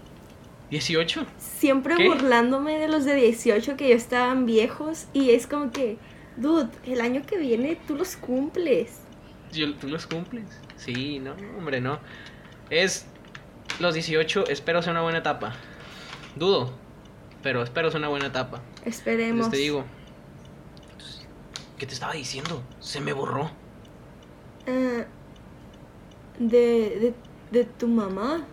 ¿18? 0.72 1.26
Siempre 1.38 1.96
¿Qué? 1.96 2.08
burlándome 2.10 2.80
de 2.80 2.88
los 2.88 3.06
de 3.06 3.14
18 3.16 3.78
que 3.78 3.90
ya 3.90 3.96
estaban 3.96 4.46
viejos 4.46 5.06
y 5.14 5.30
es 5.30 5.46
como 5.46 5.72
que, 5.72 5.98
dude, 6.38 6.70
el 6.86 7.02
año 7.02 7.22
que 7.26 7.38
viene 7.38 7.78
tú 7.88 7.96
los 7.96 8.16
cumples. 8.18 9.00
Yo- 9.54 9.74
¿Tú 9.76 9.88
los 9.88 10.08
cumples? 10.08 10.44
Sí, 10.76 11.20
no, 11.20 11.36
hombre, 11.58 11.80
no. 11.82 12.00
Es 12.70 13.06
los 13.80 13.94
18, 13.94 14.46
espero 14.50 14.82
sea 14.82 14.92
una 14.92 15.02
buena 15.02 15.20
etapa. 15.20 15.54
Dudo, 16.36 16.74
pero 17.44 17.64
espero 17.64 17.92
sea 17.92 18.00
una 18.00 18.10
buena 18.10 18.28
etapa. 18.28 18.62
Esperemos. 18.86 19.32
Entonces 19.46 19.52
te 19.52 19.58
digo, 19.58 19.84
¿qué 21.78 21.86
te 21.86 21.94
estaba 21.94 22.14
diciendo? 22.14 22.64
Se 22.80 23.02
me 23.02 23.14
borró. 23.14 23.52
Ah, 24.68 25.06
de, 26.40 26.60
de, 26.60 27.14
de 27.52 27.64
tu 27.66 27.88
mamá. 27.88 28.46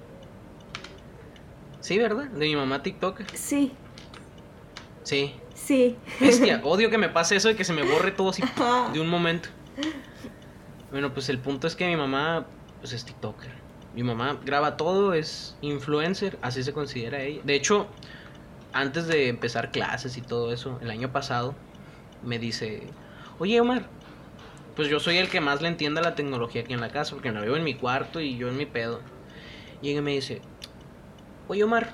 Sí, 1.81 1.99
¿verdad? 1.99 2.27
De 2.27 2.47
mi 2.47 2.55
mamá 2.57 2.83
TikTok. 2.83 3.23
Sí, 3.35 3.73
Sí. 5.03 5.35
sí. 5.55 5.97
Bestia, 6.21 6.61
odio 6.65 6.89
que 6.91 6.99
me 6.99 7.09
pase 7.09 7.35
eso 7.37 7.49
de 7.49 7.57
que 7.57 7.65
se 7.65 7.73
me 7.73 7.83
borre 7.83 8.13
todo 8.13 8.31
así 8.31 8.43
de 8.93 9.01
un 9.01 9.09
momento. 9.09 9.49
Bueno, 10.93 11.13
pues 11.13 11.29
el 11.29 11.39
punto 11.39 11.67
es 11.67 11.75
que 11.75 11.87
mi 11.89 11.97
mamá 11.97 12.47
pues 12.81 12.93
es 12.93 13.05
TikToker. 13.05 13.51
Mi 13.93 14.03
mamá 14.03 14.41
graba 14.43 14.77
todo, 14.77 15.13
es 15.13 15.57
influencer, 15.61 16.39
así 16.43 16.63
se 16.63 16.73
considera 16.73 17.23
ella. 17.23 17.43
De 17.45 17.55
hecho, 17.55 17.89
antes 18.73 19.07
de 19.07 19.29
empezar 19.29 19.71
clases 19.71 20.17
y 20.17 20.23
todo 20.23 20.53
eso, 20.53 20.79
el 20.81 20.91
año 20.91 21.13
pasado 21.13 21.55
me 22.23 22.39
dice, 22.39 22.95
"Oye, 23.39 23.61
Omar, 23.61 23.91
pues 24.75 24.89
yo 24.89 24.99
soy 24.99 25.19
el 25.19 25.29
que 25.29 25.41
más 25.43 25.61
le 25.61 25.69
entiende 25.69 26.01
a 26.01 26.05
la 26.05 26.15
tecnología 26.15 26.63
aquí 26.63 26.73
en 26.73 26.81
la 26.81 26.91
casa, 26.91 27.15
porque 27.15 27.31
me 27.31 27.39
la 27.39 27.45
veo 27.45 27.57
en 27.57 27.65
mi 27.65 27.75
cuarto 27.75 28.21
y 28.21 28.37
yo 28.39 28.49
en 28.49 28.57
mi 28.57 28.65
pedo." 28.67 29.03
Y 29.83 29.91
ella 29.91 30.01
me 30.01 30.13
dice, 30.13 30.43
"Oye, 31.49 31.65
Omar, 31.65 31.93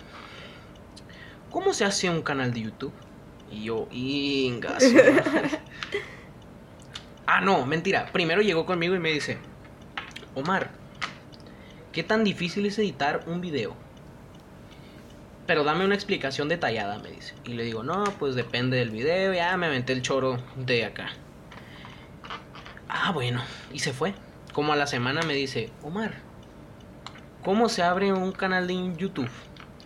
¿cómo 1.49 1.72
se 1.72 1.84
hace 1.84 2.09
un 2.09 2.22
canal 2.22 2.53
de 2.53 2.61
YouTube?" 2.61 2.94
Y 3.49 3.64
yo, 3.64 3.88
"Inga, 3.90 4.78
su 4.78 4.94
madre". 4.94 5.51
Ah, 7.30 7.42
no, 7.42 7.66
mentira. 7.66 8.11
Primero 8.11 8.40
llegó 8.40 8.64
conmigo 8.64 8.94
y 8.94 9.01
me 9.01 9.12
dice, 9.12 9.38
Omar, 10.32 10.78
¿qué 11.99 12.05
tan 12.05 12.22
difícil 12.22 12.64
es 12.64 12.78
editar 12.78 13.24
un 13.26 13.40
video? 13.40 13.74
Pero 15.49 15.64
dame 15.64 15.84
una 15.84 15.96
explicación 15.96 16.49
detallada, 16.49 17.01
me 17.01 17.11
dice. 17.11 17.34
Y 17.44 17.55
le 17.55 17.64
digo, 17.64 17.82
no, 17.82 18.05
pues 18.20 18.36
depende 18.36 18.76
del 18.76 18.90
video, 18.90 19.34
ya 19.34 19.57
me 19.57 19.66
aventé 19.66 19.94
el 19.94 20.03
choro 20.03 20.38
de 20.55 20.84
acá. 20.84 21.11
Ah, 22.88 23.11
bueno, 23.11 23.42
y 23.72 23.80
se 23.80 23.92
fue. 23.92 24.14
Como 24.53 24.72
a 24.72 24.76
la 24.76 24.86
semana 24.86 25.22
me 25.22 25.34
dice, 25.34 25.70
Omar, 25.82 26.14
¿cómo 27.42 27.68
se 27.68 27.82
abre 27.82 28.12
un 28.12 28.30
canal 28.30 28.68
de 28.68 28.94
YouTube? 28.96 29.28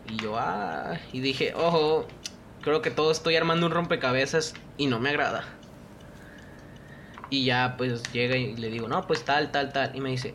Y 0.06 0.16
yo, 0.16 0.38
ah, 0.38 0.98
y 1.14 1.20
dije, 1.20 1.54
ojo, 1.54 2.06
creo 2.60 2.82
que 2.82 2.90
todo 2.90 3.10
estoy 3.10 3.36
armando 3.36 3.64
un 3.64 3.72
rompecabezas 3.72 4.52
y 4.76 4.86
no 4.86 5.00
me 5.00 5.08
agrada. 5.08 5.44
Y 7.30 7.46
ya 7.46 7.76
pues 7.78 8.02
llega 8.12 8.36
y 8.36 8.54
le 8.54 8.68
digo, 8.68 8.86
no, 8.86 9.06
pues 9.06 9.24
tal, 9.24 9.50
tal, 9.50 9.72
tal. 9.72 9.96
Y 9.96 10.02
me 10.02 10.10
dice, 10.10 10.34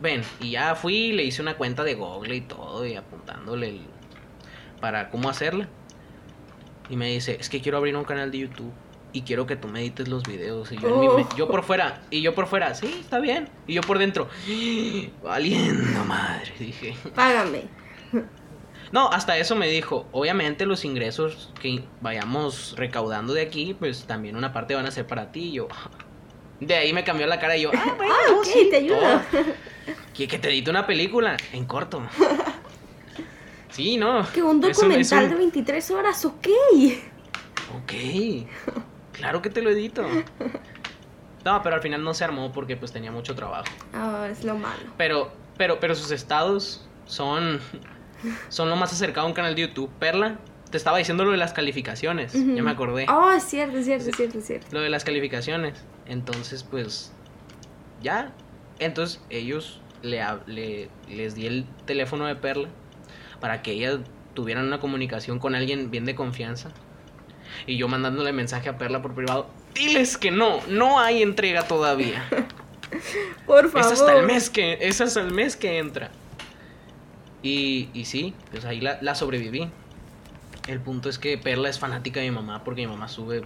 ven, 0.00 0.22
y 0.40 0.52
ya 0.52 0.74
fui, 0.74 1.12
le 1.12 1.24
hice 1.24 1.42
una 1.42 1.54
cuenta 1.56 1.84
de 1.84 1.94
Google 1.94 2.34
y 2.36 2.40
todo, 2.42 2.86
y 2.86 2.94
apuntándole 2.96 3.68
el- 3.68 3.86
para 4.80 5.10
cómo 5.10 5.28
hacerla. 5.28 5.68
Y 6.88 6.96
me 6.96 7.08
dice, 7.08 7.36
es 7.38 7.48
que 7.48 7.60
quiero 7.60 7.78
abrir 7.78 7.94
un 7.96 8.04
canal 8.04 8.30
de 8.30 8.38
YouTube 8.38 8.72
y 9.12 9.22
quiero 9.22 9.46
que 9.46 9.56
tú 9.56 9.68
me 9.68 9.80
edites 9.80 10.08
los 10.08 10.22
videos. 10.24 10.72
Y 10.72 10.78
yo, 10.78 10.96
mi 10.98 11.06
Oh. 11.08 11.28
yo 11.36 11.48
por 11.48 11.62
fuera, 11.62 12.00
y 12.10 12.22
yo 12.22 12.34
por 12.34 12.46
fuera, 12.46 12.74
sí, 12.74 12.96
está 13.00 13.18
bien. 13.20 13.48
Y 13.66 13.74
yo 13.74 13.82
por 13.82 13.98
dentro, 13.98 14.28
valiendo 15.22 16.04
madre, 16.04 16.52
dije. 16.58 16.94
Págame. 17.14 17.64
No, 18.92 19.08
hasta 19.12 19.36
eso 19.38 19.54
me 19.54 19.68
dijo, 19.68 20.08
obviamente 20.10 20.66
los 20.66 20.84
ingresos 20.84 21.52
que 21.60 21.84
vayamos 22.00 22.74
recaudando 22.76 23.32
de 23.34 23.42
aquí, 23.42 23.74
pues 23.78 24.04
también 24.04 24.34
una 24.36 24.52
parte 24.52 24.74
van 24.74 24.86
a 24.86 24.90
ser 24.90 25.06
para 25.06 25.30
ti. 25.30 25.44
Y 25.44 25.52
yo, 25.52 25.68
de 26.60 26.74
ahí 26.74 26.92
me 26.92 27.04
cambió 27.04 27.26
la 27.28 27.38
cara 27.38 27.56
y 27.56 27.62
yo, 27.62 27.70
ah, 27.74 27.94
bueno, 27.96 28.12
Ah, 28.12 28.40
sí, 28.44 28.66
te 28.70 28.76
ayudo. 28.78 28.98
Que, 30.14 30.28
que 30.28 30.38
te 30.38 30.48
edite 30.48 30.70
una 30.70 30.86
película 30.86 31.36
en 31.52 31.64
corto. 31.66 32.02
Sí, 33.70 33.96
no. 33.96 34.26
Que 34.32 34.42
un 34.42 34.62
es 34.64 34.78
un- 34.78 34.90
es 34.92 35.08
documental 35.10 35.24
un- 35.24 35.30
de 35.30 35.36
23 35.36 35.90
horas, 35.92 36.24
ok. 36.24 36.48
Ok, 37.76 37.92
claro 39.12 39.40
que 39.40 39.48
te 39.48 39.62
lo 39.62 39.70
edito. 39.70 40.04
No, 41.44 41.62
pero 41.62 41.76
al 41.76 41.80
final 41.82 42.02
no 42.02 42.12
se 42.12 42.24
armó 42.24 42.50
porque 42.52 42.76
pues 42.76 42.92
tenía 42.92 43.12
mucho 43.12 43.34
trabajo. 43.36 43.66
Ah, 43.94 44.26
es 44.30 44.44
lo 44.44 44.56
malo. 44.56 44.82
Pero, 44.98 45.32
pero, 45.56 45.78
pero 45.78 45.94
sus 45.94 46.10
estados 46.10 46.84
son, 47.06 47.60
son 48.48 48.68
lo 48.68 48.76
más 48.76 48.92
acercado 48.92 49.26
a 49.26 49.28
un 49.28 49.34
canal 49.34 49.54
de 49.54 49.62
YouTube. 49.62 49.88
Perla, 50.00 50.38
te 50.70 50.76
estaba 50.76 50.98
diciendo 50.98 51.24
lo 51.24 51.30
de 51.30 51.36
las 51.36 51.52
calificaciones, 51.52 52.32
ya 52.32 52.40
Ujú. 52.40 52.62
me 52.62 52.70
acordé. 52.72 53.06
Oh, 53.08 53.30
es 53.30 53.44
cierto, 53.44 53.78
es 53.78 53.84
cierto, 53.86 54.10
es 54.10 54.16
cierto, 54.16 54.38
es 54.38 54.46
cierto. 54.46 54.66
Lo 54.72 54.80
de 54.80 54.90
las 54.90 55.04
calificaciones. 55.04 55.78
Entonces, 56.06 56.64
pues, 56.64 57.12
ya. 58.02 58.32
Entonces, 58.80 59.20
ellos 59.30 59.80
le, 60.02 60.88
les 61.08 61.34
di 61.34 61.46
el 61.46 61.64
teléfono 61.86 62.26
de 62.26 62.34
Perla 62.34 62.68
para 63.40 63.62
que 63.62 63.72
ellas 63.72 63.98
tuvieran 64.34 64.66
una 64.66 64.80
comunicación 64.80 65.38
con 65.38 65.54
alguien 65.54 65.90
bien 65.90 66.04
de 66.04 66.14
confianza. 66.14 66.70
Y 67.66 67.76
yo 67.76 67.88
mandándole 67.88 68.32
mensaje 68.32 68.68
a 68.68 68.78
Perla 68.78 69.02
por 69.02 69.14
privado. 69.14 69.48
Diles 69.74 70.16
que 70.16 70.30
no, 70.30 70.60
no 70.68 70.98
hay 70.98 71.22
entrega 71.22 71.62
todavía. 71.62 72.24
Por 73.46 73.66
Es 73.66 73.72
favor. 73.72 73.92
hasta 73.92 74.16
el 74.18 74.26
mes 74.26 74.50
que, 74.50 74.78
es 74.80 75.00
hasta 75.00 75.20
el 75.20 75.30
mes 75.32 75.56
que 75.56 75.78
entra. 75.78 76.10
Y, 77.42 77.88
y 77.94 78.04
sí, 78.04 78.34
pues 78.50 78.64
ahí 78.64 78.80
la, 78.80 78.98
la 79.00 79.14
sobreviví. 79.14 79.70
El 80.68 80.80
punto 80.80 81.08
es 81.08 81.18
que 81.18 81.38
Perla 81.38 81.68
es 81.68 81.78
fanática 81.78 82.20
de 82.20 82.30
mi 82.30 82.34
mamá 82.36 82.64
porque 82.64 82.82
mi 82.82 82.88
mamá 82.88 83.08
sube. 83.08 83.42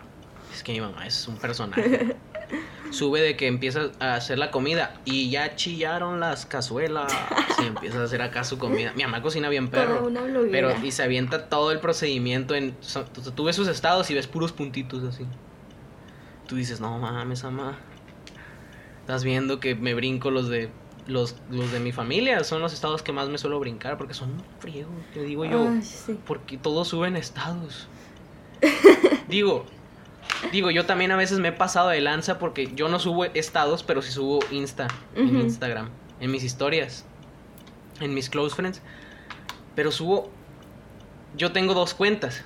Es 0.53 0.63
que 0.63 0.73
mi 0.73 0.81
mamá 0.81 1.07
es 1.07 1.27
un 1.29 1.37
personaje. 1.37 2.17
Sube 2.95 3.21
de 3.21 3.37
que 3.37 3.47
empieza 3.49 3.91
a 3.99 4.15
hacer 4.15 4.39
la 4.39 4.51
comida 4.51 5.01
y 5.05 5.29
ya 5.31 5.57
chillaron 5.57 6.21
las 6.21 6.47
cazuelas. 6.47 7.13
Y 7.63 7.67
empieza 7.67 8.01
a 8.01 8.05
hacer 8.05 8.23
acá 8.23 8.45
su 8.45 8.59
comida. 8.59 8.93
Mi 8.95 9.03
mamá 9.03 9.21
cocina 9.21 9.49
bien 9.49 9.69
perro. 9.69 10.09
Pero 10.51 10.73
y 10.83 10.91
se 10.93 11.03
avienta 11.03 11.49
todo 11.49 11.73
el 11.73 11.81
procedimiento 11.81 12.55
en. 12.55 12.77
so- 12.81 13.05
tú, 13.05 13.45
ves 13.45 13.57
sus 13.57 13.69
estados 13.69 14.11
y 14.11 14.15
ves 14.15 14.27
puros 14.27 14.53
puntitos 14.53 15.03
así. 15.05 15.27
Tú 16.47 16.57
dices, 16.57 16.81
no 16.81 16.99
mames, 16.99 17.43
mamá. 17.45 17.79
Estás 19.01 19.25
viendo 19.25 19.61
que 19.61 19.75
me 19.75 19.95
brinco 19.95 20.31
los 20.31 20.49
de. 20.49 20.71
Los, 21.07 21.37
los 21.51 21.71
de 21.71 21.81
mi 21.81 21.93
familia 21.93 22.45
son 22.45 22.63
los 22.63 22.73
estados 22.73 23.03
que 23.03 23.13
más 23.13 23.29
me 23.29 23.37
suelo 23.37 23.61
brincar 23.61 23.99
porque 23.99 24.15
son 24.15 24.43
friego, 24.61 24.89
te 25.13 25.23
digo 25.23 25.45
yo. 25.45 25.69
Ay, 25.69 25.83
sí. 25.83 26.19
Porque 26.27 26.57
todos 26.57 26.89
suben 26.89 27.15
estados. 27.17 27.89
digo, 29.29 29.67
digo, 30.53 30.71
yo 30.71 30.87
también 30.87 31.11
a 31.13 31.17
veces 31.17 31.39
me 31.39 31.49
he 31.49 31.53
pasado 31.53 31.89
de 31.89 32.01
lanza 32.01 32.39
porque 32.39 32.71
yo 32.75 32.89
no 32.89 32.99
subo 32.99 33.25
estados, 33.25 33.83
pero 33.83 34.03
sí 34.03 34.13
subo 34.13 34.41
Insta 34.51 34.89
en. 35.15 35.37
Instagram, 35.41 35.91
en 36.21 36.31
mis 36.31 36.45
historias, 36.45 37.05
en 38.01 38.15
mis 38.15 38.31
close 38.31 38.55
friends. 38.55 38.83
Pero 39.75 39.91
subo. 39.91 40.31
Yo 41.37 41.53
tengo 41.53 41.75
dos 41.75 41.95
cuentas. 41.95 42.45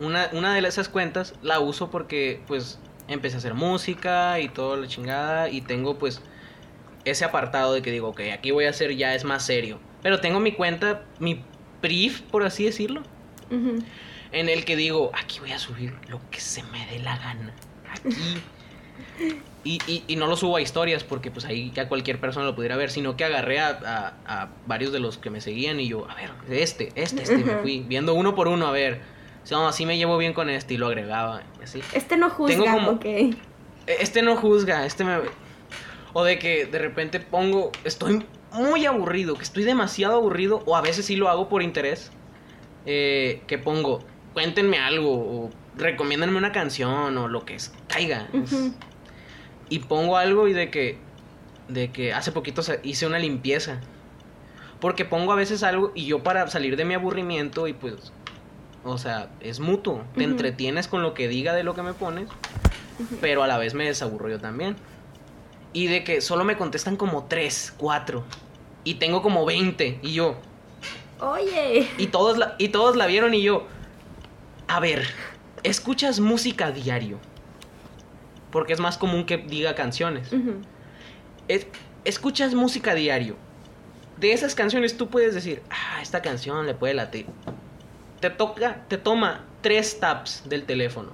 Una, 0.00 0.28
una 0.32 0.54
de 0.54 0.66
esas 0.68 0.88
cuentas 0.88 1.34
la 1.42 1.60
uso 1.60 1.90
porque, 1.90 2.42
pues, 2.46 2.78
empecé 3.08 3.36
a 3.36 3.38
hacer 3.38 3.54
música 3.54 4.38
y 4.38 4.48
toda 4.48 4.76
la 4.76 4.86
chingada. 4.86 5.48
Y 5.48 5.62
tengo, 5.62 5.98
pues, 5.98 6.20
ese 7.04 7.24
apartado 7.24 7.72
de 7.72 7.82
que 7.82 7.90
digo, 7.90 8.08
ok, 8.08 8.20
aquí 8.34 8.50
voy 8.50 8.66
a 8.66 8.70
hacer 8.70 8.94
ya 8.96 9.14
es 9.14 9.24
más 9.24 9.44
serio. 9.44 9.78
Pero 10.02 10.20
tengo 10.20 10.40
mi 10.40 10.52
cuenta, 10.52 11.02
mi 11.18 11.42
brief, 11.80 12.20
por 12.22 12.44
así 12.44 12.64
decirlo, 12.64 13.02
Ujú. 13.50 13.78
En 14.32 14.48
el 14.48 14.64
que 14.64 14.76
digo, 14.76 15.10
aquí 15.14 15.40
voy 15.40 15.52
a 15.52 15.58
subir 15.58 15.94
lo 16.08 16.20
que 16.30 16.40
se 16.40 16.62
me 16.64 16.86
dé 16.86 16.98
la 17.00 17.16
gana. 17.18 17.52
Aquí. 17.90 18.42
Y, 19.64 19.80
y- 19.86 20.04
y 20.06 20.16
no 20.16 20.26
lo 20.28 20.36
subo 20.36 20.56
a 20.56 20.60
historias 20.60 21.02
porque 21.04 21.30
pues 21.30 21.44
ahí 21.44 21.72
ya 21.74 21.88
cualquier 21.88 22.20
persona 22.20 22.46
lo 22.46 22.54
pudiera 22.54 22.76
ver, 22.76 22.90
sino 22.90 23.16
que 23.16 23.24
agarré 23.24 23.58
a, 23.60 23.68
a- 24.26 24.42
a 24.42 24.48
varios 24.66 24.92
de 24.92 25.00
los 25.00 25.18
que 25.18 25.30
me 25.30 25.40
seguían 25.40 25.80
y 25.80 25.88
yo, 25.88 26.08
a 26.08 26.14
ver, 26.14 26.30
este, 26.50 26.92
este, 26.94 27.22
este, 27.22 27.38
me 27.38 27.56
fui 27.56 27.80
viendo 27.80 28.14
uno 28.14 28.34
por 28.34 28.48
uno, 28.48 28.66
a 28.66 28.70
ver, 28.70 29.00
no, 29.50 29.66
así 29.66 29.84
me 29.86 29.96
llevo 29.98 30.16
bien 30.18 30.32
con 30.32 30.48
este 30.50 30.74
y 30.74 30.76
lo 30.76 30.86
agregaba, 30.86 31.42
así. 31.62 31.80
Este 31.92 32.16
no 32.16 32.30
juzga, 32.30 32.72
como- 32.72 32.90
ok. 32.92 33.06
Este 33.86 34.22
no 34.22 34.36
juzga, 34.36 34.84
este 34.86 35.04
me... 35.04 35.18
O 36.12 36.24
de 36.24 36.38
que 36.38 36.66
de 36.66 36.78
repente 36.78 37.20
pongo, 37.20 37.70
estoy 37.84 38.24
muy 38.52 38.86
aburrido, 38.86 39.34
que 39.36 39.42
estoy 39.42 39.64
demasiado 39.64 40.16
aburrido, 40.16 40.62
o 40.66 40.76
a 40.76 40.80
veces 40.80 41.04
sí 41.06 41.16
lo 41.16 41.28
hago 41.28 41.48
por 41.48 41.62
interés, 41.62 42.10
eh, 42.86 43.42
que 43.46 43.58
pongo, 43.58 44.00
cuéntenme 44.38 44.78
algo, 44.78 45.14
o 45.14 45.50
recomiéndenme 45.76 46.38
una 46.38 46.52
canción, 46.52 47.18
o 47.18 47.26
lo 47.26 47.44
que 47.44 47.56
es, 47.56 47.72
caiga. 47.88 48.28
y 49.68 49.80
pongo 49.80 50.16
algo 50.16 50.46
y 50.46 50.52
de 50.52 50.70
que, 50.70 50.96
de 51.66 51.90
que 51.90 52.12
hace 52.12 52.30
poquito 52.30 52.62
hice 52.84 53.04
una 53.08 53.18
limpieza. 53.18 53.80
Porque 54.78 55.04
pongo 55.04 55.32
a 55.32 55.34
veces 55.34 55.64
algo 55.64 55.90
y 55.92 56.06
yo 56.06 56.22
para 56.22 56.46
salir 56.46 56.76
de 56.76 56.84
mi 56.84 56.94
aburrimiento 56.94 57.66
y 57.66 57.72
pues, 57.72 58.12
o 58.84 58.96
sea, 58.96 59.28
es 59.40 59.58
mutuo. 59.58 60.04
Te 60.14 60.22
entretienes 60.22 60.86
con 60.86 61.02
lo 61.02 61.14
que 61.14 61.26
diga 61.26 61.52
de 61.52 61.64
lo 61.64 61.74
que 61.74 61.82
me 61.82 61.92
pones, 61.92 62.28
pero 63.20 63.42
a 63.42 63.48
la 63.48 63.58
vez 63.58 63.74
me 63.74 63.86
desaburro 63.86 64.28
yo 64.28 64.38
también. 64.38 64.76
Y 65.72 65.88
de 65.88 66.04
que 66.04 66.20
solo 66.20 66.44
me 66.44 66.56
contestan 66.56 66.96
como 66.96 67.24
3, 67.24 67.74
4. 67.76 68.22
Y 68.84 68.94
tengo 68.94 69.20
como 69.20 69.44
20. 69.44 69.98
Y 70.00 70.12
yo, 70.12 70.36
Oye. 71.18 71.88
y 71.98 72.06
todos 72.06 72.38
la, 72.38 72.54
y 72.58 72.68
todos 72.68 72.94
la 72.94 73.06
vieron 73.06 73.34
y 73.34 73.42
yo, 73.42 73.66
a 74.68 74.80
ver, 74.80 75.06
¿escuchas 75.62 76.20
música 76.20 76.70
diario? 76.70 77.18
Porque 78.50 78.72
es 78.72 78.80
más 78.80 78.96
común 78.98 79.24
que 79.26 79.36
diga 79.38 79.74
canciones. 79.74 80.30
Es- 81.48 81.66
escuchas 82.04 82.54
música 82.54 82.94
diario. 82.94 83.36
De 84.18 84.32
esas 84.32 84.54
canciones 84.54 84.96
tú 84.96 85.08
puedes 85.08 85.34
decir, 85.34 85.62
ah, 85.70 86.00
esta 86.02 86.22
canción 86.22 86.66
le 86.66 86.74
puede 86.74 86.94
latir. 86.94 87.26
Te 88.20 88.30
toca, 88.30 88.84
te 88.88 88.98
toma 88.98 89.44
tres 89.60 90.00
taps 90.00 90.48
del 90.48 90.64
teléfono. 90.64 91.10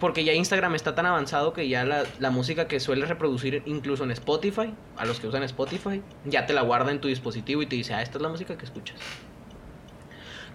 Porque 0.00 0.22
ya 0.22 0.32
Instagram 0.32 0.76
está 0.76 0.94
tan 0.94 1.06
avanzado 1.06 1.52
que 1.52 1.68
ya 1.68 1.84
la, 1.84 2.04
la 2.20 2.30
música 2.30 2.68
que 2.68 2.78
sueles 2.78 3.08
reproducir 3.08 3.62
incluso 3.66 4.04
en 4.04 4.12
Spotify, 4.12 4.72
a 4.96 5.04
los 5.04 5.18
que 5.18 5.26
usan 5.26 5.42
Spotify, 5.42 6.02
ya 6.24 6.46
te 6.46 6.52
la 6.52 6.62
guarda 6.62 6.92
en 6.92 7.00
tu 7.00 7.08
dispositivo 7.08 7.62
y 7.62 7.66
te 7.66 7.74
dice, 7.74 7.94
ah, 7.94 8.02
esta 8.02 8.18
es 8.18 8.22
la 8.22 8.28
música 8.28 8.56
que 8.56 8.64
escuchas. 8.64 8.96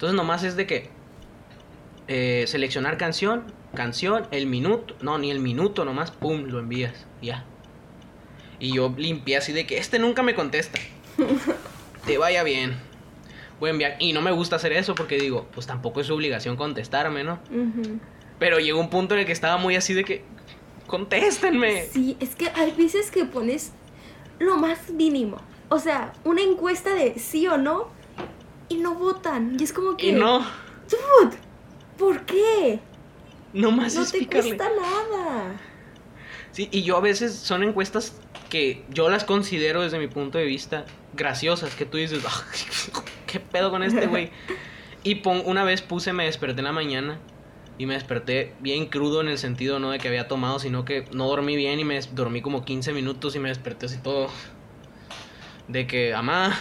Entonces 0.04 0.18
nomás 0.18 0.44
es 0.44 0.58
de 0.58 0.68
que 0.68 0.90
eh, 2.10 2.44
seleccionar 2.48 2.98
canción, 2.98 3.46
canción, 3.74 4.28
el 4.32 4.48
minuto, 4.48 4.98
no, 5.00 5.18
ni 5.18 5.32
el 5.32 5.40
minuto 5.40 5.86
nomás, 5.86 6.12
pum, 6.12 6.44
lo 6.44 6.60
envías, 6.60 7.06
ya. 7.22 7.46
Y 8.60 8.74
yo 8.74 8.94
limpié 8.98 9.38
así 9.38 9.54
de 9.54 9.66
que 9.66 9.78
este 9.78 10.00
nunca 10.00 10.22
me 10.22 10.36
contesta. 10.36 10.78
Te 12.06 12.18
vaya 12.18 12.44
bien. 12.44 12.76
Voy 13.62 13.70
a 13.70 13.72
enviar. 13.72 13.96
Y 13.98 14.12
no 14.12 14.22
me 14.22 14.32
gusta 14.32 14.58
hacer 14.58 14.74
eso 14.74 14.94
porque 14.94 15.18
digo, 15.18 15.48
pues 15.54 15.68
tampoco 15.68 16.02
es 16.02 16.08
su 16.08 16.16
obligación 16.16 16.58
contestarme, 16.58 17.24
¿no? 17.24 17.40
Pero 18.40 18.60
llegó 18.60 18.82
un 18.82 18.90
punto 18.90 19.14
en 19.14 19.22
el 19.22 19.26
que 19.26 19.32
estaba 19.32 19.56
muy 19.56 19.78
así 19.78 19.94
de 19.94 20.04
que, 20.04 20.26
contéstenme. 20.86 21.86
Sí, 21.86 22.18
es 22.20 22.36
que 22.36 22.50
hay 22.50 22.72
veces 22.72 23.10
que 23.10 23.24
pones 23.24 23.72
lo 24.38 24.58
más 24.58 24.90
mínimo. 24.90 25.38
O 25.70 25.80
sea, 25.80 26.12
una 26.26 26.42
encuesta 26.42 26.94
de 26.94 27.18
sí 27.20 27.48
o 27.48 27.56
no 27.56 28.03
y 28.70 28.76
no 28.78 28.96
votan. 28.96 29.58
Y 29.60 29.64
es 29.64 29.74
como 29.74 29.96
que. 29.98 30.08
Y 30.08 30.12
no, 30.14 30.40
Dude, 30.40 31.38
¿por 31.98 32.26
qué? 32.26 32.80
No 33.54 33.84
es 33.86 34.12
te 34.12 34.20
picarle. 34.20 34.56
cuesta 34.58 34.70
nada. 34.70 35.60
Sí, 36.52 36.70
y 36.72 36.84
yo 36.84 36.98
a 36.98 37.02
veces 37.02 37.34
son 37.36 37.64
encuestas 37.64 38.14
que 38.50 38.86
yo 38.90 39.10
las 39.10 39.24
considero 39.24 39.82
desde 39.82 39.98
mi 40.00 40.08
punto 40.08 40.38
de 40.38 40.46
vista 40.46 40.86
graciosas, 41.14 41.74
que 41.76 41.86
tú 41.86 41.98
dices, 41.98 42.24
"Ah, 42.28 42.44
¿qué 43.28 43.40
pedo 43.40 43.72
con 43.72 43.84
este 43.84 44.08
güey? 44.08 44.32
Y 45.06 45.16
pon- 45.16 45.42
una 45.46 45.66
vez 45.66 45.82
puse, 45.82 46.14
me 46.14 46.24
desperté 46.26 46.60
en 46.62 46.66
la 46.66 46.72
mañana 46.72 47.20
y 47.78 47.86
me 47.88 47.96
desperté 47.96 48.54
bien 48.62 48.86
crudo 48.86 49.20
en 49.20 49.28
el 49.28 49.38
sentido 49.38 49.78
no 49.80 49.92
de 49.92 50.00
que 50.00 50.08
había 50.08 50.30
tomado, 50.30 50.60
sino 50.60 50.86
que 50.86 51.06
no 51.12 51.28
dormí 51.28 51.58
bien 51.58 51.78
y 51.80 51.84
me 51.84 52.00
dormí 52.14 52.42
como 52.42 52.64
15 52.64 52.94
minutos 52.94 53.36
y 53.36 53.40
me 53.40 53.50
desperté 53.50 53.88
así 53.88 53.98
todo 53.98 54.30
De 55.68 55.88
que, 55.88 56.14
mamá, 56.14 56.58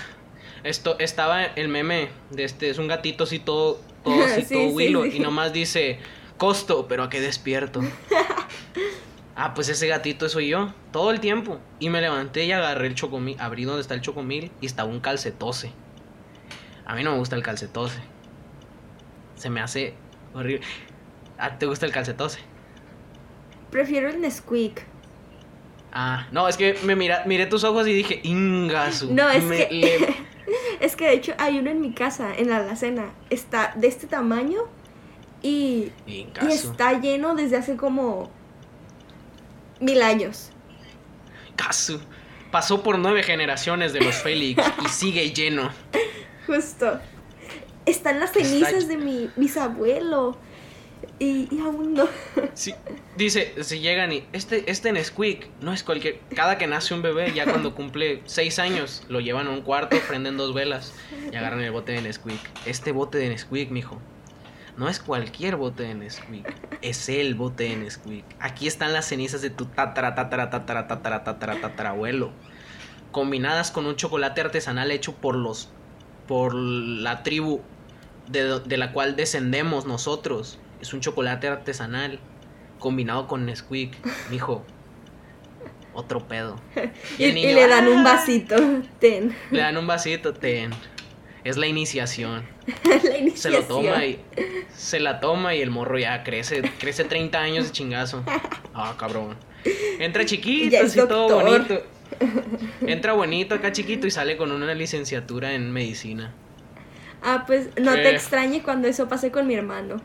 esto 0.65 0.97
estaba 0.99 1.45
el 1.45 1.69
meme 1.69 2.09
de 2.31 2.45
este, 2.45 2.71
es 2.71 2.79
un 2.79 2.89
gatito 2.89 3.25
así 3.25 3.39
todo, 3.39 3.81
todo 4.05 4.25
así, 4.25 4.43
Sí, 4.43 4.55
todo 4.93 5.05
sí, 5.05 5.17
y 5.17 5.21
nomás 5.21 5.53
dice, 5.53 5.99
costo, 6.39 6.87
pero 6.89 7.03
a 7.05 7.09
qué 7.11 7.21
despierto. 7.21 7.81
ah, 9.37 9.55
pues 9.55 9.69
ese 9.69 9.87
gatito 9.89 10.29
soy 10.29 10.49
yo, 10.49 10.73
todo 10.93 11.11
el 11.11 11.21
tiempo. 11.21 11.59
Y 11.79 11.89
me 11.91 12.01
levanté 12.01 12.45
y 12.45 12.53
agarré 12.53 12.87
el 12.89 12.95
chocomil, 12.95 13.37
abrí 13.41 13.65
donde 13.65 13.83
está 13.83 13.95
el 13.95 14.01
chocomil 14.01 14.51
y 14.61 14.67
estaba 14.67 14.89
un 14.89 15.01
calcetose. 15.01 15.73
A 16.85 16.95
mí 16.95 17.03
no 17.05 17.13
me 17.13 17.19
gusta 17.19 17.37
el 17.37 17.43
calcetose. 17.43 18.01
Se 19.37 19.51
me 19.51 19.61
hace 19.61 19.95
horrible. 20.35 20.65
¿A 21.39 21.51
ti 21.51 21.57
te 21.61 21.67
gusta 21.67 21.87
el 21.87 21.93
calcetose? 21.93 22.39
Prefiero 23.71 24.09
el 24.09 24.21
Nesquik. 24.21 24.85
Ah, 25.93 26.27
no, 26.33 26.49
es 26.49 26.57
que 26.57 26.77
me 26.85 26.97
mira, 26.97 27.23
miré 27.27 27.47
tus 27.47 27.65
ojos 27.65 27.87
y 27.87 27.93
dije, 27.93 28.21
ingasu. 28.23 29.13
No, 29.13 29.29
es 29.31 29.45
Me- 29.45 29.69
que. 29.69 29.75
le- 29.75 30.17
es 30.83 30.97
que 30.97 31.07
de 31.07 31.15
hecho 31.15 31.33
hay 31.39 31.61
uno 31.61 31.71
en 31.71 31.81
mi 31.81 31.93
casa, 31.93 32.35
en 32.37 32.51
la 32.51 32.57
alacena. 32.57 33.13
Está 33.31 33.73
de 33.77 33.87
este 33.87 34.09
tamaño 34.09 34.63
y, 35.41 35.93
está 36.51 37.01
lleno 37.01 37.37
desde 37.37 37.57
hace 37.57 37.77
como. 37.77 38.31
mil 39.81 40.03
años. 40.03 40.51
Casu. 41.55 42.01
Pasó 42.51 42.83
por 42.83 42.99
nueve 42.99 43.23
generaciones 43.23 43.93
de 43.93 44.01
los 44.01 44.17
Félix 44.17 44.63
y 44.85 44.89
sigue 44.89 45.31
lleno. 45.31 45.71
Justo. 46.47 47.01
Están 47.87 48.19
las 48.19 48.33
cenizas 48.33 48.89
de 48.89 48.97
mi 48.97 49.31
bisabuelo. 49.37 50.37
Y, 51.19 51.49
y 51.55 51.61
aún 51.61 51.95
no. 51.95 52.09
Sí, 52.55 52.75
dice, 53.17 53.55
si 53.63 53.81
llegan 53.81 54.13
y 54.13 54.25
este, 54.33 54.71
este 54.71 54.93
Nesquik 54.93 55.49
no 55.61 55.73
es 55.73 55.83
cualquier. 55.83 56.21
Cada 56.35 56.59
que 56.59 56.67
nace 56.67 56.95
un 56.95 57.03
bebé, 57.03 57.33
ya 57.33 57.45
cuando 57.45 57.75
cumple 57.75 58.23
seis 58.25 58.59
años, 58.59 59.05
lo 59.09 59.21
llevan 59.21 59.47
a 59.47 59.51
un 59.51 59.63
cuarto, 59.63 59.97
prenden 60.09 60.37
dos 60.37 60.53
velas 60.55 60.95
y 61.31 61.37
agarran 61.37 61.61
el 61.61 61.71
bote 61.71 61.93
de 61.93 62.03
Nesquik. 62.03 62.41
Este 62.65 62.93
bote 62.93 63.19
de 63.19 63.29
Nesquik, 63.29 63.71
mijo. 63.71 64.01
No 64.77 64.89
es 64.89 65.01
cualquier 65.01 65.57
bote 65.57 65.83
de 65.83 65.95
Nesquik, 65.95 66.47
es 66.81 67.09
el 67.09 67.35
bote 67.35 67.65
de 67.65 67.77
Nesquik. 67.77 68.25
Aquí 68.41 68.67
están 68.67 68.93
las 68.93 69.07
cenizas 69.07 69.43
de 69.43 69.51
tu 69.51 69.67
tatara, 69.67 70.15
tatara, 70.15 70.51
tatara, 70.51 70.89
tatara, 70.89 71.25
tatara, 71.25 71.61
tatarabuelo. 71.61 72.33
Combinadas 73.11 73.71
con 73.71 73.87
un 73.87 73.97
chocolate 73.97 74.41
artesanal 74.41 74.91
hecho 74.91 75.15
por 75.15 75.37
los. 75.37 75.71
por 76.27 76.55
la 76.55 77.23
tribu 77.23 77.61
de, 78.29 78.61
de 78.61 78.77
la 78.79 78.93
cual 78.93 79.15
descendemos 79.17 79.85
nosotros. 79.87 80.59
Es 80.83 80.93
un 80.93 81.01
chocolate 81.01 81.47
artesanal 81.49 82.19
combinado 82.79 83.27
con 83.29 83.47
Nesquik, 83.47 83.95
mijo. 84.31 84.65
Otro 85.95 86.27
pedo. 86.27 86.57
Y, 87.19 87.25
el 87.25 87.31
y 87.31 87.35
niño, 87.35 87.55
le 87.55 87.69
dan 87.69 87.89
un 87.89 87.99
"Ah". 88.07 88.15
vasito. 88.17 88.57
Ten. 88.99 89.35
Le 89.51 89.61
dan 89.61 89.77
un 89.77 89.87
vasito, 89.87 90.35
ten. 90.35 90.71
Es 91.45 91.57
la 91.57 91.67
iniciación. 91.67 92.45
la 92.85 93.01
Se 93.01 93.19
iniciación. 93.19 93.53
lo 93.55 93.63
toma 93.69 94.05
y 94.05 94.21
se 94.75 95.01
la 95.01 95.21
toma 95.21 95.55
y 95.55 95.61
el 95.63 95.71
morro 95.71 95.99
ya 95.99 96.23
crece, 96.25 96.63
crece 96.79 97.05
30 97.05 97.39
años 97.39 97.67
de 97.67 97.73
chingazo. 97.73 98.23
Ah, 98.75 98.95
cabrón. 98.99 99.37
Entra 99.99 100.25
chiquito, 100.25 100.79
así 100.83 100.99
todo 101.07 101.41
bonito. 101.43 101.83
Entra 102.81 103.13
bonito 103.13 103.55
acá 103.55 103.71
chiquito 103.71 104.07
y 104.07 104.11
sale 104.11 104.39
con 104.39 104.51
una 104.51 104.73
licenciatura 104.75 105.53
en 105.53 105.71
medicina. 105.73 106.33
Ah, 107.23 107.45
pues 107.47 107.69
no 107.79 107.93
te 107.93 108.09
Eh. 108.09 108.15
extrañe 108.15 108.63
cuando 108.63 108.89
eso 108.89 109.09
pase 109.11 109.31
con 109.31 109.47
mi 109.47 109.53
hermano. 109.55 110.01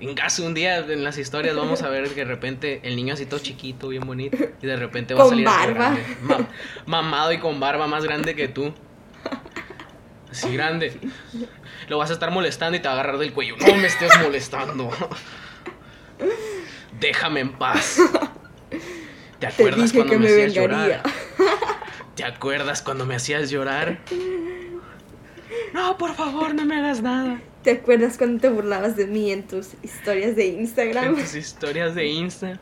En 0.00 0.14
caso 0.14 0.44
un 0.46 0.54
día 0.54 0.78
en 0.78 1.02
las 1.02 1.18
historias 1.18 1.56
vamos 1.56 1.82
a 1.82 1.88
ver 1.88 2.08
que 2.10 2.20
de 2.20 2.24
repente 2.24 2.80
el 2.84 2.94
niño 2.94 3.14
así 3.14 3.26
todo 3.26 3.40
chiquito, 3.40 3.88
bien 3.88 4.06
bonito, 4.06 4.36
y 4.62 4.66
de 4.66 4.76
repente 4.76 5.14
va 5.14 5.24
a 5.24 5.28
salir 5.28 5.44
barba. 5.44 5.96
ma- 6.22 6.48
mamado 6.86 7.32
y 7.32 7.38
con 7.38 7.58
barba 7.58 7.86
más 7.88 8.04
grande 8.04 8.36
que 8.36 8.46
tú. 8.48 8.72
Así 10.30 10.52
grande. 10.54 10.96
Lo 11.88 11.98
vas 11.98 12.10
a 12.10 12.12
estar 12.12 12.30
molestando 12.30 12.76
y 12.76 12.80
te 12.80 12.86
va 12.86 12.92
a 12.94 13.00
agarrar 13.00 13.18
del 13.18 13.32
cuello. 13.32 13.56
No 13.66 13.74
me 13.76 13.86
estés 13.88 14.12
molestando. 14.22 14.90
Déjame 17.00 17.40
en 17.40 17.52
paz. 17.52 17.98
¿Te 18.70 18.78
Te 19.40 19.46
acuerdas 19.46 19.92
dije 19.92 19.96
cuando 19.98 20.12
que 20.12 20.18
me, 20.18 20.24
me 20.26 20.30
hacías 20.32 20.54
llorar? 20.54 21.02
¿Te 22.14 22.24
acuerdas 22.24 22.82
cuando 22.82 23.06
me 23.06 23.14
hacías 23.16 23.50
llorar? 23.50 23.98
No, 25.72 25.96
por 25.96 26.14
favor, 26.14 26.54
no 26.54 26.64
me 26.64 26.76
hagas 26.76 27.00
nada. 27.02 27.40
¿Te 27.62 27.72
acuerdas 27.72 28.16
cuando 28.16 28.40
te 28.40 28.48
burlabas 28.48 28.96
de 28.96 29.06
mí 29.06 29.30
en 29.32 29.46
tus 29.46 29.70
historias 29.82 30.36
de 30.36 30.48
En 30.54 30.60
Instagram? 30.60 31.16
tus 31.16 31.34
historias 31.34 31.94
de 31.94 32.06
Insta. 32.06 32.60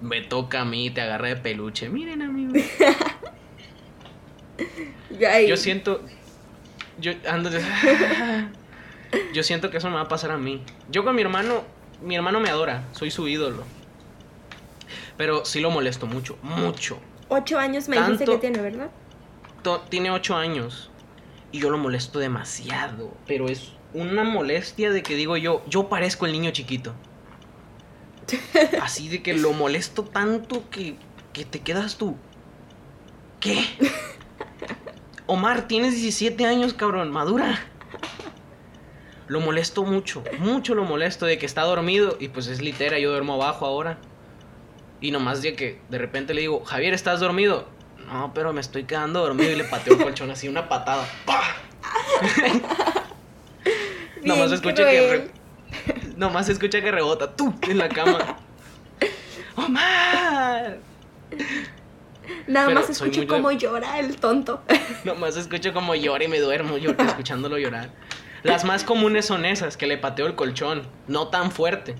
Me 0.00 0.20
toca 0.22 0.60
a 0.62 0.64
mí, 0.64 0.90
te 0.90 1.00
agarra 1.00 1.28
de 1.28 1.36
peluche. 1.36 1.88
Miren, 1.88 2.22
amigos. 2.22 2.62
Yo, 5.18 5.28
ahí- 5.28 5.48
Yo 5.48 5.56
siento. 5.56 6.02
Yo 7.00 7.12
ando. 7.28 7.50
de- 7.50 7.62
Yo 9.32 9.42
siento 9.42 9.70
que 9.70 9.78
eso 9.78 9.88
me 9.88 9.94
va 9.96 10.02
a 10.02 10.08
pasar 10.08 10.30
a 10.32 10.36
mí. 10.38 10.62
Yo 10.90 11.04
con 11.04 11.14
mi 11.14 11.22
hermano. 11.22 11.62
Mi 12.02 12.14
hermano 12.16 12.38
me 12.40 12.48
adora. 12.50 12.84
Soy 12.92 13.10
su 13.10 13.26
ídolo. 13.28 13.64
Pero 15.16 15.44
sí 15.44 15.60
lo 15.60 15.70
molesto 15.70 16.06
mucho. 16.06 16.36
Mucho. 16.42 17.00
Ocho 17.28 17.58
años 17.58 17.88
me 17.88 17.96
dijiste 17.96 18.24
Tanto- 18.24 18.32
que 18.32 18.38
tiene, 18.38 18.60
¿verdad? 18.60 18.90
Tiene 19.90 20.10
ocho 20.10 20.36
años. 20.36 20.90
Y 21.52 21.60
yo 21.60 21.70
lo 21.70 21.78
molesto 21.78 22.18
demasiado. 22.18 23.14
Pero 23.26 23.48
es 23.48 23.72
una 23.94 24.24
molestia 24.24 24.90
de 24.90 25.02
que 25.02 25.14
digo 25.14 25.36
yo. 25.36 25.62
Yo 25.68 25.88
parezco 25.88 26.26
el 26.26 26.32
niño 26.32 26.50
chiquito. 26.50 26.94
Así 28.82 29.08
de 29.08 29.22
que 29.22 29.34
lo 29.34 29.52
molesto 29.52 30.04
tanto 30.04 30.68
que, 30.70 30.96
que 31.32 31.44
te 31.44 31.60
quedas 31.60 31.96
tú. 31.96 32.16
¿Qué? 33.40 33.64
Omar, 35.26 35.68
tienes 35.68 35.94
17 35.94 36.44
años, 36.46 36.74
cabrón, 36.74 37.10
madura. 37.10 37.58
Lo 39.26 39.40
molesto 39.40 39.84
mucho, 39.84 40.24
mucho 40.38 40.74
lo 40.74 40.84
molesto 40.84 41.26
de 41.26 41.36
que 41.36 41.44
está 41.44 41.62
dormido 41.62 42.16
y 42.18 42.28
pues 42.28 42.46
es 42.46 42.62
litera, 42.62 42.98
yo 42.98 43.10
duermo 43.10 43.34
abajo 43.34 43.66
ahora. 43.66 43.98
Y 45.02 45.10
nomás 45.10 45.42
de 45.42 45.54
que 45.54 45.80
de 45.90 45.98
repente 45.98 46.32
le 46.32 46.40
digo, 46.40 46.64
Javier, 46.64 46.94
¿estás 46.94 47.20
dormido? 47.20 47.68
No, 48.10 48.32
pero 48.34 48.52
me 48.52 48.60
estoy 48.60 48.84
quedando 48.84 49.20
dormido 49.20 49.50
y 49.50 49.56
le 49.56 49.64
pateo 49.64 49.94
el 49.94 50.02
colchón 50.02 50.30
así, 50.30 50.48
una 50.48 50.68
patada. 50.68 51.06
¡Pah! 51.26 51.56
nomás 54.22 54.52
escucha 54.52 54.88
que 54.88 55.10
re- 55.10 55.30
nomás 56.16 56.48
escucha 56.48 56.80
que 56.80 56.90
rebota 56.90 57.34
tú 57.36 57.54
en 57.62 57.78
la 57.78 57.88
cama. 57.88 58.18
Omar. 59.56 60.78
Nada 62.46 62.66
Pero 62.66 62.80
más 62.80 62.90
escucho 62.90 63.26
cómo 63.26 63.52
llora 63.52 63.98
el 63.98 64.16
tonto. 64.16 64.62
Nomás 65.04 65.36
escucho 65.36 65.72
como 65.72 65.94
llora 65.94 66.24
y 66.24 66.28
me 66.28 66.40
duermo 66.40 66.76
yo 66.78 66.90
escuchándolo 66.98 67.58
llorar. 67.58 67.90
Las 68.42 68.64
más 68.64 68.84
comunes 68.84 69.26
son 69.26 69.44
esas, 69.44 69.76
que 69.76 69.86
le 69.86 69.98
pateo 69.98 70.26
el 70.26 70.34
colchón, 70.34 70.82
no 71.08 71.28
tan 71.28 71.50
fuerte. 71.50 71.94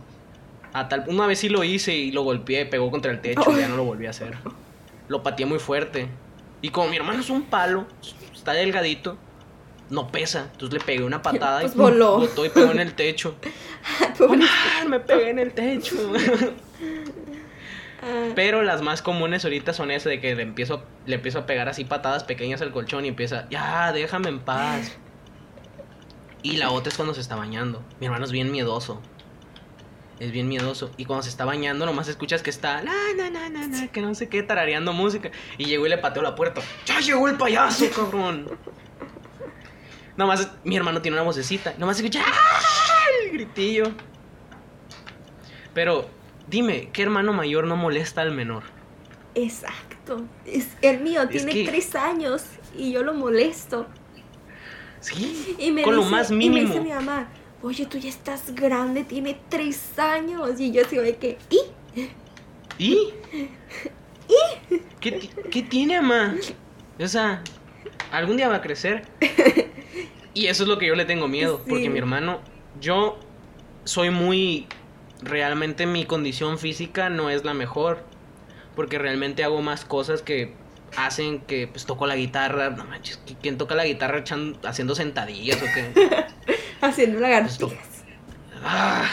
A 0.73 0.89
tal, 0.89 1.05
una 1.09 1.27
vez 1.27 1.41
sí 1.41 1.49
lo 1.49 1.65
hice 1.65 1.95
y 1.95 2.13
lo 2.13 2.23
golpeé, 2.23 2.65
pegó 2.67 2.91
contra 2.91 3.11
el 3.11 3.21
techo, 3.21 3.51
y 3.53 3.61
ya 3.61 3.69
no 3.69 3.77
lo 3.77 3.85
volví 3.85 4.07
a 4.07 4.11
hacer. 4.11 4.37
Lo 5.09 5.23
pateé 5.23 5.47
muy 5.47 5.59
fuerte. 5.59 6.09
Y 6.63 6.71
como 6.71 6.89
mi 6.89 6.97
hermano 6.97 7.21
es 7.21 7.31
un 7.31 7.43
palo, 7.45 7.87
está 8.35 8.53
delgadito, 8.53 9.17
no 9.91 10.09
pesa. 10.09 10.49
Entonces 10.53 10.79
le 10.79 10.85
pegué 10.85 11.03
una 11.05 11.23
patada 11.23 11.61
Pues 11.61 11.73
y 11.73 11.77
¡pum! 11.77 11.85
voló. 11.87 12.19
botó 12.21 12.45
y 12.45 12.49
pegó 12.51 12.71
en 12.73 12.81
el 12.81 12.95
techo. 12.95 13.35
Pobre- 14.19 14.37
¡Omar! 14.45 14.49
Me 14.89 15.01
pegué 15.01 15.31
en 15.31 15.39
el 15.39 15.53
techo. 15.53 15.97
Ah, 18.01 18.31
Pero 18.37 18.63
las 18.63 18.81
más 18.81 19.03
comunes 19.03 19.43
ahorita 19.45 19.73
son 19.73 19.91
esas 19.91 20.11
de 20.11 20.21
que 20.21 20.33
le 20.37 20.43
empiezo, 20.43 20.85
le 21.07 21.17
empiezo 21.17 21.41
a 21.41 21.47
pegar 21.47 21.69
así 21.69 21.85
patadas 21.85 22.23
pequeñas 22.23 22.63
al 22.63 22.71
colchón 22.71 23.05
y 23.05 23.09
empieza, 23.09 23.49
ya, 23.51 23.93
déjame 23.93 24.29
en 24.29 24.39
paz. 24.39 24.93
Y 26.45 26.59
la 26.59 26.71
otra 26.71 26.91
es 26.91 26.97
cuando 26.97 27.13
se 27.15 27.21
está 27.21 27.35
bañando. 27.35 27.83
Mi 27.99 28.07
hermano 28.07 28.25
es 28.25 28.31
bien 28.31 28.53
miedoso. 28.53 29.03
Es 30.21 30.33
bien 30.33 30.49
miedoso. 30.49 30.91
Y 30.97 31.05
cuando 31.05 31.23
se 31.23 31.29
está 31.29 31.45
bañando, 31.45 31.87
nomás 31.87 32.09
escuchas 32.09 32.43
que 32.43 32.51
está, 32.51 32.83
na, 32.83 32.93
na, 33.17 33.31
na, 33.31 33.49
na, 33.49 33.69
na, 33.69 33.87
que 33.89 34.01
no 34.01 34.15
sé 34.15 34.29
qué, 34.29 34.43
tarareando 34.43 34.93
música. 34.93 35.31
Y 35.59 35.67
llegó 35.67 35.87
y 35.87 35.91
le 35.91 35.99
pateó 35.99 36.23
la 36.23 36.35
puerta. 36.35 36.61
¡Ya 36.87 36.99
llegó 37.01 37.29
el 37.29 37.37
payaso, 37.37 37.85
cabrón! 37.95 38.49
Nomás, 40.17 40.51
mi 40.65 40.77
hermano 40.77 41.01
tiene 41.01 41.17
una 41.17 41.23
vocecita. 41.25 41.75
Nomás 41.79 41.99
escucha, 41.99 42.21
¡ah! 42.27 42.61
El 43.25 43.31
gritillo. 43.33 43.93
Pero, 45.75 46.09
dime, 46.49 46.91
¿qué 46.93 47.03
hermano 47.03 47.33
mayor 47.33 47.67
no 47.69 47.77
molesta 47.77 48.23
al 48.23 48.33
menor? 48.33 48.65
Exacto. 49.37 50.25
Es, 50.45 50.69
el 50.83 51.01
mío 51.01 51.23
Es 51.23 51.29
tiene 51.31 51.53
que- 51.53 51.65
tres 51.65 51.95
años 51.95 52.43
y 52.77 52.91
yo 52.93 53.05
lo 53.05 53.15
molesto. 53.15 53.87
Sí, 55.01 55.55
Y 55.61 55.71
me 55.71 55.83
con 55.83 55.95
lo 55.95 56.03
más 56.03 56.31
Y 56.31 56.33
me 56.33 56.39
mínimo. 56.39 56.67
dice 56.73 56.81
mi 56.81 56.91
mamá, 56.91 57.29
oye, 57.63 57.87
tú 57.87 57.99
ya 57.99 58.09
estás 58.09 58.55
grande, 58.55 59.05
tiene 59.05 59.39
tres 59.49 59.99
años. 59.99 60.59
Y 60.61 60.73
yo 60.73 60.85
así 60.85 60.97
de 60.97 61.17
que, 61.17 61.39
¿y? 61.51 61.61
¿Y? 62.79 63.09
¿Qué, 65.01 65.13
ti- 65.13 65.31
qué 65.51 65.63
tiene, 65.63 66.01
mamá? 66.01 66.37
O 66.99 67.07
sea, 67.09 67.43
algún 68.13 68.37
día 68.37 68.49
va 68.49 68.57
a 68.57 68.61
crecer. 68.63 69.03
Y 70.35 70.47
eso 70.47 70.63
es 70.65 70.69
lo 70.69 70.79
que 70.79 70.87
yo 70.87 70.95
le 70.95 71.05
tengo 71.05 71.29
miedo. 71.29 71.59
Sí. 71.65 71.71
Porque 71.71 71.91
mi 71.91 71.99
hermano, 71.99 72.41
yo 72.81 73.19
soy 73.85 74.11
muy. 74.11 74.67
Realmente 75.21 75.87
mi 75.87 76.05
condición 76.05 76.59
física 76.59 77.09
no 77.11 77.31
es 77.31 77.45
la 77.45 77.55
mejor. 77.55 78.05
Porque 78.77 78.99
realmente 78.99 79.43
hago 79.43 79.61
más 79.63 79.85
cosas 79.85 80.23
que 80.23 80.55
hacen 80.97 81.41
que 81.41 81.67
pues 81.67 81.87
toco 81.87 82.07
la 82.07 82.15
guitarra. 82.17 82.71
No 82.71 82.85
manches, 82.85 83.21
¿qui- 83.27 83.37
¿quién 83.41 83.59
toca 83.59 83.75
la 83.75 83.85
guitarra 83.85 84.19
echan- 84.23 84.57
haciendo 84.65 84.95
sentadillas 84.95 85.61
o 85.63 85.67
qué? 85.75 86.27
haciendo 86.81 87.21
lagartijas. 87.21 88.05
Ah, 88.65 89.09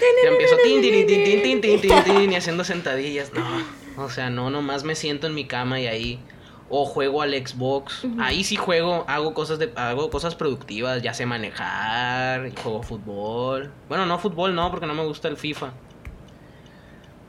ya 0.00 0.30
empiezo 0.30 0.56
tin, 0.64 0.80
tin, 0.80 1.06
tin, 1.06 1.60
tin, 1.60 2.04
tin, 2.04 2.32
y 2.32 2.34
haciendo 2.36 2.64
sentadillas. 2.64 3.32
No, 3.32 4.04
o 4.04 4.08
sea, 4.08 4.30
no, 4.30 4.50
nomás 4.50 4.84
me 4.84 4.94
siento 4.94 5.26
en 5.26 5.34
mi 5.34 5.46
cama 5.46 5.80
y 5.80 5.86
ahí 5.86 6.20
o 6.68 6.86
juego 6.86 7.22
al 7.22 7.34
Xbox. 7.34 8.04
Uh 8.04 8.08
-huh. 8.08 8.24
Ahí 8.24 8.44
sí 8.44 8.56
juego, 8.56 9.04
hago 9.08 9.34
cosas 9.34 9.58
de 9.58 9.72
hago 9.74 10.10
cosas 10.10 10.34
productivas, 10.34 11.02
ya 11.02 11.12
sé 11.12 11.26
manejar, 11.26 12.50
juego 12.62 12.82
fútbol. 12.82 13.72
Bueno, 13.88 14.06
no 14.06 14.18
fútbol 14.18 14.54
no, 14.54 14.70
porque 14.70 14.86
no 14.86 14.94
me 14.94 15.04
gusta 15.04 15.28
el 15.28 15.36
FIFA. 15.36 15.72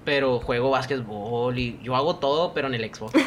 Pero 0.05 0.39
juego 0.39 0.71
básquetbol 0.71 1.57
y 1.59 1.79
yo 1.83 1.95
hago 1.95 2.15
todo, 2.15 2.53
pero 2.53 2.67
en 2.67 2.75
el 2.75 2.93
Xbox. 2.93 3.13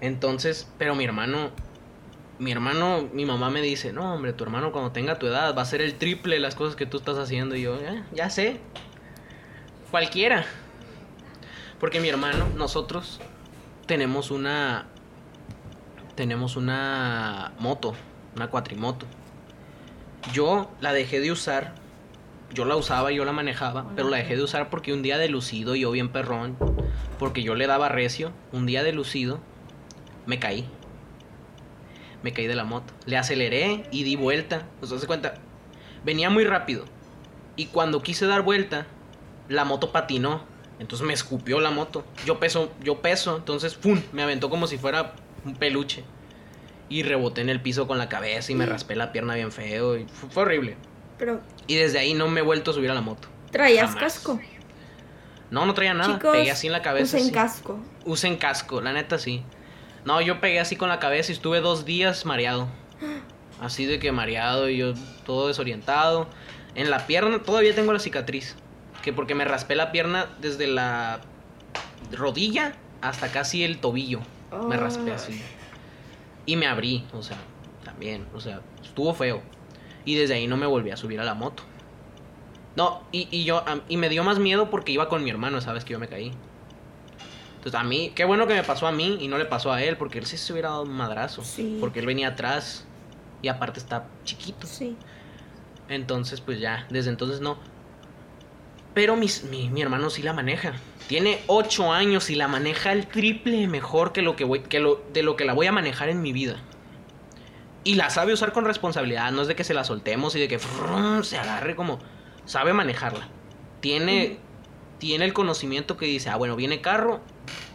Entonces, 0.00 0.68
pero 0.76 0.94
mi 0.94 1.04
hermano 1.04 1.50
mi 2.38 2.50
hermano, 2.52 3.08
mi 3.12 3.24
mamá 3.24 3.50
me 3.50 3.62
dice, 3.62 3.92
no, 3.92 4.14
hombre, 4.14 4.32
tu 4.32 4.44
hermano 4.44 4.72
cuando 4.72 4.90
tenga 4.92 5.18
tu 5.18 5.26
edad 5.26 5.56
va 5.56 5.62
a 5.62 5.66
ser 5.66 5.80
el 5.80 5.94
triple 5.94 6.34
de 6.36 6.40
las 6.40 6.54
cosas 6.54 6.74
que 6.76 6.86
tú 6.86 6.96
estás 6.98 7.16
haciendo. 7.18 7.54
Y 7.56 7.62
yo, 7.62 7.76
"Eh, 7.76 8.02
ya 8.12 8.28
sé. 8.30 8.60
Cualquiera. 9.90 10.44
Porque 11.78 12.00
mi 12.00 12.08
hermano, 12.08 12.46
nosotros 12.56 13.20
tenemos 13.86 14.30
una, 14.30 14.86
tenemos 16.16 16.56
una 16.56 17.52
moto, 17.58 17.94
una 18.34 18.48
cuatrimoto. 18.48 19.06
Yo 20.32 20.70
la 20.80 20.92
dejé 20.92 21.20
de 21.20 21.30
usar. 21.30 21.74
Yo 22.52 22.64
la 22.64 22.76
usaba, 22.76 23.10
yo 23.10 23.24
la 23.24 23.32
manejaba, 23.32 23.86
pero 23.96 24.08
la 24.08 24.18
dejé 24.18 24.36
de 24.36 24.42
usar 24.44 24.70
porque 24.70 24.92
un 24.92 25.02
día 25.02 25.18
de 25.18 25.28
lucido, 25.28 25.74
yo 25.74 25.90
bien 25.90 26.08
perrón, 26.10 26.56
porque 27.18 27.42
yo 27.42 27.56
le 27.56 27.66
daba 27.66 27.88
recio, 27.88 28.30
un 28.52 28.64
día 28.64 28.84
de 28.84 28.92
lucido, 28.92 29.40
me 30.26 30.38
caí. 30.38 30.68
Me 32.24 32.32
caí 32.32 32.48
de 32.48 32.56
la 32.56 32.64
moto. 32.64 32.92
Le 33.06 33.16
aceleré 33.16 33.84
y 33.92 34.02
di 34.02 34.16
vuelta. 34.16 34.62
Sea, 34.82 34.98
se 34.98 35.06
cuenta, 35.06 35.34
venía 36.04 36.28
muy 36.30 36.44
rápido. 36.44 36.86
Y 37.54 37.66
cuando 37.66 38.02
quise 38.02 38.26
dar 38.26 38.42
vuelta, 38.42 38.86
la 39.48 39.64
moto 39.64 39.92
patinó. 39.92 40.42
Entonces 40.80 41.06
me 41.06 41.12
escupió 41.12 41.60
la 41.60 41.70
moto. 41.70 42.04
Yo 42.26 42.40
peso, 42.40 42.72
yo 42.82 43.00
peso, 43.00 43.36
entonces 43.36 43.74
¡pum! 43.76 44.00
me 44.12 44.22
aventó 44.24 44.50
como 44.50 44.66
si 44.66 44.76
fuera 44.78 45.12
un 45.44 45.54
peluche. 45.54 46.02
Y 46.88 47.02
reboté 47.02 47.42
en 47.42 47.48
el 47.50 47.60
piso 47.60 47.86
con 47.86 47.98
la 47.98 48.08
cabeza 48.08 48.50
y 48.50 48.54
me 48.56 48.66
raspé 48.66 48.96
la 48.96 49.12
pierna 49.12 49.34
bien 49.34 49.52
feo. 49.52 49.96
Y 49.96 50.04
fu- 50.06 50.28
fue 50.28 50.42
horrible. 50.42 50.76
Pero 51.18 51.40
Y 51.66 51.76
desde 51.76 51.98
ahí 52.00 52.12
no 52.14 52.26
me 52.28 52.40
he 52.40 52.42
vuelto 52.42 52.72
a 52.72 52.74
subir 52.74 52.90
a 52.90 52.94
la 52.94 53.00
moto. 53.02 53.28
traías 53.52 53.90
Jamás. 53.94 54.02
casco. 54.02 54.40
No, 55.50 55.64
no 55.66 55.74
traía 55.74 55.94
nada. 55.94 56.14
Chicos, 56.14 56.32
Pegué 56.32 56.50
así 56.50 56.66
en 56.66 56.72
la 56.72 56.82
cabeza. 56.82 57.16
usen 57.16 57.28
sí. 57.28 57.32
casco. 57.32 57.78
Usen 58.04 58.36
casco, 58.36 58.80
la 58.80 58.92
neta 58.92 59.18
sí. 59.18 59.42
No, 60.04 60.20
yo 60.20 60.40
pegué 60.40 60.60
así 60.60 60.76
con 60.76 60.88
la 60.88 60.98
cabeza 60.98 61.32
y 61.32 61.34
estuve 61.34 61.60
dos 61.60 61.84
días 61.84 62.26
mareado. 62.26 62.68
Así 63.60 63.86
de 63.86 63.98
que 63.98 64.12
mareado 64.12 64.68
y 64.68 64.76
yo 64.76 64.94
todo 65.24 65.48
desorientado. 65.48 66.28
En 66.74 66.90
la 66.90 67.06
pierna 67.06 67.42
todavía 67.42 67.74
tengo 67.74 67.92
la 67.92 67.98
cicatriz. 67.98 68.56
Que 69.02 69.12
porque 69.12 69.34
me 69.34 69.44
raspé 69.44 69.74
la 69.74 69.92
pierna 69.92 70.28
desde 70.40 70.66
la 70.66 71.20
rodilla 72.12 72.74
hasta 73.00 73.30
casi 73.30 73.64
el 73.64 73.78
tobillo. 73.78 74.20
Me 74.68 74.76
raspé 74.76 75.12
así. 75.12 75.40
Y 76.46 76.56
me 76.56 76.66
abrí, 76.66 77.06
o 77.12 77.22
sea, 77.22 77.38
también, 77.84 78.26
o 78.34 78.40
sea, 78.40 78.60
estuvo 78.82 79.14
feo. 79.14 79.42
Y 80.04 80.16
desde 80.16 80.34
ahí 80.34 80.46
no 80.46 80.56
me 80.56 80.66
volví 80.66 80.90
a 80.90 80.96
subir 80.96 81.20
a 81.20 81.24
la 81.24 81.34
moto. 81.34 81.62
No, 82.76 83.02
y, 83.12 83.28
y 83.30 83.44
yo, 83.44 83.64
y 83.88 83.96
me 83.96 84.08
dio 84.08 84.24
más 84.24 84.38
miedo 84.38 84.68
porque 84.68 84.92
iba 84.92 85.08
con 85.08 85.24
mi 85.24 85.30
hermano, 85.30 85.60
sabes 85.60 85.84
que 85.84 85.92
yo 85.92 85.98
me 85.98 86.08
caí. 86.08 86.32
Entonces 87.64 87.80
a 87.80 87.84
mí, 87.84 88.12
qué 88.14 88.24
bueno 88.26 88.46
que 88.46 88.52
me 88.52 88.62
pasó 88.62 88.86
a 88.86 88.92
mí 88.92 89.16
y 89.22 89.28
no 89.28 89.38
le 89.38 89.46
pasó 89.46 89.72
a 89.72 89.82
él, 89.82 89.96
porque 89.96 90.18
él 90.18 90.26
sí 90.26 90.36
se 90.36 90.52
hubiera 90.52 90.68
dado 90.68 90.82
un 90.82 90.92
madrazo. 90.92 91.42
Sí. 91.42 91.78
Porque 91.80 92.00
él 92.00 92.06
venía 92.06 92.28
atrás 92.28 92.84
y 93.40 93.48
aparte 93.48 93.80
está 93.80 94.06
chiquito. 94.24 94.66
Sí. 94.66 94.96
Entonces, 95.88 96.42
pues 96.42 96.60
ya, 96.60 96.86
desde 96.90 97.08
entonces 97.08 97.40
no. 97.40 97.56
Pero 98.92 99.16
mis- 99.16 99.44
mi, 99.44 99.70
mi 99.70 99.80
hermano 99.82 100.10
sí 100.10 100.22
la 100.22 100.32
maneja. 100.34 100.74
Tiene 101.08 101.40
8 101.46 101.90
años 101.92 102.28
y 102.30 102.34
la 102.34 102.48
maneja 102.48 102.92
el 102.92 103.06
triple 103.06 103.66
mejor 103.66 104.12
que 104.12 104.20
lo 104.22 104.36
que 104.36 104.44
voy, 104.44 104.60
que 104.60 104.78
lo, 104.80 105.02
de 105.14 105.22
lo 105.22 105.36
que 105.36 105.44
la 105.46 105.52
voy 105.54 105.66
a 105.66 105.72
manejar 105.72 106.10
en 106.10 106.20
mi 106.22 106.32
vida. 106.32 106.56
Y 107.82 107.94
la 107.96 108.10
sabe 108.10 108.32
usar 108.34 108.52
con 108.52 108.64
responsabilidad, 108.64 109.30
no 109.32 109.42
es 109.42 109.48
de 109.48 109.56
que 109.56 109.64
se 109.64 109.74
la 109.74 109.84
soltemos 109.84 110.34
y 110.36 110.40
de 110.40 110.48
que 110.48 110.58
se 110.58 111.38
agarre 111.38 111.76
como... 111.76 111.98
Sabe 112.46 112.72
manejarla. 112.74 113.26
Tiene, 113.80 114.38
tiene 115.04 115.26
el 115.26 115.34
conocimiento 115.34 115.98
que 115.98 116.06
dice, 116.06 116.30
ah, 116.30 116.36
bueno, 116.36 116.56
viene 116.56 116.80
carro, 116.80 117.20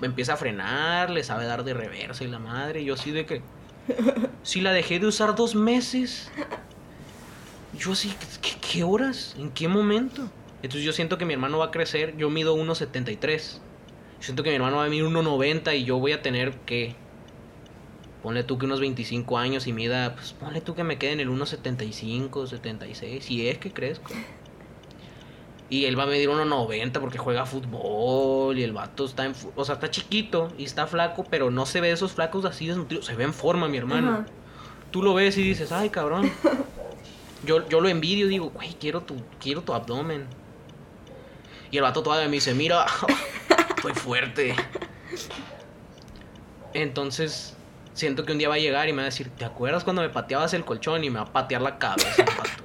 empieza 0.01 0.33
a 0.33 0.37
frenar, 0.37 1.11
le 1.11 1.23
sabe 1.23 1.45
dar 1.45 1.63
de 1.63 1.75
reversa 1.75 2.23
y 2.23 2.27
la 2.27 2.39
madre. 2.39 2.83
Yo 2.83 2.95
así 2.95 3.11
de 3.11 3.27
que... 3.27 3.43
Si 4.41 4.61
la 4.61 4.73
dejé 4.73 4.99
de 4.99 5.05
usar 5.05 5.35
dos 5.35 5.53
meses, 5.53 6.31
yo 7.77 7.91
así, 7.91 8.11
¿qué, 8.71 8.83
horas? 8.83 9.35
¿En 9.37 9.51
qué 9.51 9.67
momento? 9.67 10.27
Entonces 10.63 10.81
yo 10.81 10.91
siento 10.91 11.19
que 11.19 11.25
mi 11.25 11.33
hermano 11.33 11.59
va 11.59 11.65
a 11.65 11.71
crecer, 11.71 12.17
yo 12.17 12.31
mido 12.31 12.57
1.73. 12.57 13.59
Siento 14.19 14.41
que 14.41 14.49
mi 14.49 14.55
hermano 14.55 14.77
va 14.77 14.85
a 14.85 14.89
medir 14.89 15.03
1.90 15.03 15.77
y 15.77 15.83
yo 15.83 15.99
voy 15.99 16.13
a 16.13 16.23
tener 16.23 16.53
que... 16.61 16.95
Ponle 18.23 18.43
tú 18.43 18.57
que 18.57 18.65
unos 18.65 18.79
25 18.79 19.37
años 19.37 19.67
y 19.67 19.73
mida, 19.73 20.15
pues 20.15 20.33
ponle 20.33 20.61
tú 20.61 20.73
que 20.73 20.83
me 20.83 20.97
quede 20.97 21.11
en 21.11 21.19
el 21.19 21.29
1.75, 21.29 22.47
76, 22.47 23.23
si 23.23 23.47
es 23.47 23.59
que 23.59 23.71
crezco. 23.71 24.13
Y 25.69 25.85
él 25.85 25.97
va 25.97 26.03
a 26.03 26.07
medir 26.07 26.29
1.90 26.29 26.99
porque 26.99 27.17
juega 27.19 27.45
fútbol 27.45 28.57
y 28.57 28.63
el 28.63 28.73
vato 28.73 29.05
está 29.05 29.25
en... 29.25 29.33
O 29.55 29.63
sea, 29.65 29.75
está 29.75 29.91
chiquito 29.91 30.51
y 30.57 30.63
está 30.63 30.87
flaco, 30.87 31.23
pero 31.29 31.51
no 31.51 31.65
se 31.65 31.79
ve 31.79 31.91
esos 31.91 32.13
flacos 32.13 32.45
así 32.45 32.67
desnutridos. 32.67 33.05
Se 33.05 33.15
ve 33.15 33.23
en 33.23 33.33
forma, 33.33 33.67
mi 33.67 33.77
hermano. 33.77 34.11
Ajá. 34.11 34.25
Tú 34.91 35.03
lo 35.03 35.13
ves 35.13 35.37
y 35.37 35.43
dices, 35.43 35.71
ay, 35.71 35.89
cabrón. 35.89 36.31
Yo, 37.45 37.67
yo 37.69 37.79
lo 37.79 37.87
envidio, 37.87 38.27
digo, 38.27 38.49
güey, 38.49 38.73
quiero 38.73 38.99
tu, 38.99 39.15
quiero 39.39 39.61
tu 39.61 39.73
abdomen. 39.73 40.27
Y 41.71 41.77
el 41.77 41.83
vato 41.83 42.03
todavía 42.03 42.27
me 42.27 42.33
dice, 42.33 42.53
mira, 42.53 42.85
estoy 43.77 43.93
fuerte. 43.93 44.55
Entonces, 46.73 47.55
siento 47.93 48.25
que 48.25 48.33
un 48.33 48.39
día 48.39 48.49
va 48.49 48.55
a 48.55 48.59
llegar 48.59 48.89
y 48.89 48.91
me 48.91 48.97
va 48.97 49.03
a 49.03 49.05
decir, 49.05 49.29
¿te 49.29 49.45
acuerdas 49.45 49.85
cuando 49.85 50.01
me 50.01 50.09
pateabas 50.09 50.53
el 50.53 50.65
colchón? 50.65 51.03
Y 51.03 51.09
me 51.09 51.19
va 51.19 51.25
a 51.25 51.31
patear 51.31 51.61
la 51.61 51.77
cabeza, 51.77 52.09
el 52.17 52.25
vato. 52.25 52.63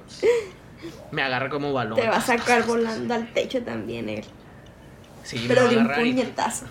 Me 1.11 1.21
agarra 1.21 1.49
como 1.49 1.71
balón. 1.73 1.99
Te 1.99 2.07
va 2.07 2.17
a 2.17 2.21
sacar 2.21 2.65
volando 2.65 3.13
al 3.13 3.31
techo 3.33 3.61
también 3.63 4.09
él. 4.09 4.23
Sí, 5.23 5.39
me 5.39 5.47
Pero 5.47 5.67
de 5.69 5.77
un 5.77 5.85
y- 5.85 5.95
puñetazo. 5.95 6.65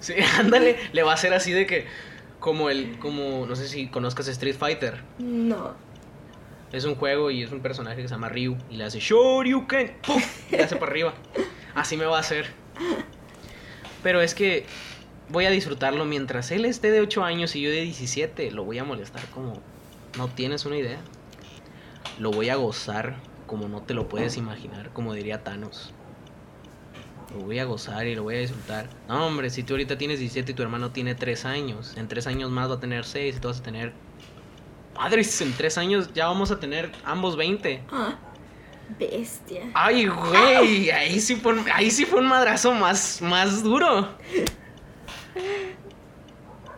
Sí, 0.00 0.14
ándale, 0.38 0.76
le 0.92 1.02
va 1.02 1.12
a 1.12 1.14
hacer 1.14 1.32
así 1.34 1.52
de 1.52 1.66
que, 1.66 1.86
como 2.40 2.70
el, 2.70 2.98
como, 2.98 3.46
no 3.46 3.56
sé 3.56 3.68
si 3.68 3.88
conozcas 3.88 4.28
Street 4.28 4.56
Fighter. 4.56 5.02
No. 5.18 5.74
Es 6.72 6.84
un 6.84 6.96
juego 6.96 7.30
y 7.30 7.42
es 7.42 7.52
un 7.52 7.60
personaje 7.60 8.02
que 8.02 8.08
se 8.08 8.14
llama 8.14 8.28
Ryu. 8.28 8.56
Y 8.70 8.76
le 8.76 8.84
hace 8.84 8.98
Shoryuken. 9.00 9.96
¡Pum! 10.06 10.20
Y 10.50 10.56
le 10.56 10.64
hace 10.64 10.76
para 10.76 10.90
arriba. 10.90 11.14
Así 11.74 11.96
me 11.96 12.04
va 12.06 12.16
a 12.16 12.20
hacer. 12.20 12.46
Pero 14.02 14.20
es 14.20 14.34
que 14.34 14.66
voy 15.28 15.46
a 15.46 15.50
disfrutarlo 15.50 16.04
mientras 16.04 16.50
él 16.50 16.64
esté 16.64 16.90
de 16.90 17.00
8 17.00 17.24
años 17.24 17.54
y 17.56 17.62
yo 17.62 17.70
de 17.70 17.82
17. 17.82 18.50
Lo 18.50 18.64
voy 18.64 18.78
a 18.78 18.84
molestar 18.84 19.24
como 19.26 19.60
no 20.18 20.28
tienes 20.28 20.64
una 20.66 20.76
idea. 20.76 20.98
Lo 22.18 22.30
voy 22.30 22.48
a 22.50 22.56
gozar 22.56 23.16
como 23.46 23.68
no 23.68 23.82
te 23.82 23.94
lo 23.94 24.08
puedes 24.08 24.36
imaginar, 24.36 24.90
como 24.92 25.14
diría 25.14 25.42
Thanos. 25.44 25.92
Lo 27.34 27.44
voy 27.44 27.58
a 27.58 27.64
gozar 27.64 28.06
y 28.06 28.14
lo 28.14 28.22
voy 28.22 28.36
a 28.36 28.38
disfrutar. 28.38 28.88
No, 29.08 29.26
hombre, 29.26 29.50
si 29.50 29.62
tú 29.62 29.74
ahorita 29.74 29.98
tienes 29.98 30.18
17 30.20 30.52
y 30.52 30.54
tu 30.54 30.62
hermano 30.62 30.90
tiene 30.92 31.14
3 31.14 31.44
años, 31.44 31.94
en 31.96 32.08
3 32.08 32.26
años 32.28 32.50
más 32.50 32.70
va 32.70 32.74
a 32.74 32.80
tener 32.80 33.04
6 33.04 33.36
y 33.36 33.40
tú 33.40 33.48
vas 33.48 33.60
a 33.60 33.62
tener 33.62 33.92
Madres, 34.96 35.38
en 35.42 35.52
tres 35.52 35.76
años 35.76 36.10
ya 36.14 36.26
vamos 36.26 36.50
a 36.50 36.58
tener 36.58 36.90
ambos 37.04 37.36
20. 37.36 37.82
Ah, 37.92 38.14
bestia. 38.98 39.64
Ay, 39.74 40.06
güey, 40.06 40.90
ahí 40.90 41.20
sí 41.20 41.36
fue, 41.36 41.52
un- 41.52 41.66
ahí 41.70 41.90
sí 41.90 42.06
fue 42.06 42.20
un 42.20 42.26
madrazo 42.28 42.72
más, 42.72 43.20
más 43.20 43.62
duro. 43.62 44.08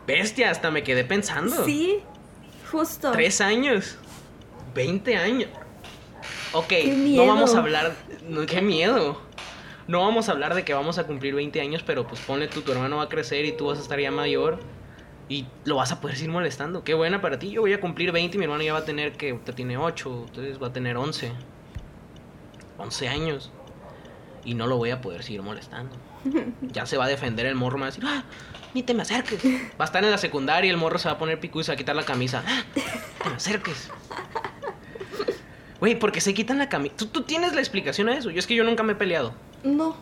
Bestia, 0.07 0.51
hasta 0.51 0.71
me 0.71 0.83
quedé 0.83 1.05
pensando. 1.05 1.65
Sí, 1.65 1.99
justo. 2.73 3.13
Tres 3.13 3.41
años. 3.41 3.97
20 4.75 5.17
años. 5.17 5.51
Ok, 6.53 6.73
no 6.87 7.27
vamos 7.27 7.55
a 7.55 7.59
hablar. 7.59 7.95
No, 8.29 8.47
qué 8.47 8.63
miedo. 8.63 9.21
No 9.87 10.01
vamos 10.01 10.29
a 10.29 10.33
hablar 10.33 10.55
de 10.55 10.65
que 10.65 10.75
vamos 10.75 10.99
a 10.99 11.07
cumplir 11.07 11.35
20 11.35 11.61
años, 11.61 11.83
pero 11.83 12.07
pues 12.07 12.21
ponle 12.21 12.47
tú, 12.49 12.63
tu 12.63 12.73
hermano 12.73 12.99
va 12.99 13.05
a 13.05 13.09
crecer 13.09 13.45
y 13.45 13.53
tú 13.53 13.67
vas 13.67 13.79
a 13.79 13.83
estar 13.83 13.99
ya 13.99 14.11
mayor. 14.11 14.59
Y 15.29 15.47
lo 15.65 15.77
vas 15.77 15.93
a 15.93 16.01
poder 16.01 16.17
seguir 16.17 16.31
molestando. 16.31 16.85
Qué 16.85 16.95
buena 16.95 17.21
para 17.21 17.39
ti. 17.39 17.51
Yo 17.51 17.61
voy 17.61 17.75
a 17.75 17.81
cumplir 17.81 18.13
20 18.13 18.37
y 18.37 18.39
mi 18.39 18.45
hermano 18.45 18.63
ya 18.63 18.73
va 18.73 18.81
a 18.81 18.85
tener 18.85 19.13
que. 19.13 19.35
Usted 19.35 19.55
tiene 19.55 19.77
8, 19.77 20.11
ustedes 20.11 20.63
va 20.63 20.69
a 20.69 20.73
tener 20.73 20.97
11. 20.97 21.33
11 22.79 23.09
años. 23.09 23.51
Y 24.45 24.55
no 24.55 24.67
lo 24.67 24.79
voy 24.79 24.91
a 24.91 25.01
poder 25.01 25.23
seguir 25.23 25.43
molestando. 25.43 25.97
Ya 26.63 26.87
se 26.87 26.97
va 26.97 27.05
a 27.05 27.09
defender 27.09 27.47
el 27.47 27.55
morro, 27.55 27.77
me 27.77 27.83
va 27.83 27.87
a 27.89 27.91
decir, 27.91 28.05
ah, 28.07 28.25
ni 28.75 28.83
te 28.83 28.95
me 28.95 29.03
acerques. 29.03 29.45
Va 29.45 29.81
a 29.81 29.85
estar 29.85 30.03
en 30.03 30.11
la 30.11 30.19
secundaria 30.19 30.69
y 30.69 30.71
el 30.71 30.77
morro 30.77 30.99
se 30.99 31.09
va 31.09 31.15
a 31.15 31.19
poner 31.19 31.41
pico 31.41 31.61
y 31.61 31.65
se 31.65 31.71
va 31.73 31.75
a 31.75 31.77
quitar 31.77 31.97
la 31.97 32.05
camisa. 32.05 32.43
Ah, 32.47 32.63
te 33.23 33.29
me 33.29 33.37
acerques. 33.37 33.91
Güey, 35.81 35.99
porque 35.99 36.21
se 36.21 36.35
quitan 36.35 36.59
la 36.59 36.69
camisa. 36.69 36.97
¿Tú, 36.97 37.07
tú 37.07 37.23
tienes 37.23 37.55
la 37.55 37.61
explicación 37.61 38.09
a 38.09 38.17
eso. 38.17 38.31
Yo 38.31 38.39
es 38.39 38.47
que 38.47 38.55
yo 38.55 38.65
nunca 38.65 38.83
me 38.83 38.93
he 38.93 38.97
peleado. 38.97 39.35
No. 39.63 39.97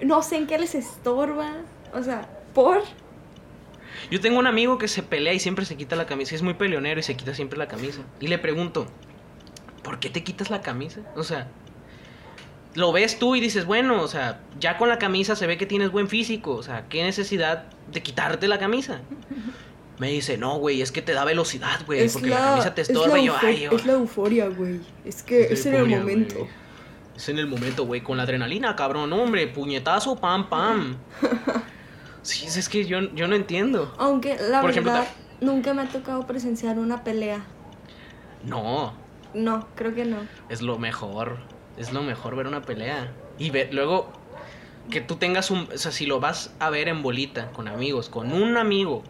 No 0.00 0.22
sé 0.22 0.36
en 0.36 0.46
qué 0.46 0.58
les 0.58 0.74
estorba. 0.74 1.52
O 1.92 2.02
sea, 2.02 2.28
¿Por? 2.54 2.82
Yo 4.10 4.20
tengo 4.20 4.38
un 4.38 4.46
amigo 4.46 4.78
que 4.78 4.88
se 4.88 5.02
pelea 5.02 5.32
y 5.32 5.38
siempre 5.38 5.64
se 5.64 5.76
quita 5.76 5.96
la 5.96 6.06
camisa. 6.06 6.34
Es 6.34 6.42
muy 6.42 6.54
peleonero 6.54 7.00
y 7.00 7.02
se 7.02 7.16
quita 7.16 7.34
siempre 7.34 7.58
la 7.58 7.68
camisa. 7.68 8.00
Y 8.18 8.28
le 8.28 8.38
pregunto, 8.38 8.86
¿por 9.82 10.00
qué 10.00 10.10
te 10.10 10.24
quitas 10.24 10.50
la 10.50 10.62
camisa? 10.62 11.00
O 11.16 11.22
sea, 11.22 11.48
lo 12.74 12.92
ves 12.92 13.18
tú 13.18 13.36
y 13.36 13.40
dices, 13.40 13.66
bueno, 13.66 14.02
o 14.02 14.08
sea, 14.08 14.40
ya 14.58 14.78
con 14.78 14.88
la 14.88 14.98
camisa 14.98 15.36
se 15.36 15.46
ve 15.46 15.56
que 15.56 15.66
tienes 15.66 15.90
buen 15.90 16.08
físico. 16.08 16.54
O 16.54 16.62
sea, 16.62 16.88
¿qué 16.88 17.02
necesidad 17.02 17.66
de 17.92 18.02
quitarte 18.02 18.48
la 18.48 18.58
camisa? 18.58 19.00
Me 20.00 20.08
dice, 20.08 20.38
no, 20.38 20.56
güey, 20.56 20.80
es 20.80 20.92
que 20.92 21.02
te 21.02 21.12
da 21.12 21.26
velocidad, 21.26 21.84
güey, 21.84 22.08
porque 22.08 22.30
la, 22.30 22.38
camisa 22.38 22.74
te 22.74 22.80
estorba. 22.80 23.18
Es 23.18 23.22
y 23.22 23.26
yo, 23.26 23.34
ay, 23.42 23.68
es 23.70 23.84
la 23.84 23.92
euforia, 23.92 24.48
güey. 24.48 24.80
Es 25.04 25.22
que 25.22 25.52
es, 25.52 25.66
en 25.66 25.74
el 25.74 25.86
momento. 25.86 26.48
Es 27.14 27.28
en 27.28 27.38
el 27.38 27.46
momento, 27.46 27.84
güey, 27.84 28.00
con 28.00 28.16
la 28.16 28.22
adrenalina, 28.22 28.74
cabrón, 28.74 29.12
hombre, 29.12 29.46
puñetazo, 29.46 30.16
pam, 30.16 30.48
pam. 30.48 30.96
sí, 32.22 32.46
es 32.46 32.66
que 32.70 32.86
yo, 32.86 33.14
yo 33.14 33.28
no 33.28 33.36
entiendo. 33.36 33.94
Aunque 33.98 34.38
la 34.38 34.62
verdad, 34.62 35.06
nunca 35.42 35.74
me 35.74 35.82
ha 35.82 35.88
tocado 35.90 36.26
presenciar 36.26 36.78
una 36.78 37.04
pelea. 37.04 37.44
No. 38.42 38.94
No, 39.34 39.68
creo 39.74 39.94
que 39.94 40.06
no. 40.06 40.26
Es 40.48 40.62
lo 40.62 40.78
mejor. 40.78 41.36
Es 41.76 41.92
lo 41.92 42.00
mejor 42.02 42.36
ver 42.36 42.46
una 42.46 42.62
pelea. 42.62 43.12
Y 43.38 43.50
ver, 43.50 43.74
luego 43.74 44.10
que 44.90 45.02
tú 45.02 45.16
tengas 45.16 45.50
un. 45.50 45.68
O 45.74 45.76
sea, 45.76 45.92
si 45.92 46.06
lo 46.06 46.20
vas 46.20 46.54
a 46.58 46.70
ver 46.70 46.88
en 46.88 47.02
bolita, 47.02 47.50
con 47.52 47.68
amigos, 47.68 48.08
con 48.08 48.32
un 48.32 48.56
amigo, 48.56 49.02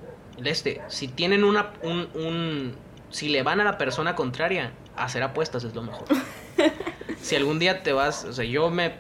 este, 0.45 0.81
si 0.89 1.09
tienen 1.09 1.45
una. 1.45 1.73
Un, 1.83 2.09
un, 2.15 2.75
si 3.11 3.29
le 3.29 3.43
van 3.43 3.61
a 3.61 3.65
la 3.65 3.79
persona 3.79 4.15
contraria, 4.15 4.73
hacer 4.97 5.23
apuestas 5.23 5.65
es 5.65 5.75
lo 5.75 5.83
mejor. 5.83 6.07
si 7.21 7.37
algún 7.37 7.59
día 7.59 7.83
te 7.83 7.93
vas. 7.93 8.25
O 8.25 8.33
sea, 8.33 8.45
yo 8.45 8.71
me. 8.71 8.95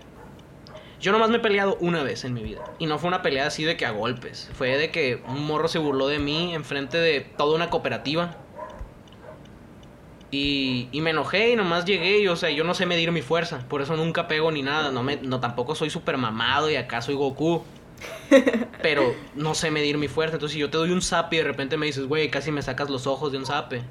Yo 1.01 1.12
nomás 1.12 1.30
me 1.30 1.38
he 1.38 1.41
peleado 1.41 1.78
una 1.80 2.03
vez 2.03 2.24
en 2.24 2.34
mi 2.34 2.43
vida. 2.43 2.62
Y 2.78 2.86
no 2.86 2.99
fue 2.99 3.09
una 3.09 3.22
pelea 3.22 3.47
así 3.47 3.64
de 3.64 3.76
que 3.76 3.86
a 3.86 3.91
golpes. 3.91 4.51
Fue 4.53 4.76
de 4.76 4.91
que 4.91 5.22
un 5.28 5.47
morro 5.47 5.66
se 5.68 5.78
burló 5.78 6.09
de 6.09 6.18
mí 6.18 6.55
enfrente 6.55 6.99
de 6.99 7.20
toda 7.20 7.55
una 7.55 7.70
cooperativa. 7.70 8.36
Y, 10.30 10.88
y, 10.93 11.01
me 11.01 11.11
enojé 11.11 11.51
y 11.51 11.57
nomás 11.57 11.86
llegué 11.86 12.20
y, 12.20 12.28
o 12.28 12.36
sea, 12.36 12.51
yo 12.51 12.62
no 12.62 12.74
sé 12.74 12.86
medir 12.86 13.11
mi 13.12 13.22
fuerza. 13.22 13.64
Por 13.68 13.82
eso 13.82 13.97
nunca 13.97 14.28
pego 14.28 14.53
ni 14.53 14.62
nada. 14.62 14.93
No, 14.93 15.03
me, 15.03 15.16
no 15.16 15.41
tampoco 15.41 15.74
soy 15.74 15.91
súper 15.91 16.18
mamado 16.18 16.70
y 16.70 16.76
acá 16.76 17.01
soy 17.01 17.14
Goku. 17.14 17.64
Pero 18.82 19.14
no 19.34 19.55
sé 19.55 19.70
medir 19.70 19.98
mi 19.98 20.09
fuerza. 20.09 20.36
Entonces, 20.36 20.55
si 20.55 20.61
yo 20.61 20.70
te 20.70 20.78
doy 20.78 20.90
un 20.90 21.03
zap 21.03 21.32
y 21.32 21.38
de 21.38 21.44
repente 21.44 21.76
me 21.76 21.86
dices, 21.86 22.07
güey, 22.07 22.30
casi 22.30 22.51
me 22.53 22.62
sacas 22.62 22.90
los 22.90 23.07
ojos 23.07 23.32
de 23.32 23.38
un 23.38 23.46
zape. 23.46 23.82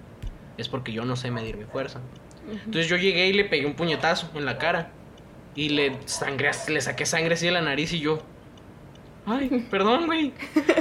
Es 0.57 0.68
porque 0.68 0.91
yo 0.91 1.05
no 1.05 1.16
sé 1.16 1.32
medir 1.32 1.57
mi 1.57 1.66
fuerza. 1.66 2.01
Entonces, 2.49 2.88
yo 2.88 2.97
llegué 2.97 3.28
y 3.28 3.34
le 3.34 3.45
pegué 3.45 3.66
un 3.66 3.76
puñetazo 3.76 4.30
en 4.36 4.45
la 4.45 4.57
cara. 4.57 4.91
Y 5.55 5.70
le, 5.70 5.97
sangre, 6.05 6.51
le 6.68 6.82
saqué 6.82 7.05
sangre 7.05 7.34
así 7.34 7.45
de 7.45 7.51
la 7.51 7.62
nariz 7.62 7.93
y 7.93 7.99
yo. 7.99 8.22
Ay, 9.26 9.68
perdón, 9.70 10.05
güey. 10.05 10.34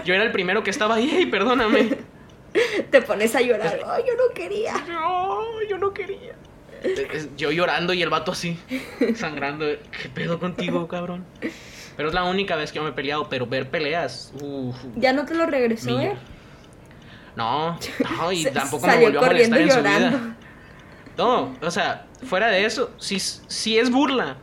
Yo 0.05 0.15
era 0.15 0.25
el 0.25 0.33
primero 0.33 0.63
que 0.63 0.71
estaba 0.71 0.97
ahí, 0.97 1.27
perdóname. 1.27 1.99
Te 2.91 3.03
pones 3.03 3.35
a 3.35 3.41
llorar. 3.41 3.81
Ay, 3.87 4.05
yo 4.07 4.15
no 4.15 4.35
quería. 4.35 4.75
No, 4.89 5.63
yo 5.69 5.79
no 5.79 5.93
quería. 5.93 6.35
Yo 7.37 7.51
llorando 7.51 7.93
y 7.93 8.03
el 8.03 8.09
vato 8.09 8.33
así, 8.33 8.59
sangrando. 9.17 9.67
¿Qué 9.67 10.09
pedo 10.09 10.39
contigo, 10.39 10.87
cabrón? 10.87 11.25
Pero 11.99 12.11
es 12.11 12.15
la 12.15 12.23
única 12.23 12.55
vez 12.55 12.71
que 12.71 12.77
yo 12.77 12.85
me 12.85 12.91
he 12.91 12.93
peleado, 12.93 13.29
pero 13.29 13.45
ver 13.45 13.71
peleas. 13.71 14.33
¿Ya 14.95 15.13
no 15.13 15.25
te 15.25 15.35
lo 15.35 15.47
regresó, 15.47 15.99
eh? 15.99 16.15
No, 17.35 17.77
no, 18.17 18.31
y 18.31 18.45
tampoco 18.53 18.87
me 18.87 19.01
volvió 19.01 19.21
a 19.21 19.27
molestar 19.27 19.61
en 19.61 19.71
su 19.73 19.81
vida. 19.81 20.37
No, 21.17 21.57
o 21.61 21.71
sea, 21.73 22.07
fuera 22.23 22.51
de 22.51 22.65
eso, 22.65 22.93
si, 22.99 23.19
si 23.19 23.79
es 23.79 23.91
burla. 23.91 24.37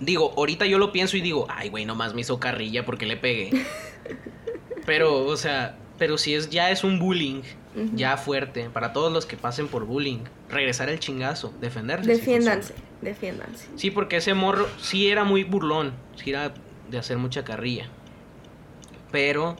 Digo, 0.00 0.34
ahorita 0.36 0.66
yo 0.66 0.76
lo 0.76 0.92
pienso 0.92 1.16
y 1.16 1.22
digo, 1.22 1.46
ay, 1.48 1.70
güey, 1.70 1.86
nomás 1.86 2.12
me 2.12 2.20
hizo 2.20 2.38
carrilla 2.38 2.84
porque 2.84 3.06
le 3.06 3.16
pegué. 3.16 3.64
Pero, 4.84 5.24
o 5.24 5.36
sea, 5.38 5.76
pero 5.96 6.18
si 6.18 6.34
es 6.34 6.50
ya 6.50 6.70
es 6.70 6.84
un 6.84 6.98
bullying, 6.98 7.40
ya 7.94 8.16
fuerte, 8.16 8.68
para 8.70 8.92
todos 8.92 9.12
los 9.12 9.26
que 9.26 9.36
pasen 9.36 9.68
por 9.68 9.84
bullying, 9.84 10.18
regresar 10.48 10.88
el 10.88 10.98
chingazo, 10.98 11.52
defenderse. 11.60 12.10
Defiéndanse, 12.10 12.74
defiéndanse. 13.00 13.68
Sí, 13.76 13.90
porque 13.90 14.16
ese 14.16 14.34
morro 14.34 14.66
sí 14.80 15.08
era 15.08 15.24
muy 15.24 15.44
burlón, 15.44 15.92
sí 16.16 16.30
era 16.30 16.52
de 16.90 16.98
hacer 16.98 17.16
mucha 17.18 17.44
carrilla. 17.44 17.88
Pero 19.12 19.56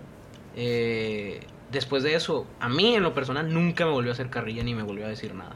eh, 0.56 1.40
después 1.70 2.02
de 2.02 2.14
eso, 2.14 2.46
a 2.60 2.68
mí 2.68 2.94
en 2.96 3.02
lo 3.02 3.14
personal 3.14 3.52
nunca 3.52 3.84
me 3.86 3.92
volvió 3.92 4.10
a 4.10 4.14
hacer 4.14 4.30
carrilla 4.30 4.62
ni 4.62 4.74
me 4.74 4.82
volvió 4.82 5.06
a 5.06 5.08
decir 5.08 5.34
nada. 5.34 5.54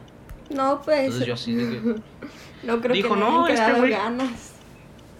No, 0.51 0.83
pues. 0.83 1.01
Entonces 1.07 1.27
yo 1.27 1.35
así 1.35 1.55
de 1.55 1.71
que, 1.71 1.81
No 2.67 2.81
creo 2.81 2.95
dijo, 2.95 3.15
que 3.15 3.21
no, 3.21 3.47
este 3.47 3.73
güey. 3.75 3.91
ganas. 3.91 4.53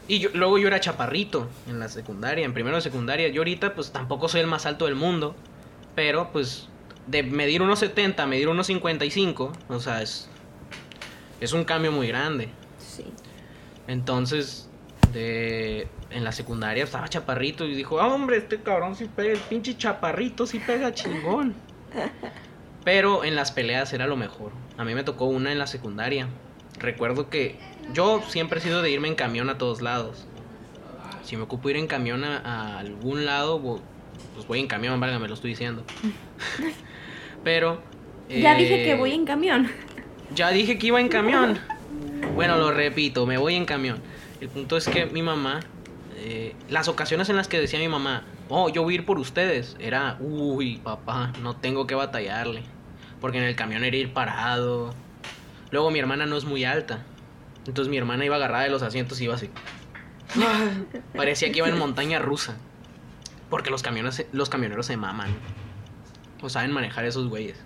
Y 0.07 0.19
yo, 0.19 0.31
luego 0.35 0.59
yo 0.59 0.69
era 0.69 0.81
chaparrito 0.81 1.49
en 1.67 1.79
la 1.79 1.89
secundaria, 1.89 2.45
en 2.45 2.53
primero 2.53 2.77
de 2.77 2.83
secundaria. 2.83 3.29
Yo 3.29 3.41
ahorita 3.41 3.75
pues 3.75 3.91
tampoco 3.91 4.29
soy 4.29 4.43
el 4.43 4.47
más 4.47 4.67
alto 4.67 4.85
del 4.85 4.95
mundo. 4.95 5.35
Pero 5.95 6.31
pues 6.33 6.69
de 7.07 7.23
medir 7.23 7.63
unos 7.63 7.79
70 7.81 8.23
a 8.23 8.27
medir 8.27 8.49
unos 8.49 8.67
55, 8.67 9.53
o 9.69 9.81
sea, 9.81 10.03
es, 10.03 10.29
es 11.41 11.53
un 11.53 11.65
cambio 11.65 11.93
muy 11.93 12.09
grande. 12.09 12.49
Sí. 12.79 13.05
Entonces, 13.87 14.69
de, 15.13 15.89
en 16.11 16.25
la 16.25 16.33
secundaria 16.33 16.85
estaba 16.85 17.09
chaparrito 17.09 17.67
y 17.67 17.75
dijo, 17.75 18.01
ah, 18.01 18.09
hombre, 18.09 18.39
este 18.39 18.61
cabrón 18.61 18.97
sí 18.97 19.09
pega, 19.15 19.33
el 19.33 19.39
pinche 19.39 19.77
chaparrito 19.77 20.47
sí 20.47 20.59
pega 20.59 20.95
chingón. 20.95 21.55
Pero 22.85 23.25
en 23.25 23.35
las 23.35 23.53
peleas 23.53 23.93
era 23.93 24.07
lo 24.07 24.17
mejor. 24.17 24.53
A 24.77 24.85
mí 24.85 24.95
me 24.95 25.05
tocó 25.05 25.25
una 25.27 25.53
en 25.53 25.59
la 25.59 25.67
secundaria. 25.67 26.29
Recuerdo 26.79 27.31
que 27.31 27.59
yo 27.93 28.23
siempre 28.29 28.59
he 28.59 28.63
sido 28.63 28.83
de 28.83 28.91
irme 28.91 29.09
en 29.09 29.15
camión 29.15 29.49
a 29.49 29.59
todos 29.59 29.81
lados. 29.81 30.27
Si 31.23 31.37
me 31.37 31.45
ocupo 31.45 31.71
ir 31.71 31.77
en 31.77 31.87
camión 31.87 32.25
a, 32.25 32.39
a 32.39 32.79
algún 32.79 33.25
lado, 33.25 33.81
pues 34.35 34.47
voy 34.47 34.61
en 34.61 34.67
camión, 34.67 35.01
válgame, 35.01 35.23
me 35.23 35.29
lo 35.29 35.35
estoy 35.35 35.51
diciendo. 35.51 35.85
Pero... 37.45 37.81
ya 38.29 38.57
dije 38.57 38.77
que 38.77 38.93
eh, 38.93 38.97
voy 38.97 39.13
en 39.13 39.25
camión. 39.25 39.71
Ya 40.35 40.51
dije 40.51 40.79
que 40.79 40.89
iba 40.89 41.01
en 41.01 41.09
camión. 41.09 41.59
Bueno, 42.35 42.57
lo 42.57 42.73
repito, 42.73 43.27
me 43.27 43.39
voy 43.39 43.55
en 43.55 43.67
camión. 43.67 44.03
El 44.41 44.49
punto 44.49 44.77
es 44.77 44.89
que 44.89 45.07
mi 45.07 45.23
mamá, 45.23 45.61
eh, 46.17 46.57
las 46.69 46.89
ocasiones 46.89 47.29
en 47.29 47.37
las 47.37 47.47
que 47.47 47.61
decía 47.61 47.79
mi 47.79 47.89
mamá, 47.89 48.25
oh, 48.49 48.69
yo 48.69 48.83
voy 48.83 48.95
a 48.95 48.97
ir 48.97 49.07
por 49.07 49.19
ustedes, 49.19 49.77
era, 49.79 50.17
uy, 50.21 50.79
papá, 50.79 51.33
no 51.43 51.55
tengo 51.57 51.87
que 51.87 51.95
batallarle. 51.95 52.63
Porque 53.21 53.39
en 53.39 53.45
el 53.45 53.55
camión 53.55 53.85
era 53.85 53.97
ir 53.97 54.13
parado. 54.13 54.93
Luego 55.71 55.91
mi 55.91 55.99
hermana 55.99 56.27
no 56.27 56.37
es 56.37 56.45
muy 56.45 56.65
alta. 56.65 57.05
Entonces 57.67 57.91
mi 57.91 57.97
hermana 57.97 58.25
iba 58.25 58.37
agarrada 58.37 58.65
de 58.65 58.71
los 58.71 58.83
asientos 58.83 59.21
y 59.21 59.25
iba 59.25 59.35
así. 59.35 59.51
Parecía 61.17 61.53
que 61.53 61.59
iba 61.59 61.69
en 61.69 61.79
montaña 61.79 62.19
rusa. 62.19 62.57
Porque 63.51 63.71
los 63.71 63.83
camiones, 63.83 64.27
los 64.33 64.49
camioneros 64.51 64.87
se 64.87 64.97
maman. 64.97 65.31
O 66.45 66.51
saben 66.51 66.73
manejar 66.73 67.07
esos 67.07 67.31
güeyes. 67.31 67.57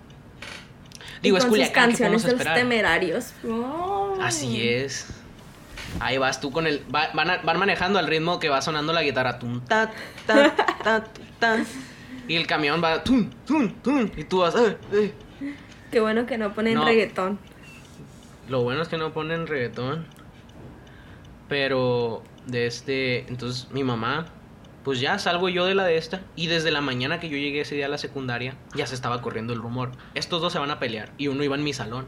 Digo, 1.21 1.35
es 1.37 1.45
Culiacán, 1.45 1.89
canciones 1.89 2.23
de 2.23 2.31
los 2.31 2.53
temerarios. 2.53 3.33
Así 4.21 4.69
es. 4.69 5.07
Ahí 5.99 6.17
vas 6.17 6.39
tú 6.39 6.49
con 6.49 6.65
el. 6.65 6.81
van, 6.87 7.09
van, 7.13 7.59
manejando 7.59 7.99
al 7.99 8.07
ritmo 8.07 8.39
que 8.39 8.47
va 8.47 8.61
sonando 8.61 8.93
la 8.93 9.03
guitarra. 9.03 9.37
Tum, 9.37 9.59
ta, 9.65 9.91
ta, 10.25 10.55
ta, 10.81 11.03
ta, 11.39 11.57
Y 12.25 12.37
el 12.37 12.47
camión 12.47 12.81
va. 12.81 13.03
Tum, 13.03 13.29
tum, 13.45 13.69
tum. 13.81 14.09
Y 14.15 14.23
tú 14.23 14.37
vas. 14.37 14.55
Eh, 14.55 14.77
eh. 14.93 15.13
Qué 15.91 15.99
bueno 15.99 16.25
que 16.25 16.37
no 16.37 16.53
ponen 16.53 16.81
reggaetón. 16.81 17.37
Lo 18.47 18.63
bueno 18.63 18.81
es 18.83 18.87
que 18.87 18.97
no 18.97 19.11
ponen 19.11 19.45
reggaetón. 19.45 20.05
Pero. 21.49 22.23
De 22.45 22.65
este. 22.65 23.27
Entonces, 23.27 23.69
mi 23.71 23.83
mamá 23.83 24.27
pues 24.83 24.99
ya 24.99 25.19
salgo 25.19 25.49
yo 25.49 25.65
de 25.65 25.75
la 25.75 25.83
de 25.83 25.97
esta 25.97 26.21
y 26.35 26.47
desde 26.47 26.71
la 26.71 26.81
mañana 26.81 27.19
que 27.19 27.29
yo 27.29 27.37
llegué 27.37 27.61
ese 27.61 27.75
día 27.75 27.87
a 27.87 27.89
la 27.89 27.97
secundaria 27.97 28.55
ya 28.75 28.87
se 28.87 28.95
estaba 28.95 29.21
corriendo 29.21 29.53
el 29.53 29.59
rumor. 29.59 29.91
Estos 30.15 30.41
dos 30.41 30.53
se 30.53 30.59
van 30.59 30.71
a 30.71 30.79
pelear 30.79 31.11
y 31.17 31.27
uno 31.27 31.43
iba 31.43 31.55
en 31.55 31.63
mi 31.63 31.73
salón. 31.73 32.07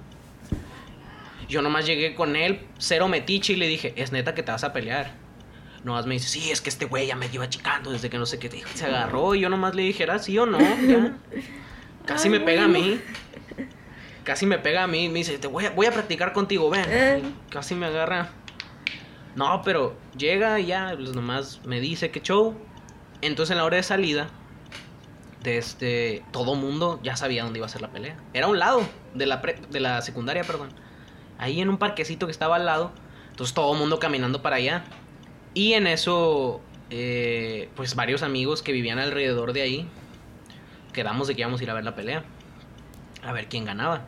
Yo 1.50 1.62
nomás 1.62 1.86
llegué 1.86 2.16
con 2.16 2.36
él, 2.36 2.62
cero 2.78 3.10
metiche 3.10 3.54
y 3.54 3.56
le 3.58 3.68
dije, 3.68 3.94
es 3.98 4.12
neta 4.12 4.34
que 4.34 4.42
te 4.42 4.52
vas 4.52 4.64
a 4.64 4.72
pelear. 4.72 5.12
Nomás 5.84 6.06
me 6.06 6.14
dice, 6.14 6.28
sí, 6.28 6.52
es 6.52 6.62
que 6.62 6.70
este 6.70 6.86
güey 6.86 7.08
ya 7.08 7.16
me 7.16 7.28
lleva 7.28 7.50
chicando 7.50 7.92
desde 7.92 8.10
que 8.10 8.18
no 8.18 8.26
sé 8.26 8.40
qué 8.40 8.50
dijo. 8.50 8.70
Se 8.76 8.86
agarró 8.86 9.36
y 9.36 9.42
yo 9.42 9.50
nomás 9.50 9.76
le 9.76 9.82
dije, 9.82 10.04
¿era 10.04 10.20
sí 10.20 10.38
o 10.38 10.46
no? 10.46 10.60
Ya. 10.60 11.18
Casi 12.06 12.30
me 12.30 12.40
pega 12.40 12.66
a 12.66 12.68
mí. 12.68 13.00
Casi 14.24 14.46
me 14.46 14.60
pega 14.60 14.84
a 14.84 14.88
mí. 14.88 15.10
Me 15.10 15.20
dice, 15.20 15.38
te 15.40 15.48
voy 15.48 15.66
a, 15.66 15.72
voy 15.72 15.88
a 15.88 15.92
practicar 15.92 16.34
contigo, 16.34 16.70
ven. 16.70 16.86
Eh. 16.88 17.22
Casi 17.50 17.76
me 17.76 17.88
agarra. 17.88 18.30
No, 19.36 19.62
pero 19.64 19.96
llega 20.18 20.60
y 20.60 20.68
ya, 20.68 20.94
pues 20.96 21.16
nomás 21.16 21.62
me 21.66 21.80
dice 21.80 22.12
que 22.12 22.22
show. 22.22 22.56
Entonces 23.22 23.52
en 23.52 23.58
la 23.58 23.66
hora 23.66 23.78
de 23.78 23.84
salida, 23.84 24.30
de 25.44 25.58
este, 25.58 26.24
todo 26.32 26.56
mundo 26.56 27.00
ya 27.04 27.16
sabía 27.16 27.44
dónde 27.44 27.60
iba 27.60 27.66
a 27.66 27.70
ser 27.70 27.82
la 27.82 27.92
pelea. 27.92 28.18
Era 28.34 28.48
a 28.48 28.50
un 28.50 28.60
lado 28.60 28.82
de 29.14 29.26
la, 29.26 29.38
de 29.38 29.80
la 29.80 30.02
secundaria, 30.02 30.44
perdón. 30.44 30.70
Ahí 31.38 31.62
en 31.62 31.70
un 31.70 31.78
parquecito 31.78 32.26
que 32.26 32.32
estaba 32.32 32.58
al 32.58 32.66
lado. 32.66 32.92
Entonces 33.30 33.54
todo 33.54 33.74
mundo 33.74 34.00
caminando 34.00 34.42
para 34.42 34.58
allá. 34.58 34.84
Y 35.54 35.74
en 35.74 35.88
eso, 35.88 36.62
eh, 36.90 37.70
pues 37.76 37.96
varios 37.96 38.24
amigos 38.24 38.62
que 38.62 38.72
vivían 38.72 39.00
alrededor 39.00 39.54
de 39.54 39.62
ahí, 39.62 39.88
quedamos 40.94 41.28
de 41.28 41.36
que 41.36 41.42
íbamos 41.42 41.60
a 41.60 41.64
ir 41.64 41.72
a 41.72 41.74
ver 41.74 41.84
la 41.84 41.96
pelea. 41.96 42.24
A 43.24 43.32
ver 43.32 43.48
quién 43.48 43.66
ganaba. 43.66 44.06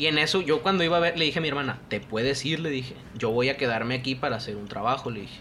Y 0.00 0.06
en 0.06 0.16
eso, 0.16 0.40
yo 0.40 0.62
cuando 0.62 0.82
iba 0.82 0.96
a 0.96 1.00
ver, 1.00 1.18
le 1.18 1.26
dije 1.26 1.40
a 1.40 1.42
mi 1.42 1.48
hermana, 1.48 1.78
¿te 1.88 2.00
puedes 2.00 2.42
ir? 2.46 2.60
Le 2.60 2.70
dije, 2.70 2.94
yo 3.18 3.32
voy 3.32 3.50
a 3.50 3.58
quedarme 3.58 3.96
aquí 3.96 4.14
para 4.14 4.36
hacer 4.36 4.56
un 4.56 4.66
trabajo, 4.66 5.10
le 5.10 5.20
dije. 5.20 5.40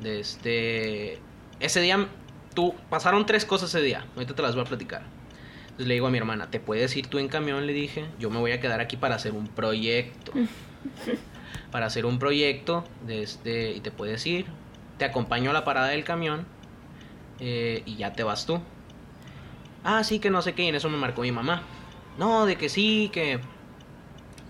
De 0.00 0.20
este. 0.20 1.18
Ese 1.60 1.82
día 1.82 2.08
tú, 2.54 2.74
pasaron 2.88 3.26
tres 3.26 3.44
cosas 3.44 3.68
ese 3.68 3.84
día, 3.84 4.06
ahorita 4.14 4.34
te 4.34 4.40
las 4.40 4.54
voy 4.54 4.64
a 4.64 4.68
platicar. 4.68 5.02
Entonces 5.64 5.86
le 5.86 5.92
digo 5.92 6.06
a 6.06 6.10
mi 6.10 6.16
hermana, 6.16 6.50
¿te 6.50 6.60
puedes 6.60 6.96
ir 6.96 7.08
tú 7.08 7.18
en 7.18 7.28
camión? 7.28 7.66
Le 7.66 7.74
dije, 7.74 8.06
yo 8.18 8.30
me 8.30 8.38
voy 8.38 8.52
a 8.52 8.60
quedar 8.60 8.80
aquí 8.80 8.96
para 8.96 9.16
hacer 9.16 9.32
un 9.32 9.48
proyecto. 9.48 10.32
para 11.70 11.84
hacer 11.84 12.06
un 12.06 12.18
proyecto 12.18 12.84
de 13.06 13.22
este, 13.22 13.72
y 13.72 13.80
te 13.80 13.90
puedes 13.90 14.26
ir. 14.26 14.46
Te 14.96 15.04
acompaño 15.04 15.50
a 15.50 15.52
la 15.52 15.64
parada 15.64 15.88
del 15.88 16.04
camión 16.04 16.46
eh, 17.38 17.82
y 17.84 17.96
ya 17.96 18.14
te 18.14 18.22
vas 18.22 18.46
tú. 18.46 18.62
Ah, 19.84 20.04
sí, 20.04 20.20
que 20.20 20.30
no 20.30 20.40
sé 20.40 20.54
qué, 20.54 20.62
y 20.62 20.68
en 20.68 20.74
eso 20.74 20.88
me 20.88 20.96
marcó 20.96 21.20
mi 21.20 21.32
mamá. 21.32 21.64
No, 22.16 22.46
de 22.46 22.56
que 22.56 22.70
sí, 22.70 23.10
que... 23.12 23.40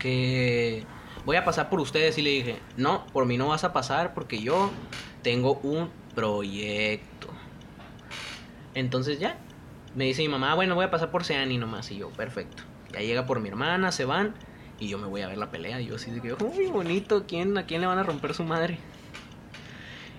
Que 0.04 0.84
voy 1.24 1.36
a 1.36 1.46
pasar 1.46 1.70
por 1.70 1.80
ustedes 1.80 2.18
y 2.18 2.22
le 2.22 2.28
dije, 2.28 2.58
no, 2.76 3.06
por 3.06 3.24
mí 3.24 3.38
no 3.38 3.48
vas 3.48 3.64
a 3.64 3.72
pasar 3.72 4.12
porque 4.12 4.38
yo 4.38 4.70
tengo 5.22 5.54
un 5.62 5.88
proyecto. 6.14 7.28
Entonces 8.74 9.18
ya, 9.18 9.38
me 9.94 10.04
dice 10.04 10.20
mi 10.20 10.28
mamá, 10.28 10.54
bueno, 10.54 10.74
voy 10.74 10.84
a 10.84 10.90
pasar 10.90 11.10
por 11.10 11.24
Seani 11.24 11.56
nomás. 11.56 11.90
Y 11.90 11.96
yo, 11.96 12.10
perfecto. 12.10 12.64
Ya 12.92 13.00
llega 13.00 13.24
por 13.24 13.40
mi 13.40 13.48
hermana, 13.48 13.92
se 13.92 14.04
van 14.04 14.34
y 14.78 14.88
yo 14.88 14.98
me 14.98 15.06
voy 15.06 15.22
a 15.22 15.28
ver 15.28 15.38
la 15.38 15.50
pelea. 15.50 15.80
Y 15.80 15.86
yo 15.86 15.94
así 15.94 16.10
de 16.10 16.20
que, 16.20 16.34
uy, 16.34 16.66
bonito, 16.66 17.24
¿quién, 17.26 17.56
¿a 17.56 17.64
quién 17.64 17.80
le 17.80 17.86
van 17.86 17.98
a 17.98 18.02
romper 18.02 18.34
su 18.34 18.44
madre? 18.44 18.78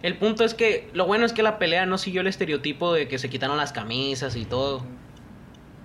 El 0.01 0.17
punto 0.17 0.43
es 0.45 0.55
que 0.55 0.89
lo 0.93 1.05
bueno 1.05 1.27
es 1.27 1.33
que 1.33 1.43
la 1.43 1.59
pelea 1.59 1.85
no 1.85 1.99
siguió 1.99 2.21
el 2.21 2.27
estereotipo 2.27 2.91
de 2.91 3.07
que 3.07 3.19
se 3.19 3.29
quitaron 3.29 3.57
las 3.57 3.71
camisas 3.71 4.35
y 4.35 4.45
todo. 4.45 4.83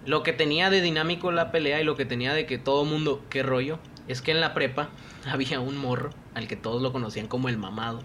Lo 0.06 0.22
que 0.22 0.32
tenía 0.32 0.70
de 0.70 0.80
dinámico 0.80 1.30
la 1.32 1.50
pelea 1.50 1.82
y 1.82 1.84
lo 1.84 1.96
que 1.96 2.06
tenía 2.06 2.32
de 2.32 2.46
que 2.46 2.56
todo 2.56 2.86
mundo, 2.86 3.22
qué 3.28 3.42
rollo, 3.42 3.78
es 4.12 4.22
que 4.22 4.30
en 4.30 4.40
la 4.40 4.54
prepa 4.54 4.88
había 5.26 5.60
un 5.60 5.76
morro 5.76 6.10
al 6.34 6.48
que 6.48 6.56
todos 6.56 6.82
lo 6.82 6.92
conocían 6.92 7.26
como 7.26 7.48
el 7.48 7.58
mamado. 7.58 8.00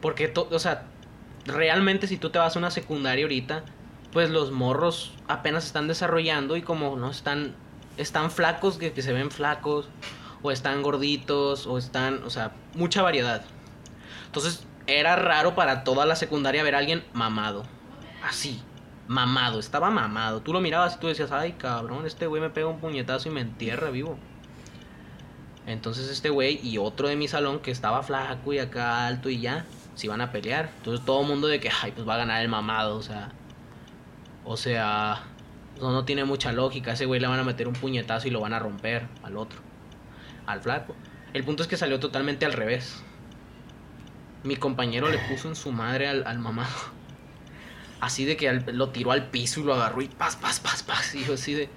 Porque, 0.00 0.32
o 0.34 0.58
sea, 0.58 0.86
realmente 1.46 2.06
si 2.06 2.16
tú 2.18 2.30
te 2.30 2.38
vas 2.38 2.56
a 2.56 2.58
una 2.58 2.70
secundaria 2.70 3.24
ahorita, 3.24 3.64
pues 4.12 4.30
los 4.30 4.52
morros 4.52 5.14
apenas 5.28 5.66
están 5.66 5.88
desarrollando 5.88 6.56
y 6.56 6.62
como 6.62 6.96
no 6.96 7.10
están, 7.10 7.54
están 7.96 8.30
flacos, 8.30 8.78
que, 8.78 8.92
que 8.92 9.02
se 9.02 9.12
ven 9.12 9.30
flacos, 9.30 9.88
o 10.42 10.50
están 10.50 10.82
gorditos, 10.82 11.66
o 11.66 11.78
están, 11.78 12.22
o 12.24 12.30
sea, 12.30 12.52
mucha 12.74 13.02
variedad. 13.02 13.42
Entonces, 14.26 14.66
era 14.86 15.16
raro 15.16 15.54
para 15.54 15.82
toda 15.82 16.06
la 16.06 16.16
secundaria 16.16 16.62
ver 16.62 16.74
a 16.74 16.78
alguien 16.78 17.04
mamado. 17.12 17.64
Así, 18.22 18.62
mamado, 19.08 19.58
estaba 19.58 19.90
mamado. 19.90 20.40
Tú 20.42 20.52
lo 20.52 20.60
mirabas 20.60 20.96
y 20.96 20.98
tú 20.98 21.08
decías, 21.08 21.32
ay 21.32 21.52
cabrón, 21.52 22.06
este 22.06 22.26
güey 22.26 22.40
me 22.40 22.50
pega 22.50 22.68
un 22.68 22.78
puñetazo 22.78 23.28
y 23.28 23.32
me 23.32 23.40
entierra 23.40 23.90
vivo. 23.90 24.18
Entonces 25.66 26.08
este 26.08 26.30
güey 26.30 26.60
y 26.62 26.78
otro 26.78 27.08
de 27.08 27.16
mi 27.16 27.26
salón 27.26 27.58
que 27.58 27.72
estaba 27.72 28.02
flaco 28.02 28.52
y 28.52 28.58
acá 28.58 29.06
alto 29.06 29.28
y 29.28 29.40
ya, 29.40 29.64
se 29.96 30.06
iban 30.06 30.20
a 30.20 30.30
pelear. 30.30 30.70
Entonces 30.78 31.04
todo 31.04 31.22
el 31.22 31.26
mundo 31.26 31.48
de 31.48 31.58
que, 31.58 31.70
ay, 31.82 31.92
pues 31.92 32.08
va 32.08 32.14
a 32.14 32.18
ganar 32.18 32.40
el 32.42 32.48
mamado, 32.48 32.96
o 32.96 33.02
sea. 33.02 33.32
O 34.44 34.56
sea, 34.56 35.24
no, 35.80 35.90
no 35.90 36.04
tiene 36.04 36.24
mucha 36.24 36.52
lógica. 36.52 36.92
ese 36.92 37.06
güey 37.06 37.20
le 37.20 37.26
van 37.26 37.40
a 37.40 37.44
meter 37.44 37.66
un 37.66 37.74
puñetazo 37.74 38.28
y 38.28 38.30
lo 38.30 38.40
van 38.40 38.52
a 38.52 38.60
romper 38.60 39.08
al 39.24 39.36
otro, 39.36 39.58
al 40.46 40.60
flaco. 40.60 40.94
El 41.32 41.42
punto 41.42 41.64
es 41.64 41.68
que 41.68 41.76
salió 41.76 41.98
totalmente 41.98 42.46
al 42.46 42.52
revés. 42.52 43.02
Mi 44.44 44.54
compañero 44.54 45.08
le 45.08 45.18
puso 45.18 45.48
en 45.48 45.56
su 45.56 45.72
madre 45.72 46.06
al, 46.06 46.24
al 46.26 46.38
mamado. 46.38 46.96
Así 48.00 48.24
de 48.24 48.36
que 48.36 48.52
lo 48.52 48.90
tiró 48.90 49.10
al 49.10 49.30
piso 49.30 49.60
y 49.60 49.64
lo 49.64 49.74
agarró 49.74 50.00
y 50.02 50.08
paz, 50.08 50.36
paz, 50.36 50.60
paz, 50.60 50.82
paz. 50.84 51.14
Y 51.14 51.24
yo 51.24 51.34
así 51.34 51.54
de. 51.54 51.68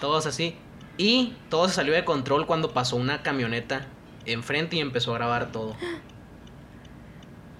Todos 0.00 0.26
así. 0.26 0.56
Y 0.98 1.34
todo 1.48 1.68
se 1.68 1.74
salió 1.74 1.94
de 1.94 2.04
control 2.04 2.46
cuando 2.46 2.72
pasó 2.72 2.96
una 2.96 3.22
camioneta 3.22 3.86
enfrente 4.26 4.76
y 4.76 4.80
empezó 4.80 5.12
a 5.12 5.18
grabar 5.18 5.52
todo. 5.52 5.76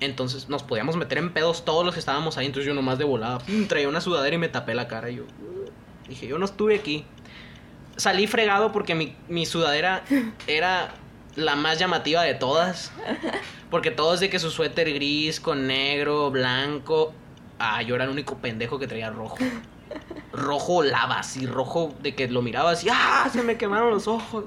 Entonces 0.00 0.48
nos 0.48 0.64
podíamos 0.64 0.96
meter 0.96 1.18
en 1.18 1.32
pedos 1.32 1.64
todos 1.64 1.84
los 1.84 1.94
que 1.94 2.00
estábamos 2.00 2.36
ahí. 2.36 2.46
Entonces 2.46 2.66
yo 2.66 2.74
nomás 2.74 2.98
de 2.98 3.04
volada 3.04 3.38
traía 3.68 3.88
una 3.88 4.00
sudadera 4.00 4.34
y 4.34 4.38
me 4.38 4.48
tapé 4.48 4.74
la 4.74 4.88
cara. 4.88 5.08
Y 5.10 5.16
yo 5.16 5.24
dije, 6.08 6.26
yo 6.26 6.36
no 6.38 6.44
estuve 6.44 6.74
aquí. 6.74 7.04
Salí 7.96 8.26
fregado 8.26 8.72
porque 8.72 8.96
mi, 8.96 9.14
mi 9.28 9.46
sudadera 9.46 10.02
era 10.48 10.92
la 11.36 11.54
más 11.54 11.78
llamativa 11.78 12.22
de 12.22 12.34
todas. 12.34 12.92
Porque 13.70 13.92
todos 13.92 14.18
de 14.18 14.30
que 14.30 14.40
su 14.40 14.50
suéter 14.50 14.92
gris 14.94 15.38
con 15.38 15.68
negro, 15.68 16.30
blanco. 16.32 17.12
Ah, 17.60 17.82
yo 17.82 17.94
era 17.94 18.04
el 18.04 18.10
único 18.10 18.38
pendejo 18.38 18.78
que 18.78 18.88
traía 18.88 19.10
rojo 19.10 19.36
rojo 20.32 20.82
lava, 20.82 21.20
así 21.20 21.46
rojo 21.46 21.94
de 22.02 22.14
que 22.14 22.28
lo 22.28 22.42
miraba 22.42 22.72
así, 22.72 22.88
¡ah! 22.90 23.28
Se 23.32 23.42
me 23.42 23.56
quemaron 23.56 23.90
los 23.90 24.08
ojos. 24.08 24.44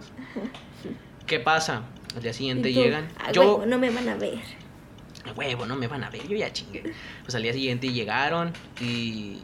¿Qué 1.26 1.40
pasa? 1.40 1.84
Al 2.16 2.22
día 2.22 2.34
siguiente 2.34 2.74
llegan. 2.74 3.08
yo 3.34 3.64
no 3.66 3.78
me 3.78 3.90
van 3.90 4.10
a 4.10 4.16
ver. 4.16 4.40
Huevo, 5.36 5.66
no 5.66 5.76
me 5.76 5.88
van 5.88 6.04
a 6.04 6.10
ver, 6.10 6.28
yo 6.28 6.36
ya 6.36 6.52
chingué. 6.52 6.94
Pues 7.24 7.36
al 7.36 7.44
día 7.44 7.54
siguiente 7.54 7.92
llegaron 7.92 8.54
y, 8.80 9.40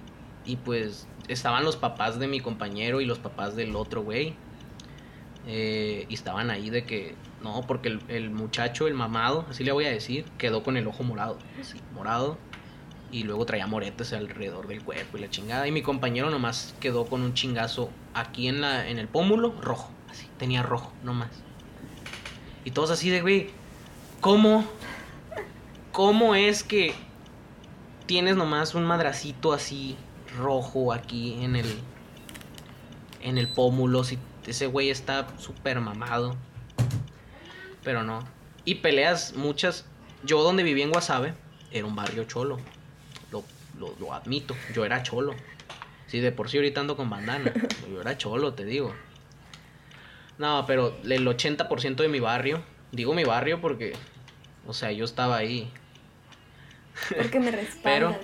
y 0.45 0.55
pues 0.57 1.07
estaban 1.27 1.63
los 1.63 1.75
papás 1.75 2.19
de 2.19 2.27
mi 2.27 2.39
compañero 2.39 2.99
y 2.99 3.05
los 3.05 3.19
papás 3.19 3.55
del 3.55 3.75
otro 3.75 4.03
güey. 4.03 4.33
Eh, 5.49 6.05
y 6.09 6.13
estaban 6.13 6.51
ahí 6.51 6.69
de 6.69 6.83
que, 6.83 7.15
no, 7.41 7.61
porque 7.61 7.87
el, 7.87 8.01
el, 8.09 8.31
muchacho, 8.31 8.87
el 8.87 8.95
mamado, 8.95 9.45
así 9.49 9.63
le 9.63 9.71
voy 9.71 9.85
a 9.85 9.91
decir, 9.91 10.25
quedó 10.37 10.61
con 10.61 10.75
el 10.75 10.87
ojo 10.87 11.03
morado. 11.03 11.37
Así, 11.61 11.79
morado 11.93 12.37
y 13.11 13.23
luego 13.23 13.45
traía 13.45 13.67
moretes 13.67 14.13
alrededor 14.13 14.67
del 14.67 14.83
cuerpo 14.83 15.17
y 15.17 15.21
la 15.21 15.29
chingada. 15.29 15.67
Y 15.67 15.71
mi 15.71 15.81
compañero 15.81 16.29
nomás 16.29 16.75
quedó 16.79 17.05
con 17.05 17.21
un 17.21 17.33
chingazo 17.33 17.89
aquí 18.13 18.47
en, 18.47 18.61
la, 18.61 18.87
en 18.87 18.99
el 18.99 19.07
pómulo, 19.07 19.53
rojo. 19.61 19.91
Así, 20.09 20.27
tenía 20.37 20.63
rojo, 20.63 20.91
nomás. 21.03 21.29
Y 22.65 22.71
todos 22.71 22.91
así 22.91 23.09
de, 23.09 23.21
güey, 23.21 23.49
¿cómo? 24.19 24.65
¿Cómo 25.91 26.35
es 26.35 26.63
que 26.63 26.93
tienes 28.05 28.35
nomás 28.35 28.75
un 28.75 28.85
madracito 28.85 29.53
así 29.53 29.95
rojo 30.37 30.93
aquí 30.93 31.43
en 31.43 31.55
el 31.55 31.79
en 33.21 33.37
el 33.37 33.47
pómulo 33.47 34.03
si 34.03 34.19
ese 34.45 34.67
güey 34.67 34.89
está 34.89 35.27
súper 35.37 35.79
mamado? 35.79 36.35
Pero 37.83 38.03
no. 38.03 38.19
Y 38.65 38.75
peleas 38.75 39.33
muchas. 39.35 39.85
Yo 40.23 40.43
donde 40.43 40.63
viví 40.63 40.81
en 40.81 40.91
Guasave 40.91 41.33
era 41.71 41.85
un 41.85 41.95
barrio 41.95 42.25
cholo 42.25 42.57
lo, 43.77 44.13
admito, 44.13 44.55
yo 44.73 44.85
era 44.85 45.03
cholo. 45.03 45.35
Sí, 46.07 46.19
de 46.19 46.31
por 46.31 46.49
sí 46.49 46.57
ahorita 46.57 46.81
ando 46.81 46.95
con 46.95 47.09
bandana. 47.09 47.51
Yo 47.91 47.99
era 47.99 48.17
cholo, 48.17 48.53
te 48.53 48.63
digo. 48.63 48.93
No, 50.37 50.63
pero 50.65 50.95
el 51.03 51.27
80% 51.27 51.95
de 51.95 52.07
mi 52.07 52.21
barrio, 52.21 52.63
digo 52.93 53.13
mi 53.13 53.25
barrio 53.25 53.59
porque, 53.59 53.93
o 54.65 54.73
sea, 54.73 54.91
yo 54.91 55.03
estaba 55.03 55.35
ahí. 55.35 55.69
Porque 57.15 57.39
me 57.39 57.51
respaldan. 57.51 57.83
Pero 57.83 58.15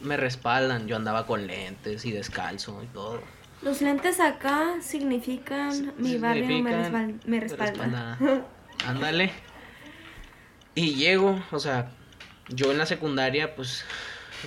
me 0.00 0.16
respaldan, 0.16 0.88
yo 0.88 0.96
andaba 0.96 1.26
con 1.26 1.46
lentes 1.46 2.04
y 2.04 2.10
descalzo 2.10 2.82
y 2.82 2.86
todo. 2.86 3.20
Los 3.62 3.80
lentes 3.80 4.20
acá 4.20 4.76
significan 4.80 5.94
mi 5.98 6.18
barrio 6.18 6.46
me, 6.62 7.14
me 7.26 7.40
respalda. 7.40 8.18
Ándale. 8.86 9.32
Y 10.74 10.94
llego, 10.94 11.40
o 11.50 11.58
sea, 11.58 11.90
yo 12.48 12.72
en 12.72 12.78
la 12.78 12.86
secundaria, 12.86 13.54
pues 13.54 13.84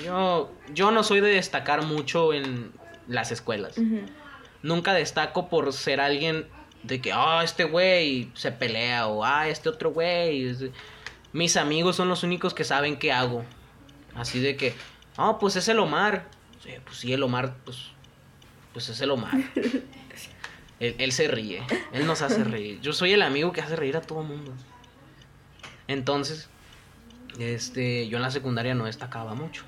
yo, 0.03 0.51
yo 0.73 0.91
no 0.91 1.03
soy 1.03 1.21
de 1.21 1.29
destacar 1.29 1.85
mucho 1.85 2.33
en 2.33 2.71
las 3.07 3.31
escuelas. 3.31 3.75
Nunca 4.63 4.93
destaco 4.93 5.49
por 5.49 5.71
ser 5.73 5.99
alguien 5.99 6.47
de 6.83 7.01
que, 7.01 7.11
ah, 7.13 7.41
este 7.43 7.63
güey 7.65 8.31
se 8.33 8.51
pelea 8.51 9.07
o, 9.07 9.23
ah, 9.23 9.47
este 9.47 9.69
otro 9.69 9.91
güey. 9.91 10.55
Mis 11.33 11.57
amigos 11.57 11.95
son 11.95 12.09
los 12.09 12.23
únicos 12.23 12.53
que 12.53 12.63
saben 12.63 12.97
qué 12.97 13.11
hago. 13.11 13.43
Así 14.15 14.39
de 14.39 14.55
que, 14.55 14.73
ah, 15.17 15.37
pues 15.39 15.55
es 15.55 15.67
el 15.67 15.79
Omar. 15.79 16.27
Sí, 16.63 16.71
pues 16.83 16.97
sí, 16.97 17.13
el 17.13 17.23
Omar, 17.23 17.55
pues, 17.63 17.91
pues 18.73 18.89
es 18.89 18.99
el 19.01 19.11
Omar. 19.11 19.35
él, 20.79 20.95
él, 20.97 21.11
se 21.11 21.27
ríe, 21.27 21.61
él 21.93 22.07
nos 22.07 22.21
hace 22.21 22.43
reír. 22.43 22.81
Yo 22.81 22.93
soy 22.93 23.13
el 23.13 23.21
amigo 23.21 23.51
que 23.51 23.61
hace 23.61 23.75
reír 23.75 23.97
a 23.97 24.01
todo 24.01 24.21
el 24.21 24.27
mundo. 24.27 24.53
Entonces, 25.87 26.49
este, 27.39 28.07
yo 28.07 28.17
en 28.17 28.23
la 28.23 28.31
secundaria 28.31 28.73
no 28.73 28.85
destacaba 28.85 29.35
mucho. 29.35 29.63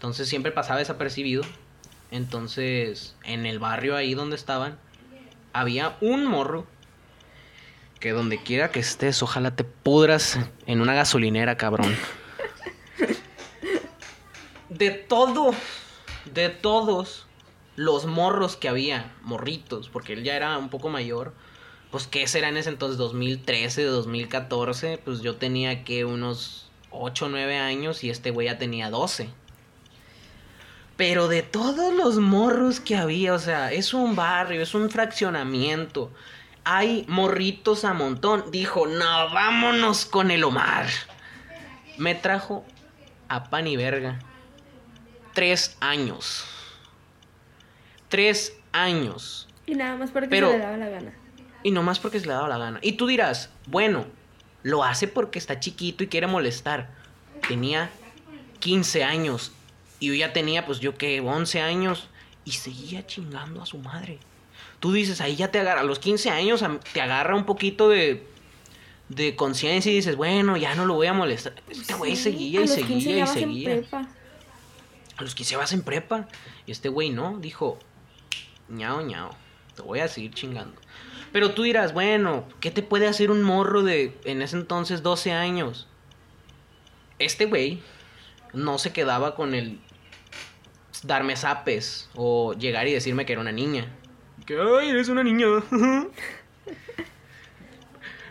Entonces 0.00 0.30
siempre 0.30 0.50
pasaba 0.50 0.78
desapercibido. 0.78 1.42
Entonces, 2.10 3.16
en 3.22 3.44
el 3.44 3.58
barrio 3.58 3.96
ahí 3.96 4.14
donde 4.14 4.34
estaban, 4.34 4.78
había 5.52 5.98
un 6.00 6.24
morro 6.24 6.66
que 8.00 8.12
donde 8.12 8.42
quiera 8.42 8.70
que 8.70 8.80
estés, 8.80 9.22
ojalá 9.22 9.54
te 9.54 9.62
pudras 9.62 10.38
en 10.64 10.80
una 10.80 10.94
gasolinera, 10.94 11.58
cabrón. 11.58 11.94
De 14.70 14.88
todo, 14.88 15.50
de 16.32 16.48
todos 16.48 17.26
los 17.76 18.06
morros 18.06 18.56
que 18.56 18.70
había, 18.70 19.12
morritos, 19.20 19.90
porque 19.90 20.14
él 20.14 20.24
ya 20.24 20.34
era 20.34 20.56
un 20.56 20.70
poco 20.70 20.88
mayor, 20.88 21.34
pues 21.90 22.06
qué 22.06 22.26
será 22.26 22.48
en 22.48 22.56
ese 22.56 22.70
entonces, 22.70 22.96
2013, 22.96 23.84
2014, 23.84 24.96
pues 25.04 25.20
yo 25.20 25.36
tenía 25.36 25.84
que 25.84 26.06
unos 26.06 26.70
8 26.90 27.26
o 27.26 27.28
9 27.28 27.58
años 27.58 28.02
y 28.02 28.08
este 28.08 28.30
güey 28.30 28.46
ya 28.46 28.56
tenía 28.56 28.88
12. 28.88 29.28
Pero 31.00 31.28
de 31.28 31.40
todos 31.42 31.94
los 31.94 32.18
morros 32.18 32.78
que 32.78 32.94
había, 32.94 33.32
o 33.32 33.38
sea, 33.38 33.72
es 33.72 33.94
un 33.94 34.14
barrio, 34.16 34.60
es 34.60 34.74
un 34.74 34.90
fraccionamiento. 34.90 36.12
Hay 36.62 37.06
morritos 37.08 37.86
a 37.86 37.94
montón. 37.94 38.50
Dijo, 38.50 38.86
no, 38.86 39.30
vámonos 39.32 40.04
con 40.04 40.30
el 40.30 40.44
Omar. 40.44 40.88
Me 41.96 42.14
trajo 42.14 42.66
a 43.28 43.44
pan 43.44 43.66
y 43.66 43.78
verga. 43.78 44.18
Tres 45.32 45.78
años. 45.80 46.44
Tres 48.10 48.54
años. 48.72 49.48
Y 49.64 49.76
nada 49.76 49.96
más 49.96 50.10
porque 50.10 50.28
Pero- 50.28 50.50
se 50.50 50.58
le 50.58 50.64
daba 50.64 50.76
la 50.76 50.90
gana. 50.90 51.14
Y 51.62 51.70
no 51.70 51.82
más 51.82 51.98
porque 51.98 52.20
se 52.20 52.26
le 52.26 52.34
daba 52.34 52.46
la 52.48 52.58
gana. 52.58 52.78
Y 52.82 52.92
tú 52.92 53.06
dirás, 53.06 53.48
bueno, 53.64 54.04
lo 54.62 54.84
hace 54.84 55.08
porque 55.08 55.38
está 55.38 55.60
chiquito 55.60 56.04
y 56.04 56.08
quiere 56.08 56.26
molestar. 56.26 56.90
Tenía 57.48 57.88
15 58.58 59.02
años. 59.02 59.52
Y 60.00 60.08
yo 60.08 60.14
ya 60.14 60.32
tenía, 60.32 60.66
pues 60.66 60.80
yo 60.80 60.96
que 60.96 61.20
11 61.20 61.60
años. 61.60 62.08
Y 62.44 62.52
seguía 62.52 63.06
chingando 63.06 63.62
a 63.62 63.66
su 63.66 63.78
madre. 63.78 64.18
Tú 64.80 64.92
dices, 64.92 65.20
ahí 65.20 65.36
ya 65.36 65.50
te 65.50 65.60
agarra. 65.60 65.82
A 65.82 65.84
los 65.84 65.98
15 65.98 66.30
años 66.30 66.64
te 66.92 67.00
agarra 67.00 67.36
un 67.36 67.44
poquito 67.44 67.88
de, 67.90 68.26
de 69.10 69.36
conciencia 69.36 69.92
y 69.92 69.96
dices, 69.96 70.16
bueno, 70.16 70.56
ya 70.56 70.74
no 70.74 70.86
lo 70.86 70.94
voy 70.94 71.06
a 71.06 71.12
molestar. 71.12 71.52
Este 71.68 71.94
güey 71.94 72.16
Sí, 72.16 72.22
seguía 72.22 72.62
y 72.62 72.66
los 72.66 72.76
15 72.76 72.86
seguía 73.00 73.24
y 73.24 73.26
seguía. 73.26 73.70
prepa. 73.70 74.08
A 75.18 75.22
los 75.22 75.34
15 75.34 75.56
vas 75.56 75.72
en 75.72 75.82
prepa. 75.82 76.28
Y 76.66 76.72
este 76.72 76.88
güey 76.88 77.10
no, 77.10 77.38
dijo, 77.38 77.78
ñao, 78.70 79.02
ñao, 79.02 79.36
te 79.76 79.82
voy 79.82 80.00
a 80.00 80.08
seguir 80.08 80.32
chingando. 80.32 80.80
Pero 81.32 81.52
tú 81.52 81.62
dirás, 81.62 81.92
bueno, 81.92 82.48
¿qué 82.60 82.70
te 82.70 82.82
puede 82.82 83.06
hacer 83.06 83.30
un 83.30 83.42
morro 83.42 83.82
de 83.82 84.18
en 84.24 84.40
ese 84.42 84.56
entonces 84.56 85.02
12 85.02 85.32
años? 85.32 85.86
Este 87.18 87.44
güey 87.44 87.82
no 88.54 88.78
se 88.78 88.92
quedaba 88.92 89.34
con 89.36 89.54
el 89.54 89.78
darme 91.02 91.36
zapes 91.36 92.08
o 92.14 92.54
llegar 92.54 92.88
y 92.88 92.92
decirme 92.92 93.26
que 93.26 93.32
era 93.32 93.40
una 93.40 93.52
niña. 93.52 93.86
Que, 94.46 94.58
ay, 94.60 94.90
eres 94.90 95.08
una 95.08 95.22
niña. 95.22 95.46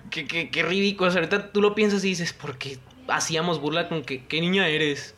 qué, 0.09 0.27
qué, 0.27 0.49
qué 0.49 0.63
ridículo. 0.63 1.09
O 1.09 1.11
sea, 1.11 1.21
ahorita 1.21 1.51
tú 1.51 1.61
lo 1.61 1.75
piensas 1.75 2.03
y 2.03 2.09
dices, 2.09 2.33
¿por 2.33 2.57
qué 2.57 2.79
hacíamos 3.07 3.59
burla 3.59 3.89
con 3.89 4.03
que, 4.03 4.25
qué 4.25 4.41
niña 4.41 4.67
eres? 4.67 5.15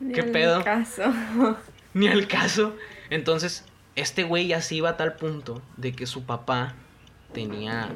Ni 0.00 0.12
¿Qué 0.12 0.20
al 0.22 0.30
pedo? 0.30 0.64
caso. 0.64 1.02
Ni 1.94 2.08
al 2.08 2.28
caso. 2.28 2.76
Entonces, 3.10 3.64
este 3.94 4.24
güey 4.24 4.48
ya 4.48 4.60
se 4.60 4.74
iba 4.74 4.90
a 4.90 4.96
tal 4.96 5.16
punto 5.16 5.62
de 5.76 5.92
que 5.92 6.06
su 6.06 6.24
papá 6.24 6.74
tenía. 7.32 7.94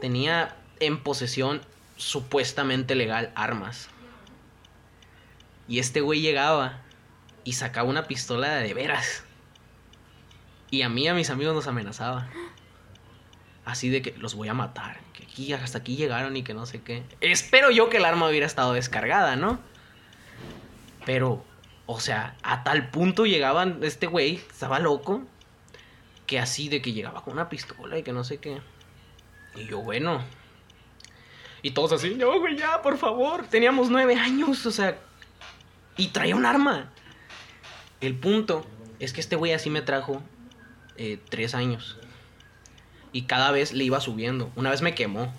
tenía 0.00 0.56
en 0.80 1.00
posesión 1.02 1.60
supuestamente 1.96 2.94
legal 2.96 3.30
armas. 3.36 3.88
Y 5.68 5.78
este 5.78 6.00
güey 6.00 6.20
llegaba 6.20 6.82
y 7.44 7.52
sacaba 7.52 7.88
una 7.88 8.04
pistola 8.04 8.56
de, 8.56 8.74
veras. 8.74 9.22
Y 10.70 10.82
a 10.82 10.88
mí 10.88 11.04
y 11.04 11.08
a 11.08 11.14
mis 11.14 11.30
amigos 11.30 11.54
nos 11.54 11.66
amenazaba. 11.66 12.28
Así 13.64 13.90
de 13.90 14.02
que 14.02 14.14
los 14.18 14.34
voy 14.34 14.48
a 14.48 14.54
matar. 14.54 15.00
Que 15.12 15.24
aquí, 15.24 15.52
hasta 15.52 15.78
aquí 15.78 15.96
llegaron 15.96 16.36
y 16.36 16.42
que 16.42 16.54
no 16.54 16.66
sé 16.66 16.82
qué. 16.82 17.04
Espero 17.20 17.70
yo 17.70 17.90
que 17.90 17.98
el 17.98 18.04
arma 18.04 18.28
hubiera 18.28 18.46
estado 18.46 18.72
descargada, 18.72 19.36
¿no? 19.36 19.60
Pero, 21.04 21.44
o 21.86 22.00
sea, 22.00 22.36
a 22.42 22.64
tal 22.64 22.90
punto 22.90 23.26
llegaban, 23.26 23.80
este 23.82 24.06
güey 24.06 24.36
estaba 24.50 24.78
loco, 24.78 25.22
que 26.26 26.40
así 26.40 26.68
de 26.68 26.80
que 26.80 26.92
llegaba 26.92 27.22
con 27.22 27.34
una 27.34 27.48
pistola 27.48 27.98
y 27.98 28.02
que 28.02 28.12
no 28.12 28.24
sé 28.24 28.38
qué. 28.38 28.60
Y 29.54 29.66
yo, 29.66 29.80
bueno. 29.80 30.22
Y 31.62 31.70
todos 31.70 31.92
así, 31.92 32.14
no, 32.14 32.38
güey, 32.40 32.56
ya, 32.56 32.82
por 32.82 32.98
favor. 32.98 33.46
Teníamos 33.46 33.90
nueve 33.90 34.16
años, 34.16 34.64
o 34.66 34.70
sea, 34.70 34.98
y 35.96 36.08
traía 36.08 36.36
un 36.36 36.46
arma. 36.46 36.90
El 38.04 38.16
punto 38.16 38.66
es 38.98 39.14
que 39.14 39.22
este 39.22 39.34
güey 39.34 39.52
así 39.52 39.70
me 39.70 39.80
trajo 39.80 40.22
eh, 40.98 41.18
tres 41.30 41.54
años. 41.54 41.96
Y 43.12 43.22
cada 43.22 43.50
vez 43.50 43.72
le 43.72 43.84
iba 43.84 43.98
subiendo. 43.98 44.52
Una 44.56 44.68
vez 44.68 44.82
me 44.82 44.94
quemó. 44.94 45.32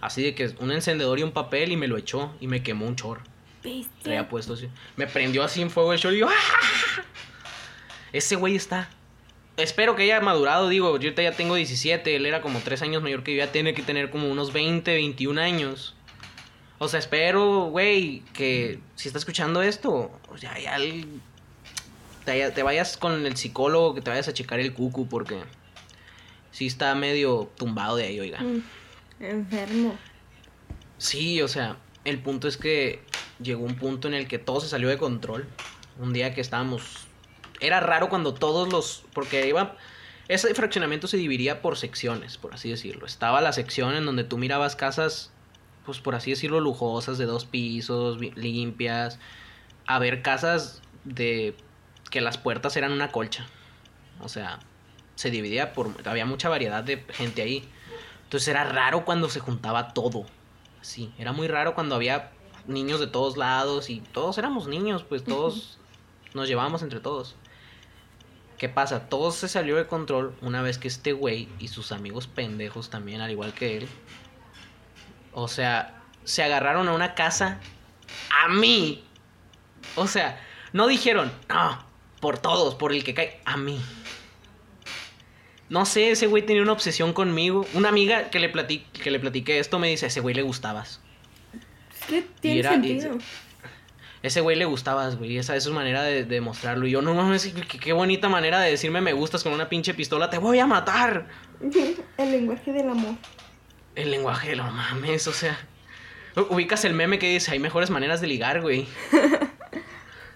Así 0.00 0.22
de 0.22 0.34
que 0.34 0.54
un 0.58 0.72
encendedor 0.72 1.18
y 1.18 1.22
un 1.22 1.32
papel 1.32 1.70
y 1.70 1.76
me 1.76 1.86
lo 1.86 1.98
echó 1.98 2.34
y 2.40 2.46
me 2.46 2.62
quemó 2.62 2.86
un 2.86 2.96
chor. 2.96 3.20
Traía 4.02 4.26
puesto 4.30 4.54
así. 4.54 4.70
Me 4.96 5.06
prendió 5.06 5.42
así 5.42 5.60
en 5.60 5.70
fuego 5.70 5.92
el 5.92 5.98
short 5.98 6.14
y 6.14 6.20
yo. 6.20 6.28
¡ah! 6.30 7.02
Ese 8.14 8.36
güey 8.36 8.56
está. 8.56 8.88
Espero 9.58 9.96
que 9.96 10.04
haya 10.04 10.22
madurado, 10.22 10.70
digo, 10.70 10.98
yo 10.98 11.10
ya 11.10 11.32
tengo 11.32 11.56
17, 11.56 12.16
él 12.16 12.24
era 12.24 12.40
como 12.40 12.60
3 12.60 12.80
años 12.82 13.02
mayor 13.02 13.22
que 13.22 13.34
yo, 13.34 13.38
ya 13.44 13.52
tiene 13.52 13.74
que 13.74 13.82
tener 13.82 14.08
como 14.08 14.30
unos 14.30 14.52
20, 14.54 14.94
21 14.94 15.40
años. 15.40 15.94
O 16.78 16.88
sea, 16.88 16.98
espero, 17.00 17.66
güey, 17.70 18.20
que 18.34 18.80
si 18.96 19.08
está 19.08 19.18
escuchando 19.18 19.62
esto, 19.62 20.10
o 20.28 20.36
sea, 20.38 20.58
ya 20.60 20.76
el- 20.76 21.20
te, 22.24 22.50
te 22.50 22.62
vayas 22.62 22.96
con 22.96 23.24
el 23.24 23.36
psicólogo, 23.36 23.94
que 23.94 24.00
te 24.02 24.10
vayas 24.10 24.28
a 24.28 24.32
checar 24.34 24.60
el 24.60 24.74
cucu, 24.74 25.08
porque 25.08 25.38
sí 26.50 26.66
está 26.66 26.94
medio 26.94 27.50
tumbado 27.56 27.96
de 27.96 28.04
ahí, 28.04 28.20
oiga. 28.20 28.40
Mm, 28.40 28.62
Enfermo. 29.20 29.96
Sí, 30.98 31.40
o 31.42 31.48
sea, 31.48 31.76
el 32.04 32.18
punto 32.18 32.48
es 32.48 32.56
que 32.56 33.00
llegó 33.40 33.64
un 33.64 33.76
punto 33.76 34.08
en 34.08 34.14
el 34.14 34.28
que 34.28 34.38
todo 34.38 34.60
se 34.60 34.68
salió 34.68 34.88
de 34.88 34.98
control. 34.98 35.46
Un 35.98 36.12
día 36.12 36.34
que 36.34 36.40
estábamos... 36.40 37.06
Era 37.60 37.80
raro 37.80 38.08
cuando 38.10 38.34
todos 38.34 38.70
los... 38.72 39.04
Porque 39.14 39.46
iba... 39.48 39.76
Ese 40.28 40.52
fraccionamiento 40.54 41.06
se 41.06 41.16
dividía 41.16 41.62
por 41.62 41.76
secciones, 41.78 42.36
por 42.36 42.52
así 42.52 42.68
decirlo. 42.68 43.06
Estaba 43.06 43.40
la 43.40 43.52
sección 43.52 43.94
en 43.94 44.04
donde 44.04 44.24
tú 44.24 44.36
mirabas 44.38 44.74
casas, 44.74 45.30
pues 45.86 46.00
por 46.00 46.14
así 46.14 46.30
decirlo, 46.30 46.60
lujosas, 46.60 47.16
de 47.16 47.24
dos 47.24 47.46
pisos, 47.46 48.18
limpias. 48.18 49.18
A 49.86 49.98
ver 49.98 50.20
casas 50.20 50.82
de... 51.04 51.56
que 52.10 52.20
las 52.20 52.36
puertas 52.36 52.76
eran 52.76 52.92
una 52.92 53.12
colcha. 53.12 53.46
O 54.20 54.28
sea, 54.28 54.58
se 55.14 55.30
dividía 55.30 55.72
por... 55.72 55.90
Había 56.06 56.26
mucha 56.26 56.48
variedad 56.48 56.84
de 56.84 57.04
gente 57.10 57.42
ahí. 57.42 57.68
Entonces 58.24 58.48
era 58.48 58.64
raro 58.64 59.04
cuando 59.04 59.28
se 59.30 59.40
juntaba 59.40 59.94
todo. 59.94 60.26
Sí, 60.82 61.12
era 61.18 61.32
muy 61.32 61.48
raro 61.48 61.74
cuando 61.74 61.94
había 61.94 62.32
niños 62.66 63.00
de 63.00 63.06
todos 63.06 63.36
lados 63.36 63.90
y 63.90 64.00
todos 64.00 64.38
éramos 64.38 64.66
niños, 64.66 65.04
pues 65.04 65.24
todos 65.24 65.78
nos 66.34 66.48
llevábamos 66.48 66.82
entre 66.82 67.00
todos. 67.00 67.36
¿Qué 68.58 68.68
pasa? 68.68 69.08
Todo 69.08 69.32
se 69.32 69.48
salió 69.48 69.76
de 69.76 69.86
control 69.86 70.34
una 70.40 70.62
vez 70.62 70.78
que 70.78 70.88
este 70.88 71.12
güey 71.12 71.48
y 71.58 71.68
sus 71.68 71.92
amigos 71.92 72.26
pendejos 72.26 72.88
también, 72.88 73.20
al 73.20 73.30
igual 73.30 73.52
que 73.52 73.76
él, 73.76 73.88
o 75.38 75.48
sea, 75.48 75.94
se 76.24 76.42
agarraron 76.42 76.88
a 76.88 76.94
una 76.94 77.14
casa 77.14 77.60
a 78.42 78.48
mí. 78.48 79.04
O 79.94 80.06
sea, 80.06 80.40
no 80.72 80.86
dijeron, 80.86 81.30
no, 81.50 81.84
por 82.20 82.38
todos, 82.38 82.74
por 82.74 82.92
el 82.94 83.04
que 83.04 83.12
cae, 83.12 83.38
a 83.44 83.58
mí. 83.58 83.78
No 85.68 85.84
sé, 85.84 86.10
ese 86.12 86.26
güey 86.26 86.44
tenía 86.46 86.62
una 86.62 86.72
obsesión 86.72 87.12
conmigo. 87.12 87.66
Una 87.74 87.90
amiga 87.90 88.30
que 88.30 88.38
le, 88.38 88.50
que 88.50 89.10
le 89.10 89.18
platiqué 89.20 89.58
esto 89.58 89.78
me 89.78 89.88
dice, 89.88 90.06
ese 90.06 90.20
güey 90.20 90.34
le 90.34 90.40
gustabas. 90.42 91.00
¿Qué 92.08 92.24
tiene 92.40 92.60
era- 92.60 92.70
sentido? 92.70 93.18
Ese 94.22 94.40
güey 94.40 94.56
le 94.56 94.64
gustabas, 94.64 95.16
güey. 95.16 95.36
Esa 95.36 95.54
es 95.54 95.64
su 95.64 95.72
manera 95.74 96.02
de 96.02 96.24
de 96.24 96.34
demostrarlo. 96.36 96.86
Y 96.86 96.92
yo, 96.92 97.02
no 97.02 97.14
mames, 97.14 97.52
qué, 97.68 97.78
qué 97.78 97.92
bonita 97.92 98.28
manera 98.30 98.58
de 98.60 98.70
decirme 98.70 99.00
me 99.02 99.12
gustas 99.12 99.42
con 99.42 99.52
una 99.52 99.68
pinche 99.68 99.92
pistola. 99.92 100.30
Te 100.30 100.38
voy 100.38 100.58
a 100.60 100.66
matar. 100.66 101.26
El 102.16 102.30
lenguaje 102.30 102.72
del 102.72 102.88
amor. 102.88 103.14
El 103.96 104.10
lenguaje 104.12 104.50
de 104.50 104.56
los 104.56 104.72
mames, 104.72 105.26
o 105.26 105.32
sea. 105.32 105.58
Ubicas 106.50 106.84
el 106.84 106.92
meme 106.92 107.18
que 107.18 107.28
dice, 107.28 107.50
hay 107.50 107.58
mejores 107.58 107.90
maneras 107.90 108.20
de 108.20 108.26
ligar, 108.28 108.60
güey. 108.60 108.86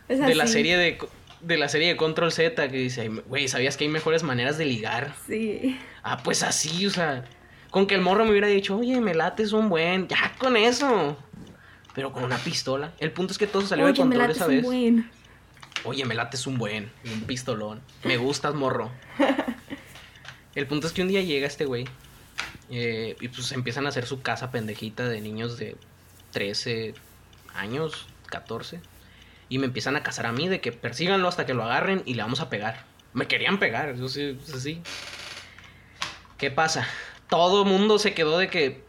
Es 0.08 0.18
De 0.18 0.34
la 0.34 0.48
serie 0.48 0.76
de, 0.76 0.98
de 1.40 1.56
la 1.56 1.68
serie 1.68 1.86
de 1.86 1.96
Control 1.96 2.32
Z 2.32 2.68
que 2.68 2.76
dice, 2.76 3.06
güey, 3.26 3.46
¿sabías 3.46 3.76
que 3.76 3.84
hay 3.84 3.90
mejores 3.90 4.24
maneras 4.24 4.58
de 4.58 4.64
ligar? 4.64 5.14
Sí. 5.28 5.78
Ah, 6.02 6.20
pues 6.24 6.42
así, 6.42 6.84
o 6.86 6.90
sea, 6.90 7.24
con 7.70 7.86
que 7.86 7.94
el 7.94 8.00
morro 8.00 8.24
me 8.24 8.32
hubiera 8.32 8.48
dicho, 8.48 8.76
oye, 8.76 9.00
me 9.00 9.14
lates 9.14 9.52
un 9.52 9.68
buen, 9.68 10.08
ya 10.08 10.34
con 10.38 10.56
eso. 10.56 11.16
Pero 11.94 12.12
con 12.12 12.24
una 12.24 12.38
pistola. 12.38 12.92
El 12.98 13.12
punto 13.12 13.32
es 13.32 13.38
que 13.38 13.46
todo 13.46 13.62
salió 13.64 13.86
de 13.86 13.92
Oye, 13.92 14.04
me 14.04 14.16
control 14.16 14.22
lates 14.22 14.36
esa 14.36 14.46
un 14.46 14.50
vez. 14.50 14.64
buen. 14.64 15.10
Oye, 15.84 16.04
me 16.04 16.14
lates 16.16 16.46
un 16.48 16.58
buen, 16.58 16.90
un 17.04 17.20
pistolón. 17.22 17.80
Me 18.02 18.16
gustas, 18.16 18.54
morro. 18.54 18.90
El 20.56 20.66
punto 20.66 20.88
es 20.88 20.92
que 20.92 21.02
un 21.02 21.08
día 21.08 21.20
llega 21.22 21.46
este 21.46 21.66
güey. 21.66 21.84
Eh, 22.70 23.16
y 23.20 23.28
pues 23.28 23.50
empiezan 23.52 23.86
a 23.86 23.88
hacer 23.88 24.06
su 24.06 24.22
casa 24.22 24.50
pendejita 24.50 25.08
de 25.08 25.20
niños 25.20 25.58
de 25.58 25.76
13 26.32 26.94
años, 27.54 28.06
14. 28.26 28.80
Y 29.48 29.58
me 29.58 29.66
empiezan 29.66 29.96
a 29.96 30.02
cazar 30.02 30.26
a 30.26 30.32
mí 30.32 30.48
de 30.48 30.60
que 30.60 30.70
persíganlo 30.70 31.26
hasta 31.28 31.44
que 31.46 31.54
lo 31.54 31.64
agarren 31.64 32.02
y 32.06 32.14
le 32.14 32.22
vamos 32.22 32.40
a 32.40 32.48
pegar. 32.48 32.84
Me 33.12 33.26
querían 33.26 33.58
pegar, 33.58 33.88
eso 33.88 34.08
sí, 34.08 34.38
eso 34.46 34.60
sí. 34.60 34.80
¿Qué 36.38 36.52
pasa? 36.52 36.86
Todo 37.28 37.64
el 37.64 37.68
mundo 37.68 37.98
se 37.98 38.14
quedó 38.14 38.38
de 38.38 38.48
que... 38.48 38.84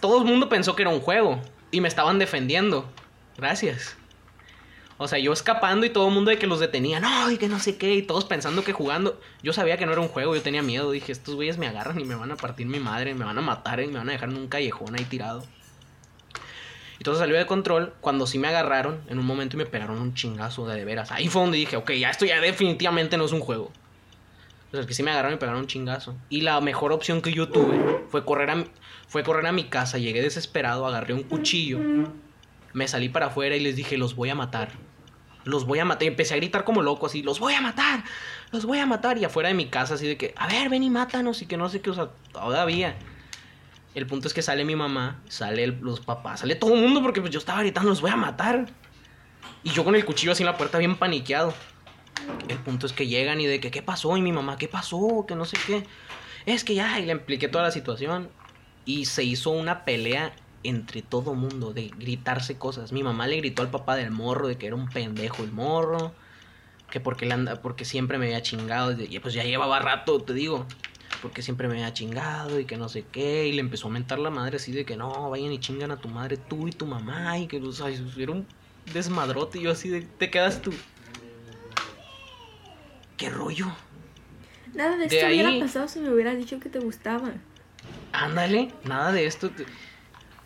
todo 0.00 0.18
el 0.18 0.24
mundo 0.26 0.50
pensó 0.50 0.76
que 0.76 0.82
era 0.82 0.90
un 0.90 1.00
juego. 1.00 1.40
Y 1.70 1.80
me 1.80 1.88
estaban 1.88 2.18
defendiendo. 2.18 2.88
Gracias. 3.38 3.96
O 4.96 5.08
sea, 5.08 5.18
yo 5.18 5.32
escapando 5.32 5.84
y 5.84 5.90
todo 5.90 6.06
el 6.08 6.14
mundo 6.14 6.30
de 6.30 6.38
que 6.38 6.46
los 6.46 6.60
detenía. 6.60 7.00
No, 7.00 7.30
y 7.30 7.36
que 7.36 7.48
no 7.48 7.58
sé 7.58 7.76
qué. 7.76 7.94
Y 7.94 8.02
todos 8.02 8.24
pensando 8.24 8.62
que 8.62 8.72
jugando. 8.72 9.20
Yo 9.42 9.52
sabía 9.52 9.76
que 9.76 9.86
no 9.86 9.92
era 9.92 10.00
un 10.00 10.08
juego. 10.08 10.34
Yo 10.36 10.42
tenía 10.42 10.62
miedo. 10.62 10.90
Dije, 10.92 11.10
estos 11.10 11.34
güeyes 11.34 11.58
me 11.58 11.66
agarran 11.66 11.98
y 11.98 12.04
me 12.04 12.14
van 12.14 12.30
a 12.30 12.36
partir 12.36 12.66
mi 12.68 12.78
madre. 12.78 13.14
Me 13.14 13.24
van 13.24 13.36
a 13.36 13.40
matar 13.40 13.80
y 13.80 13.88
me 13.88 13.98
van 13.98 14.08
a 14.08 14.12
dejar 14.12 14.28
en 14.28 14.36
un 14.36 14.46
callejón 14.48 14.94
ahí 14.94 15.04
tirado. 15.04 15.44
Y 17.00 17.02
todo 17.04 17.16
salió 17.16 17.36
de 17.36 17.44
control 17.46 17.92
cuando 18.00 18.26
sí 18.26 18.38
me 18.38 18.46
agarraron 18.48 19.00
en 19.08 19.18
un 19.18 19.26
momento 19.26 19.56
y 19.56 19.58
me 19.58 19.66
pegaron 19.66 19.98
un 20.00 20.14
chingazo 20.14 20.66
de 20.68 20.76
de 20.76 20.84
veras. 20.84 21.10
Ahí 21.10 21.28
fue 21.28 21.42
donde 21.42 21.58
dije, 21.58 21.76
ok, 21.76 21.90
ya 21.92 22.10
esto 22.10 22.24
ya 22.24 22.40
definitivamente 22.40 23.16
no 23.16 23.24
es 23.24 23.32
un 23.32 23.40
juego. 23.40 23.72
O 24.72 24.76
sea, 24.76 24.86
que 24.86 24.94
sí 24.94 25.02
me 25.02 25.10
agarraron 25.10 25.32
y 25.32 25.36
me 25.36 25.40
pegaron 25.40 25.60
un 25.62 25.66
chingazo. 25.66 26.14
Y 26.28 26.42
la 26.42 26.60
mejor 26.60 26.92
opción 26.92 27.20
que 27.20 27.32
yo 27.32 27.48
tuve 27.48 28.04
fue 28.10 28.24
correr 28.24 28.50
a, 28.50 28.54
mi- 28.54 28.66
fue 29.08 29.24
correr 29.24 29.46
a 29.46 29.52
mi 29.52 29.64
casa. 29.64 29.98
Llegué 29.98 30.22
desesperado, 30.22 30.86
agarré 30.86 31.14
un 31.14 31.24
cuchillo 31.24 31.80
Me 32.74 32.86
salí 32.88 33.08
para 33.08 33.26
afuera 33.26 33.56
y 33.56 33.60
les 33.60 33.76
dije, 33.76 33.96
los 33.96 34.14
voy 34.14 34.28
a 34.28 34.34
matar. 34.34 34.72
Los 35.44 35.64
voy 35.64 35.78
a 35.78 35.84
matar. 35.84 36.04
Y 36.04 36.08
empecé 36.08 36.34
a 36.34 36.36
gritar 36.36 36.64
como 36.64 36.82
loco 36.82 37.06
así, 37.06 37.22
los 37.22 37.40
voy 37.40 37.54
a 37.54 37.60
matar. 37.60 38.04
Los 38.50 38.66
voy 38.66 38.78
a 38.78 38.86
matar. 38.86 39.16
Y 39.16 39.24
afuera 39.24 39.48
de 39.48 39.54
mi 39.54 39.66
casa 39.66 39.94
así 39.94 40.06
de 40.06 40.16
que, 40.16 40.34
a 40.36 40.48
ver, 40.48 40.68
ven 40.68 40.82
y 40.82 40.90
mátanos. 40.90 41.40
Y 41.40 41.46
que 41.46 41.56
no 41.56 41.68
sé 41.68 41.80
qué, 41.80 41.90
o 41.90 41.94
sea, 41.94 42.10
todavía. 42.32 42.96
El 43.94 44.06
punto 44.06 44.26
es 44.26 44.34
que 44.34 44.42
sale 44.42 44.64
mi 44.64 44.74
mamá, 44.74 45.22
sale 45.28 45.68
los 45.68 46.00
papás, 46.00 46.40
sale 46.40 46.56
todo 46.56 46.74
el 46.74 46.80
mundo 46.80 47.00
porque 47.00 47.20
pues 47.20 47.32
yo 47.32 47.38
estaba 47.38 47.60
gritando, 47.60 47.90
los 47.90 48.00
voy 48.00 48.10
a 48.10 48.16
matar. 48.16 48.66
Y 49.62 49.70
yo 49.70 49.84
con 49.84 49.94
el 49.94 50.04
cuchillo 50.04 50.32
así 50.32 50.42
en 50.42 50.48
la 50.48 50.56
puerta 50.56 50.78
bien 50.78 50.96
paniqueado. 50.96 51.54
El 52.48 52.58
punto 52.58 52.86
es 52.86 52.92
que 52.92 53.06
llegan 53.06 53.40
y 53.40 53.46
de 53.46 53.60
que, 53.60 53.70
¿qué 53.70 53.82
pasó? 53.82 54.16
Y 54.16 54.22
mi 54.22 54.32
mamá, 54.32 54.56
¿qué 54.58 54.66
pasó? 54.66 55.24
Que 55.28 55.36
no 55.36 55.44
sé 55.44 55.56
qué. 55.64 55.86
Es 56.44 56.64
que 56.64 56.74
ya, 56.74 56.98
y 56.98 57.06
le 57.06 57.12
expliqué 57.12 57.48
toda 57.48 57.64
la 57.64 57.70
situación. 57.70 58.30
Y 58.84 59.04
se 59.04 59.22
hizo 59.22 59.50
una 59.50 59.84
pelea 59.84 60.34
entre 60.64 61.02
todo 61.02 61.34
mundo 61.34 61.72
de 61.72 61.88
gritarse 61.88 62.58
cosas. 62.58 62.90
Mi 62.92 63.02
mamá 63.02 63.26
le 63.26 63.36
gritó 63.36 63.62
al 63.62 63.70
papá 63.70 63.94
del 63.96 64.10
morro 64.10 64.48
de 64.48 64.56
que 64.56 64.66
era 64.66 64.74
un 64.76 64.88
pendejo 64.88 65.44
el 65.44 65.52
morro. 65.52 66.12
Que 66.90 67.00
porque, 67.00 67.26
le 67.26 67.34
anda, 67.34 67.60
porque 67.62 67.84
siempre 67.84 68.18
me 68.18 68.26
había 68.26 68.42
chingado. 68.42 68.92
Y 69.00 69.18
pues 69.20 69.34
ya 69.34 69.44
llevaba 69.44 69.78
rato, 69.78 70.20
te 70.20 70.32
digo. 70.34 70.66
Porque 71.22 71.42
siempre 71.42 71.68
me 71.68 71.74
había 71.74 71.92
chingado 71.92 72.58
y 72.60 72.64
que 72.66 72.76
no 72.76 72.88
sé 72.88 73.04
qué. 73.10 73.46
Y 73.48 73.52
le 73.52 73.60
empezó 73.60 73.88
a 73.88 73.90
mentar 73.90 74.18
la 74.18 74.30
madre 74.30 74.56
así 74.56 74.72
de 74.72 74.84
que 74.84 74.96
no, 74.96 75.30
vayan 75.30 75.52
y 75.52 75.58
chingan 75.58 75.90
a 75.90 75.96
tu 75.96 76.08
madre 76.08 76.36
tú 76.36 76.68
y 76.68 76.72
tu 76.72 76.86
mamá. 76.86 77.38
Y 77.38 77.46
que, 77.46 77.58
o 77.60 77.72
sea, 77.72 77.88
era 77.88 78.32
un 78.32 78.46
desmadrote. 78.92 79.58
Y 79.58 79.62
yo 79.62 79.70
así 79.72 79.88
de, 79.88 80.02
te 80.02 80.30
quedas 80.30 80.60
tú. 80.62 80.72
¿Qué 83.16 83.30
rollo? 83.30 83.66
Nada 84.74 84.96
de 84.96 85.06
De 85.08 85.16
esto 85.16 85.26
hubiera 85.28 85.48
ahí- 85.50 85.60
pasado 85.60 85.88
si 85.88 86.00
me 86.00 86.10
hubieras 86.10 86.36
dicho 86.36 86.58
que 86.58 86.68
te 86.68 86.80
gustaba. 86.80 87.32
Ándale, 88.12 88.72
nada 88.84 89.12
de 89.12 89.26
esto. 89.26 89.50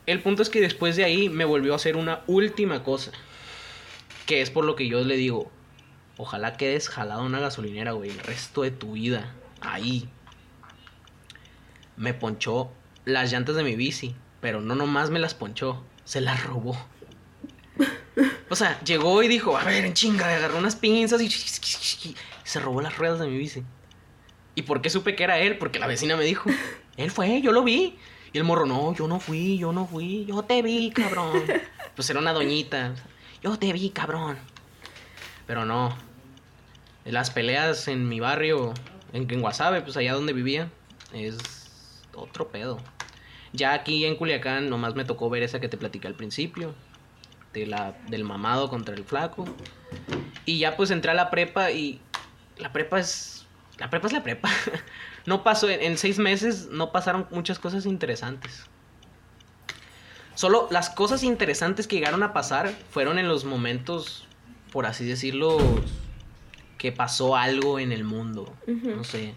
El 0.09 0.23
punto 0.23 0.41
es 0.41 0.49
que 0.49 0.63
después 0.63 0.97
de 0.97 1.05
ahí 1.05 1.29
me 1.29 1.45
volvió 1.45 1.75
a 1.75 1.77
hacer 1.77 1.95
una 1.95 2.23
última 2.27 2.83
cosa. 2.83 3.13
Que 4.25 4.41
es 4.41 4.49
por 4.49 4.65
lo 4.65 4.75
que 4.75 4.89
yo 4.89 5.03
le 5.03 5.19
digo. 5.19 5.53
Ojalá 6.17 6.57
quedes 6.57 6.89
jalado 6.89 7.21
en 7.21 7.27
una 7.27 7.41
gasolinera, 7.41 7.93
güey, 7.93 8.09
el 8.09 8.19
resto 8.21 8.63
de 8.63 8.71
tu 8.71 8.93
vida. 8.93 9.35
Ahí. 9.61 10.09
Me 11.99 12.15
ponchó 12.15 12.73
las 13.05 13.31
llantas 13.31 13.55
de 13.55 13.65
mi 13.65 13.77
bici. 13.77 14.17
Pero 14.41 14.63
no 14.63 14.75
nomás 14.75 15.11
me 15.11 15.19
las 15.19 15.35
ponchó, 15.35 15.85
se 16.07 16.23
las 16.23 16.43
robó. 16.43 16.75
O 18.49 18.57
sea, 18.57 18.81
llegó 18.85 19.23
y 19.23 19.29
dijo, 19.29 19.59
a 19.59 19.65
ver, 19.65 19.85
en 19.85 19.93
chinga, 19.93 20.35
agarró 20.35 20.57
unas 20.57 20.75
pinzas 20.75 21.21
y 21.21 21.29
se 22.45 22.61
robó 22.61 22.81
las 22.81 22.97
ruedas 22.97 23.21
de 23.21 23.27
mi 23.27 23.37
bici. 23.37 23.63
¿Y 24.55 24.63
por 24.63 24.81
qué 24.81 24.89
supe 24.89 25.15
que 25.15 25.25
era 25.25 25.39
él? 25.39 25.59
Porque 25.59 25.79
la 25.79 25.87
vecina 25.87 26.17
me 26.17 26.25
dijo, 26.25 26.49
él 26.97 27.11
fue, 27.11 27.43
yo 27.43 27.53
lo 27.53 27.63
vi. 27.63 27.99
Y 28.33 28.39
el 28.39 28.45
morro, 28.45 28.67
no, 28.67 28.95
yo 28.95 29.09
no 29.09 29.21
fui, 29.21 29.59
yo 29.59 29.73
no 29.73 29.87
fui, 29.87 30.27
yo 30.27 30.43
te 30.43 30.63
vi, 30.63 30.91
cabrón. 30.91 31.43
Pues 31.95 32.09
era 32.11 32.21
una 32.21 32.33
doñita, 32.33 32.95
yo 33.43 33.59
te 33.59 33.73
vi, 33.73 33.91
cabrón. 33.91 34.39
Pero 35.49 35.65
no. 35.65 35.97
Las 37.05 37.31
peleas 37.31 37.89
en 37.89 38.09
mi 38.09 38.21
barrio, 38.21 38.73
en, 39.13 39.29
en 39.29 39.41
Guasave, 39.41 39.83
pues 39.83 39.97
allá 39.97 40.13
donde 40.13 40.33
vivía, 40.33 40.71
es 41.13 42.05
otro 42.15 42.49
pedo. 42.49 42.79
Ya 43.53 43.73
aquí 43.73 44.05
en 44.05 44.17
Culiacán 44.17 44.69
nomás 44.69 44.95
me 44.95 45.05
tocó 45.05 45.31
ver 45.31 45.43
esa 45.43 45.61
que 45.61 45.69
te 45.69 45.77
platicé 45.77 46.07
al 46.07 46.15
principio. 46.15 46.75
De 47.53 47.67
la, 47.67 47.97
del 48.09 48.25
mamado 48.25 48.69
contra 48.69 48.95
el 48.95 49.05
flaco. 49.05 49.47
Y 50.45 50.59
ya 50.59 50.77
pues 50.77 50.91
entré 50.91 51.11
a 51.11 51.15
la 51.15 51.31
prepa 51.31 51.71
y 51.71 52.01
la 52.59 52.73
prepa 52.73 53.01
es... 53.01 53.47
La 53.79 53.91
prepa 53.91 54.09
es 54.09 54.13
la 54.13 54.23
prepa. 54.23 54.51
No 55.29 55.45
pasó, 55.45 55.69
en, 55.69 55.83
en 55.83 55.99
seis 55.99 56.19
meses 56.19 56.69
no 56.71 56.91
pasaron 56.91 57.27
muchas 57.31 57.59
cosas 57.59 57.85
interesantes. 57.85 58.65
Solo 60.35 60.69
las 60.71 60.89
cosas 60.91 61.23
interesantes 61.23 61.87
que 61.89 61.97
llegaron 61.97 62.23
a 62.23 62.33
pasar 62.33 62.73
fueron 62.91 63.19
en 63.19 63.29
los 63.29 63.45
momentos, 63.45 64.27
por 64.73 64.87
así 64.87 65.05
decirlo, 65.05 65.59
que 66.79 66.93
pasó 66.93 67.37
algo 67.37 67.79
en 67.79 67.93
el 67.93 68.05
mundo. 68.05 68.55
No 68.67 69.05
sé. 69.05 69.35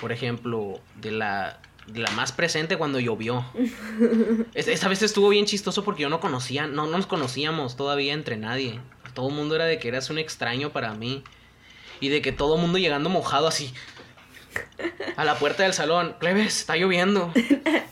Por 0.00 0.10
ejemplo, 0.10 0.80
de 1.00 1.12
la, 1.12 1.60
de 1.86 2.00
la 2.00 2.10
más 2.10 2.32
presente 2.32 2.76
cuando 2.76 2.98
llovió. 2.98 3.44
Es- 4.54 4.66
Esta 4.68 4.88
vez 4.88 5.00
estuvo 5.02 5.28
bien 5.28 5.46
chistoso 5.46 5.84
porque 5.84 6.02
yo 6.02 6.08
no 6.10 6.18
conocía, 6.20 6.66
no 6.66 6.86
nos 6.88 7.06
conocíamos 7.06 7.76
todavía 7.76 8.12
entre 8.12 8.36
nadie. 8.36 8.80
Todo 9.14 9.28
el 9.28 9.34
mundo 9.36 9.54
era 9.54 9.66
de 9.66 9.78
que 9.78 9.88
eras 9.88 10.10
un 10.10 10.18
extraño 10.18 10.70
para 10.70 10.94
mí. 10.94 11.22
Y 12.00 12.08
de 12.08 12.20
que 12.20 12.32
todo 12.32 12.56
el 12.56 12.60
mundo 12.60 12.78
llegando 12.78 13.08
mojado 13.08 13.46
así. 13.46 13.72
A 15.16 15.24
la 15.24 15.38
puerta 15.38 15.62
del 15.62 15.72
salón. 15.72 16.16
Plebes, 16.18 16.60
está 16.60 16.76
lloviendo. 16.76 17.32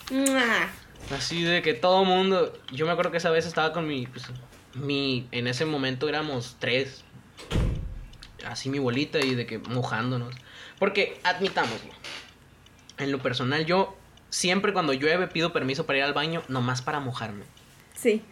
Así 1.14 1.42
de 1.42 1.62
que 1.62 1.74
todo 1.74 2.04
mundo. 2.04 2.58
Yo 2.72 2.86
me 2.86 2.92
acuerdo 2.92 3.10
que 3.10 3.18
esa 3.18 3.30
vez 3.30 3.46
estaba 3.46 3.72
con 3.72 3.86
mi. 3.86 4.06
Pues, 4.06 4.26
mi. 4.74 5.26
En 5.32 5.46
ese 5.46 5.64
momento 5.64 6.08
éramos 6.08 6.56
tres. 6.58 7.04
Así 8.46 8.70
mi 8.70 8.78
bolita 8.78 9.18
y 9.18 9.34
de 9.34 9.46
que 9.46 9.58
mojándonos. 9.58 10.34
Porque, 10.78 11.20
admitámoslo. 11.24 11.92
En 12.98 13.12
lo 13.12 13.18
personal, 13.18 13.66
yo 13.66 13.96
siempre 14.30 14.72
cuando 14.72 14.92
llueve 14.92 15.26
pido 15.26 15.52
permiso 15.52 15.86
para 15.86 15.98
ir 15.98 16.04
al 16.04 16.14
baño, 16.14 16.42
nomás 16.48 16.82
para 16.82 17.00
mojarme. 17.00 17.44
Sí. 17.94 18.22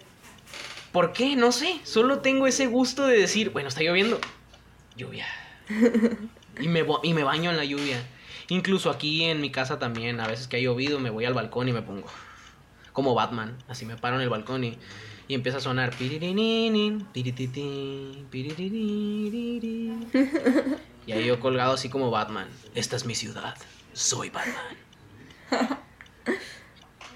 ¿Por 0.93 1.13
qué? 1.13 1.37
No 1.37 1.53
sé. 1.53 1.81
Solo 1.85 2.21
tengo 2.21 2.47
ese 2.47 2.67
gusto 2.67 3.07
de 3.07 3.19
decir, 3.19 3.51
bueno, 3.51 3.69
está 3.69 3.83
lloviendo. 3.83 4.21
Lluvia. 4.97 5.27
Y 6.61 6.67
me, 6.67 6.85
y 7.05 7.15
me 7.15 7.23
baño 7.23 7.51
en 7.51 7.57
la 7.57 7.65
lluvia. 7.65 8.03
Incluso 8.49 8.91
aquí 8.91 9.25
en 9.25 9.41
mi 9.41 9.51
casa 9.51 9.79
también, 9.79 10.21
a 10.21 10.27
veces 10.27 10.49
que 10.49 10.57
ha 10.57 10.61
llovido, 10.61 10.99
me 11.01 11.11
voy 11.11 11.25
al 11.27 11.35
balcón 11.35 11.69
y 11.69 11.73
me 11.73 11.83
pongo 11.83 12.07
como 12.93 13.15
Batman. 13.15 13.57
Así 13.69 13.85
me 13.85 13.97
paro 13.97 14.17
en 14.17 14.23
el 14.23 14.29
balcón 14.31 14.65
y, 14.65 14.79
y 15.29 15.35
empieza 15.35 15.59
a 15.59 15.61
sonar. 15.61 15.93
Y 21.07 21.13
ahí 21.13 21.27
yo 21.27 21.41
colgado 21.41 21.73
así 21.75 21.89
como 21.89 22.11
Batman. 22.11 22.49
Esta 22.75 22.97
es 22.97 23.05
mi 23.05 23.15
ciudad. 23.15 23.55
Soy 23.93 24.31
Batman. 24.31 24.77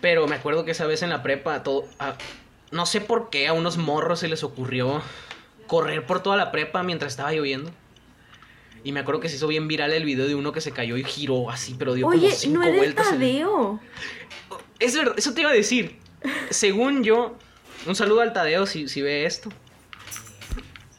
Pero 0.00 0.26
me 0.26 0.36
acuerdo 0.36 0.64
que 0.64 0.72
esa 0.72 0.86
vez 0.86 1.02
en 1.02 1.10
la 1.10 1.22
prepa, 1.22 1.62
todo, 1.62 1.84
a- 1.98 2.16
no 2.70 2.86
sé 2.86 3.00
por 3.00 3.30
qué 3.30 3.48
a 3.48 3.52
unos 3.52 3.76
morros 3.76 4.20
se 4.20 4.28
les 4.28 4.42
ocurrió 4.42 5.00
correr 5.66 6.06
por 6.06 6.22
toda 6.22 6.36
la 6.36 6.50
prepa 6.50 6.82
mientras 6.82 7.12
estaba 7.12 7.32
lloviendo. 7.32 7.70
Y 8.84 8.92
me 8.92 9.00
acuerdo 9.00 9.20
que 9.20 9.28
se 9.28 9.36
hizo 9.36 9.46
bien 9.46 9.68
viral 9.68 9.92
el 9.92 10.04
video 10.04 10.26
de 10.26 10.34
uno 10.34 10.52
que 10.52 10.60
se 10.60 10.72
cayó 10.72 10.96
y 10.96 11.04
giró 11.04 11.50
así, 11.50 11.74
pero 11.78 11.94
dio 11.94 12.06
Oye, 12.08 12.20
como 12.20 12.32
cinco 12.32 12.54
no 12.58 12.62
era 12.64 12.72
el 12.72 12.78
vueltas. 12.78 13.06
en- 13.08 13.12
Tadeo. 13.14 13.80
Es 14.80 14.96
verdad, 14.96 15.14
eso 15.16 15.32
te 15.34 15.40
iba 15.42 15.50
a 15.50 15.54
decir. 15.54 15.96
Según 16.50 17.04
yo, 17.04 17.36
un 17.86 17.94
saludo 17.94 18.20
al 18.22 18.32
Tadeo 18.32 18.66
si, 18.66 18.88
si 18.88 19.00
ve 19.02 19.24
esto. 19.26 19.50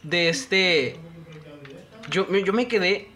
De 0.01 0.29
este. 0.29 0.97
Yo, 2.09 2.25
me- 2.29 2.43
yo 2.43 2.53
me 2.53 2.67
quedé 2.67 3.09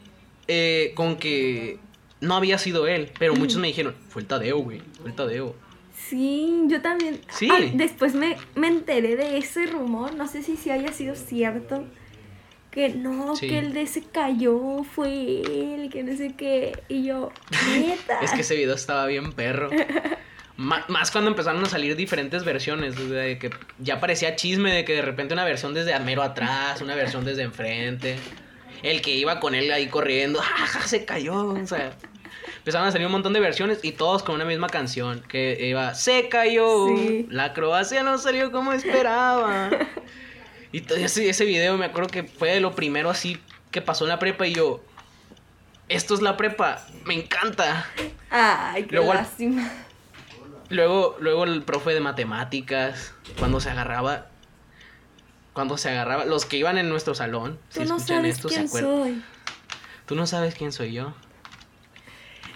eh, 0.48 0.92
con 0.96 1.18
que 1.18 1.80
no 2.22 2.36
había 2.36 2.58
sido 2.58 2.88
él, 2.88 3.12
pero 3.20 3.36
muchos 3.36 3.58
me 3.58 3.68
dijeron, 3.68 3.96
fue 4.10 4.22
el 4.22 4.28
Tadeo, 4.28 4.58
güey, 4.60 4.82
fue 5.02 5.10
el 5.12 5.16
Tadeo. 5.16 5.56
Sí, 6.10 6.64
yo 6.68 6.82
también. 6.82 7.20
Sí. 7.30 7.50
Ah, 7.52 7.60
después 7.74 8.16
me, 8.16 8.38
me 8.56 8.68
enteré 8.68 9.16
de 9.18 9.38
ese 9.38 9.66
rumor, 9.66 10.16
no 10.16 10.28
sé 10.28 10.42
si 10.44 10.56
sí 10.56 10.70
haya 10.70 10.92
sido 10.94 11.16
cierto. 11.16 11.86
Que 12.78 12.90
no, 12.90 13.36
Sí. 13.36 13.48
que 13.48 13.58
el 13.58 13.74
de 13.74 13.88
se 13.88 14.04
cayó, 14.04 14.84
fue 14.84 15.42
él, 15.42 15.90
que 15.92 16.04
no 16.04 16.16
sé 16.16 16.36
qué. 16.38 16.80
Y 16.88 17.06
yo, 17.06 17.32
neta. 17.76 18.20
Es 18.22 18.30
que 18.34 18.42
ese 18.42 18.56
video 18.56 18.76
estaba 18.76 19.08
bien 19.08 19.34
perro. 19.34 19.72
Más 20.58 21.10
cuando 21.10 21.32
empezaron 21.32 21.64
a 21.64 21.70
salir 21.70 21.96
diferentes 21.96 22.46
versiones, 22.46 22.96
de 23.10 23.40
que 23.40 23.50
ya 23.80 24.00
parecía 24.00 24.36
chisme 24.36 24.72
de 24.72 24.86
que 24.86 24.94
de 24.94 25.02
repente 25.02 25.34
una 25.34 25.44
versión 25.44 25.74
desde 25.74 26.00
mero 26.02 26.22
atrás, 26.22 26.80
una 26.80 26.94
versión 26.94 27.26
desde 27.26 27.42
enfrente. 27.42 28.18
El 28.84 29.02
que 29.02 29.16
iba 29.16 29.40
con 29.40 29.56
él 29.56 29.72
ahí 29.72 29.88
corriendo, 29.88 30.40
¡jaja! 30.40 30.88
Se 30.88 31.04
cayó. 31.04 31.48
O 31.48 31.66
sea, 31.66 31.94
empezaron 32.60 32.88
a 32.88 32.92
salir 32.92 33.08
un 33.08 33.14
montón 33.14 33.34
de 33.34 33.40
versiones 33.40 33.80
y 33.82 33.94
todos 33.94 34.22
con 34.22 34.36
una 34.36 34.46
misma 34.46 34.68
canción 34.68 35.24
que 35.28 35.66
iba, 35.68 35.96
se 35.96 36.30
cayó. 36.30 36.96
Sí. 36.96 37.26
La 37.32 37.54
Croacia 37.54 38.04
no 38.04 38.20
salió 38.20 38.52
como 38.52 38.72
esperaba. 38.72 39.72
Y 40.72 40.82
todo 40.82 40.98
ese, 40.98 41.30
ese 41.30 41.46
video 41.46 41.78
me 41.78 41.86
acuerdo 41.86 42.10
que 42.10 42.24
fue 42.24 42.52
de 42.52 42.60
lo 42.60 42.76
primero 42.76 43.10
así 43.10 43.40
que 43.72 43.82
pasó 43.82 44.06
en 44.06 44.10
la 44.10 44.20
prepa 44.20 44.48
y 44.48 44.54
yo, 44.54 44.82
esto 45.90 46.14
es 46.14 46.22
la 46.22 46.36
prepa, 46.38 46.86
me 47.06 47.14
encanta. 47.14 47.86
Ay, 48.30 48.84
qué 48.86 48.96
Luego 48.96 49.14
lástima. 49.14 49.72
Luego, 50.70 51.16
luego 51.20 51.46
el 51.46 51.64
profe 51.64 51.94
de 51.94 52.02
matemáticas, 52.02 53.14
cuando 53.40 53.60
se 53.62 53.70
agarraba, 53.70 54.28
cuando 55.54 55.78
se 55.78 55.90
agarraba, 55.90 56.26
los 56.26 56.46
que 56.46 56.58
iban 56.58 56.78
en 56.78 56.90
nuestro 56.90 57.16
salón, 57.16 57.58
si 57.70 57.80
Tú 57.80 57.86
no 57.86 57.96
escuchan 57.98 58.18
sabes 58.18 58.36
esto, 58.36 58.50
se 58.50 58.56
quién 58.56 58.68
acuerdan. 58.68 58.92
soy. 58.92 59.24
Tú 60.06 60.16
no 60.16 60.28
sabes 60.28 60.56
quién 60.56 60.72
soy 60.74 60.92
yo. 60.94 61.14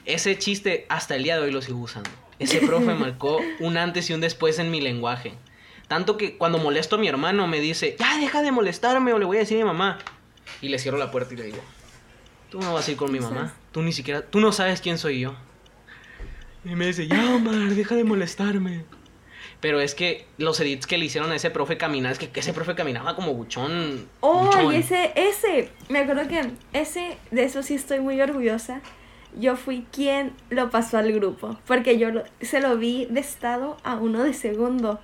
Ese 0.06 0.38
chiste 0.38 0.86
hasta 0.90 1.16
el 1.16 1.24
día 1.24 1.36
de 1.36 1.44
hoy 1.44 1.52
lo 1.52 1.62
sigo 1.62 1.80
usando. 1.80 2.10
Ese 2.40 2.60
profe 2.68 2.94
marcó 2.94 3.40
un 3.60 3.78
antes 3.78 4.10
y 4.10 4.14
un 4.14 4.22
después 4.22 4.60
en 4.60 4.72
mi 4.72 4.82
lenguaje. 4.82 5.34
Tanto 5.91 6.15
que 6.15 6.38
cuando 6.38 6.57
molesto 6.57 6.95
a 6.95 6.99
mi 6.99 7.09
hermano 7.09 7.47
me 7.47 7.59
dice, 7.59 7.97
ya 7.99 8.18
deja 8.18 8.41
de 8.41 8.53
molestarme 8.53 9.11
o 9.11 9.19
le 9.19 9.26
voy 9.26 9.35
a 9.35 9.39
decir 9.41 9.57
a 9.57 9.59
mi 9.59 9.68
mamá. 9.68 9.97
Y 10.61 10.69
le 10.69 10.80
cierro 10.80 10.97
la 10.97 11.11
puerta 11.11 11.34
y 11.34 11.38
le 11.38 11.43
digo, 11.43 11.57
tú 12.49 12.61
no 12.61 12.73
vas 12.73 12.88
a 12.88 12.91
ir 12.91 12.95
con 12.95 13.11
mi 13.11 13.19
¿Qué 13.19 13.26
mamá. 13.26 13.53
Tú 13.73 13.81
ni 13.81 13.91
siquiera, 13.91 14.22
tú 14.22 14.39
no 14.39 14.53
sabes 14.53 14.80
quién 14.80 14.97
soy 14.97 15.19
yo. 15.19 15.35
Y 16.63 16.76
me 16.76 16.85
dice, 16.85 17.07
ya 17.07 17.35
Omar, 17.35 17.55
deja 17.76 17.95
de 17.95 18.05
molestarme. 18.05 18.85
Pero 19.59 19.81
es 19.81 19.93
que 19.93 20.26
los 20.38 20.57
edits 20.61 20.88
que 20.88 20.97
le 20.97 21.03
hicieron 21.03 21.30
a 21.30 21.35
ese 21.35 21.49
profe 21.51 21.76
caminar, 21.77 22.13
es 22.13 22.19
que 22.19 22.39
ese 22.39 22.53
profe 22.53 22.73
caminaba 22.73 23.13
como 23.18 23.34
buchón. 23.34 24.07
Oh, 24.22 24.45
buchón. 24.45 24.73
y 24.73 24.77
ese, 24.77 25.11
ese, 25.15 25.72
me 25.89 25.99
acuerdo 25.99 26.26
que 26.30 26.51
ese, 26.72 27.18
de 27.31 27.43
eso 27.43 27.63
sí 27.63 27.73
estoy 27.76 27.99
muy 27.99 28.22
orgullosa. 28.22 28.80
Yo 29.38 29.57
fui 29.57 29.85
quien 29.91 30.31
lo 30.49 30.69
pasó 30.69 30.97
al 30.99 31.11
grupo, 31.11 31.59
porque 31.68 31.97
yo 31.99 32.11
lo- 32.11 32.23
se 32.39 32.61
lo 32.61 32.77
vi 32.77 33.07
de 33.09 33.19
estado 33.19 33.76
a 33.84 33.95
uno 33.95 34.23
de 34.23 34.34
segundo. 34.34 35.01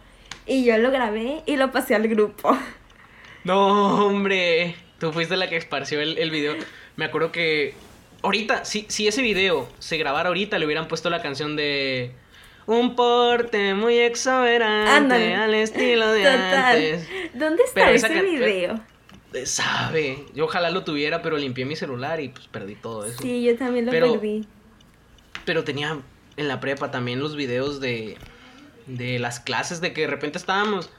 Y 0.48 0.64
yo 0.64 0.78
lo 0.78 0.92
grabé 0.92 1.44
y 1.46 1.58
lo 1.58 1.72
pasé 1.72 1.96
al 1.96 2.08
grupo. 2.08 2.58
No, 3.44 4.06
hombre. 4.08 4.76
Tú 5.00 5.12
fuiste 5.14 5.38
la 5.38 5.50
que 5.50 5.58
esparció 5.58 6.02
el, 6.02 6.18
el 6.18 6.32
video. 6.32 6.56
Me 6.96 7.06
acuerdo 7.06 7.32
que. 7.32 7.74
Ahorita, 8.24 8.66
si, 8.66 8.86
si 8.90 9.08
ese 9.08 9.22
video 9.22 9.70
se 9.80 9.98
grabara 9.98 10.30
ahorita, 10.30 10.58
le 10.58 10.66
hubieran 10.66 10.88
puesto 10.88 11.10
la 11.10 11.22
canción 11.22 11.56
de. 11.56 12.12
Un 12.66 12.96
porte 12.96 13.74
muy 13.76 13.98
exuberante 14.00 15.36
al 15.36 15.54
estilo 15.54 16.12
de 16.12 16.24
Total. 16.24 16.56
antes. 16.76 17.08
¿Dónde 17.34 17.64
está 17.64 17.74
Pero 17.86 17.92
ese 17.92 18.22
video? 18.22 18.80
Eh, 19.34 19.46
Sabe. 19.46 20.26
Yo 20.34 20.46
ojalá 20.46 20.70
lo 20.72 20.84
tuviera, 20.84 21.22
pero 21.22 21.38
limpié 21.38 21.64
mi 21.66 21.76
celular 21.78 22.20
y 22.20 22.30
pues 22.30 22.48
perdí 22.48 22.76
todo 22.76 23.06
eso. 23.06 23.22
Sí, 23.22 23.44
yo 23.44 23.56
también 23.56 23.86
lo 23.86 23.92
Pero- 23.92 24.14
perdí. 24.14 24.46
Pero 25.46 25.64
tenía 25.64 25.98
en 26.36 26.48
la 26.50 26.60
prepa 26.60 26.92
también 26.92 27.20
los 27.22 27.38
videos 27.38 27.80
de, 27.80 28.18
de 28.88 29.20
las 29.20 29.40
clases 29.40 29.82
de 29.82 29.94
que 29.94 30.02
de 30.02 30.08
repente 30.08 30.38
estábamos. 30.38 30.90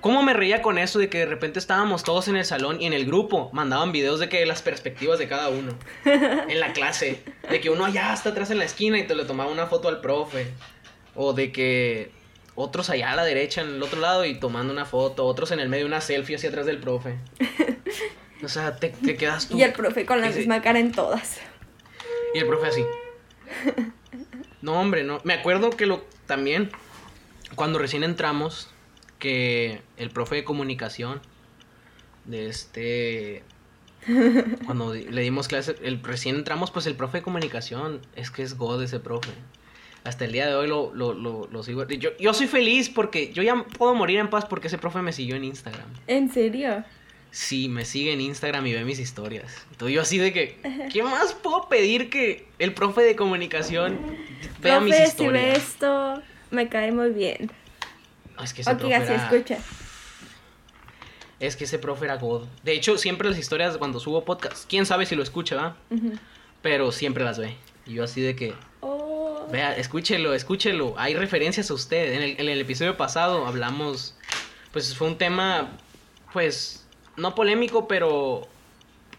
¿Cómo 0.00 0.22
me 0.22 0.34
reía 0.34 0.62
con 0.62 0.78
eso 0.78 0.98
de 0.98 1.08
que 1.08 1.18
de 1.18 1.26
repente 1.26 1.58
estábamos 1.58 2.04
todos 2.04 2.28
en 2.28 2.36
el 2.36 2.44
salón 2.44 2.80
y 2.80 2.86
en 2.86 2.92
el 2.92 3.06
grupo 3.06 3.50
mandaban 3.52 3.92
videos 3.92 4.20
de 4.20 4.28
que 4.28 4.44
las 4.46 4.62
perspectivas 4.62 5.18
de 5.18 5.26
cada 5.26 5.48
uno 5.48 5.72
en 6.04 6.60
la 6.60 6.72
clase? 6.72 7.22
De 7.50 7.60
que 7.60 7.70
uno 7.70 7.84
allá 7.84 8.12
está 8.12 8.30
atrás 8.30 8.50
en 8.50 8.58
la 8.58 8.64
esquina 8.64 8.98
y 8.98 9.06
te 9.06 9.14
le 9.14 9.24
tomaba 9.24 9.50
una 9.50 9.66
foto 9.66 9.88
al 9.88 10.00
profe. 10.00 10.46
O 11.14 11.32
de 11.32 11.50
que 11.50 12.12
otros 12.54 12.90
allá 12.90 13.12
a 13.12 13.16
la 13.16 13.24
derecha 13.24 13.62
en 13.62 13.68
el 13.68 13.82
otro 13.82 14.00
lado 14.00 14.24
y 14.24 14.38
tomando 14.38 14.72
una 14.72 14.84
foto, 14.84 15.24
otros 15.24 15.50
en 15.50 15.60
el 15.60 15.68
medio 15.68 15.86
una 15.86 16.00
selfie 16.00 16.36
hacia 16.36 16.50
atrás 16.50 16.66
del 16.66 16.78
profe. 16.78 17.16
O 18.44 18.48
sea, 18.48 18.76
te, 18.76 18.90
te 18.90 19.16
quedas 19.16 19.48
tú. 19.48 19.56
Y 19.56 19.62
el 19.62 19.72
profe 19.72 20.04
con 20.04 20.20
la 20.20 20.28
misma 20.28 20.60
cara 20.60 20.78
en 20.78 20.92
todas. 20.92 21.40
Y 22.34 22.38
el 22.38 22.46
profe 22.46 22.66
así. 22.66 22.84
No, 24.62 24.80
hombre, 24.80 25.04
no. 25.04 25.20
Me 25.22 25.34
acuerdo 25.34 25.70
que 25.70 25.86
lo 25.86 26.04
también 26.26 26.70
cuando 27.56 27.78
recién 27.80 28.04
entramos 28.04 28.70
que 29.18 29.82
el 29.96 30.10
profe 30.10 30.36
de 30.36 30.44
comunicación 30.44 31.20
de 32.24 32.48
este 32.48 33.42
cuando 34.64 34.94
le 34.94 35.22
dimos 35.22 35.48
clase, 35.48 35.76
el 35.82 36.02
recién 36.02 36.36
entramos, 36.36 36.70
pues 36.70 36.86
el 36.86 36.94
profe 36.94 37.18
de 37.18 37.22
comunicación 37.22 38.00
es 38.14 38.30
que 38.30 38.42
es 38.42 38.56
god 38.56 38.82
ese 38.82 39.00
profe. 39.00 39.30
Hasta 40.04 40.24
el 40.24 40.32
día 40.32 40.46
de 40.46 40.54
hoy 40.54 40.68
lo, 40.68 40.94
lo, 40.94 41.14
lo, 41.14 41.48
lo 41.50 41.62
sigo. 41.64 41.84
Yo, 41.88 42.10
yo 42.18 42.32
soy 42.32 42.46
feliz 42.46 42.88
porque 42.88 43.32
yo 43.32 43.42
ya 43.42 43.64
puedo 43.76 43.94
morir 43.94 44.20
en 44.20 44.30
paz 44.30 44.44
porque 44.44 44.68
ese 44.68 44.78
profe 44.78 45.02
me 45.02 45.12
siguió 45.12 45.34
en 45.34 45.42
Instagram. 45.42 45.88
¿En 46.06 46.32
serio? 46.32 46.84
Sí, 47.32 47.68
me 47.68 47.84
sigue 47.84 48.12
en 48.12 48.20
Instagram 48.20 48.64
y 48.68 48.72
ve 48.74 48.84
mis 48.84 49.00
historias. 49.00 49.66
Entonces 49.72 49.94
yo 49.94 50.02
así 50.02 50.18
de 50.18 50.32
que, 50.32 50.60
¿qué 50.92 51.02
más 51.02 51.34
puedo 51.34 51.68
pedir 51.68 52.08
que 52.08 52.46
el 52.60 52.72
profe 52.72 53.02
de 53.02 53.16
comunicación 53.16 53.98
vea 54.60 54.78
mis 54.80 54.94
profe, 54.94 55.10
si 55.10 55.26
ve 55.26 55.52
historias? 55.52 55.58
esto, 55.58 56.22
me 56.56 56.68
cae 56.68 56.90
muy 56.90 57.10
bien. 57.10 57.50
Es 58.42 58.52
que 58.52 58.62
ese 58.62 58.70
Ok, 58.72 58.78
profe 58.78 58.94
así 58.96 59.12
era, 59.12 59.24
escucha. 59.24 59.58
es 61.38 61.54
que 61.56 61.64
ese 61.64 61.78
profe 61.78 62.06
era 62.06 62.16
god. 62.16 62.46
De 62.64 62.72
hecho, 62.72 62.96
siempre 62.98 63.28
las 63.28 63.38
historias 63.38 63.76
cuando 63.78 64.00
subo 64.00 64.24
podcast, 64.24 64.68
quién 64.68 64.86
sabe 64.86 65.06
si 65.06 65.14
lo 65.14 65.22
escucha, 65.22 65.54
¿va? 65.56 65.76
Pero 66.62 66.90
siempre 66.92 67.24
las 67.24 67.38
ve. 67.38 67.56
Y 67.86 67.94
yo 67.94 68.04
así 68.04 68.20
de 68.20 68.34
que, 68.34 68.54
Oh. 68.80 69.46
vea, 69.52 69.76
escúchelo, 69.76 70.34
escúchelo. 70.34 70.94
Hay 70.98 71.14
referencias 71.14 71.70
a 71.70 71.74
usted. 71.74 72.14
En 72.14 72.22
el, 72.22 72.40
en 72.40 72.48
el 72.48 72.60
episodio 72.60 72.96
pasado 72.96 73.46
hablamos, 73.46 74.16
pues 74.72 74.94
fue 74.96 75.06
un 75.08 75.18
tema, 75.18 75.70
pues, 76.32 76.84
no 77.16 77.34
polémico, 77.34 77.86
pero 77.86 78.48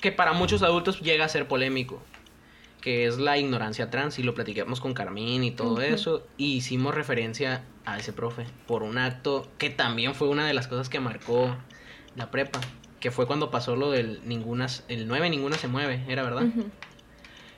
que 0.01 0.11
para 0.11 0.33
muchos 0.33 0.61
adultos 0.63 0.99
llega 1.01 1.25
a 1.25 1.29
ser 1.29 1.47
polémico. 1.47 2.01
Que 2.87 3.05
es 3.05 3.17
la 3.17 3.37
ignorancia 3.37 3.89
trans. 3.89 4.17
Y 4.17 4.23
lo 4.23 4.33
platicamos 4.33 4.79
con 4.79 4.93
Carmín 4.93 5.43
y 5.43 5.51
todo 5.51 5.81
eso. 5.81 6.25
Y 6.37 6.53
hicimos 6.53 6.95
referencia 6.95 7.65
a 7.83 7.97
ese 7.99 8.13
profe. 8.13 8.45
Por 8.65 8.81
un 8.81 8.97
acto 8.97 9.45
que 9.57 9.69
también 9.69 10.15
fue 10.15 10.29
una 10.29 10.47
de 10.47 10.53
las 10.53 10.69
cosas 10.69 10.87
que 10.87 11.01
marcó 11.01 11.53
la 12.15 12.31
prepa. 12.31 12.61
Que 13.01 13.11
fue 13.11 13.27
cuando 13.27 13.51
pasó 13.51 13.75
lo 13.75 13.91
del 13.91 14.21
ninguna, 14.23 14.67
el 14.87 15.05
9 15.05 15.29
ninguna 15.29 15.57
se 15.57 15.67
mueve, 15.67 16.05
era 16.07 16.23
verdad 16.23 16.45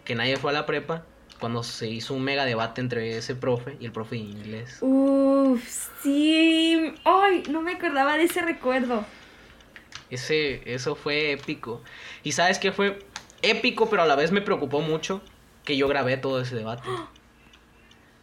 que 0.04 0.16
nadie 0.16 0.38
fue 0.38 0.50
a 0.50 0.54
la 0.56 0.66
prepa 0.66 1.06
cuando 1.40 1.62
se 1.62 1.88
hizo 1.88 2.16
un 2.16 2.24
mega 2.24 2.44
debate 2.44 2.82
entre 2.82 3.16
ese 3.16 3.36
profe 3.36 3.78
y 3.80 3.86
el 3.86 3.92
profe 3.92 4.16
de 4.16 4.22
inglés. 4.22 4.80
Uf, 4.82 5.64
sí. 6.02 6.96
Ay, 7.04 7.44
no 7.52 7.62
me 7.62 7.74
acordaba 7.74 8.18
de 8.18 8.24
ese 8.24 8.42
recuerdo. 8.42 9.06
Ese, 10.10 10.64
eso 10.66 10.96
fue 10.96 11.34
épico. 11.34 11.84
Y 12.24 12.32
sabes 12.32 12.58
qué 12.58 12.72
fue 12.72 12.98
épico, 13.42 13.90
pero 13.90 14.04
a 14.04 14.06
la 14.06 14.16
vez 14.16 14.32
me 14.32 14.42
preocupó 14.42 14.82
mucho 14.82 15.22
que 15.64 15.78
yo 15.78 15.88
grabé 15.88 16.18
todo 16.18 16.42
ese 16.42 16.56
debate. 16.56 16.88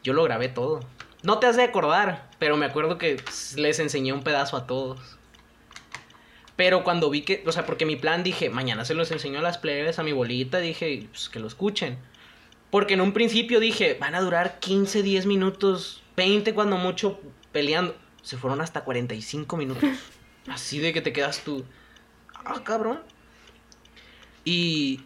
Yo 0.02 0.12
lo 0.12 0.22
grabé 0.24 0.48
todo. 0.48 0.80
No 1.22 1.38
te 1.38 1.46
has 1.46 1.56
de 1.56 1.64
acordar, 1.64 2.28
pero 2.38 2.56
me 2.56 2.66
acuerdo 2.66 2.98
que 2.98 3.20
les 3.56 3.78
enseñé 3.78 4.12
un 4.12 4.22
pedazo 4.22 4.56
a 4.56 4.66
todos. 4.66 5.16
Pero 6.56 6.84
cuando 6.84 7.10
vi 7.10 7.22
que, 7.22 7.42
o 7.46 7.52
sea, 7.52 7.66
porque 7.66 7.84
mi 7.84 7.96
plan 7.96 8.22
dije, 8.22 8.48
mañana 8.48 8.84
se 8.84 8.94
los 8.94 9.10
enseño 9.10 9.40
a 9.40 9.42
las 9.42 9.58
plebes, 9.58 9.98
a 9.98 10.02
mi 10.02 10.12
bolita, 10.12 10.58
dije, 10.58 11.06
pues 11.10 11.28
que 11.28 11.38
lo 11.38 11.46
escuchen. 11.46 11.98
Porque 12.70 12.94
en 12.94 13.00
un 13.00 13.12
principio 13.12 13.60
dije, 13.60 13.96
van 14.00 14.14
a 14.14 14.20
durar 14.20 14.58
15, 14.58 15.02
10 15.02 15.26
minutos, 15.26 16.02
20 16.16 16.54
cuando 16.54 16.76
mucho 16.76 17.20
peleando. 17.52 17.94
Se 18.22 18.36
fueron 18.36 18.60
hasta 18.60 18.82
45 18.82 19.56
minutos. 19.56 19.88
Así 20.48 20.78
de 20.78 20.92
que 20.92 21.00
te 21.00 21.12
quedas 21.12 21.40
tú. 21.44 21.64
Ah, 22.34 22.62
cabrón. 22.64 23.00
Y, 24.46 25.00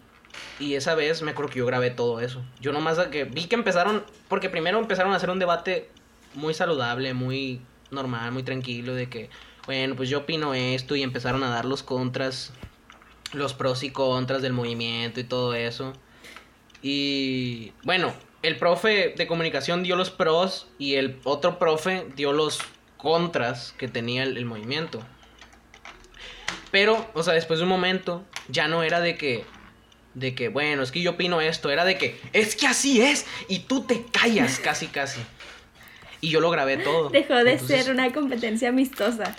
y 0.61 0.75
esa 0.75 0.95
vez 0.95 1.23
me 1.23 1.33
acuerdo 1.33 1.51
que 1.51 1.59
yo 1.59 1.67
grabé 1.67 1.91
todo 1.91 2.21
eso. 2.21 2.45
Yo 2.61 2.73
nomás 2.73 2.99
que 3.09 3.25
vi 3.25 3.47
que 3.47 3.57
empezaron, 3.57 4.05
porque 4.29 4.51
primero 4.51 4.79
empezaron 4.79 5.13
a 5.13 5.17
hacer 5.17 5.31
un 5.31 5.41
debate 5.41 5.89
muy 6.35 6.55
saludable, 6.55 7.15
muy 7.15 7.63
normal, 7.91 8.31
muy 8.31 8.43
tranquilo, 8.43 8.95
de 8.95 9.09
que, 9.09 9.31
bueno, 9.67 9.97
pues 9.97 10.09
yo 10.11 10.19
opino 10.19 10.55
esto 10.55 10.95
y 10.95 11.03
empezaron 11.03 11.43
a 11.43 11.49
dar 11.49 11.65
los 11.65 11.83
contras, 11.83 12.53
los 13.33 13.55
pros 13.55 13.83
y 13.83 13.91
contras 13.91 14.43
del 14.43 14.53
movimiento 14.53 15.19
y 15.19 15.25
todo 15.25 15.55
eso. 15.55 15.95
Y 16.83 17.73
bueno, 17.83 18.13
el 18.43 18.59
profe 18.59 19.15
de 19.17 19.27
comunicación 19.27 19.83
dio 19.83 19.97
los 19.97 20.11
pros 20.11 20.69
y 20.79 20.97
el 20.97 21.19
otro 21.25 21.59
profe 21.59 22.07
dio 22.15 22.33
los 22.35 22.59
contras 22.99 23.75
que 23.79 23.89
tenía 23.89 24.23
el 24.23 24.45
movimiento. 24.45 25.01
Pero, 26.71 27.09
o 27.15 27.23
sea, 27.23 27.35
después 27.35 27.59
de 27.59 27.65
un 27.65 27.69
momento, 27.71 28.25
ya 28.49 28.69
no 28.69 28.83
era 28.83 29.01
de 29.01 29.17
que, 29.17 29.45
de 30.15 30.35
que, 30.35 30.49
bueno, 30.49 30.83
es 30.83 30.93
que 30.93 31.01
yo 31.03 31.13
opino 31.13 31.41
esto, 31.41 31.71
era 31.71 31.85
de 31.85 31.99
que, 31.99 32.21
es 32.33 32.55
que 32.57 32.67
así 32.67 33.01
es, 33.03 33.27
y 33.49 33.61
tú 33.61 33.83
te 33.85 34.05
callas, 34.13 34.59
casi, 34.65 34.87
casi. 34.87 35.21
Y 36.21 36.29
yo 36.31 36.41
lo 36.41 36.51
grabé 36.51 36.77
todo. 36.77 37.09
Dejó 37.11 37.35
de 37.35 37.53
Entonces, 37.53 37.85
ser 37.85 37.95
una 37.95 38.13
competencia 38.13 38.69
amistosa. 38.69 39.35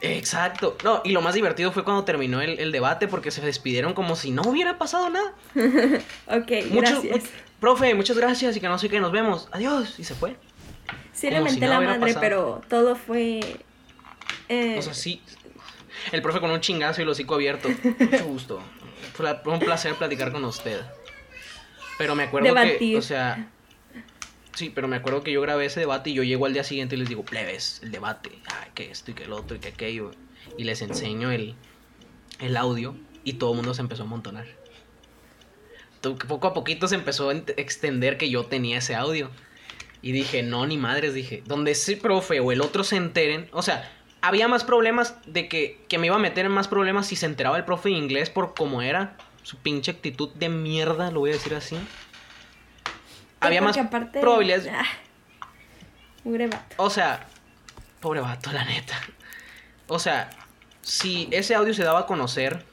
Exacto. 0.00 0.78
No, 0.82 1.02
y 1.04 1.10
lo 1.12 1.20
más 1.20 1.34
divertido 1.34 1.72
fue 1.72 1.84
cuando 1.84 2.04
terminó 2.04 2.40
el, 2.40 2.58
el 2.58 2.72
debate 2.72 3.06
porque 3.06 3.30
se 3.30 3.42
despidieron 3.42 3.92
como 3.92 4.16
si 4.16 4.30
no 4.30 4.42
hubiera 4.42 4.78
pasado 4.78 5.10
nada. 5.10 5.34
Ok, 6.26 6.50
gracias. 6.72 7.04
mu- 7.04 7.28
profe, 7.60 7.94
muchas 7.94 8.16
gracias 8.16 8.56
y 8.56 8.60
que 8.60 8.68
no 8.68 8.78
sé 8.78 8.88
qué, 8.88 8.98
nos 8.98 9.12
vemos. 9.12 9.48
Adiós. 9.52 9.96
Y 9.98 10.04
se 10.04 10.14
fue. 10.14 10.36
Sí 11.12 11.28
le 11.28 11.36
como 11.38 11.50
menté 11.50 11.66
la 11.68 11.80
madre, 11.80 12.00
pasado. 12.00 12.20
pero 12.20 12.62
todo 12.70 12.96
fue... 12.96 13.40
eh, 14.48 14.76
O 14.78 14.82
sea, 14.82 14.94
sí. 14.94 15.20
El 16.12 16.22
profe 16.22 16.40
con 16.40 16.50
un 16.50 16.60
chingazo 16.60 17.00
y 17.00 17.04
el 17.04 17.08
hocico 17.10 17.34
abierto. 17.34 17.68
Mucho 17.68 18.24
gusto. 18.26 18.62
Fue, 19.14 19.30
un 19.46 19.58
placer 19.60 19.94
platicar 19.94 20.32
con 20.32 20.44
usted. 20.44 20.80
Pero 21.98 22.14
me 22.14 22.24
acuerdo 22.24 22.54
que, 22.54 22.60
Debatir. 22.64 22.96
o 22.96 23.02
sea, 23.02 23.50
sí, 24.54 24.70
pero 24.74 24.88
me 24.88 24.96
acuerdo 24.96 25.22
que 25.22 25.32
yo 25.32 25.40
grabé 25.42 25.66
ese 25.66 25.80
debate 25.80 26.10
y 26.10 26.14
yo 26.14 26.22
llego 26.22 26.46
al 26.46 26.52
día 26.54 26.64
siguiente 26.64 26.94
y 26.96 26.98
les 26.98 27.08
digo, 27.08 27.24
plebes, 27.24 27.80
el 27.82 27.90
debate, 27.92 28.30
ay, 28.46 28.70
que 28.74 28.90
esto 28.90 29.10
y 29.10 29.14
que 29.14 29.24
el 29.24 29.32
otro 29.32 29.56
y 29.56 29.60
que 29.60 29.68
aquello. 29.68 30.10
Y 30.56 30.64
les 30.64 30.80
enseño 30.82 31.30
el, 31.30 31.54
el 32.38 32.56
audio 32.56 32.96
y 33.24 33.34
todo 33.34 33.50
el 33.50 33.56
mundo 33.56 33.74
se 33.74 33.82
empezó 33.82 34.02
a 34.02 34.06
amontonar. 34.06 34.46
To- 36.00 36.16
Poco 36.16 36.46
a 36.46 36.54
poquito 36.54 36.88
se 36.88 36.94
empezó 36.94 37.28
a 37.30 37.34
extender 37.34 38.16
que 38.16 38.30
yo 38.30 38.46
tenía 38.46 38.78
ese 38.78 38.94
audio. 38.94 39.30
Y 40.02 40.12
dije, 40.12 40.42
no, 40.42 40.66
ni 40.66 40.78
madres, 40.78 41.12
dije, 41.12 41.42
donde 41.44 41.72
ese 41.72 41.98
profe 41.98 42.40
o 42.40 42.52
el 42.52 42.62
otro 42.62 42.84
se 42.84 42.96
enteren, 42.96 43.50
o 43.52 43.60
sea, 43.60 43.92
había 44.22 44.48
más 44.48 44.64
problemas 44.64 45.14
de 45.26 45.48
que, 45.48 45.84
que 45.88 45.98
me 45.98 46.06
iba 46.06 46.16
a 46.16 46.18
meter 46.20 46.46
en 46.46 46.52
más 46.52 46.68
problemas 46.68 47.06
si 47.06 47.16
se 47.16 47.26
enteraba 47.26 47.56
el 47.56 47.64
profe 47.64 47.88
de 47.90 47.96
inglés 47.96 48.30
por 48.30 48.54
cómo 48.54 48.82
era, 48.82 49.16
su 49.42 49.56
pinche 49.56 49.90
actitud 49.90 50.30
de 50.34 50.48
mierda, 50.48 51.10
lo 51.10 51.20
voy 51.20 51.30
a 51.30 51.32
decir 51.34 51.54
así. 51.54 51.76
Había 53.40 53.62
más 53.62 53.76
aparte- 53.78 54.20
probabilidades, 54.20 54.68
Ah, 54.72 54.84
mugre 56.24 56.46
vato. 56.48 56.74
o 56.76 56.90
sea, 56.90 57.26
pobre 58.00 58.20
vato, 58.20 58.52
la 58.52 58.64
neta. 58.64 59.00
O 59.86 59.98
sea, 59.98 60.28
si 60.82 61.28
ese 61.30 61.54
audio 61.54 61.72
se 61.72 61.82
daba 61.82 62.00
a 62.00 62.06
conocer, 62.06 62.64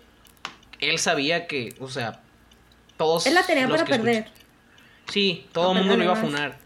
él 0.79 0.99
sabía 0.99 1.47
que, 1.47 1.73
o 1.79 1.89
sea, 1.89 2.21
todos 2.97 3.25
Él 3.25 3.33
la 3.35 3.43
tenía 3.45 3.67
los 3.67 3.81
para 3.83 3.97
perder. 3.97 4.27
Sí, 5.07 5.47
todo 5.53 5.71
el 5.71 5.77
mundo 5.79 5.95
lo 5.95 6.03
iba 6.03 6.13
a 6.13 6.17
funar. 6.17 6.57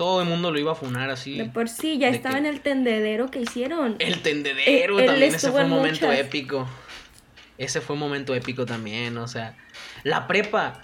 Todo 0.00 0.22
el 0.22 0.28
mundo 0.28 0.50
lo 0.50 0.58
iba 0.58 0.72
a 0.72 0.74
funar 0.74 1.10
así. 1.10 1.36
De 1.36 1.44
por 1.44 1.68
sí, 1.68 1.98
ya 1.98 2.08
estaba 2.08 2.36
que- 2.36 2.38
en 2.40 2.46
el 2.46 2.62
tendedero 2.62 3.30
que 3.30 3.40
hicieron. 3.42 3.96
El 3.98 4.22
tendedero 4.22 4.98
Eh, 4.98 5.04
también, 5.04 5.34
ese 5.34 5.50
fue 5.50 5.60
un 5.60 5.66
en 5.66 5.70
momento 5.76 6.06
muchas. 6.06 6.20
épico. 6.20 6.66
Ese 7.58 7.82
fue 7.82 7.92
un 7.94 8.00
momento 8.00 8.34
épico 8.34 8.64
también, 8.64 9.18
o 9.18 9.28
sea, 9.28 9.54
la 10.02 10.26
prepa, 10.26 10.80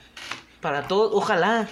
para 0.60 0.86
todos, 0.86 1.12
ojalá, 1.14 1.66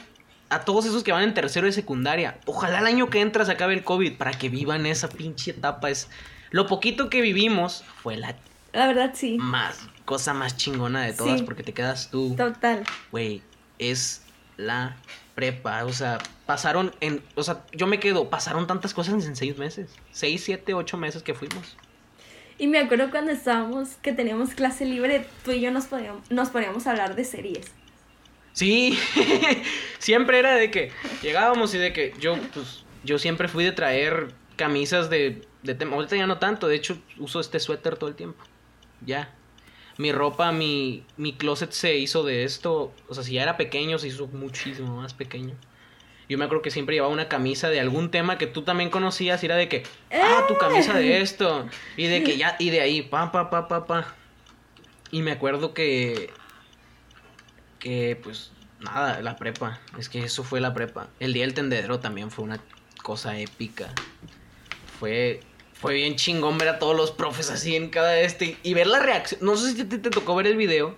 a 0.49 0.65
todos 0.65 0.87
esos 0.87 1.03
que 1.05 1.13
van 1.13 1.23
en 1.25 1.35
tercero 1.35 1.67
de 1.67 1.73
secundaria, 1.73 2.39
ojalá 2.47 2.79
el 2.79 2.87
año 2.87 3.11
que 3.11 3.21
entra 3.21 3.45
se 3.45 3.53
acabe 3.53 3.75
el 3.75 3.85
COVID 3.85 4.15
para 4.17 4.31
que 4.33 4.49
vivan 4.49 4.87
esa 4.87 5.11
pinche 5.11 5.51
etapa. 5.51 5.91
Es, 5.91 6.09
lo 6.51 6.67
poquito 6.67 7.11
que 7.11 7.21
vivimos 7.21 7.85
fue 8.03 8.17
la 8.17 8.37
La 8.73 8.87
verdad, 8.87 9.11
sí. 9.13 9.37
más, 9.39 9.81
cosa 10.07 10.33
más 10.33 10.57
chingona 10.57 11.03
de 11.03 11.13
todas, 11.13 11.41
Sí. 11.41 11.45
porque 11.45 11.63
te 11.63 11.75
quedas 11.75 12.09
tú, 12.11 12.35
Total. 12.39 12.85
güey, 13.13 13.43
es 13.79 14.23
la 14.57 14.97
prepa, 15.35 15.85
o 15.85 15.93
sea, 15.93 16.19
pasaron 16.47 16.95
en, 17.01 17.23
o 17.35 17.43
sea, 17.43 17.65
yo 17.73 17.87
me 17.87 17.99
quedo, 17.99 18.31
pasaron 18.31 18.67
tantas 18.67 18.95
cosas 18.95 19.25
en 19.25 19.37
seis 19.37 19.59
meses, 19.59 19.91
seis, 20.13 20.45
siete, 20.45 20.75
ocho 20.75 20.97
meses 20.97 21.23
que 21.23 21.35
fuimos. 21.35 21.77
Y 22.57 22.69
me 22.69 22.79
acuerdo 22.79 23.11
cuando 23.11 23.33
estábamos, 23.33 23.97
que 23.97 24.13
teníamos 24.13 24.51
clase 24.51 24.85
libre, 24.85 25.27
tú 25.45 25.51
y 25.51 25.61
yo 25.61 25.71
nos 25.71 25.87
podíamos, 25.87 26.31
nos 26.31 26.51
podíamos 26.51 26.87
hablar 26.87 27.17
de 27.17 27.25
series. 27.25 27.73
Sí, 28.53 28.97
siempre 29.99 30.39
era 30.39 30.55
de 30.55 30.71
que 30.71 30.93
llegábamos 31.23 31.75
y 31.75 31.79
de 31.79 31.93
que 31.93 32.15
yo, 32.21 32.37
pues, 32.53 32.85
yo 33.03 33.19
siempre 33.19 33.49
fui 33.49 33.65
de 33.65 33.73
traer 33.73 34.33
camisas 34.55 35.11
de, 35.11 35.43
de 35.65 35.75
tema. 35.75 35.97
Ahorita 35.97 36.15
ya 36.15 36.29
no 36.29 36.39
tanto, 36.39 36.69
de 36.69 36.77
hecho, 36.77 36.97
uso 37.19 37.41
este 37.41 37.59
suéter 37.59 37.97
todo 37.97 38.09
el 38.09 38.15
tiempo. 38.15 38.45
Ya. 39.05 39.35
Mi 39.97 40.13
ropa, 40.13 40.53
mi, 40.53 41.05
mi 41.17 41.33
closet 41.33 41.71
se 41.73 41.97
hizo 41.97 42.25
de 42.25 42.45
esto. 42.45 42.93
O 43.09 43.15
sea, 43.15 43.23
si 43.23 43.35
ya 43.35 43.43
era 43.43 43.57
pequeño, 43.57 43.99
se 43.99 44.09
hizo 44.09 44.27
muchísimo 44.29 44.97
más 44.97 45.15
pequeño. 45.15 45.55
Yo 46.29 46.39
me 46.39 46.47
acuerdo 46.47 46.63
que 46.63 46.71
siempre 46.71 46.97
llevaba 46.97 47.13
una 47.13 47.29
camisa 47.29 47.69
de 47.69 47.81
algún 47.81 48.11
tema 48.11 48.39
que 48.39 48.47
tú 48.47 48.63
también 48.63 48.91
conocías 48.91 49.43
y 49.43 49.47
era 49.47 49.57
de 49.57 49.69
que, 49.69 49.85
ah, 50.11 50.45
tu 50.49 50.57
camisa 50.57 50.95
de 50.95 51.21
esto. 51.21 51.69
Y 51.97 52.07
de 52.07 52.25
que 52.25 52.37
ya, 52.37 52.57
y 52.59 52.71
de 52.71 52.81
ahí, 52.81 53.03
pa, 53.03 53.31
pa, 53.31 53.51
pa, 53.51 53.69
pa, 53.69 53.87
pa. 53.87 54.15
Y 55.11 55.23
me 55.23 55.33
acuerdo 55.33 55.75
que 55.75 56.31
que 57.85 58.19
pues 58.21 58.51
nada, 58.81 59.21
la 59.21 59.37
prepa, 59.37 59.79
es 59.99 60.09
que 60.09 60.25
eso 60.25 60.43
fue 60.43 60.59
la 60.59 60.73
prepa. 60.73 61.09
El 61.21 61.35
día 61.35 61.45
del 61.45 61.53
tendedero 61.53 62.01
también 62.01 62.31
fue 62.31 62.47
una 62.47 62.59
cosa 63.03 63.39
épica. 63.39 63.93
Fue 64.99 65.41
fue 65.85 65.93
bien 65.93 66.17
chingón 66.17 66.57
ver 66.57 66.69
a 66.69 66.79
todos 66.79 66.97
los 66.97 67.11
profes 67.11 67.51
así 67.51 67.77
en 67.77 67.91
cada 67.91 68.19
este 68.19 68.57
y 68.63 68.73
ver 68.73 68.87
la 68.87 69.01
reacción. 69.01 69.41
No 69.43 69.55
sé 69.55 69.75
si 69.75 69.83
a 69.83 69.87
ti 69.87 69.99
te 69.99 70.09
tocó 70.09 70.35
ver 70.35 70.47
el 70.47 70.57
video 70.57 70.97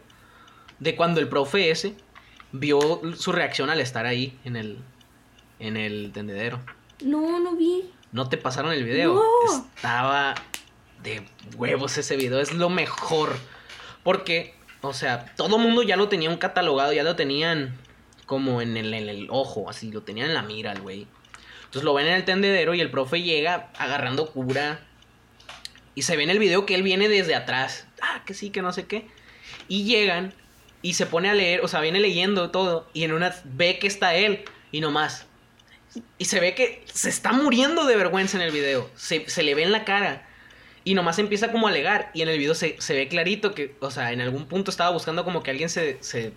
de 0.78 0.94
cuando 0.94 1.18
el 1.18 1.28
profe 1.28 1.72
ese 1.72 1.96
vio 2.52 3.00
su 3.16 3.32
reacción 3.32 3.68
al 3.68 3.80
estar 3.80 4.06
ahí 4.06 4.38
en 4.44 4.54
el 4.54 4.78
en 5.58 5.76
el 5.76 6.12
tendedero. 6.12 6.60
No, 7.00 7.40
no 7.40 7.56
vi. 7.56 7.90
¿No 8.12 8.28
te 8.28 8.36
pasaron 8.36 8.72
el 8.72 8.84
video? 8.84 9.14
No. 9.14 9.66
Estaba 9.74 10.36
de 11.02 11.26
huevos 11.56 11.98
ese 11.98 12.14
video. 12.14 12.38
Es 12.38 12.54
lo 12.54 12.68
mejor. 12.68 13.36
Porque, 14.04 14.54
o 14.82 14.92
sea, 14.92 15.34
todo 15.34 15.58
mundo 15.58 15.82
ya 15.82 15.96
lo 15.96 16.08
tenía 16.08 16.30
un 16.30 16.36
catalogado, 16.36 16.92
ya 16.92 17.02
lo 17.02 17.16
tenían 17.16 17.76
como 18.24 18.62
en 18.62 18.76
el, 18.76 18.94
en 18.94 19.08
el 19.08 19.26
ojo, 19.30 19.68
así, 19.68 19.90
lo 19.90 20.02
tenían 20.02 20.28
en 20.28 20.34
la 20.34 20.42
mira 20.42 20.70
el 20.70 20.80
güey. 20.80 21.08
Entonces 21.76 21.84
lo 21.84 21.92
ven 21.92 22.06
en 22.06 22.14
el 22.14 22.24
tendedero 22.24 22.72
y 22.72 22.80
el 22.80 22.90
profe 22.90 23.20
llega 23.20 23.68
agarrando 23.76 24.32
cura. 24.32 24.80
Y 25.94 26.02
se 26.02 26.16
ve 26.16 26.22
en 26.22 26.30
el 26.30 26.38
video 26.38 26.64
que 26.64 26.74
él 26.74 26.82
viene 26.82 27.06
desde 27.06 27.34
atrás. 27.34 27.86
Ah, 28.00 28.22
que 28.24 28.32
sí, 28.32 28.48
que 28.48 28.62
no 28.62 28.72
sé 28.72 28.86
qué. 28.86 29.06
Y 29.68 29.84
llegan 29.84 30.32
y 30.80 30.94
se 30.94 31.04
pone 31.04 31.28
a 31.28 31.34
leer, 31.34 31.60
o 31.60 31.68
sea, 31.68 31.82
viene 31.82 32.00
leyendo 32.00 32.50
todo. 32.50 32.88
Y 32.94 33.04
en 33.04 33.12
una 33.12 33.34
ve 33.44 33.78
que 33.78 33.88
está 33.88 34.14
él. 34.14 34.46
Y 34.72 34.80
nomás. 34.80 35.26
Y 36.16 36.24
se 36.24 36.40
ve 36.40 36.54
que 36.54 36.82
se 36.90 37.10
está 37.10 37.32
muriendo 37.32 37.84
de 37.84 37.96
vergüenza 37.96 38.38
en 38.38 38.44
el 38.44 38.52
video. 38.52 38.90
Se, 38.94 39.28
se 39.28 39.42
le 39.42 39.54
ve 39.54 39.62
en 39.62 39.72
la 39.72 39.84
cara. 39.84 40.26
Y 40.82 40.94
nomás 40.94 41.18
empieza 41.18 41.52
como 41.52 41.66
a 41.66 41.70
alegar. 41.70 42.10
Y 42.14 42.22
en 42.22 42.30
el 42.30 42.38
video 42.38 42.54
se, 42.54 42.80
se 42.80 42.94
ve 42.94 43.06
clarito 43.08 43.54
que, 43.54 43.76
o 43.80 43.90
sea, 43.90 44.12
en 44.12 44.22
algún 44.22 44.46
punto 44.46 44.70
estaba 44.70 44.88
buscando 44.92 45.24
como 45.24 45.42
que 45.42 45.50
alguien 45.50 45.68
se, 45.68 46.02
se, 46.02 46.32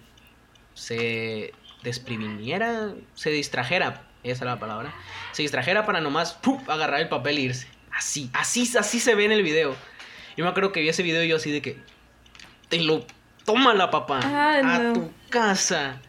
se 0.74 1.54
despreviniera, 1.82 2.94
se 3.16 3.30
distrajera. 3.30 4.09
Esa 4.24 4.44
era 4.44 4.56
la 4.56 4.60
palabra. 4.60 4.94
Se 5.32 5.42
distrajera 5.42 5.86
para 5.86 6.02
nomás 6.02 6.34
¡pum! 6.34 6.62
agarrar 6.68 7.00
el 7.00 7.10
papel 7.10 7.38
e 7.38 7.42
irse. 7.42 7.68
Así, 7.92 8.30
así, 8.34 8.70
así 8.78 9.00
se 9.00 9.16
ve 9.16 9.26
en 9.26 9.32
el 9.32 9.44
video. 9.44 9.76
Yo 10.38 10.44
me 10.46 10.50
acuerdo 10.52 10.72
que 10.72 10.82
vi 10.82 10.90
ese 10.90 11.04
video 11.04 11.24
y 11.24 11.28
yo 11.28 11.38
así 11.38 11.52
de 11.52 11.62
que. 11.62 11.78
Te 12.70 12.80
lo. 12.82 13.06
Tómala, 13.46 13.90
papá. 13.90 14.20
Ah, 14.24 14.60
a 14.64 14.80
no. 14.80 14.94
tu 14.94 15.12
casa. 15.30 16.00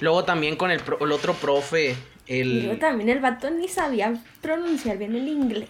Luego 0.00 0.24
también 0.24 0.56
con 0.56 0.70
el, 0.70 0.80
pro- 0.80 0.98
el 1.04 1.12
otro 1.12 1.34
profe. 1.34 1.96
El... 2.26 2.64
luego 2.66 2.78
también 2.78 3.08
el 3.10 3.18
vato 3.18 3.50
ni 3.50 3.68
sabía 3.68 4.14
pronunciar 4.40 4.96
bien 4.96 5.14
el 5.14 5.28
inglés. 5.28 5.68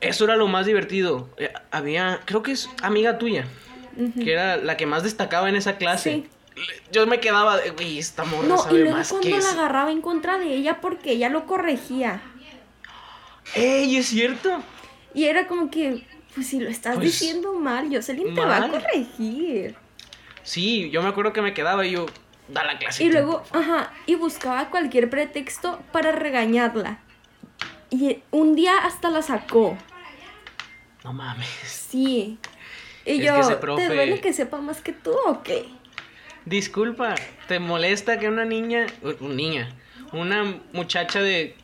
Eso 0.00 0.24
era 0.24 0.36
lo 0.36 0.46
más 0.46 0.66
divertido. 0.66 1.28
Eh, 1.38 1.52
había, 1.70 2.20
creo 2.24 2.42
que 2.42 2.52
es 2.52 2.70
amiga 2.82 3.18
tuya, 3.18 3.46
que 4.22 4.32
era 4.32 4.56
la 4.58 4.76
que 4.76 4.86
más 4.86 5.02
destacaba 5.02 5.48
en 5.48 5.56
esa 5.56 5.76
clase. 5.76 6.12
Sí. 6.12 6.28
Yo 6.92 7.06
me 7.06 7.20
quedaba 7.20 7.56
de, 7.56 7.70
güey, 7.70 7.98
esta 7.98 8.24
morra 8.24 8.46
No, 8.48 8.66
y 8.70 8.78
luego 8.78 8.96
más 8.96 9.08
cuando 9.10 9.28
que 9.28 9.38
la 9.38 9.50
agarraba 9.50 9.90
en 9.90 10.00
contra 10.00 10.38
de 10.38 10.54
ella 10.54 10.80
porque 10.80 11.12
ella 11.12 11.28
lo 11.28 11.46
corregía. 11.46 12.20
¡Ey, 13.54 13.96
es 13.96 14.06
cierto! 14.06 14.62
Y 15.14 15.24
era 15.24 15.46
como 15.46 15.70
que, 15.70 16.06
pues 16.34 16.46
si 16.48 16.60
lo 16.60 16.68
estás 16.68 16.96
Pues, 16.96 17.06
diciendo 17.06 17.54
mal, 17.54 17.88
Jocelyn 17.92 18.34
te 18.34 18.40
va 18.40 18.58
a 18.58 18.68
corregir. 18.68 19.74
Sí, 20.42 20.90
yo 20.90 21.02
me 21.02 21.08
acuerdo 21.08 21.32
que 21.32 21.42
me 21.42 21.54
quedaba 21.54 21.86
y 21.86 21.92
yo, 21.92 22.06
da 22.48 22.64
la 22.64 22.78
clase. 22.78 23.04
Y 23.04 23.06
tú". 23.08 23.12
luego, 23.14 23.42
ajá, 23.52 23.92
y 24.06 24.14
buscaba 24.16 24.70
cualquier 24.70 25.08
pretexto 25.10 25.80
para 25.92 26.12
regañarla. 26.12 27.00
Y 27.90 28.18
un 28.30 28.54
día 28.54 28.76
hasta 28.78 29.10
la 29.10 29.22
sacó. 29.22 29.76
No 31.04 31.12
mames. 31.12 31.48
Sí. 31.90 32.38
Y 33.06 33.20
Es 33.22 33.24
yo, 33.24 33.60
profe- 33.60 33.76
¿te 33.76 33.94
duele 33.94 34.20
que 34.20 34.34
sepa 34.34 34.60
más 34.60 34.82
que 34.82 34.92
tú 34.92 35.12
o 35.26 35.42
qué? 35.42 35.66
Disculpa, 36.48 37.14
¿te 37.46 37.58
molesta 37.58 38.18
que 38.18 38.28
una 38.28 38.44
niña, 38.44 38.86
una 39.20 39.34
niña, 39.34 39.76
una 40.12 40.60
muchacha 40.72 41.20
de 41.20 41.54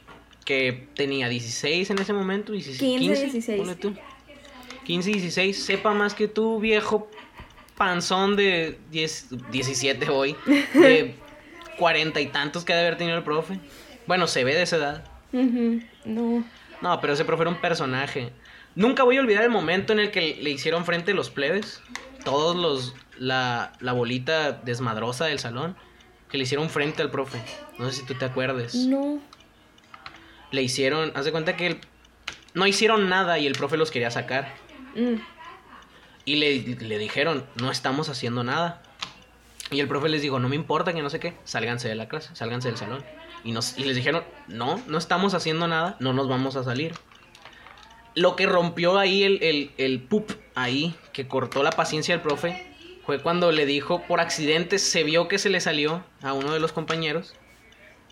que 0.44 0.89
tenía 0.94 1.28
16 1.28 1.90
en 1.90 1.98
ese 1.98 2.12
momento, 2.12 2.52
16, 2.52 2.78
15, 2.78 2.98
15, 2.98 3.23
16. 3.32 3.59
ponle 3.59 3.74
tú, 3.77 3.94
15, 4.85 5.11
16, 5.11 5.65
sepa 5.65 5.94
más 5.94 6.15
que 6.15 6.28
tú, 6.28 6.61
viejo 6.61 7.09
panzón 7.77 8.36
de 8.36 8.78
10, 8.90 9.51
17 9.51 10.09
hoy, 10.11 10.36
de 10.74 11.15
cuarenta 11.78 12.20
y 12.20 12.27
tantos 12.27 12.65
que 12.65 12.73
ha 12.73 12.77
de 12.77 12.82
haber 12.82 12.98
tenido 12.98 13.16
el 13.16 13.24
profe? 13.24 13.59
Bueno, 14.06 14.27
se 14.27 14.44
ve 14.44 14.55
de 14.55 14.62
esa 14.62 14.77
edad. 14.77 15.05
No. 16.05 16.44
No, 16.82 17.01
pero 17.01 17.15
ese 17.15 17.24
profe 17.24 17.43
era 17.43 17.51
un 17.51 17.61
personaje. 17.61 18.31
Nunca 18.74 19.02
voy 19.05 19.16
a 19.16 19.20
olvidar 19.20 19.44
el 19.44 19.51
momento 19.51 19.93
en 19.93 20.01
el 20.01 20.11
que 20.11 20.36
le 20.40 20.51
hicieron 20.51 20.85
frente 20.85 21.15
los 21.15 21.31
plebes. 21.31 21.81
Todos 22.24 22.56
los. 22.56 22.94
La, 23.19 23.73
la 23.81 23.93
bolita 23.93 24.53
desmadrosa 24.53 25.27
del 25.27 25.39
salón. 25.39 25.77
Que 26.31 26.39
le 26.39 26.45
hicieron 26.45 26.69
frente 26.70 27.03
al 27.03 27.11
profe. 27.11 27.41
No 27.78 27.91
sé 27.91 28.01
si 28.01 28.07
tú 28.07 28.15
te 28.15 28.24
acuerdes. 28.24 28.74
No. 28.74 29.20
Le 30.51 30.62
hicieron. 30.62 31.12
Haz 31.15 31.24
de 31.24 31.32
cuenta 31.32 31.57
que 31.57 31.66
él- 31.69 31.81
no 32.55 32.66
hicieron 32.66 33.09
nada 33.09 33.39
y 33.39 33.47
el 33.47 33.55
profe 33.55 33.77
los 33.77 33.91
quería 33.91 34.11
sacar. 34.11 34.55
Mm. 34.95 35.15
Y 36.24 36.36
le, 36.36 36.59
le 36.77 36.99
dijeron, 36.99 37.45
no 37.61 37.70
estamos 37.70 38.09
haciendo 38.09 38.45
nada. 38.45 38.81
Y 39.70 39.81
el 39.81 39.89
profe 39.89 40.09
les 40.09 40.23
dijo, 40.23 40.39
no 40.39 40.49
me 40.49 40.57
importa 40.57 40.93
que 40.93 41.03
no 41.03 41.11
sé 41.11 41.19
qué, 41.20 41.35
sálganse 41.45 41.89
de 41.89 41.95
la 41.97 42.09
clase, 42.09 42.35
sálganse 42.35 42.69
del 42.69 42.77
salón. 42.77 43.05
Y, 43.43 43.53
nos, 43.53 43.77
y 43.78 43.85
les 43.85 43.97
dijeron, 43.97 44.23
no, 44.47 44.81
no 44.86 44.99
estamos 44.99 45.35
haciendo 45.35 45.66
nada, 45.69 45.97
no 46.01 46.12
nos 46.12 46.28
vamos 46.28 46.57
a 46.57 46.65
salir. 46.65 46.95
Lo 48.15 48.36
que 48.36 48.47
rompió 48.47 48.99
ahí 48.99 49.23
el, 49.24 49.43
el, 49.43 49.73
el 49.77 50.01
pup, 50.01 50.31
ahí, 50.55 50.95
que 51.12 51.27
cortó 51.27 51.62
la 51.62 51.73
paciencia 51.73 52.15
del 52.15 52.23
profe, 52.23 52.74
fue 53.06 53.20
cuando 53.20 53.52
le 53.52 53.66
dijo, 53.66 54.02
por 54.06 54.20
accidente, 54.20 54.78
se 54.78 55.02
vio 55.05 55.28
que 55.28 55.39
se 55.39 55.51
le 55.51 55.60
salió 55.60 56.05
a 56.22 56.32
uno 56.32 56.52
de 56.52 56.60
los 56.60 56.72
compañeros, 56.72 57.35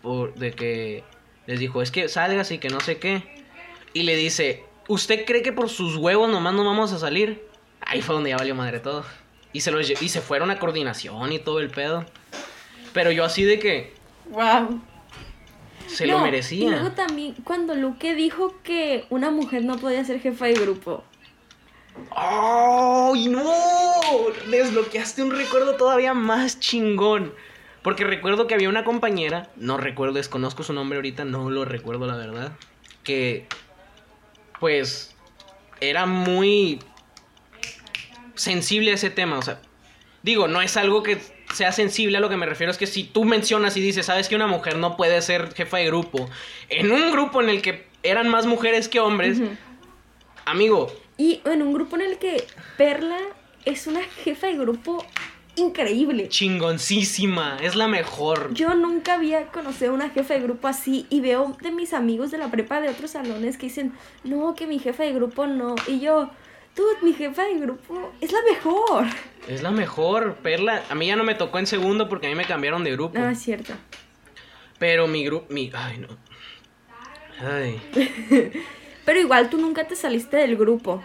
por, 0.01 0.33
de 0.35 0.51
que 0.51 1.03
les 1.47 1.59
dijo, 1.59 1.81
es 1.81 1.91
que 1.91 2.07
salgas 2.09 2.51
y 2.51 2.57
que 2.59 2.69
no 2.69 2.79
sé 2.79 2.97
qué. 2.97 3.23
Y 3.93 4.03
le 4.03 4.15
dice, 4.15 4.63
¿usted 4.87 5.25
cree 5.25 5.41
que 5.41 5.51
por 5.51 5.69
sus 5.69 5.95
huevos 5.97 6.29
nomás 6.29 6.53
no 6.53 6.63
vamos 6.65 6.91
a 6.93 6.99
salir? 6.99 7.45
Ahí 7.81 8.01
fue 8.01 8.15
donde 8.15 8.29
ya 8.31 8.37
valió 8.37 8.55
madre 8.55 8.79
todo. 8.79 9.03
Y 9.51 9.61
se, 9.61 9.71
los, 9.71 9.89
y 10.01 10.09
se 10.09 10.21
fueron 10.21 10.49
a 10.51 10.59
coordinación 10.59 11.31
y 11.31 11.39
todo 11.39 11.59
el 11.59 11.69
pedo. 11.69 12.05
Pero 12.93 13.11
yo 13.11 13.23
así 13.23 13.43
de 13.43 13.59
que 13.59 13.93
Wow. 14.29 14.81
se 15.87 16.07
No, 16.07 16.13
lo 16.13 16.17
Y 16.19 16.21
luego 16.21 16.21
merecía. 16.25 16.95
también 16.95 17.35
cuando 17.43 17.75
Luque 17.75 18.15
dijo 18.15 18.55
que 18.63 19.05
una 19.09 19.31
mujer 19.31 19.63
no 19.65 19.77
podía 19.77 20.03
ser 20.05 20.19
jefa 20.21 20.45
de 20.45 20.53
grupo. 20.53 21.03
¡Ay, 22.15 23.27
no! 23.27 23.43
Desbloqueaste 24.49 25.23
un 25.23 25.31
recuerdo 25.31 25.75
todavía 25.75 26.13
más 26.13 26.59
chingón. 26.59 27.33
Porque 27.81 28.05
recuerdo 28.05 28.47
que 28.47 28.53
había 28.53 28.69
una 28.69 28.85
compañera, 28.85 29.49
no 29.57 29.77
recuerdo, 29.77 30.13
desconozco 30.13 30.63
su 30.63 30.71
nombre 30.71 30.97
ahorita, 30.97 31.25
no 31.25 31.49
lo 31.49 31.65
recuerdo 31.65 32.07
la 32.07 32.15
verdad, 32.15 32.53
que 33.03 33.45
pues 34.59 35.13
era 35.81 36.05
muy 36.05 36.79
sensible 38.35 38.91
a 38.91 38.93
ese 38.93 39.09
tema, 39.09 39.37
o 39.37 39.41
sea, 39.41 39.59
digo, 40.21 40.47
no 40.47 40.61
es 40.61 40.77
algo 40.77 41.03
que 41.03 41.19
sea 41.53 41.73
sensible 41.73 42.17
a 42.17 42.19
lo 42.21 42.29
que 42.29 42.37
me 42.37 42.45
refiero 42.45 42.71
es 42.71 42.77
que 42.77 42.87
si 42.87 43.03
tú 43.03 43.25
mencionas 43.25 43.75
y 43.75 43.81
dices, 43.81 44.05
sabes 44.05 44.29
que 44.29 44.35
una 44.35 44.47
mujer 44.47 44.77
no 44.77 44.95
puede 44.95 45.21
ser 45.21 45.53
jefa 45.53 45.77
de 45.77 45.87
grupo, 45.87 46.29
en 46.69 46.91
un 46.91 47.11
grupo 47.11 47.41
en 47.41 47.49
el 47.49 47.61
que 47.61 47.85
eran 48.01 48.29
más 48.29 48.45
mujeres 48.45 48.87
que 48.87 49.01
hombres, 49.01 49.39
amigo, 50.45 50.91
Y 51.23 51.39
en 51.45 51.61
un 51.61 51.73
grupo 51.73 51.95
en 51.95 52.01
el 52.01 52.17
que 52.17 52.45
Perla 52.75 53.17
es 53.63 53.87
una 53.87 54.01
jefa 54.03 54.47
de 54.47 54.57
grupo 54.57 55.05
increíble. 55.55 56.27
chingoncísima, 56.27 57.59
es 57.61 57.77
la 57.77 57.87
mejor. 57.87 58.53
Yo 58.53 58.75
nunca 58.75 59.13
había 59.13 59.47
conocido 59.47 59.91
a 59.91 59.93
una 59.93 60.09
jefa 60.09 60.33
de 60.33 60.41
grupo 60.41 60.67
así 60.67 61.05
y 61.09 61.21
veo 61.21 61.55
de 61.61 61.71
mis 61.71 61.93
amigos 61.93 62.29
de 62.29 62.39
la 62.39 62.51
prepa 62.51 62.81
de 62.81 62.89
otros 62.89 63.11
salones 63.11 63.55
que 63.55 63.67
dicen, 63.67 63.93
no, 64.25 64.53
que 64.53 64.67
mi 64.67 64.79
jefa 64.79 65.03
de 65.03 65.13
grupo 65.13 65.47
no. 65.47 65.75
Y 65.87 66.01
yo, 66.01 66.29
tú, 66.75 66.83
mi 67.01 67.13
jefa 67.13 67.43
de 67.43 67.57
grupo 67.57 68.11
es 68.19 68.33
la 68.33 68.41
mejor. 68.41 69.05
Es 69.47 69.63
la 69.63 69.71
mejor, 69.71 70.35
Perla. 70.43 70.83
A 70.89 70.95
mí 70.95 71.07
ya 71.07 71.15
no 71.15 71.23
me 71.23 71.35
tocó 71.35 71.57
en 71.57 71.67
segundo 71.67 72.09
porque 72.09 72.27
a 72.27 72.31
mí 72.31 72.35
me 72.35 72.43
cambiaron 72.43 72.83
de 72.83 72.91
grupo. 72.91 73.17
Ah, 73.17 73.31
es 73.31 73.39
cierto. 73.39 73.71
Pero 74.77 75.07
mi 75.07 75.23
grupo, 75.23 75.45
mi, 75.53 75.71
ay 75.73 75.99
no. 75.99 76.09
Ay. 77.39 77.81
Pero 79.05 79.19
igual 79.19 79.49
tú 79.49 79.57
nunca 79.57 79.85
te 79.85 79.95
saliste 79.95 80.37
del 80.37 80.55
grupo. 80.55 81.03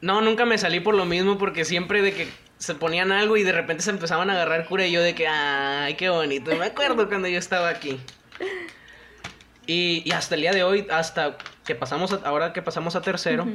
No, 0.00 0.20
nunca 0.20 0.44
me 0.46 0.56
salí 0.58 0.80
por 0.80 0.94
lo 0.94 1.04
mismo 1.04 1.36
porque 1.38 1.64
siempre 1.64 2.00
de 2.02 2.12
que 2.14 2.28
se 2.58 2.74
ponían 2.74 3.12
algo 3.12 3.36
y 3.36 3.42
de 3.42 3.52
repente 3.52 3.82
se 3.82 3.90
empezaban 3.90 4.30
a 4.30 4.34
agarrar 4.34 4.66
cura 4.66 4.86
y 4.86 4.92
yo 4.92 5.02
de 5.02 5.14
que, 5.14 5.26
ay, 5.28 5.94
qué 5.94 6.08
bonito. 6.08 6.54
Me 6.56 6.64
acuerdo 6.66 7.08
cuando 7.08 7.28
yo 7.28 7.38
estaba 7.38 7.68
aquí. 7.68 7.98
Y, 9.66 10.02
y 10.04 10.12
hasta 10.12 10.34
el 10.34 10.40
día 10.40 10.52
de 10.52 10.64
hoy, 10.64 10.86
hasta 10.90 11.36
que 11.64 11.74
pasamos, 11.74 12.12
a- 12.12 12.20
ahora 12.24 12.52
que 12.52 12.62
pasamos 12.62 12.96
a 12.96 13.02
tercero, 13.02 13.46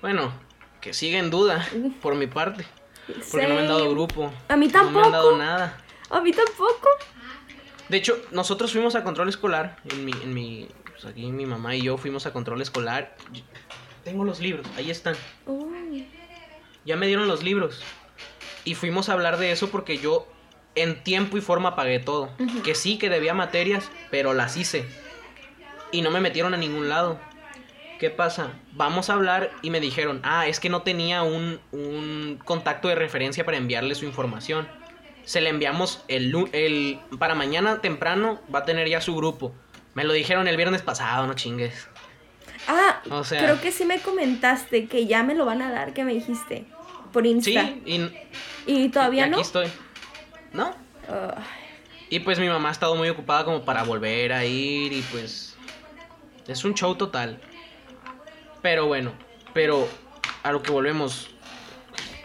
bueno, 0.00 0.32
que 0.80 0.94
sigue 0.94 1.18
en 1.18 1.30
duda 1.30 1.66
por 2.00 2.14
mi 2.14 2.26
parte. 2.26 2.64
Porque 3.30 3.46
no 3.46 3.54
me 3.54 3.60
han 3.62 3.68
dado 3.68 3.90
grupo. 3.90 4.32
A 4.48 4.56
mí 4.56 4.68
No 4.68 4.90
me 4.90 5.00
han 5.00 5.10
dado 5.12 5.30
tampoco. 5.30 5.36
nada. 5.38 5.78
A 6.10 6.20
mí 6.20 6.32
tampoco. 6.32 6.88
De 7.88 7.96
hecho, 7.96 8.18
nosotros 8.32 8.72
fuimos 8.72 8.94
a 8.94 9.02
control 9.02 9.28
escolar. 9.28 9.76
En 9.90 10.04
mi, 10.04 10.12
en 10.12 10.34
mi, 10.34 10.68
pues 10.90 11.04
aquí 11.06 11.30
mi 11.32 11.46
mamá 11.46 11.74
y 11.74 11.82
yo 11.82 11.96
fuimos 11.96 12.26
a 12.26 12.32
control 12.32 12.60
escolar. 12.62 13.16
Tengo 14.08 14.24
los 14.24 14.40
libros, 14.40 14.66
ahí 14.78 14.90
están. 14.90 15.14
Uy. 15.44 16.08
Ya 16.86 16.96
me 16.96 17.06
dieron 17.06 17.28
los 17.28 17.42
libros. 17.42 17.82
Y 18.64 18.74
fuimos 18.74 19.10
a 19.10 19.12
hablar 19.12 19.36
de 19.36 19.52
eso 19.52 19.68
porque 19.68 19.98
yo 19.98 20.26
en 20.74 21.04
tiempo 21.04 21.36
y 21.36 21.42
forma 21.42 21.76
pagué 21.76 21.98
todo. 21.98 22.30
Que 22.64 22.74
sí, 22.74 22.96
que 22.96 23.10
debía 23.10 23.34
materias, 23.34 23.90
pero 24.10 24.32
las 24.32 24.56
hice. 24.56 24.86
Y 25.92 26.00
no 26.00 26.10
me 26.10 26.20
metieron 26.20 26.54
a 26.54 26.56
ningún 26.56 26.88
lado. 26.88 27.20
¿Qué 28.00 28.08
pasa? 28.08 28.52
Vamos 28.72 29.10
a 29.10 29.12
hablar 29.12 29.50
y 29.60 29.68
me 29.68 29.78
dijeron, 29.78 30.20
ah, 30.22 30.46
es 30.46 30.58
que 30.58 30.70
no 30.70 30.80
tenía 30.80 31.22
un, 31.22 31.60
un 31.70 32.40
contacto 32.42 32.88
de 32.88 32.94
referencia 32.94 33.44
para 33.44 33.58
enviarle 33.58 33.94
su 33.94 34.06
información. 34.06 34.66
Se 35.24 35.42
le 35.42 35.50
enviamos 35.50 36.02
el, 36.08 36.34
el... 36.52 36.98
Para 37.18 37.34
mañana 37.34 37.82
temprano 37.82 38.40
va 38.54 38.60
a 38.60 38.64
tener 38.64 38.88
ya 38.88 39.02
su 39.02 39.14
grupo. 39.14 39.52
Me 39.92 40.04
lo 40.04 40.14
dijeron 40.14 40.48
el 40.48 40.56
viernes 40.56 40.80
pasado, 40.80 41.26
no 41.26 41.34
chingues. 41.34 41.90
Ah, 42.68 43.00
O 43.10 43.24
sea- 43.24 43.42
creo 43.42 43.60
que 43.60 43.72
sí 43.72 43.84
me 43.84 43.98
comentaste 44.00 44.86
que 44.86 45.06
ya 45.06 45.22
me 45.22 45.34
lo 45.34 45.44
van 45.46 45.62
a 45.62 45.70
dar, 45.70 45.94
que 45.94 46.04
me 46.04 46.12
dijiste. 46.14 46.64
Por 47.12 47.24
Sí, 47.24 47.30
Insta. 47.30 47.62
y, 47.86 48.10
¿Y 48.66 48.88
todavía 48.90 49.26
y 49.26 49.30
no? 49.30 49.36
aquí 49.38 49.42
estoy. 49.46 49.68
¿No? 50.52 50.74
Y 52.10 52.20
pues 52.20 52.38
mi 52.38 52.48
mamá 52.48 52.68
ha 52.68 52.72
estado 52.72 52.94
muy 52.96 53.08
ocupada 53.08 53.44
como 53.44 53.64
para 53.64 53.82
volver 53.84 54.32
a 54.32 54.44
ir 54.44 54.92
y 54.92 55.00
pues 55.10 55.56
es 56.46 56.64
un 56.64 56.74
show 56.74 56.94
total. 56.94 57.40
Pero 58.62 58.86
bueno, 58.86 59.12
pero 59.54 59.88
a 60.42 60.52
lo 60.52 60.62
que 60.62 60.70
volvemos. 60.70 61.30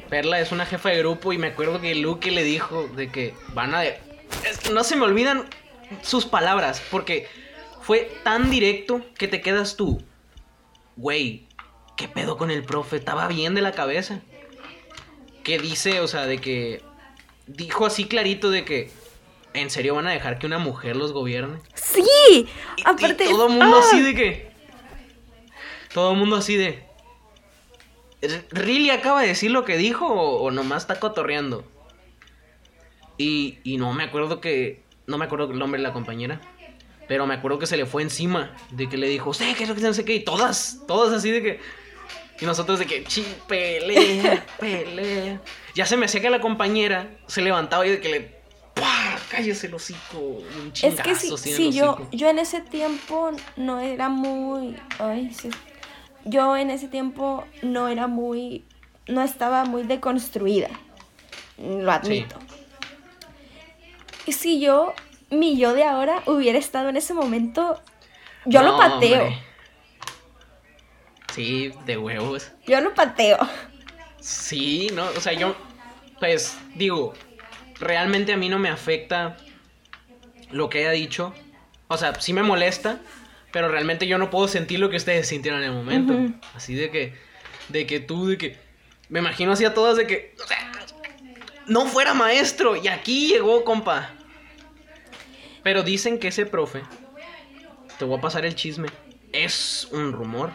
Perla 0.10 0.40
es 0.40 0.52
una 0.52 0.65
jefa 0.65 0.90
de 0.90 0.99
grupo 0.99 1.34
y 1.34 1.38
me 1.38 1.48
acuerdo 1.48 1.82
que 1.82 1.95
Luke 1.95 2.30
le 2.30 2.44
dijo 2.44 2.88
de 2.95 3.10
que 3.11 3.34
van 3.53 3.74
a... 3.74 3.80
de- 3.82 3.99
es 4.48 4.60
que 4.60 4.70
no 4.72 4.84
se 4.84 4.95
me 4.95 5.06
olvidan 5.06 5.45
sus 6.02 6.26
palabras 6.26 6.82
porque 6.91 7.28
fue 7.82 8.11
tan 8.24 8.52
directo 8.52 9.02
que 9.18 9.28
te 9.28 9.41
quedas 9.41 9.76
tú. 9.76 10.03
Güey, 10.95 11.48
¿qué 11.98 12.07
pedo 12.07 12.38
con 12.38 12.52
el 12.52 12.64
profe? 12.64 12.98
Estaba 12.98 13.28
bien 13.28 13.56
de 13.56 13.61
la 13.61 13.72
cabeza. 13.72 14.22
Que 15.44 15.60
dice, 15.60 15.99
o 15.99 16.07
sea, 16.07 16.26
de 16.26 16.40
que... 16.40 16.82
Dijo 17.48 17.86
así 17.86 18.06
clarito 18.06 18.49
de 18.52 18.64
que... 18.65 18.91
¿En 19.53 19.70
serio 19.70 19.94
van 19.95 20.07
a 20.07 20.11
dejar 20.11 20.40
que 20.40 20.48
una 20.48 20.57
mujer 20.57 20.95
los 20.95 21.11
gobierne? 21.14 21.60
Sí, 21.76 22.03
Y- 22.78 22.82
aparte. 22.86 23.26
y 23.26 23.30
todo 23.30 23.45
el 23.48 23.52
mundo 23.53 23.76
ah, 23.78 23.82
así 23.86 24.02
de 24.02 24.15
que. 24.15 24.52
Todo 25.94 26.14
el 26.14 26.18
mundo 26.18 26.38
así 26.38 26.56
de. 26.56 26.84
¿R- 28.22 28.45
¿Really 28.49 28.90
acaba 28.90 29.22
de 29.22 29.28
decir 29.28 29.52
lo 29.52 29.64
que 29.64 29.78
dijo 29.78 30.07
o, 30.07 30.41
o 30.41 30.49
nomás 30.49 30.82
está 30.84 30.99
cotorreando? 30.99 31.64
Y, 33.20 33.60
y 33.64 33.78
no 33.78 33.94
me 33.94 34.03
acuerdo 34.06 34.41
que. 34.41 34.82
No 35.06 35.20
me 35.20 35.26
acuerdo 35.26 35.52
el 35.52 35.60
nombre 35.60 35.80
de 35.80 35.88
la 35.88 35.94
compañera. 35.94 36.41
Pero 37.07 37.25
me 37.27 37.35
acuerdo 37.35 37.59
que 37.59 37.67
se 37.67 37.77
le 37.77 37.85
fue 37.85 38.01
encima. 38.01 38.55
De 38.71 38.88
que 38.89 38.97
le 38.97 39.07
dijo, 39.07 39.34
sé 39.34 39.53
que 39.55 39.65
no 39.65 39.93
sé 39.93 40.05
qué. 40.05 40.15
Y 40.15 40.19
todas, 40.21 40.80
todas 40.88 41.13
así 41.13 41.31
de 41.31 41.41
que. 41.41 41.59
Y 42.39 42.45
nosotros 42.45 42.80
de 42.80 42.85
que, 42.85 43.03
chi, 43.05 43.25
pelea, 43.47 44.45
pelea. 44.59 45.41
Ya 45.75 45.85
se 45.85 45.95
me 45.95 46.07
hacía 46.07 46.21
que 46.21 46.30
la 46.30 46.41
compañera 46.41 47.09
se 47.27 47.41
levantaba 47.41 47.85
y 47.85 47.91
de 47.91 48.01
que 48.01 48.09
le. 48.09 48.43
¡Pah! 48.73 49.17
Cállese 49.30 49.67
el 49.67 49.75
hocico. 49.75 50.17
Un 50.17 50.67
Es 50.67 50.73
chingazo 50.73 51.03
que 51.03 51.15
sí, 51.15 51.38
sí, 51.38 51.71
yo, 51.71 52.07
yo 52.11 52.30
en 52.30 52.39
ese 52.39 52.61
tiempo 52.61 53.31
no 53.55 53.80
era 53.80 54.09
muy. 54.09 54.75
Ay, 54.99 55.31
sí. 55.34 55.49
Yo 56.25 56.57
en 56.57 56.69
ese 56.69 56.88
tiempo 56.88 57.45
no 57.61 57.88
era 57.88 58.07
muy. 58.07 58.65
No 59.07 59.21
estaba 59.21 59.65
muy 59.65 59.84
deconstruida. 59.84 60.69
Lo 61.57 61.91
admito. 61.91 62.38
Y 64.25 64.31
si 64.31 64.59
yo, 64.59 64.93
mi 65.34 65.57
yo 65.57 65.73
de 65.73 65.84
ahora, 65.84 66.23
hubiera 66.26 66.57
estado 66.57 66.89
en 66.89 66.97
ese 66.97 67.14
momento, 67.14 67.81
yo 68.45 68.61
lo 68.64 68.77
pateo. 68.77 69.23
hombre. 69.23 69.43
Sí, 71.34 71.73
de 71.85 71.97
huevos. 71.97 72.51
Yo 72.68 72.80
lo 72.81 72.93
pateo. 72.93 73.38
Sí, 74.19 74.89
no, 74.93 75.05
o 75.05 75.19
sea, 75.19 75.34
yo, 75.34 75.55
pues, 76.19 76.57
digo, 76.76 77.14
realmente 77.80 78.34
a 78.34 78.38
mí 78.38 78.49
no 78.49 78.60
me 78.60 78.69
afecta 78.69 79.38
lo 80.51 80.69
que 80.69 80.80
haya 80.80 80.91
dicho. 80.91 81.34
O 81.88 81.97
sea, 81.97 82.19
sí 82.19 82.34
me 82.34 82.43
molesta, 82.43 82.99
pero 83.51 83.68
realmente 83.68 84.07
yo 84.07 84.18
no 84.18 84.30
puedo 84.30 84.47
sentir 84.47 84.80
lo 84.80 84.89
que 84.89 84.97
ustedes 84.97 85.27
sintieron 85.27 85.61
en 85.61 85.69
el 85.69 85.76
momento. 85.76 86.39
Así 86.55 86.76
de 86.76 86.89
que, 86.89 87.14
de 87.69 87.85
que 87.85 87.99
tú, 87.99 88.27
de 88.27 88.38
que, 88.38 88.57
me 89.10 89.19
imagino 89.19 89.51
así 89.51 89.65
a 89.65 89.73
todas 89.73 89.97
de 89.97 90.07
que, 90.07 90.35
o 90.43 90.47
sea, 90.47 90.72
no 91.68 91.85
fuera 91.85 92.14
maestro 92.14 92.76
y 92.76 92.88
aquí 92.88 93.27
llegó, 93.27 93.64
compa. 93.64 94.11
Pero 95.64 95.84
dicen 95.84 96.19
que 96.19 96.27
ese 96.30 96.45
profe, 96.45 96.81
te 97.98 98.06
voy 98.06 98.18
a 98.18 98.22
pasar 98.22 98.45
el 98.45 98.56
chisme, 98.56 98.88
es 99.31 99.88
un 99.91 100.11
rumor, 100.11 100.52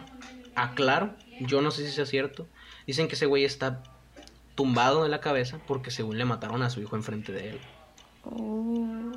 aclaro, 0.54 1.14
yo 1.40 1.62
no 1.62 1.70
sé 1.70 1.86
si 1.86 1.92
sea 1.92 2.06
cierto. 2.06 2.46
Dicen 2.86 3.08
que 3.08 3.14
ese 3.14 3.26
güey 3.26 3.44
está 3.44 3.82
tumbado 4.54 5.02
de 5.02 5.08
la 5.08 5.20
cabeza 5.20 5.58
porque 5.66 5.90
según 5.90 6.18
le 6.18 6.24
mataron 6.24 6.62
a 6.62 6.70
su 6.70 6.80
hijo 6.80 6.96
enfrente 6.96 7.32
de 7.32 7.50
él. 7.50 7.60
Oh. 8.24 9.12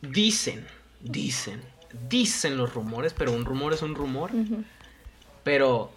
Dicen, 0.00 0.66
dicen, 1.00 1.62
dicen 2.08 2.56
los 2.56 2.72
rumores, 2.74 3.12
pero 3.14 3.32
un 3.32 3.44
rumor 3.44 3.72
es 3.72 3.82
un 3.82 3.94
rumor. 3.94 4.30
Pero 5.44 5.92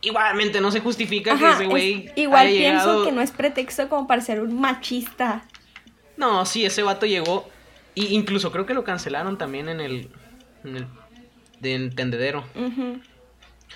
igualmente 0.00 0.60
no 0.60 0.70
se 0.70 0.80
justifica 0.80 1.36
que 1.38 1.48
ese 1.50 1.64
es- 1.64 1.68
güey 1.68 2.10
igual 2.16 2.46
haya 2.46 2.58
pienso 2.58 2.86
llegado- 2.86 3.04
que 3.04 3.12
no 3.12 3.20
es 3.22 3.30
pretexto 3.30 3.88
como 3.88 4.06
para 4.06 4.22
ser 4.22 4.40
un 4.40 4.60
machista. 4.60 5.44
No, 6.16 6.44
sí, 6.46 6.64
ese 6.64 6.82
vato 6.82 7.06
llegó. 7.06 7.48
Y 7.94 8.14
incluso 8.14 8.52
creo 8.52 8.66
que 8.66 8.74
lo 8.74 8.84
cancelaron 8.84 9.38
también 9.38 9.68
en 9.68 9.80
el. 9.80 10.10
En 10.64 10.76
el. 10.76 10.86
De 11.60 11.74
entendedero. 11.74 12.44
Ujú. 12.54 13.00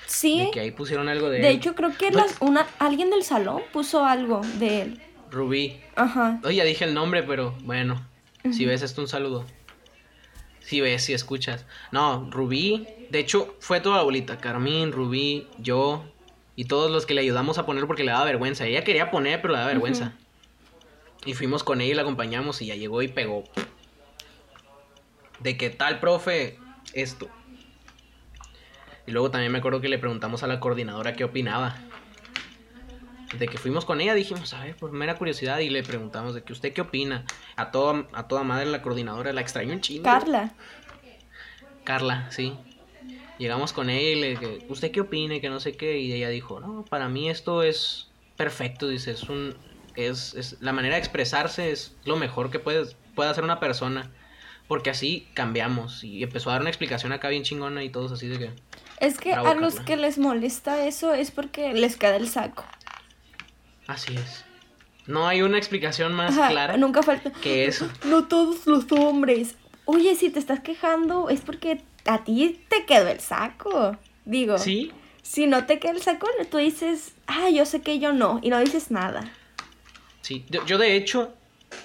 Sí. 0.07 0.39
De 0.41 0.51
que 0.51 0.61
ahí 0.61 0.71
pusieron 0.71 1.09
algo 1.09 1.29
de. 1.31 1.39
De 1.41 1.51
él. 1.51 1.57
hecho, 1.57 1.75
creo 1.75 1.97
que 1.97 2.11
las- 2.11 2.37
una, 2.41 2.67
alguien 2.79 3.11
del 3.11 3.23
salón 3.25 3.63
puso 3.73 4.05
algo 4.05 4.41
de 4.59 4.83
él. 4.83 5.01
Rubí. 5.31 5.81
Ajá. 5.97 6.41
Oye, 6.45 6.57
ya 6.57 6.65
dije 6.65 6.85
el 6.85 6.95
nombre, 6.95 7.23
pero 7.23 7.53
bueno. 7.63 8.07
Si 8.53 8.67
ves 8.67 8.83
esto, 8.83 9.01
un 9.01 9.09
saludo. 9.09 9.47
Si 10.61 10.81
ves, 10.81 11.05
si 11.05 11.13
escuchas. 11.15 11.65
No, 11.93 12.29
Rubí. 12.31 12.87
De 13.11 13.19
hecho, 13.19 13.57
fue 13.59 13.81
toda 13.81 13.97
la 13.99 14.03
bolita. 14.03 14.39
Carmín, 14.39 14.93
Rubí, 14.93 15.47
yo. 15.59 16.05
Y 16.57 16.67
todos 16.67 16.91
los 16.91 17.05
que 17.07 17.15
le 17.15 17.21
ayudamos 17.23 17.59
a 17.59 17.67
poner 17.67 17.87
porque 17.87 18.05
le 18.05 18.13
daba 18.13 18.25
vergüenza. 18.25 18.67
Ella 18.67 18.85
quería 18.85 19.11
poner, 19.11 19.41
pero 19.41 19.53
le 19.53 19.59
daba 19.59 19.71
vergüenza. 19.71 20.13
Y 21.27 21.35
fuimos 21.35 21.65
con 21.65 21.81
ella 21.81 21.93
y 21.93 21.95
la 21.95 22.03
acompañamos 22.03 22.61
y 22.63 22.67
ya 22.67 22.75
llegó 22.77 23.01
y 23.03 23.09
pegó. 23.09 23.45
De 25.45 25.57
que 25.57 25.71
tal 25.71 26.01
profe, 26.01 26.59
esto. 26.95 27.29
Y 29.07 29.13
luego 29.13 29.31
también 29.31 29.53
me 29.53 29.59
acuerdo 29.59 29.83
que 29.83 29.89
le 29.91 29.99
preguntamos 29.99 30.43
a 30.43 30.47
la 30.47 30.59
coordinadora 30.59 31.13
qué 31.13 31.23
opinaba. 31.23 31.77
De 33.39 33.47
que 33.47 33.59
fuimos 33.59 33.85
con 33.85 34.01
ella, 34.01 34.15
dijimos, 34.15 34.55
a 34.55 34.65
ver, 34.65 34.75
por 34.75 34.93
mera 34.93 35.17
curiosidad, 35.17 35.59
y 35.59 35.69
le 35.69 35.83
preguntamos 35.83 36.35
de 36.35 36.43
que 36.43 36.53
usted 36.53 36.73
qué 36.73 36.81
opina. 36.81 37.27
A 37.57 37.71
toda, 37.71 38.07
a 38.15 38.27
toda 38.27 38.43
madre 38.43 38.67
la 38.67 38.81
coordinadora, 38.81 39.35
la 39.35 39.43
extraño 39.43 39.75
un 39.75 39.83
chingo. 39.83 40.05
Carla. 40.05 40.55
Carla, 41.85 42.31
sí. 42.31 42.57
Llegamos 43.39 43.75
con 43.75 43.91
ella 43.91 44.09
y 44.09 44.21
le 44.21 44.31
dije, 44.31 44.67
¿usted 44.71 44.93
qué 44.93 45.03
opina? 45.03 45.35
Y 45.35 45.41
que 45.43 45.51
no 45.51 45.61
sé 45.61 45.77
qué. 45.77 45.99
Y 45.99 46.13
ella 46.15 46.31
dijo, 46.31 46.59
no, 46.61 46.87
para 46.87 47.09
mí 47.09 47.29
esto 47.29 47.63
es 47.63 48.09
perfecto. 48.37 48.89
Dice, 48.89 49.11
es 49.11 49.25
un, 49.25 49.55
es, 49.95 50.33
es 50.35 50.57
la 50.61 50.73
manera 50.73 50.95
de 50.95 51.01
expresarse 51.01 51.71
es 51.71 51.95
lo 52.07 52.17
mejor 52.17 52.51
que 52.51 52.61
puedes, 52.61 52.97
puede 53.15 53.29
hacer 53.29 53.45
una 53.45 53.61
persona. 53.61 54.11
Porque 54.69 54.91
así 54.91 55.27
cambiamos. 55.35 56.03
Y 56.05 56.23
empezó 56.23 56.51
a 56.51 56.55
dar 56.55 56.63
una 56.63 56.71
explicación 56.71 57.13
acá 57.13 57.29
bien 57.29 57.43
chingona 57.43 57.85
y 57.85 57.91
todos 57.91 58.13
así 58.13 58.29
de 58.29 58.39
que. 58.39 58.51
Es 59.01 59.19
que 59.19 59.33
Bravo, 59.33 59.49
a 59.49 59.55
los 59.55 59.75
Carla. 59.75 59.87
que 59.87 59.97
les 59.97 60.19
molesta 60.19 60.87
eso 60.87 61.13
es 61.15 61.31
porque 61.31 61.75
les 61.75 61.97
queda 61.97 62.17
el 62.17 62.29
saco. 62.29 62.65
Así 63.87 64.15
es. 64.15 64.45
No 65.07 65.29
hay 65.29 65.43
una 65.43 65.59
explicación 65.59 66.15
más 66.15 66.37
Ajá, 66.39 66.49
clara 66.49 66.77
Nunca 66.79 67.03
falta. 67.03 67.31
que 67.31 67.67
eso. 67.67 67.89
No 68.07 68.25
todos 68.25 68.67
los 68.67 68.91
hombres. 68.93 69.57
Oye, 69.85 70.15
si 70.15 70.31
te 70.31 70.39
estás 70.39 70.61
quejando 70.61 71.29
es 71.29 71.43
porque 71.43 71.83
a 72.07 72.25
ti 72.25 72.59
te 72.69 72.87
quedó 72.87 73.09
el 73.09 73.21
saco. 73.21 73.99
Digo, 74.25 74.57
Sí, 74.57 74.91
si 75.23 75.47
no 75.47 75.67
te 75.67 75.79
queda 75.79 75.93
el 75.93 76.01
saco, 76.01 76.27
tú 76.51 76.57
dices, 76.57 77.13
ah, 77.27 77.51
yo 77.51 77.67
sé 77.67 77.83
que 77.83 77.99
yo 77.99 78.15
no, 78.15 78.41
y 78.43 78.49
no 78.49 78.59
dices 78.61 78.91
nada. 78.91 79.31
sí. 80.23 80.47
Yo, 80.49 80.65
yo, 80.65 80.79
de 80.79 80.97
hecho, 80.97 81.35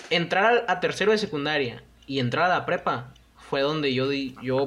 entrar 0.09 0.45
al- 0.45 0.65
a, 0.69 0.79
tercero 0.79 1.11
de 1.11 1.17
secundaria 1.17 1.83
y 2.09 2.19
entrar 2.19 2.45
a 2.45 2.55
la 2.55 2.65
prepa 2.65 3.13
fue 3.37 3.61
donde 3.61 3.93
yo 3.93 4.09
di. 4.09 4.35
Yo. 4.41 4.65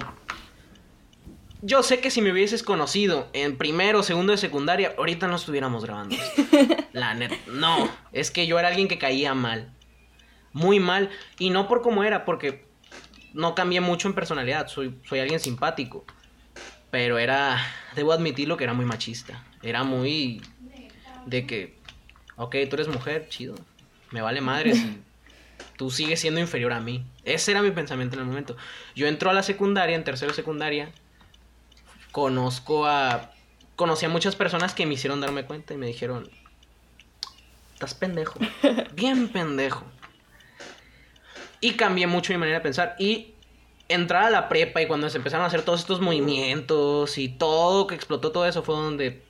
Yo 1.60 1.82
sé 1.82 1.98
que 1.98 2.12
si 2.12 2.22
me 2.22 2.30
hubieses 2.30 2.62
conocido 2.62 3.28
en 3.32 3.58
primero 3.58 4.04
segundo 4.04 4.30
de 4.30 4.38
secundaria, 4.38 4.94
ahorita 4.96 5.26
no 5.26 5.34
estuviéramos 5.34 5.84
grabando. 5.84 6.14
La 6.92 7.14
neta. 7.14 7.34
No, 7.48 7.90
es 8.12 8.30
que 8.30 8.46
yo 8.46 8.60
era 8.60 8.68
alguien 8.68 8.86
que 8.86 8.96
caía 8.96 9.34
mal. 9.34 9.72
Muy 10.52 10.78
mal. 10.78 11.10
Y 11.40 11.50
no 11.50 11.66
por 11.66 11.82
cómo 11.82 12.04
era, 12.04 12.24
porque 12.24 12.64
no 13.32 13.56
cambié 13.56 13.80
mucho 13.80 14.06
en 14.06 14.14
personalidad. 14.14 14.68
Soy, 14.68 14.96
soy 15.08 15.18
alguien 15.18 15.40
simpático. 15.40 16.04
Pero 16.92 17.18
era. 17.18 17.58
Debo 17.96 18.12
admitirlo 18.12 18.56
que 18.56 18.64
era 18.64 18.72
muy 18.72 18.84
machista. 18.84 19.44
Era 19.64 19.82
muy. 19.82 20.42
De 21.26 21.44
que. 21.44 21.76
Ok, 22.36 22.54
tú 22.70 22.76
eres 22.76 22.86
mujer, 22.86 23.28
chido. 23.28 23.56
Me 24.12 24.22
vale 24.22 24.40
madre 24.40 24.74
si 24.74 25.02
tú 25.82 25.90
sigues 25.90 26.20
siendo 26.20 26.38
inferior 26.38 26.72
a 26.72 26.78
mí. 26.78 27.04
Ese 27.24 27.50
era 27.50 27.60
mi 27.60 27.72
pensamiento 27.72 28.14
en 28.14 28.20
el 28.20 28.26
momento. 28.28 28.56
Yo 28.94 29.08
entro 29.08 29.30
a 29.30 29.32
la 29.32 29.42
secundaria, 29.42 29.96
en 29.96 30.04
tercero 30.04 30.30
de 30.30 30.36
secundaria. 30.36 30.92
Conozco 32.12 32.86
a. 32.86 33.32
Conocí 33.74 34.06
a 34.06 34.08
muchas 34.08 34.36
personas 34.36 34.74
que 34.74 34.86
me 34.86 34.94
hicieron 34.94 35.20
darme 35.20 35.44
cuenta 35.44 35.74
y 35.74 35.78
me 35.78 35.88
dijeron. 35.88 36.30
Estás 37.74 37.94
pendejo. 37.94 38.38
Bien 38.94 39.26
pendejo. 39.26 39.84
Y 41.60 41.72
cambié 41.72 42.06
mucho 42.06 42.32
mi 42.32 42.38
manera 42.38 42.58
de 42.58 42.62
pensar. 42.62 42.94
Y 43.00 43.34
entrar 43.88 44.22
a 44.22 44.30
la 44.30 44.48
prepa 44.48 44.80
y 44.82 44.86
cuando 44.86 45.10
se 45.10 45.16
empezaron 45.16 45.42
a 45.42 45.48
hacer 45.48 45.62
todos 45.62 45.80
estos 45.80 46.00
movimientos 46.00 47.18
y 47.18 47.28
todo 47.28 47.88
que 47.88 47.96
explotó 47.96 48.30
todo 48.30 48.46
eso 48.46 48.62
fue 48.62 48.76
donde. 48.76 49.24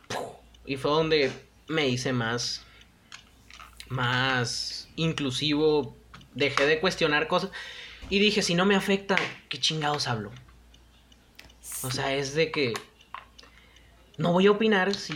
Y 0.67 0.77
fue 0.77 0.91
donde 0.91 1.33
me 1.67 1.89
hice 1.89 2.13
más. 2.13 2.63
Más 3.89 4.91
inclusivo. 4.97 5.97
Dejé 6.35 6.67
de 6.67 6.81
cuestionar 6.81 7.29
cosas. 7.29 7.51
Y 8.11 8.19
dije, 8.19 8.43
si 8.43 8.55
no 8.55 8.65
me 8.67 8.75
afecta, 8.75 9.17
¿qué 9.49 9.59
chingados 9.59 10.09
hablo? 10.09 10.31
O 11.83 11.91
sea, 11.91 12.15
es 12.15 12.35
de 12.35 12.51
que 12.51 12.75
no 14.19 14.33
voy 14.33 14.47
a 14.47 14.51
opinar 14.53 14.95
si 14.95 15.15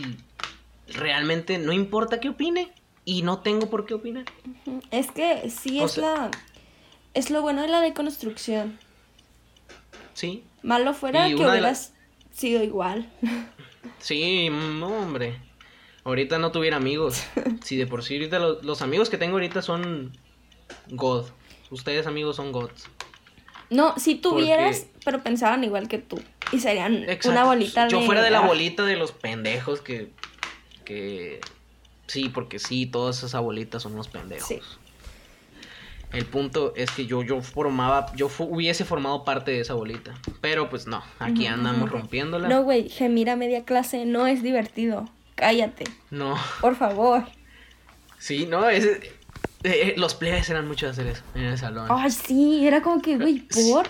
realmente 0.87 1.57
no 1.57 1.71
importa 1.73 2.19
qué 2.19 2.29
opine 2.29 2.71
y 3.05 3.21
no 3.21 3.39
tengo 3.39 3.69
por 3.69 3.85
qué 3.85 3.93
opinar. 3.93 4.25
Es 4.91 5.11
que 5.11 5.49
sí 5.49 5.79
O 5.81 5.85
es 5.85 5.91
sea- 5.93 6.03
la... 6.15 6.31
Es 7.13 7.29
lo 7.31 7.41
bueno 7.41 7.61
de 7.63 7.67
la 7.67 7.81
deconstrucción. 7.81 8.77
Sí, 10.13 10.43
Malo 10.61 10.93
fuera 10.93 11.27
Y 11.29 11.35
que 11.35 11.45
hubieras 11.45 11.93
sido 12.31 12.63
igual. 12.63 13.09
sí, 13.99 14.49
no, 14.49 14.87
hombre. 14.87 15.39
Ahorita 16.03 16.37
no 16.39 16.51
tuviera 16.51 16.77
amigos. 16.77 17.23
Si 17.63 17.75
de 17.75 17.87
por 17.87 18.03
sí 18.03 18.15
ahorita 18.15 18.39
lo- 18.39 18.61
los 18.61 18.81
amigos 18.81 19.09
que 19.09 19.17
tengo 19.17 19.33
ahorita 19.33 19.61
son 19.61 20.17
God. 20.89 21.25
Ustedes 21.71 22.07
amigos 22.07 22.35
son 22.37 22.51
gods. 22.51 22.85
No, 23.69 23.93
si 23.97 24.15
tuvieras, 24.15 24.79
Porque- 24.81 24.99
pero 25.05 25.23
pensaban 25.23 25.63
igual 25.63 25.87
que 25.87 25.97
tú. 25.97 26.21
Y 26.51 26.59
serían 26.59 26.95
Exacto. 27.03 27.29
una 27.31 27.43
bolita 27.43 27.83
de... 27.85 27.91
Yo 27.91 28.01
fuera 28.01 28.21
de 28.21 28.29
la 28.31 28.39
bolita 28.41 28.85
de 28.85 28.95
los 28.95 29.11
pendejos 29.11 29.81
que 29.81 30.11
que 30.85 31.41
sí, 32.07 32.29
porque 32.29 32.59
sí, 32.59 32.85
todas 32.85 33.21
esas 33.23 33.41
bolitas 33.41 33.83
son 33.83 33.91
unos 33.95 34.07
pendejos. 34.07 34.47
Sí. 34.47 34.61
El 36.13 36.25
punto 36.25 36.71
es 36.77 36.89
que 36.91 37.05
yo, 37.05 37.21
yo 37.23 37.41
formaba, 37.41 38.05
yo 38.15 38.29
fu- 38.29 38.45
hubiese 38.45 38.85
formado 38.85 39.25
parte 39.25 39.51
de 39.51 39.59
esa 39.59 39.73
bolita. 39.73 40.15
Pero 40.39 40.69
pues 40.69 40.87
no, 40.87 41.03
aquí 41.19 41.45
andamos 41.47 41.91
rompiéndola. 41.91 42.47
No, 42.47 42.63
güey, 42.63 42.87
gemir 42.87 43.29
a 43.29 43.35
media 43.35 43.65
clase 43.65 44.05
no 44.05 44.25
es 44.27 44.41
divertido. 44.41 45.09
Cállate, 45.35 45.83
No, 46.09 46.37
por 46.61 46.77
favor. 46.77 47.25
sí, 48.17 48.45
no, 48.45 48.69
es, 48.69 48.87
eh, 49.63 49.69
eh, 49.69 49.93
los 49.97 50.15
plebes 50.15 50.49
eran 50.49 50.67
mucho 50.67 50.85
de 50.85 50.91
hacer 50.91 51.07
eso 51.07 51.23
en 51.35 51.43
el 51.43 51.57
salón. 51.57 51.87
Ay, 51.89 52.11
sí, 52.11 52.65
era 52.65 52.81
como 52.81 53.01
que, 53.01 53.17
güey. 53.17 53.39
¿por? 53.71 53.87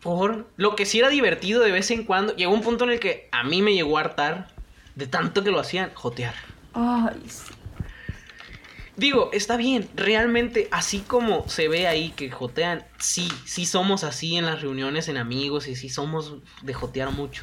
Por 0.00 0.50
lo 0.56 0.76
que 0.76 0.86
sí 0.86 0.98
era 0.98 1.08
divertido 1.08 1.62
de 1.62 1.70
vez 1.70 1.90
en 1.90 2.04
cuando, 2.04 2.34
llegó 2.36 2.52
un 2.52 2.62
punto 2.62 2.84
en 2.84 2.90
el 2.90 3.00
que 3.00 3.28
a 3.32 3.44
mí 3.44 3.62
me 3.62 3.74
llegó 3.74 3.98
a 3.98 4.02
hartar 4.02 4.48
de 4.94 5.06
tanto 5.06 5.42
que 5.42 5.50
lo 5.50 5.60
hacían, 5.60 5.92
jotear. 5.94 6.34
Ay, 6.72 7.20
sí. 7.26 7.52
Digo, 8.96 9.30
está 9.32 9.56
bien, 9.56 9.88
realmente 9.96 10.68
así 10.70 11.00
como 11.00 11.48
se 11.48 11.68
ve 11.68 11.88
ahí 11.88 12.10
que 12.10 12.30
jotean, 12.30 12.84
sí, 12.98 13.28
sí 13.44 13.66
somos 13.66 14.04
así 14.04 14.36
en 14.36 14.46
las 14.46 14.62
reuniones 14.62 15.08
en 15.08 15.16
amigos 15.16 15.66
y 15.66 15.74
sí 15.74 15.88
somos 15.88 16.36
de 16.62 16.74
jotear 16.74 17.10
mucho. 17.10 17.42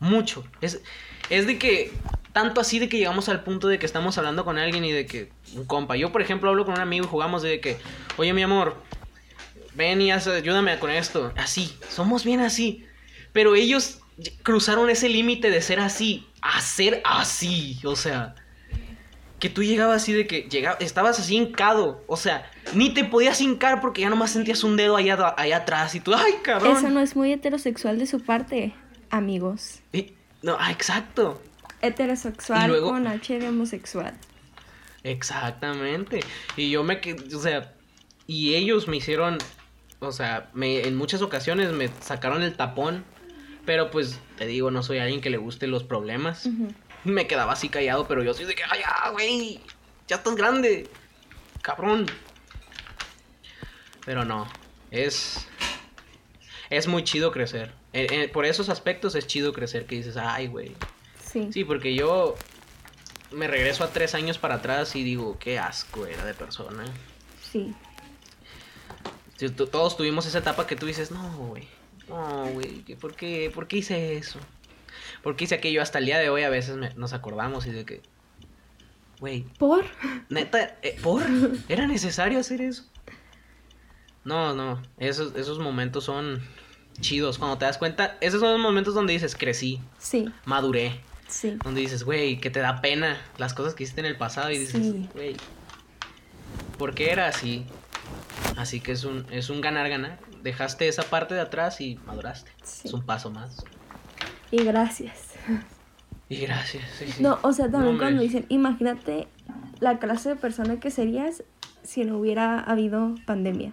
Mucho. 0.00 0.44
Es, 0.62 0.80
es 1.30 1.46
de 1.46 1.58
que, 1.58 1.92
tanto 2.32 2.60
así 2.60 2.78
de 2.78 2.88
que 2.88 2.98
llegamos 2.98 3.28
al 3.28 3.42
punto 3.44 3.68
de 3.68 3.78
que 3.78 3.86
estamos 3.86 4.16
hablando 4.18 4.44
con 4.44 4.58
alguien 4.58 4.84
y 4.84 4.92
de 4.92 5.06
que, 5.06 5.30
un 5.54 5.64
compa, 5.64 5.96
yo 5.96 6.12
por 6.12 6.22
ejemplo 6.22 6.50
hablo 6.50 6.64
con 6.64 6.74
un 6.74 6.80
amigo 6.80 7.04
y 7.04 7.08
jugamos 7.08 7.42
de 7.42 7.60
que, 7.60 7.76
oye 8.16 8.32
mi 8.32 8.42
amor, 8.42 8.76
ven 9.74 10.00
y 10.00 10.10
haz- 10.10 10.26
ayúdame 10.28 10.78
con 10.78 10.90
esto. 10.90 11.32
Así, 11.36 11.72
somos 11.88 12.24
bien 12.24 12.40
así. 12.40 12.84
Pero 13.32 13.54
ellos 13.54 14.00
cruzaron 14.42 14.90
ese 14.90 15.08
límite 15.08 15.50
de 15.50 15.62
ser 15.62 15.80
así 15.80 16.26
a 16.42 16.60
ser 16.60 17.00
así, 17.04 17.78
o 17.84 17.96
sea 17.96 18.34
que 19.38 19.48
tú 19.50 19.64
llegabas 19.64 20.02
así 20.02 20.12
de 20.12 20.24
que 20.28 20.42
llegaba, 20.42 20.76
estabas 20.78 21.18
así 21.18 21.34
hincado, 21.34 22.04
o 22.06 22.16
sea, 22.16 22.48
ni 22.74 22.94
te 22.94 23.02
podías 23.02 23.40
hincar 23.40 23.80
porque 23.80 24.02
ya 24.02 24.08
nomás 24.08 24.30
sentías 24.30 24.62
un 24.62 24.76
dedo 24.76 24.94
allá, 24.96 25.34
allá 25.36 25.56
atrás 25.56 25.96
y 25.96 26.00
tú, 26.00 26.14
ay, 26.14 26.34
cabrón. 26.44 26.76
Eso 26.76 26.90
no 26.90 27.00
es 27.00 27.16
muy 27.16 27.32
heterosexual 27.32 27.98
de 27.98 28.06
su 28.06 28.20
parte, 28.20 28.72
amigos. 29.10 29.80
Eh, 29.92 30.14
no, 30.42 30.56
ah, 30.58 30.70
exacto, 30.70 31.40
Heterosexual 31.80 32.68
luego- 32.70 32.90
con 32.90 33.06
H 33.06 33.38
de 33.38 33.48
homosexual. 33.48 34.14
exactamente. 35.04 36.20
Y 36.56 36.70
yo 36.70 36.84
me 36.84 37.00
quedé, 37.00 37.34
o 37.34 37.40
sea, 37.40 37.74
y 38.26 38.54
ellos 38.54 38.86
me 38.88 38.96
hicieron, 38.98 39.38
o 40.00 40.12
sea, 40.12 40.50
me, 40.54 40.86
en 40.86 40.96
muchas 40.96 41.22
ocasiones 41.22 41.72
me 41.72 41.88
sacaron 42.00 42.42
el 42.42 42.54
tapón, 42.56 43.04
pero 43.64 43.90
pues 43.90 44.18
te 44.36 44.46
digo, 44.46 44.70
no 44.70 44.82
soy 44.82 44.98
alguien 44.98 45.20
que 45.20 45.30
le 45.30 45.36
guste 45.38 45.66
los 45.66 45.82
problemas. 45.84 46.48
Me 47.04 47.26
quedaba 47.26 47.52
así 47.52 47.68
callado, 47.68 48.06
pero 48.06 48.22
yo 48.22 48.30
así 48.30 48.44
de 48.44 48.54
que, 48.54 48.62
ay, 48.64 48.80
ya, 48.80 49.10
güey, 49.10 49.60
ya 50.06 50.16
estás 50.16 50.34
grande, 50.36 50.88
cabrón. 51.62 52.06
Pero 54.04 54.24
no, 54.24 54.48
es, 54.90 55.46
es 56.70 56.86
muy 56.88 57.04
chido 57.04 57.30
crecer. 57.32 57.72
Eh, 57.92 58.06
eh, 58.10 58.28
por 58.28 58.44
esos 58.46 58.68
aspectos 58.68 59.14
es 59.14 59.26
chido 59.26 59.52
crecer, 59.52 59.86
que 59.86 59.96
dices, 59.96 60.16
ay, 60.16 60.46
güey. 60.48 60.74
Sí. 61.24 61.50
Sí, 61.52 61.64
porque 61.64 61.94
yo 61.94 62.34
me 63.30 63.46
regreso 63.46 63.84
a 63.84 63.88
tres 63.88 64.14
años 64.14 64.38
para 64.38 64.56
atrás 64.56 64.94
y 64.96 65.02
digo, 65.04 65.38
qué 65.38 65.58
asco 65.58 66.06
era 66.06 66.24
de 66.24 66.34
persona. 66.34 66.84
Sí. 67.50 67.74
Todos 69.70 69.96
tuvimos 69.96 70.26
esa 70.26 70.38
etapa 70.38 70.66
que 70.66 70.76
tú 70.76 70.86
dices, 70.86 71.10
no, 71.10 71.36
güey, 71.36 71.66
no, 72.08 72.46
güey, 72.52 72.82
¿qué- 72.84 72.96
¿por 72.96 73.14
qué, 73.14 73.50
¿por 73.52 73.66
qué 73.66 73.78
hice 73.78 74.16
eso? 74.16 74.38
¿Por 75.22 75.34
qué 75.34 75.44
hice 75.44 75.56
aquello? 75.56 75.82
Hasta 75.82 75.98
el 75.98 76.06
día 76.06 76.18
de 76.18 76.28
hoy 76.30 76.42
a 76.44 76.48
veces 76.50 76.76
me- 76.76 76.94
nos 76.94 77.12
acordamos 77.12 77.66
y 77.66 77.70
de 77.72 77.84
que, 77.84 78.02
güey, 79.18 79.42
¿Por? 79.58 79.84
neta, 80.28 80.76
eh, 80.82 80.96
¿por? 81.02 81.22
¿Era 81.68 81.86
necesario 81.88 82.38
hacer 82.38 82.60
eso? 82.60 82.84
No, 84.24 84.54
no, 84.54 84.80
esos, 84.98 85.34
esos 85.34 85.58
momentos 85.58 86.04
son 86.04 86.40
chidos. 87.00 87.38
Cuando 87.38 87.58
te 87.58 87.64
das 87.64 87.78
cuenta, 87.78 88.16
esos 88.20 88.40
son 88.40 88.52
los 88.52 88.60
momentos 88.60 88.94
donde 88.94 89.12
dices, 89.12 89.34
crecí, 89.36 89.80
Sí, 89.98 90.30
maduré. 90.44 91.00
sí. 91.28 91.56
Donde 91.64 91.80
dices, 91.80 92.04
güey, 92.04 92.38
que 92.40 92.50
te 92.50 92.60
da 92.60 92.80
pena 92.80 93.20
las 93.38 93.54
cosas 93.54 93.74
que 93.74 93.84
hiciste 93.84 94.00
en 94.00 94.06
el 94.06 94.16
pasado 94.16 94.50
y 94.50 94.58
dices, 94.58 94.82
Sí. 94.82 95.08
güey, 95.14 95.36
¿por 96.78 96.94
qué 96.94 97.10
era 97.10 97.28
así? 97.28 97.64
Así 98.56 98.80
que 98.80 98.92
es 98.92 99.04
un, 99.04 99.26
es 99.30 99.50
un 99.50 99.60
ganar-ganar. 99.60 100.18
Dejaste 100.42 100.88
esa 100.88 101.04
parte 101.04 101.34
de 101.34 101.40
atrás 101.40 101.80
y 101.80 101.96
maduraste. 102.06 102.50
Sí. 102.62 102.88
Es 102.88 102.92
un 102.94 103.02
paso 103.02 103.30
más. 103.30 103.64
Y 104.50 104.62
gracias. 104.64 105.30
Y 106.28 106.36
gracias. 106.36 106.84
sí, 106.98 107.06
sí. 107.10 107.22
No, 107.22 107.38
o 107.42 107.52
sea, 107.52 107.70
también 107.70 107.98
cuando 107.98 108.22
dicen, 108.22 108.44
imagínate 108.48 109.28
la 109.80 109.98
clase 109.98 110.30
de 110.30 110.36
persona 110.36 110.80
que 110.80 110.90
serías 110.90 111.42
si 111.82 112.04
no 112.04 112.18
hubiera 112.18 112.60
habido 112.60 113.14
pandemia. 113.26 113.72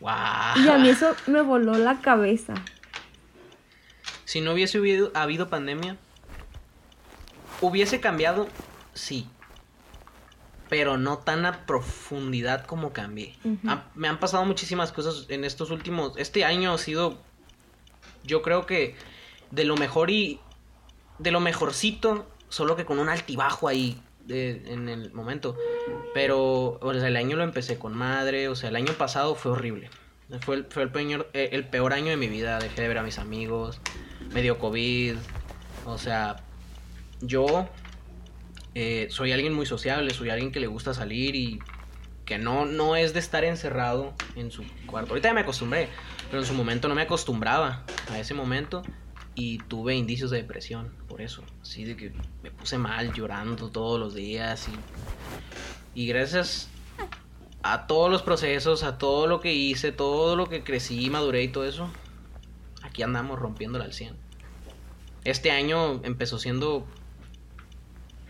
Guau. 0.00 0.58
Y 0.58 0.68
a 0.68 0.78
mí 0.78 0.88
eso 0.88 1.14
me 1.26 1.42
voló 1.42 1.76
la 1.76 2.00
cabeza. 2.00 2.54
Si 4.24 4.40
no 4.40 4.52
hubiese 4.52 4.78
habido, 4.78 5.10
habido 5.14 5.48
pandemia, 5.48 5.96
hubiese 7.60 8.00
cambiado 8.00 8.48
sí. 8.94 9.28
Pero 10.68 10.96
no 10.96 11.18
tan 11.18 11.44
a 11.46 11.66
profundidad 11.66 12.64
como 12.64 12.92
cambié. 12.92 13.34
Ha- 13.66 13.84
me 13.94 14.08
han 14.08 14.20
pasado 14.20 14.44
muchísimas 14.44 14.92
cosas 14.92 15.26
en 15.28 15.44
estos 15.44 15.70
últimos... 15.70 16.12
Este 16.16 16.44
año 16.44 16.72
ha 16.72 16.78
sido, 16.78 17.18
yo 18.22 18.40
creo 18.42 18.66
que, 18.66 18.94
de 19.50 19.64
lo 19.64 19.76
mejor 19.76 20.10
y... 20.10 20.40
De 21.18 21.32
lo 21.32 21.40
mejorcito, 21.40 22.26
solo 22.48 22.76
que 22.76 22.84
con 22.86 22.98
un 22.98 23.08
altibajo 23.10 23.68
ahí 23.68 24.00
en 24.30 24.88
el 24.88 25.12
momento. 25.12 25.56
Pero, 26.14 26.78
o 26.80 26.92
el 26.92 27.16
año 27.16 27.36
lo 27.36 27.44
empecé 27.44 27.78
con 27.78 27.96
madre, 27.96 28.48
o 28.48 28.56
sea, 28.56 28.70
el 28.70 28.76
año 28.76 28.92
pasado 28.94 29.34
fue 29.34 29.52
horrible. 29.52 29.90
Fue 30.40 30.64
eh, 31.32 31.48
el 31.52 31.64
peor 31.66 31.92
año 31.92 32.10
de 32.10 32.16
mi 32.16 32.28
vida, 32.28 32.60
dejé 32.60 32.82
de 32.82 32.88
ver 32.88 32.98
a 32.98 33.02
mis 33.02 33.18
amigos, 33.18 33.80
me 34.32 34.42
dio 34.42 34.58
COVID, 34.58 35.16
o 35.86 35.98
sea, 35.98 36.36
yo 37.20 37.68
eh, 38.76 39.08
soy 39.10 39.32
alguien 39.32 39.52
muy 39.54 39.66
sociable, 39.66 40.10
soy 40.14 40.30
alguien 40.30 40.52
que 40.52 40.60
le 40.60 40.68
gusta 40.68 40.94
salir 40.94 41.34
y 41.34 41.58
que 42.24 42.38
no, 42.38 42.64
no 42.64 42.94
es 42.94 43.12
de 43.12 43.18
estar 43.18 43.42
encerrado 43.42 44.14
en 44.36 44.52
su 44.52 44.64
cuarto. 44.86 45.10
Ahorita 45.10 45.30
ya 45.30 45.34
me 45.34 45.40
acostumbré, 45.40 45.88
pero 46.30 46.40
en 46.40 46.46
su 46.46 46.54
momento 46.54 46.86
no 46.86 46.94
me 46.94 47.02
acostumbraba 47.02 47.84
a 48.12 48.18
ese 48.20 48.34
momento 48.34 48.82
y 49.34 49.58
tuve 49.58 49.94
indicios 49.94 50.30
de 50.30 50.38
depresión 50.38 50.90
por 51.08 51.20
eso. 51.20 51.42
Así 51.62 51.84
de 51.84 51.96
que 51.96 52.12
me 52.42 52.50
puse 52.50 52.78
mal 52.78 53.12
llorando 53.12 53.70
todos 53.70 53.98
los 53.98 54.14
días 54.14 54.68
y, 54.68 56.00
y 56.00 56.06
gracias 56.06 56.68
a 57.62 57.86
todos 57.86 58.10
los 58.10 58.22
procesos, 58.22 58.82
a 58.82 58.98
todo 58.98 59.26
lo 59.26 59.40
que 59.40 59.52
hice, 59.52 59.92
todo 59.92 60.36
lo 60.36 60.48
que 60.48 60.64
crecí, 60.64 61.10
maduré 61.10 61.42
y 61.42 61.48
todo 61.48 61.66
eso, 61.66 61.90
aquí 62.82 63.02
andamos 63.02 63.38
rompiéndola 63.38 63.84
al 63.84 63.92
100. 63.92 64.14
Este 65.24 65.50
año 65.50 66.00
empezó 66.02 66.38
siendo 66.38 66.86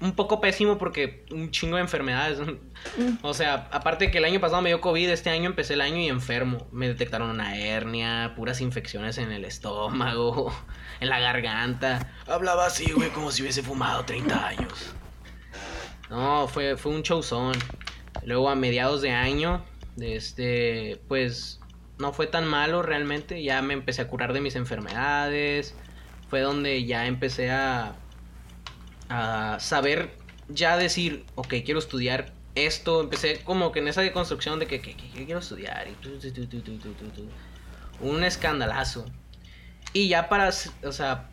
un 0.00 0.12
poco 0.12 0.40
pésimo 0.40 0.78
porque 0.78 1.24
un 1.30 1.50
chingo 1.50 1.76
de 1.76 1.82
enfermedades. 1.82 2.40
Mm. 2.40 3.18
O 3.22 3.34
sea, 3.34 3.68
aparte 3.70 4.06
de 4.06 4.10
que 4.10 4.18
el 4.18 4.24
año 4.24 4.40
pasado 4.40 4.62
me 4.62 4.70
dio 4.70 4.80
COVID, 4.80 5.10
este 5.10 5.30
año 5.30 5.46
empecé 5.46 5.74
el 5.74 5.82
año 5.82 5.98
y 5.98 6.08
enfermo. 6.08 6.66
Me 6.72 6.88
detectaron 6.88 7.30
una 7.30 7.56
hernia, 7.56 8.32
puras 8.34 8.60
infecciones 8.60 9.18
en 9.18 9.30
el 9.30 9.44
estómago, 9.44 10.52
en 11.00 11.08
la 11.08 11.18
garganta. 11.20 12.06
Hablaba 12.26 12.66
así, 12.66 12.90
güey, 12.92 13.10
como 13.10 13.30
si 13.32 13.42
hubiese 13.42 13.62
fumado 13.62 14.04
30 14.04 14.46
años. 14.46 14.72
No, 16.08 16.48
fue, 16.48 16.76
fue 16.76 16.92
un 16.92 17.02
showzón. 17.02 17.54
Luego 18.24 18.50
a 18.50 18.54
mediados 18.54 19.00
de 19.02 19.10
año, 19.12 19.64
este, 20.00 21.00
pues 21.08 21.60
no 21.98 22.12
fue 22.12 22.26
tan 22.26 22.46
malo 22.46 22.82
realmente. 22.82 23.42
Ya 23.42 23.62
me 23.62 23.74
empecé 23.74 24.02
a 24.02 24.08
curar 24.08 24.32
de 24.32 24.40
mis 24.40 24.56
enfermedades. 24.56 25.74
Fue 26.28 26.40
donde 26.40 26.84
ya 26.84 27.06
empecé 27.06 27.50
a, 27.50 27.94
a 29.08 29.58
saber, 29.60 30.10
ya 30.48 30.76
decir, 30.76 31.24
ok, 31.34 31.54
quiero 31.64 31.78
estudiar 31.78 32.32
esto. 32.54 33.00
Empecé 33.00 33.42
como 33.44 33.72
que 33.72 33.78
en 33.80 33.88
esa 33.88 34.02
deconstrucción 34.02 34.58
de 34.58 34.66
que, 34.66 34.80
que- 34.80 34.96
que- 34.96 35.10
que 35.10 35.24
quiero 35.24 35.40
estudiar. 35.40 35.88
Y 35.88 35.92
tu, 35.94 36.18
tu, 36.18 36.46
tu. 36.46 37.28
Un 38.00 38.24
escandalazo. 38.24 39.06
Y 39.92 40.08
ya 40.08 40.28
para, 40.28 40.50
o 40.84 40.92
sea, 40.92 41.30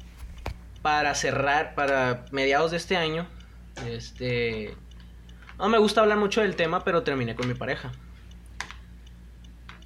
para 0.82 1.14
cerrar, 1.16 1.76
para 1.76 2.26
mediados 2.32 2.72
de 2.72 2.78
este 2.78 2.98
año, 2.98 3.28
este... 3.86 4.76
No 5.60 5.70
me 5.70 5.80
gusta 5.80 6.02
hablar 6.02 6.18
mucho 6.18 6.42
del 6.42 6.56
tema, 6.56 6.84
pero 6.84 7.04
terminé 7.04 7.36
con 7.36 7.48
mi 7.48 7.56
pareja. 7.56 7.92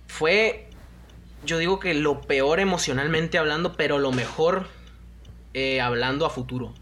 Fue, 0.08 0.70
yo 1.46 1.58
digo 1.58 1.80
que 1.80 1.94
lo 1.94 2.22
peor 2.22 2.60
emocionalmente 2.60 3.38
hablando, 3.38 3.78
pero 3.78 3.98
lo 3.98 4.12
mejor 4.12 4.68
eh, 5.54 5.80
hablando 5.80 6.26
a 6.26 6.30
futuro. 6.30 6.74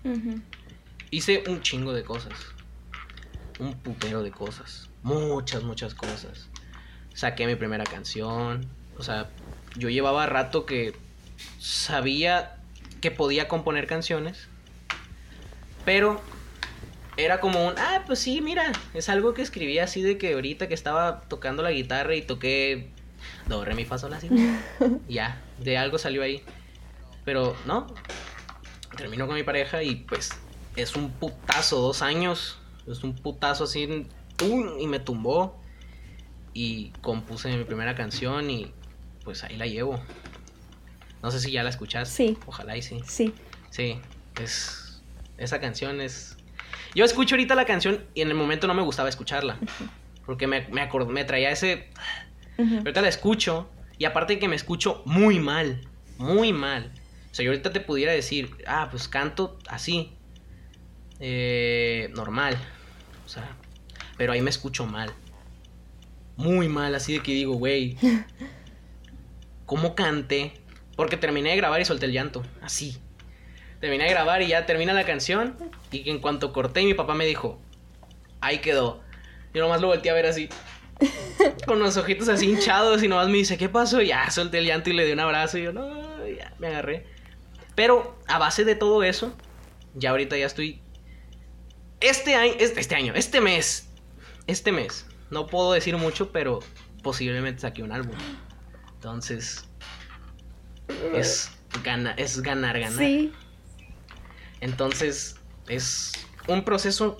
Hice 1.11 1.43
un 1.47 1.61
chingo 1.61 1.93
de 1.93 2.03
cosas. 2.03 2.33
Un 3.59 3.75
putero 3.75 4.23
de 4.23 4.31
cosas. 4.31 4.89
Muchas, 5.03 5.63
muchas 5.63 5.93
cosas. 5.93 6.49
Saqué 7.13 7.45
mi 7.45 7.55
primera 7.55 7.83
canción. 7.83 8.67
O 8.97 9.03
sea, 9.03 9.29
yo 9.75 9.89
llevaba 9.89 10.25
rato 10.25 10.65
que 10.65 10.95
sabía 11.59 12.57
que 13.01 13.11
podía 13.11 13.47
componer 13.47 13.87
canciones. 13.87 14.47
Pero 15.85 16.21
era 17.17 17.39
como 17.39 17.67
un, 17.67 17.73
ah, 17.77 18.03
pues 18.05 18.19
sí, 18.19 18.41
mira, 18.41 18.71
es 18.93 19.09
algo 19.09 19.33
que 19.33 19.41
escribí 19.41 19.79
así 19.79 20.01
de 20.01 20.17
que 20.17 20.33
ahorita 20.33 20.67
que 20.67 20.73
estaba 20.73 21.21
tocando 21.21 21.63
la 21.63 21.71
guitarra 21.71 22.15
y 22.15 22.21
toqué 22.21 22.89
do, 23.47 23.65
re, 23.65 23.75
mi, 23.75 23.85
fa, 23.85 23.97
sol, 23.97 24.11
la, 24.11 24.19
si. 24.19 24.29
ya, 25.09 25.41
de 25.59 25.77
algo 25.77 25.97
salió 25.97 26.23
ahí. 26.23 26.43
Pero 27.25 27.55
no, 27.65 27.87
terminó 28.95 29.27
con 29.27 29.35
mi 29.35 29.43
pareja 29.43 29.83
y 29.83 29.95
pues 29.95 30.31
es 30.75 30.95
un 30.95 31.11
putazo, 31.11 31.79
dos 31.79 32.01
años, 32.01 32.57
es 32.87 33.03
un 33.03 33.15
putazo 33.15 33.65
así, 33.65 34.07
¡tum! 34.35 34.79
y 34.79 34.87
me 34.87 34.99
tumbó. 34.99 35.59
Y 36.53 36.89
compuse 37.01 37.55
mi 37.55 37.63
primera 37.63 37.95
canción 37.95 38.49
y 38.49 38.73
pues 39.23 39.43
ahí 39.43 39.55
la 39.55 39.67
llevo. 39.67 40.01
No 41.21 41.31
sé 41.31 41.39
si 41.39 41.51
ya 41.51 41.63
la 41.63 41.69
escuchaste. 41.69 42.15
Sí. 42.15 42.37
Ojalá 42.45 42.77
y 42.77 42.81
sí. 42.81 43.01
Sí. 43.05 43.33
Sí, 43.69 43.99
es. 44.41 45.01
Esa 45.37 45.59
canción 45.59 46.01
es. 46.01 46.37
Yo 46.95 47.05
escucho 47.05 47.35
ahorita 47.35 47.55
la 47.55 47.65
canción 47.65 48.03
y 48.13 48.21
en 48.21 48.29
el 48.29 48.35
momento 48.35 48.67
no 48.67 48.73
me 48.73 48.81
gustaba 48.81 49.09
escucharla. 49.09 49.57
Porque 50.25 50.47
me, 50.47 50.67
me, 50.69 50.87
me 51.07 51.23
traía 51.25 51.51
ese. 51.51 51.89
Ujú. 52.57 52.77
Ahorita 52.77 53.01
la 53.01 53.07
escucho 53.09 53.69
y 53.97 54.05
aparte 54.05 54.33
de 54.33 54.39
que 54.39 54.47
me 54.47 54.55
escucho 54.55 55.01
muy 55.05 55.39
mal. 55.39 55.81
Muy 56.17 56.51
mal. 56.53 56.91
O 57.31 57.35
sea, 57.35 57.45
yo 57.45 57.51
ahorita 57.51 57.71
te 57.71 57.79
pudiera 57.79 58.11
decir, 58.11 58.49
ah, 58.67 58.87
pues 58.89 59.07
canto 59.07 59.59
así. 59.67 60.13
eh, 61.19 62.09
normal. 62.15 62.57
O 63.25 63.29
sea, 63.29 63.55
pero 64.17 64.33
ahí 64.33 64.41
me 64.41 64.49
escucho 64.49 64.85
mal. 64.85 65.11
Muy 66.37 66.69
mal, 66.69 66.95
así 66.95 67.13
de 67.13 67.19
que 67.19 67.31
digo, 67.33 67.53
güey. 67.55 67.97
¿Cómo 69.65 69.93
canté? 69.95 70.53
Porque 70.99 71.15
terminé 71.15 71.51
de 71.51 71.55
grabar 71.55 71.79
y 71.79 71.85
solté 71.85 72.07
el 72.07 72.11
llanto. 72.11 72.43
Así. 72.61 72.97
Terminé 73.79 74.03
de 74.03 74.09
grabar 74.09 74.41
y 74.41 74.49
ya 74.49 74.65
termina 74.65 74.91
la 74.91 75.05
canción. 75.05 75.55
Y 75.93 76.09
en 76.09 76.19
cuanto 76.19 76.51
corté, 76.51 76.83
mi 76.83 76.93
papá 76.93 77.13
me 77.13 77.25
dijo, 77.25 77.57
ahí 78.41 78.57
quedó. 78.57 78.99
Yo 79.53 79.61
nomás 79.61 79.79
lo 79.79 79.87
volteé 79.87 80.11
a 80.11 80.13
ver 80.13 80.25
así. 80.25 80.49
Con 81.65 81.79
los 81.79 81.95
ojitos 81.95 82.27
así 82.27 82.49
hinchados 82.51 83.01
y 83.01 83.07
nomás 83.07 83.29
me 83.29 83.37
dice, 83.37 83.57
¿qué 83.57 83.69
pasó? 83.69 84.01
Y 84.01 84.07
ya 84.07 84.29
solté 84.29 84.57
el 84.57 84.65
llanto 84.65 84.89
y 84.89 84.93
le 84.93 85.05
di 85.05 85.13
un 85.13 85.21
abrazo 85.21 85.57
y 85.57 85.63
yo, 85.63 85.71
no, 85.71 86.27
ya 86.27 86.53
me 86.59 86.67
agarré. 86.67 87.07
Pero 87.75 88.19
a 88.27 88.37
base 88.37 88.65
de 88.65 88.75
todo 88.75 89.01
eso, 89.01 89.33
ya 89.93 90.09
ahorita 90.09 90.35
ya 90.35 90.47
estoy... 90.47 90.81
Este 92.01 92.35
año, 92.35 92.55
este, 92.59 92.81
este 92.81 92.95
año, 92.95 93.13
este 93.15 93.39
mes, 93.39 93.89
este 94.47 94.73
mes, 94.73 95.05
no 95.29 95.47
puedo 95.47 95.71
decir 95.71 95.95
mucho, 95.95 96.33
pero 96.33 96.59
posiblemente 97.03 97.61
saqué 97.61 97.83
un 97.83 97.93
álbum. 97.93 98.17
Entonces, 98.95 99.69
es, 101.13 101.51
gana, 101.83 102.11
es 102.11 102.41
ganar, 102.41 102.79
ganar. 102.79 102.97
Sí. 102.97 103.31
Entonces, 104.61 105.37
es 105.67 106.11
un 106.47 106.63
proceso 106.63 107.17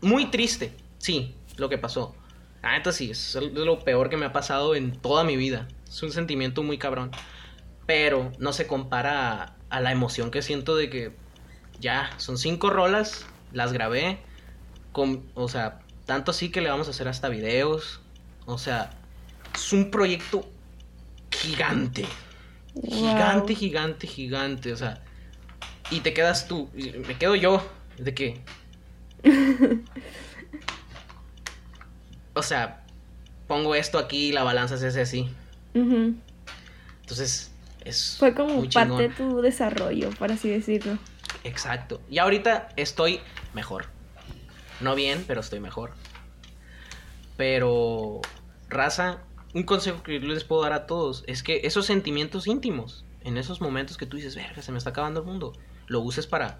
muy 0.00 0.30
triste, 0.30 0.72
sí, 0.98 1.34
lo 1.56 1.68
que 1.68 1.78
pasó. 1.78 2.14
Ah, 2.62 2.76
neta 2.76 2.92
sí, 2.92 3.10
es 3.10 3.34
lo 3.34 3.78
peor 3.84 4.10
que 4.10 4.16
me 4.16 4.26
ha 4.26 4.32
pasado 4.32 4.74
en 4.74 4.92
toda 4.92 5.24
mi 5.24 5.36
vida. 5.36 5.68
Es 5.88 6.02
un 6.02 6.12
sentimiento 6.12 6.62
muy 6.62 6.76
cabrón. 6.76 7.10
Pero 7.86 8.32
no 8.38 8.52
se 8.52 8.66
compara 8.66 9.42
a, 9.42 9.56
a 9.70 9.80
la 9.80 9.92
emoción 9.92 10.30
que 10.30 10.42
siento 10.42 10.76
de 10.76 10.90
que 10.90 11.12
ya, 11.80 12.10
son 12.18 12.36
cinco 12.36 12.70
rolas, 12.70 13.26
las 13.52 13.72
grabé. 13.72 14.18
Con, 14.92 15.30
o 15.34 15.48
sea, 15.48 15.80
tanto 16.04 16.32
así 16.32 16.50
que 16.50 16.60
le 16.60 16.68
vamos 16.68 16.88
a 16.88 16.90
hacer 16.90 17.08
hasta 17.08 17.28
videos. 17.28 18.00
O 18.46 18.58
sea, 18.58 18.90
es 19.54 19.72
un 19.72 19.90
proyecto 19.90 20.48
gigante. 21.30 22.06
Gigante, 22.86 23.52
Wow. 23.52 23.56
gigante, 23.58 24.06
gigante. 24.06 24.72
O 24.72 24.76
sea, 24.76 25.02
y 25.90 26.00
te 26.00 26.12
quedas 26.12 26.46
tú. 26.48 26.70
me 27.06 27.16
quedo 27.18 27.34
yo. 27.34 27.66
De 27.98 28.14
que. 28.14 28.40
o 32.34 32.42
sea, 32.42 32.84
pongo 33.46 33.74
esto 33.74 33.98
aquí 33.98 34.28
y 34.28 34.32
la 34.32 34.42
balanza 34.44 34.76
se 34.78 34.88
hace 34.88 35.00
así. 35.00 35.28
Ujú. 35.74 36.14
Entonces, 37.00 37.50
es. 37.84 38.16
Fue 38.18 38.34
como 38.34 38.54
muy 38.54 38.68
parte 38.68 39.08
de 39.08 39.08
tu 39.08 39.40
desarrollo, 39.40 40.10
por 40.10 40.30
así 40.30 40.48
decirlo. 40.48 40.98
Exacto. 41.44 42.00
Y 42.10 42.18
ahorita 42.18 42.68
estoy 42.76 43.20
mejor. 43.54 43.86
No 44.80 44.94
bien, 44.94 45.24
pero 45.26 45.40
estoy 45.40 45.60
mejor. 45.60 45.92
Pero, 47.36 48.20
raza, 48.68 49.18
un 49.54 49.62
consejo 49.62 50.02
que 50.02 50.20
les 50.20 50.44
puedo 50.44 50.62
dar 50.62 50.72
a 50.72 50.86
todos 50.86 51.24
es 51.26 51.42
que 51.42 51.60
esos 51.64 51.86
sentimientos 51.86 52.46
íntimos, 52.46 53.04
en 53.22 53.36
esos 53.36 53.60
momentos 53.60 53.96
que 53.96 54.06
tú 54.06 54.16
dices, 54.16 54.36
verga, 54.36 54.62
se 54.62 54.72
me 54.72 54.78
está 54.78 54.90
acabando 54.90 55.20
el 55.20 55.26
mundo, 55.26 55.52
lo 55.86 56.00
uses 56.00 56.26
para 56.26 56.56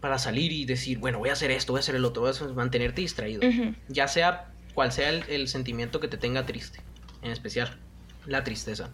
para 0.00 0.18
salir 0.18 0.52
y 0.52 0.66
decir, 0.66 0.98
bueno, 0.98 1.18
voy 1.18 1.30
a 1.30 1.32
hacer 1.32 1.50
esto, 1.50 1.72
voy 1.72 1.78
a 1.78 1.80
hacer 1.80 1.94
el 1.94 2.04
otro, 2.04 2.20
voy 2.20 2.30
a 2.30 2.52
mantenerte 2.52 3.00
distraído. 3.00 3.40
Ya 3.88 4.06
sea 4.06 4.52
cual 4.74 4.92
sea 4.92 5.08
el, 5.08 5.24
el 5.30 5.48
sentimiento 5.48 5.98
que 5.98 6.08
te 6.08 6.18
tenga 6.18 6.44
triste, 6.44 6.80
en 7.22 7.30
especial 7.30 7.78
la 8.26 8.44
tristeza. 8.44 8.90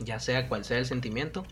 Ya 0.00 0.20
sea 0.20 0.46
cual 0.46 0.66
sea 0.66 0.76
el 0.76 0.84
sentimiento, 0.84 1.46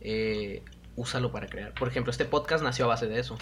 eh, 0.00 0.62
úsalo 0.94 1.32
para 1.32 1.48
crear. 1.48 1.74
Por 1.74 1.88
ejemplo, 1.88 2.10
este 2.10 2.24
podcast 2.24 2.64
nació 2.64 2.86
a 2.86 2.88
base 2.88 3.08
de 3.08 3.20
eso. 3.20 3.36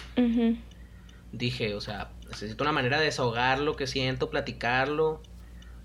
Dije, 1.31 1.73
o 1.73 1.79
sea, 1.79 2.11
necesito 2.29 2.63
una 2.63 2.73
manera 2.73 2.99
de 2.99 3.05
desahogar 3.05 3.59
lo 3.59 3.75
que 3.75 3.87
siento, 3.87 4.29
platicarlo. 4.29 5.21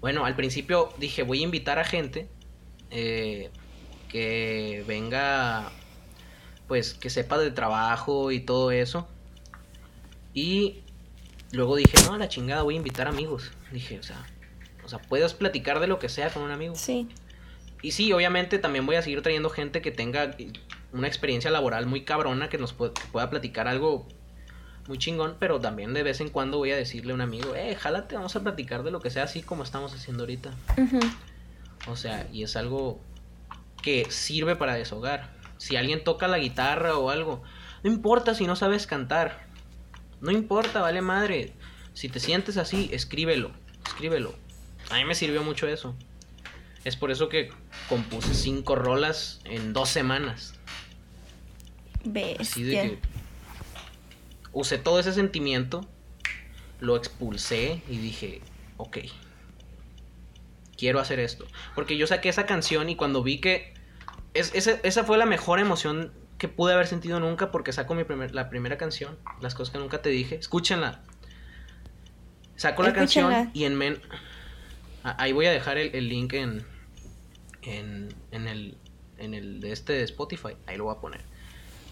Bueno, 0.01 0.24
al 0.24 0.35
principio 0.35 0.93
dije, 0.98 1.22
voy 1.22 1.40
a 1.40 1.43
invitar 1.43 1.78
a 1.78 1.85
gente 1.85 2.28
eh, 2.90 3.51
que 4.09 4.85
venga, 4.86 5.70
pues, 6.68 6.94
que 6.94 7.10
sepa 7.10 7.39
de 7.39 7.51
trabajo 7.51 8.31
y 8.31 8.40
todo 8.40 8.70
eso. 8.70 9.06
Y 10.32 10.82
luego 11.52 11.77
dije, 11.77 11.93
no, 12.06 12.14
a 12.14 12.18
la 12.18 12.28
chingada, 12.28 12.62
voy 12.62 12.74
a 12.74 12.78
invitar 12.78 13.09
amigos. 13.09 13.52
Dije, 13.72 13.98
o 13.98 14.02
sea, 14.02 14.27
o 14.85 14.89
sea, 14.89 14.98
puedes 15.01 15.35
platicar 15.35 15.81
de 15.81 15.86
lo 15.86 15.98
que 15.98 16.09
sea 16.09 16.31
con 16.31 16.43
un 16.43 16.51
amigo. 16.51 16.74
Sí. 16.77 17.09
Y 17.82 17.93
sí, 17.93 18.12
obviamente 18.12 18.59
también 18.59 18.86
voy 18.86 18.97
a 18.97 19.02
seguir 19.02 19.22
trayendo 19.22 19.51
gente 19.51 19.82
que 19.82 19.90
tenga 19.90 20.36
una 20.93 21.06
experiencia 21.06 21.51
laboral 21.51 21.86
muy 21.86 22.05
cabrona, 22.05 22.48
que 22.48 22.59
nos 22.59 22.72
pueda, 22.72 22.93
que 22.94 23.06
pueda 23.12 23.31
platicar 23.31 23.68
algo 23.68 24.06
muy 24.90 24.98
chingón, 24.98 25.36
pero 25.38 25.60
también 25.60 25.94
de 25.94 26.02
vez 26.02 26.20
en 26.20 26.30
cuando 26.30 26.58
voy 26.58 26.72
a 26.72 26.76
decirle 26.76 27.12
a 27.12 27.14
un 27.14 27.20
amigo, 27.20 27.54
eh, 27.54 27.76
jálate, 27.76 28.16
vamos 28.16 28.34
a 28.34 28.40
platicar 28.40 28.82
de 28.82 28.90
lo 28.90 28.98
que 28.98 29.08
sea 29.08 29.22
así 29.22 29.40
como 29.40 29.62
estamos 29.62 29.94
haciendo 29.94 30.24
ahorita. 30.24 30.50
O 31.86 31.94
sea, 31.94 32.26
y 32.32 32.42
es 32.42 32.56
algo 32.56 33.00
que 33.82 34.10
sirve 34.10 34.56
para 34.56 34.74
deshogar. 34.74 35.30
Si 35.58 35.76
alguien 35.76 36.02
toca 36.02 36.26
la 36.26 36.38
guitarra 36.38 36.96
o 36.96 37.10
algo, 37.10 37.44
no 37.84 37.90
importa 37.92 38.34
si 38.34 38.48
no 38.48 38.56
sabes 38.56 38.88
cantar. 38.88 39.46
No 40.20 40.32
importa, 40.32 40.80
vale 40.80 41.02
madre. 41.02 41.52
Si 41.94 42.08
te 42.08 42.18
sientes 42.18 42.56
así, 42.56 42.90
escríbelo, 42.92 43.52
escríbelo. 43.86 44.34
A 44.90 44.96
mí 44.96 45.04
me 45.04 45.14
sirvió 45.14 45.44
mucho 45.44 45.68
eso. 45.68 45.94
Es 46.84 46.96
por 46.96 47.12
eso 47.12 47.28
que 47.28 47.52
compuse 47.88 48.34
cinco 48.34 48.74
rolas 48.74 49.40
en 49.44 49.72
dos 49.72 49.88
semanas. 49.88 50.54
Así 52.40 52.64
de 52.64 52.74
Bestia. 52.74 52.82
que 52.82 53.19
usé 54.52 54.78
todo 54.78 55.01
ese 55.01 55.12
sentimiento, 55.12 55.86
lo 56.81 56.97
expulsé 56.97 57.82
y 57.89 57.98
dije, 57.98 58.40
ok, 58.77 58.98
quiero 60.77 61.01
hacer 61.01 61.20
esto. 61.20 61.47
Porque 61.74 61.97
yo 61.97 62.06
saqué 62.06 62.28
esa 62.28 62.47
canción 62.47 62.89
y 62.89 62.97
cuando 62.97 63.22
vi 63.22 63.40
que 63.40 63.74
es, 64.35 64.55
esa, 64.55 64.72
esa 64.82 65.05
fue 65.05 65.18
la 65.18 65.27
mejor 65.27 65.59
emoción 65.60 66.12
que 66.39 66.48
pude 66.48 66.72
haber 66.72 66.86
sentido 66.86 67.20
nunca 67.20 67.51
porque 67.51 67.72
saco 67.72 67.94
mi 67.94 68.05
primer, 68.05 68.35
la 68.35 68.48
primera 68.48 68.78
canción, 68.78 69.18
las 69.40 69.55
cosas 69.55 69.72
que 69.72 69.78
nunca 69.78 70.01
te 70.01 70.09
dije, 70.09 70.36
escúchenla. 70.36 71.02
Saco 72.56 72.82
la 72.82 72.93
canción 72.93 73.51
y 73.52 73.64
en 73.64 73.77
men... 73.77 74.01
Ah, 75.05 75.16
Ahí 75.18 75.32
voy 75.32 75.47
a 75.47 75.51
dejar 75.51 75.78
el, 75.78 75.94
el 75.94 76.09
link 76.09 76.35
en, 76.35 76.66
en, 77.62 78.14
en 78.32 78.48
el, 78.48 78.77
en 79.18 79.35
el 79.35 79.60
de 79.60 79.72
este 79.72 79.94
de 79.94 80.02
Spotify, 80.02 80.56
ahí 80.66 80.77
lo 80.77 80.85
voy 80.85 80.94
a 80.94 81.01
poner. 81.01 81.22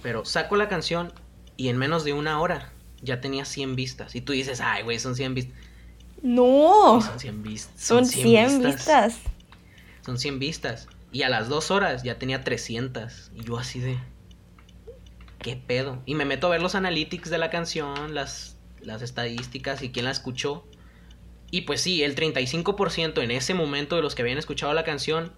Pero 0.03 0.25
saco 0.25 0.57
la 0.57 0.69
canción 0.69 1.13
y 1.59 1.69
en 1.69 1.77
menos 1.77 2.05
de 2.05 2.15
una 2.15 2.41
hora 2.41 2.73
ya 3.03 3.21
tenía 3.21 3.45
100 3.45 3.77
vistas. 3.77 4.15
Y 4.15 4.23
tú 4.23 4.33
dices, 4.33 4.63
ay, 4.63 4.85
güey, 4.85 4.99
son 4.99 5.17
100 5.17 5.35
vistas. 5.35 5.59
No. 6.23 7.03
Son 7.03 7.19
100 7.19 7.43
vistas. 7.43 7.83
Son 7.83 8.07
100 8.07 8.63
vistas. 8.63 9.19
Son 10.07 10.19
100 10.19 10.39
vistas. 10.39 10.89
Y 11.11 11.23
a 11.23 11.29
las 11.29 11.49
dos 11.49 11.71
horas 11.71 12.05
ya 12.05 12.17
tenía 12.19 12.45
300. 12.45 13.33
Y 13.35 13.43
yo 13.43 13.59
así 13.59 13.81
de... 13.81 13.99
¿Qué 15.41 15.57
pedo? 15.57 16.01
Y 16.07 16.15
me 16.15 16.25
meto 16.25 16.47
a 16.47 16.51
ver 16.51 16.63
los 16.63 16.77
analytics 16.77 17.29
de 17.29 17.39
la 17.39 17.51
canción, 17.51 18.15
las, 18.15 18.57
las 18.81 19.03
estadísticas 19.03 19.83
y 19.83 19.91
quién 19.91 20.05
la 20.05 20.13
escuchó. 20.13 20.65
Y 21.51 21.63
pues 21.63 21.81
sí, 21.81 22.05
el 22.05 22.15
35% 22.15 23.21
en 23.21 23.31
ese 23.33 23.55
momento 23.55 23.97
de 23.97 24.03
los 24.03 24.15
que 24.15 24.23
habían 24.23 24.39
escuchado 24.39 24.73
la 24.75 24.85
canción 24.85 25.33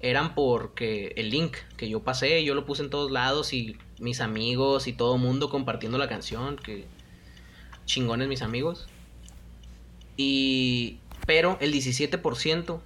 eran 0.00 0.34
porque 0.34 1.12
el 1.16 1.30
link 1.30 1.56
que 1.76 1.88
yo 1.88 2.02
pasé, 2.02 2.44
yo 2.44 2.54
lo 2.54 2.64
puse 2.64 2.82
en 2.82 2.90
todos 2.90 3.10
lados 3.10 3.52
y 3.52 3.76
mis 3.98 4.20
amigos 4.20 4.86
y 4.86 4.92
todo 4.92 5.18
mundo 5.18 5.50
compartiendo 5.50 5.98
la 5.98 6.08
canción, 6.08 6.56
que 6.56 6.86
chingones 7.84 8.28
mis 8.28 8.42
amigos. 8.42 8.88
Y 10.16 10.98
pero 11.26 11.58
el 11.60 11.72
17% 11.72 12.80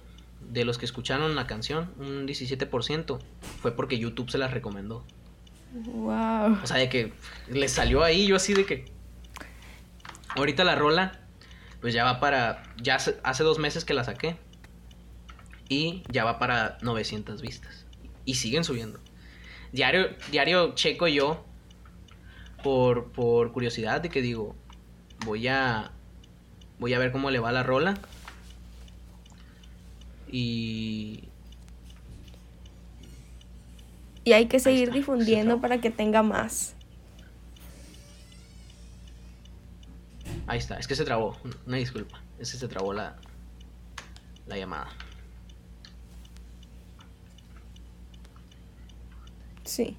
de 0.49 0.65
los 0.65 0.77
que 0.77 0.85
escucharon 0.85 1.35
la 1.35 1.47
canción, 1.47 1.93
un 1.99 2.27
17%, 2.27 3.19
fue 3.61 3.75
porque 3.75 3.99
YouTube 3.99 4.29
se 4.29 4.37
las 4.37 4.51
recomendó. 4.51 5.05
Wow. 5.73 6.57
O 6.63 6.67
sea, 6.67 6.77
de 6.77 6.89
que 6.89 7.13
les 7.47 7.71
salió 7.71 8.03
ahí, 8.03 8.27
yo 8.27 8.35
así 8.35 8.53
de 8.53 8.65
que. 8.65 8.91
Ahorita 10.35 10.63
la 10.63 10.75
rola, 10.75 11.19
pues 11.79 11.93
ya 11.93 12.03
va 12.03 12.19
para. 12.19 12.63
Ya 12.81 12.95
hace, 12.95 13.17
hace 13.23 13.43
dos 13.43 13.59
meses 13.59 13.85
que 13.85 13.93
la 13.93 14.03
saqué. 14.03 14.37
Y 15.69 16.03
ya 16.09 16.25
va 16.25 16.39
para 16.39 16.77
900 16.81 17.41
vistas. 17.41 17.85
Y 18.25 18.35
siguen 18.35 18.65
subiendo. 18.65 18.99
Diario, 19.71 20.09
diario 20.31 20.75
checo 20.75 21.07
yo. 21.07 21.45
Por, 22.63 23.11
por 23.11 23.51
curiosidad 23.51 24.01
de 24.01 24.09
que 24.09 24.21
digo. 24.21 24.55
Voy 25.25 25.47
a. 25.47 25.91
Voy 26.79 26.93
a 26.93 26.99
ver 26.99 27.11
cómo 27.11 27.31
le 27.31 27.39
va 27.39 27.51
la 27.51 27.63
rola. 27.63 27.95
Y. 30.31 31.23
Y 34.23 34.33
hay 34.33 34.47
que 34.47 34.59
seguir 34.59 34.89
está, 34.89 34.95
difundiendo 34.95 35.59
para 35.61 35.79
que 35.79 35.89
tenga 35.89 36.21
más. 36.21 36.75
Ahí 40.47 40.59
está, 40.59 40.77
es 40.77 40.87
que 40.87 40.95
se 40.95 41.05
trabó. 41.05 41.37
Una 41.65 41.77
disculpa. 41.77 42.21
Es 42.39 42.51
que 42.51 42.57
se 42.57 42.67
trabó 42.67 42.93
la. 42.93 43.17
La 44.47 44.57
llamada. 44.57 44.89
Sí. 49.71 49.95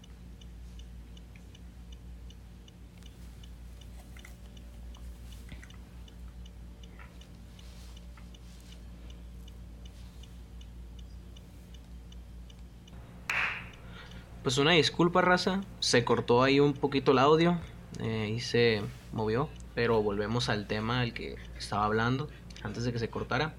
Pues 14.43 14.59
una 14.59 14.73
disculpa, 14.73 15.23
raza. 15.23 15.63
Se 15.81 16.05
cortó 16.05 16.43
ahí 16.43 16.61
un 16.61 16.75
poquito 16.75 17.13
el 17.13 17.19
audio 17.19 17.59
eh, 18.01 18.31
y 18.37 18.41
se 18.41 18.83
movió. 19.13 19.49
Pero 19.75 20.03
volvemos 20.03 20.51
al 20.51 20.67
tema 20.67 21.01
del 21.01 21.15
que 21.15 21.37
estaba 21.57 21.87
hablando 21.87 22.29
antes 22.63 22.85
de 22.85 22.93
que 22.93 22.99
se 22.99 23.09
cortara. 23.09 23.55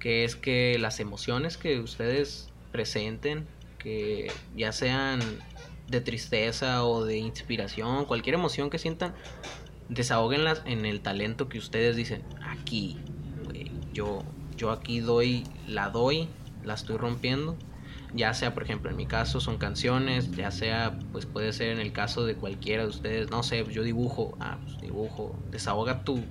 Que 0.00 0.24
es 0.24 0.34
que 0.34 0.76
las 0.80 0.98
emociones 0.98 1.56
que 1.56 1.78
ustedes 1.78 2.50
presenten, 2.72 3.46
que 3.86 4.32
ya 4.56 4.72
sean 4.72 5.20
de 5.86 6.00
tristeza 6.00 6.84
o 6.84 7.04
de 7.04 7.18
inspiración, 7.18 8.04
cualquier 8.04 8.34
emoción 8.34 8.68
que 8.68 8.80
sientan, 8.80 9.14
desahóguenlas 9.88 10.62
en 10.64 10.86
el 10.86 11.02
talento 11.02 11.48
que 11.48 11.58
ustedes 11.58 11.94
dicen. 11.94 12.24
Aquí, 12.42 12.98
yo, 13.92 14.24
yo 14.56 14.72
aquí 14.72 14.98
doy, 14.98 15.44
la 15.68 15.90
doy, 15.90 16.28
la 16.64 16.74
estoy 16.74 16.96
rompiendo 16.96 17.56
ya 18.14 18.32
sea 18.34 18.54
por 18.54 18.62
ejemplo 18.62 18.90
en 18.90 18.96
mi 18.96 19.06
caso 19.06 19.40
son 19.40 19.58
canciones, 19.58 20.30
ya 20.30 20.50
sea 20.50 20.98
pues 21.12 21.26
puede 21.26 21.52
ser 21.52 21.68
en 21.68 21.80
el 21.80 21.92
caso 21.92 22.24
de 22.24 22.34
cualquiera 22.34 22.84
de 22.84 22.88
ustedes, 22.88 23.30
no 23.30 23.42
sé, 23.42 23.64
yo 23.70 23.82
dibujo, 23.82 24.36
ah, 24.40 24.58
pues 24.64 24.80
dibujo, 24.80 25.36
desahoga 25.50 26.02
tu 26.02 26.24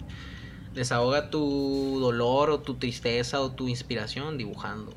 desahoga 0.73 1.30
tu 1.30 1.99
dolor 2.02 2.49
o 2.49 2.60
tu 2.60 2.76
tristeza 2.76 3.40
o 3.40 3.52
tu 3.52 3.68
inspiración 3.68 4.38
dibujando. 4.38 4.94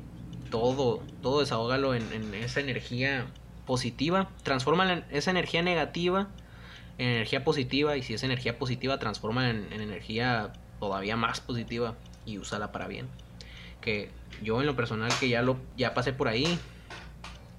Todo, 0.49 1.01
todo 1.21 1.39
desahógalo 1.41 1.93
en, 1.93 2.33
esa 2.33 2.59
energía 2.59 3.27
positiva, 3.65 4.29
transforma 4.43 5.03
esa 5.11 5.31
energía 5.31 5.61
negativa 5.61 6.27
en 6.97 7.07
energía 7.07 7.45
positiva 7.45 7.95
y 7.95 8.03
si 8.03 8.13
es 8.13 8.23
energía 8.23 8.57
positiva 8.57 8.99
transforma 8.99 9.49
en, 9.49 9.71
en 9.71 9.81
energía 9.81 10.51
todavía 10.79 11.15
más 11.15 11.39
positiva 11.39 11.95
y 12.25 12.37
úsala 12.37 12.71
para 12.71 12.87
bien. 12.87 13.07
Que 13.79 14.11
yo 14.43 14.59
en 14.59 14.67
lo 14.67 14.75
personal 14.75 15.11
que 15.19 15.29
ya 15.29 15.41
lo 15.41 15.57
ya 15.77 15.93
pasé 15.93 16.11
por 16.11 16.27
ahí 16.27 16.59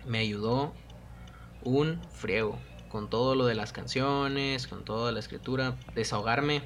me 0.07 0.19
ayudó 0.19 0.75
un 1.63 2.01
friego 2.13 2.59
con 2.91 3.09
todo 3.09 3.35
lo 3.35 3.47
de 3.47 3.55
las 3.55 3.73
canciones, 3.73 4.67
con 4.67 4.85
toda 4.85 5.13
la 5.13 5.21
escritura, 5.21 5.77
desahogarme 5.95 6.63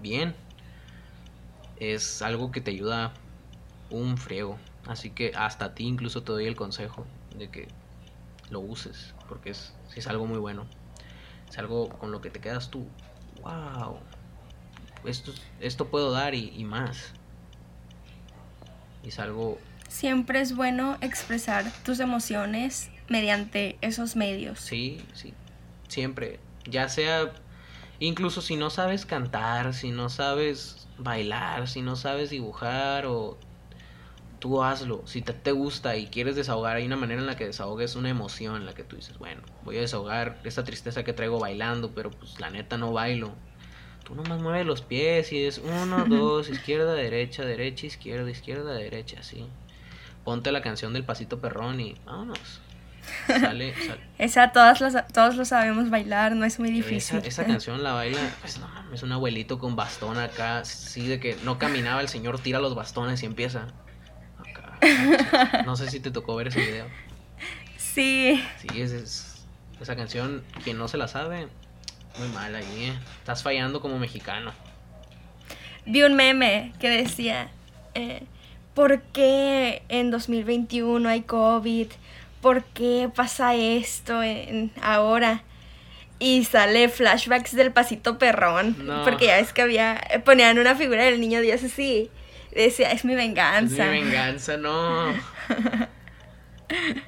bien 0.00 0.34
es 1.80 2.22
algo 2.22 2.52
que 2.52 2.60
te 2.60 2.70
ayuda 2.70 3.12
un 3.90 4.16
friego. 4.16 4.58
Así 4.86 5.10
que 5.10 5.32
hasta 5.36 5.66
a 5.66 5.74
ti 5.74 5.84
incluso 5.84 6.22
te 6.22 6.32
doy 6.32 6.46
el 6.46 6.56
consejo 6.56 7.06
de 7.36 7.48
que 7.48 7.68
lo 8.50 8.60
uses, 8.60 9.14
porque 9.28 9.50
es, 9.50 9.74
es 9.94 10.06
algo 10.06 10.26
muy 10.26 10.38
bueno. 10.38 10.66
Es 11.48 11.58
algo 11.58 11.88
con 11.88 12.10
lo 12.10 12.20
que 12.20 12.30
te 12.30 12.40
quedas 12.40 12.70
tú, 12.70 12.86
wow, 13.42 13.98
esto, 15.04 15.32
esto 15.60 15.88
puedo 15.88 16.10
dar 16.10 16.34
y, 16.34 16.52
y 16.56 16.64
más. 16.64 17.12
Y 19.04 19.08
es 19.08 19.18
algo 19.18 19.58
Siempre 19.92 20.40
es 20.40 20.56
bueno 20.56 20.96
expresar 21.02 21.70
tus 21.84 22.00
emociones 22.00 22.90
mediante 23.10 23.76
esos 23.82 24.16
medios. 24.16 24.58
Sí, 24.58 25.04
sí, 25.12 25.34
siempre. 25.86 26.40
Ya 26.64 26.88
sea, 26.88 27.30
incluso 28.00 28.40
si 28.40 28.56
no 28.56 28.70
sabes 28.70 29.04
cantar, 29.04 29.74
si 29.74 29.90
no 29.90 30.08
sabes 30.08 30.88
bailar, 30.96 31.68
si 31.68 31.82
no 31.82 31.96
sabes 31.96 32.30
dibujar 32.30 33.04
o 33.04 33.36
tú 34.42 34.60
hazlo. 34.60 35.02
Si 35.06 35.22
te, 35.22 35.32
te 35.32 35.52
gusta 35.52 35.96
y 35.96 36.08
quieres 36.08 36.34
desahogar, 36.34 36.76
hay 36.76 36.84
una 36.84 36.96
manera 36.96 37.20
en 37.20 37.28
la 37.28 37.36
que 37.36 37.46
desahogues 37.46 37.94
una 37.94 38.10
emoción 38.10 38.56
en 38.56 38.66
la 38.66 38.74
que 38.74 38.82
tú 38.82 38.96
dices, 38.96 39.16
bueno, 39.16 39.40
voy 39.64 39.78
a 39.78 39.80
desahogar 39.82 40.40
esta 40.42 40.64
tristeza 40.64 41.04
que 41.04 41.12
traigo 41.12 41.38
bailando, 41.38 41.92
pero 41.94 42.10
pues 42.10 42.40
la 42.40 42.50
neta 42.50 42.76
no 42.76 42.92
bailo. 42.92 43.30
Tú 44.02 44.16
nomás 44.16 44.40
mueves 44.40 44.66
los 44.66 44.82
pies 44.82 45.32
y 45.32 45.44
es 45.44 45.58
uno, 45.58 46.04
dos, 46.08 46.48
izquierda, 46.48 46.92
derecha, 46.94 47.44
derecha, 47.44 47.86
izquierda, 47.86 48.28
izquierda, 48.28 48.74
derecha, 48.74 49.20
así. 49.20 49.46
Ponte 50.24 50.50
la 50.50 50.60
canción 50.60 50.92
del 50.92 51.04
pasito 51.04 51.38
perrón 51.40 51.78
y 51.78 51.94
vámonos. 52.04 52.60
Sale, 53.28 53.74
sale. 53.86 54.00
Esa 54.18 54.50
todas 54.50 54.80
las, 54.80 55.06
todos 55.12 55.36
lo 55.36 55.44
sabemos 55.44 55.88
bailar, 55.88 56.34
no 56.34 56.44
es 56.44 56.58
muy 56.58 56.72
difícil. 56.72 57.18
Esa, 57.18 57.28
esa 57.28 57.46
canción 57.46 57.84
la 57.84 57.92
baila, 57.92 58.18
pues 58.40 58.58
no 58.58 58.66
mames, 58.66 59.04
un 59.04 59.12
abuelito 59.12 59.60
con 59.60 59.76
bastón 59.76 60.18
acá, 60.18 60.64
sí, 60.64 61.06
de 61.06 61.20
que 61.20 61.36
no 61.44 61.60
caminaba, 61.60 62.00
el 62.00 62.08
señor 62.08 62.40
tira 62.40 62.58
los 62.58 62.74
bastones 62.74 63.22
y 63.22 63.26
empieza. 63.26 63.68
No 65.66 65.76
sé 65.76 65.90
si 65.90 66.00
te 66.00 66.10
tocó 66.10 66.34
ver 66.36 66.48
ese 66.48 66.60
video. 66.60 66.86
Sí. 67.76 68.42
Sí, 68.60 68.80
es, 68.80 68.92
es- 68.92 69.28
esa 69.80 69.96
canción, 69.96 70.44
quien 70.62 70.78
no 70.78 70.86
se 70.86 70.96
la 70.96 71.08
sabe, 71.08 71.48
muy 72.18 72.28
mal 72.28 72.54
ahí, 72.54 72.84
¿eh? 72.84 72.92
Estás 73.18 73.42
fallando 73.42 73.80
como 73.80 73.98
mexicano. 73.98 74.52
Vi 75.86 76.02
un 76.04 76.14
meme 76.14 76.72
que 76.78 76.88
decía, 76.88 77.48
eh, 77.94 78.22
¿por 78.74 79.02
qué 79.02 79.82
en 79.88 80.12
2021 80.12 81.08
hay 81.08 81.22
COVID? 81.22 81.88
¿Por 82.40 82.62
qué 82.64 83.10
pasa 83.12 83.54
esto 83.56 84.22
en, 84.22 84.70
ahora? 84.80 85.42
Y 86.20 86.44
sale 86.44 86.88
flashbacks 86.88 87.56
del 87.56 87.72
pasito 87.72 88.16
perrón. 88.18 88.76
No. 88.86 89.02
Porque 89.02 89.26
ya 89.26 89.36
ves 89.38 89.52
que 89.52 89.62
había, 89.62 90.00
ponían 90.24 90.58
una 90.60 90.76
figura 90.76 91.02
del 91.02 91.20
niño 91.20 91.40
Dios 91.40 91.64
así. 91.64 92.08
Decía, 92.54 92.92
es 92.92 93.04
mi 93.04 93.12
Es 93.12 93.18
venganza. 93.18 93.84
mi 93.86 94.02
venganza, 94.02 94.56
no. 94.56 95.12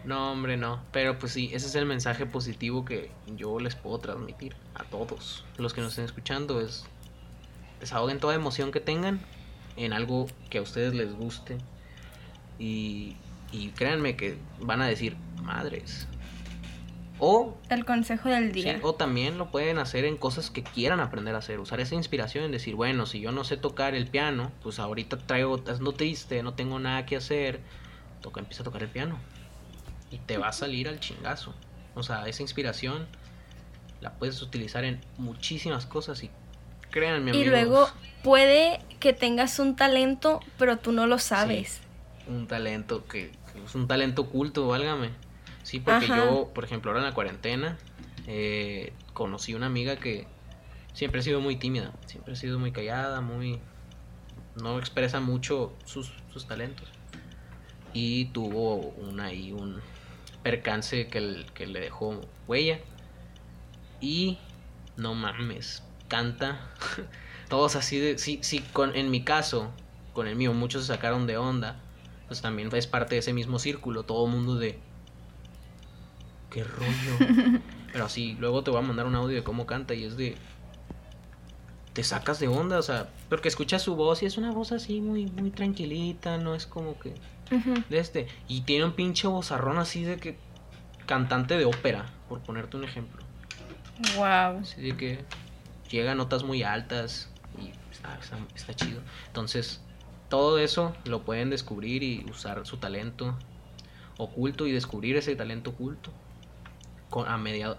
No, 0.04 0.32
hombre, 0.32 0.56
no. 0.58 0.82
Pero 0.92 1.18
pues 1.18 1.32
sí, 1.32 1.50
ese 1.54 1.66
es 1.66 1.74
el 1.74 1.86
mensaje 1.86 2.26
positivo 2.26 2.84
que 2.84 3.10
yo 3.36 3.58
les 3.60 3.74
puedo 3.74 3.98
transmitir 3.98 4.54
a 4.74 4.84
todos 4.84 5.44
los 5.56 5.72
que 5.72 5.80
nos 5.80 5.90
estén 5.92 6.04
escuchando. 6.04 6.60
Es 6.60 6.84
desahoguen 7.80 8.20
toda 8.20 8.34
emoción 8.34 8.72
que 8.72 8.80
tengan 8.80 9.20
en 9.76 9.92
algo 9.92 10.26
que 10.50 10.58
a 10.58 10.62
ustedes 10.62 10.92
les 10.94 11.14
guste. 11.14 11.56
Y, 12.58 13.16
y 13.52 13.68
créanme 13.70 14.16
que 14.16 14.36
van 14.60 14.82
a 14.82 14.86
decir, 14.86 15.16
madres. 15.42 16.06
O 17.20 17.56
El 17.68 17.84
consejo 17.84 18.28
del 18.28 18.52
Sí, 18.52 18.62
día. 18.62 18.80
o 18.82 18.94
también 18.94 19.38
lo 19.38 19.50
pueden 19.50 19.78
hacer 19.78 20.04
en 20.04 20.16
cosas 20.16 20.50
que 20.50 20.62
quieran 20.64 20.98
aprender 21.00 21.34
a 21.34 21.38
hacer, 21.38 21.60
usar 21.60 21.80
esa 21.80 21.94
inspiración 21.94 22.44
en 22.44 22.50
decir, 22.52 22.74
bueno, 22.74 23.06
si 23.06 23.20
yo 23.20 23.30
no 23.30 23.44
sé 23.44 23.56
tocar 23.56 23.94
el 23.94 24.08
piano, 24.08 24.50
pues 24.62 24.78
ahorita 24.80 25.18
traigo, 25.18 25.62
ando 25.66 25.92
triste, 25.92 26.42
no 26.42 26.54
tengo 26.54 26.78
nada 26.80 27.06
que 27.06 27.16
hacer, 27.16 27.60
toca, 28.20 28.40
empieza 28.40 28.62
a 28.62 28.64
tocar 28.64 28.82
el 28.82 28.88
piano. 28.88 29.16
Y 30.10 30.18
te 30.18 30.38
va 30.38 30.48
a 30.48 30.52
salir 30.52 30.88
al 30.88 30.98
chingazo. 31.00 31.54
O 31.94 32.02
sea, 32.02 32.26
esa 32.26 32.42
inspiración 32.42 33.06
la 34.00 34.12
puedes 34.14 34.42
utilizar 34.42 34.84
en 34.84 35.00
muchísimas 35.16 35.86
cosas 35.86 36.22
y 36.24 36.30
créanme, 36.90 37.30
y 37.30 37.34
amigos, 37.34 37.50
luego 37.50 37.88
puede 38.24 38.80
que 39.00 39.12
tengas 39.12 39.58
un 39.60 39.76
talento, 39.76 40.40
pero 40.58 40.78
tú 40.78 40.90
no 40.92 41.06
lo 41.06 41.18
sabes. 41.18 41.80
un 42.26 42.46
talento 42.48 43.06
que, 43.06 43.30
que 43.52 43.64
es 43.64 43.74
un 43.74 43.86
talento 43.86 44.22
oculto, 44.22 44.66
válgame. 44.66 45.10
Sí, 45.64 45.80
porque 45.80 46.06
Ajá. 46.06 46.16
yo, 46.16 46.50
por 46.54 46.64
ejemplo, 46.64 46.90
ahora 46.92 47.00
en 47.00 47.08
la 47.08 47.14
cuarentena, 47.14 47.78
eh, 48.28 48.92
conocí 49.12 49.54
una 49.54 49.66
amiga 49.66 49.96
que 49.96 50.28
siempre 50.92 51.20
ha 51.20 51.24
sido 51.24 51.40
muy 51.40 51.56
tímida, 51.56 51.92
siempre 52.06 52.34
ha 52.34 52.36
sido 52.36 52.58
muy 52.60 52.70
callada, 52.70 53.20
muy... 53.20 53.58
no 54.54 54.78
expresa 54.78 55.18
mucho 55.20 55.76
sus, 55.84 56.12
sus 56.32 56.46
talentos. 56.46 56.88
Y 57.92 58.26
tuvo 58.26 58.76
un, 58.76 59.20
ahí 59.20 59.52
un 59.52 59.80
percance 60.42 61.08
que, 61.08 61.18
el- 61.18 61.46
que 61.54 61.66
le 61.66 61.80
dejó 61.80 62.20
huella. 62.46 62.78
Y 64.00 64.38
no 64.96 65.14
mames, 65.14 65.82
canta. 66.08 66.70
Todos 67.48 67.76
así 67.76 67.98
de... 67.98 68.18
Sí, 68.18 68.40
sí, 68.42 68.60
con, 68.72 68.94
en 68.96 69.10
mi 69.10 69.22
caso, 69.24 69.72
con 70.12 70.26
el 70.26 70.36
mío, 70.36 70.52
muchos 70.52 70.82
se 70.86 70.88
sacaron 70.92 71.26
de 71.26 71.36
onda. 71.36 71.80
Pues 72.26 72.42
también 72.42 72.68
es 72.74 72.86
parte 72.86 73.14
de 73.14 73.20
ese 73.20 73.32
mismo 73.32 73.58
círculo. 73.58 74.02
Todo 74.04 74.26
mundo 74.26 74.56
de... 74.56 74.78
¿Qué 76.54 76.62
rollo? 76.62 77.18
Pero 77.92 78.04
así, 78.04 78.36
luego 78.38 78.62
te 78.62 78.70
voy 78.70 78.78
a 78.78 78.82
mandar 78.86 79.06
un 79.06 79.16
audio 79.16 79.34
de 79.34 79.42
cómo 79.42 79.66
canta 79.66 79.92
y 79.94 80.04
es 80.04 80.16
de... 80.16 80.36
Te 81.94 82.04
sacas 82.04 82.38
de 82.38 82.46
onda, 82.46 82.78
o 82.78 82.82
sea, 82.82 83.08
porque 83.28 83.48
escuchas 83.48 83.82
su 83.82 83.96
voz 83.96 84.22
y 84.22 84.26
es 84.26 84.38
una 84.38 84.52
voz 84.52 84.70
así 84.70 85.00
muy, 85.00 85.26
muy 85.26 85.50
tranquilita, 85.50 86.38
no 86.38 86.54
es 86.54 86.66
como 86.66 86.96
que 87.00 87.12
de 87.88 87.98
este. 87.98 88.28
Y 88.48 88.62
tiene 88.62 88.84
un 88.84 88.92
pinche 88.92 89.26
vozarrón 89.26 89.78
así 89.78 90.04
de 90.04 90.16
que 90.18 90.38
cantante 91.06 91.56
de 91.56 91.64
ópera, 91.64 92.06
por 92.28 92.40
ponerte 92.40 92.76
un 92.76 92.84
ejemplo. 92.84 93.22
Wow. 94.16 94.60
Así 94.60 94.80
de 94.80 94.96
que 94.96 95.24
llega 95.90 96.12
a 96.12 96.14
notas 96.16 96.44
muy 96.44 96.62
altas 96.62 97.28
y 97.60 97.70
está, 97.92 98.16
está- 98.20 98.38
está 98.54 98.74
chido. 98.74 99.00
Entonces, 99.28 99.80
todo 100.28 100.58
eso 100.58 100.96
lo 101.04 101.22
pueden 101.22 101.50
descubrir 101.50 102.02
y 102.04 102.24
usar 102.28 102.64
su 102.64 102.76
talento 102.76 103.36
oculto 104.18 104.66
y 104.66 104.72
descubrir 104.72 105.16
ese 105.16 105.34
talento 105.36 105.70
oculto 105.70 106.12
con, 107.14 107.28
a 107.28 107.38
media, 107.38 107.76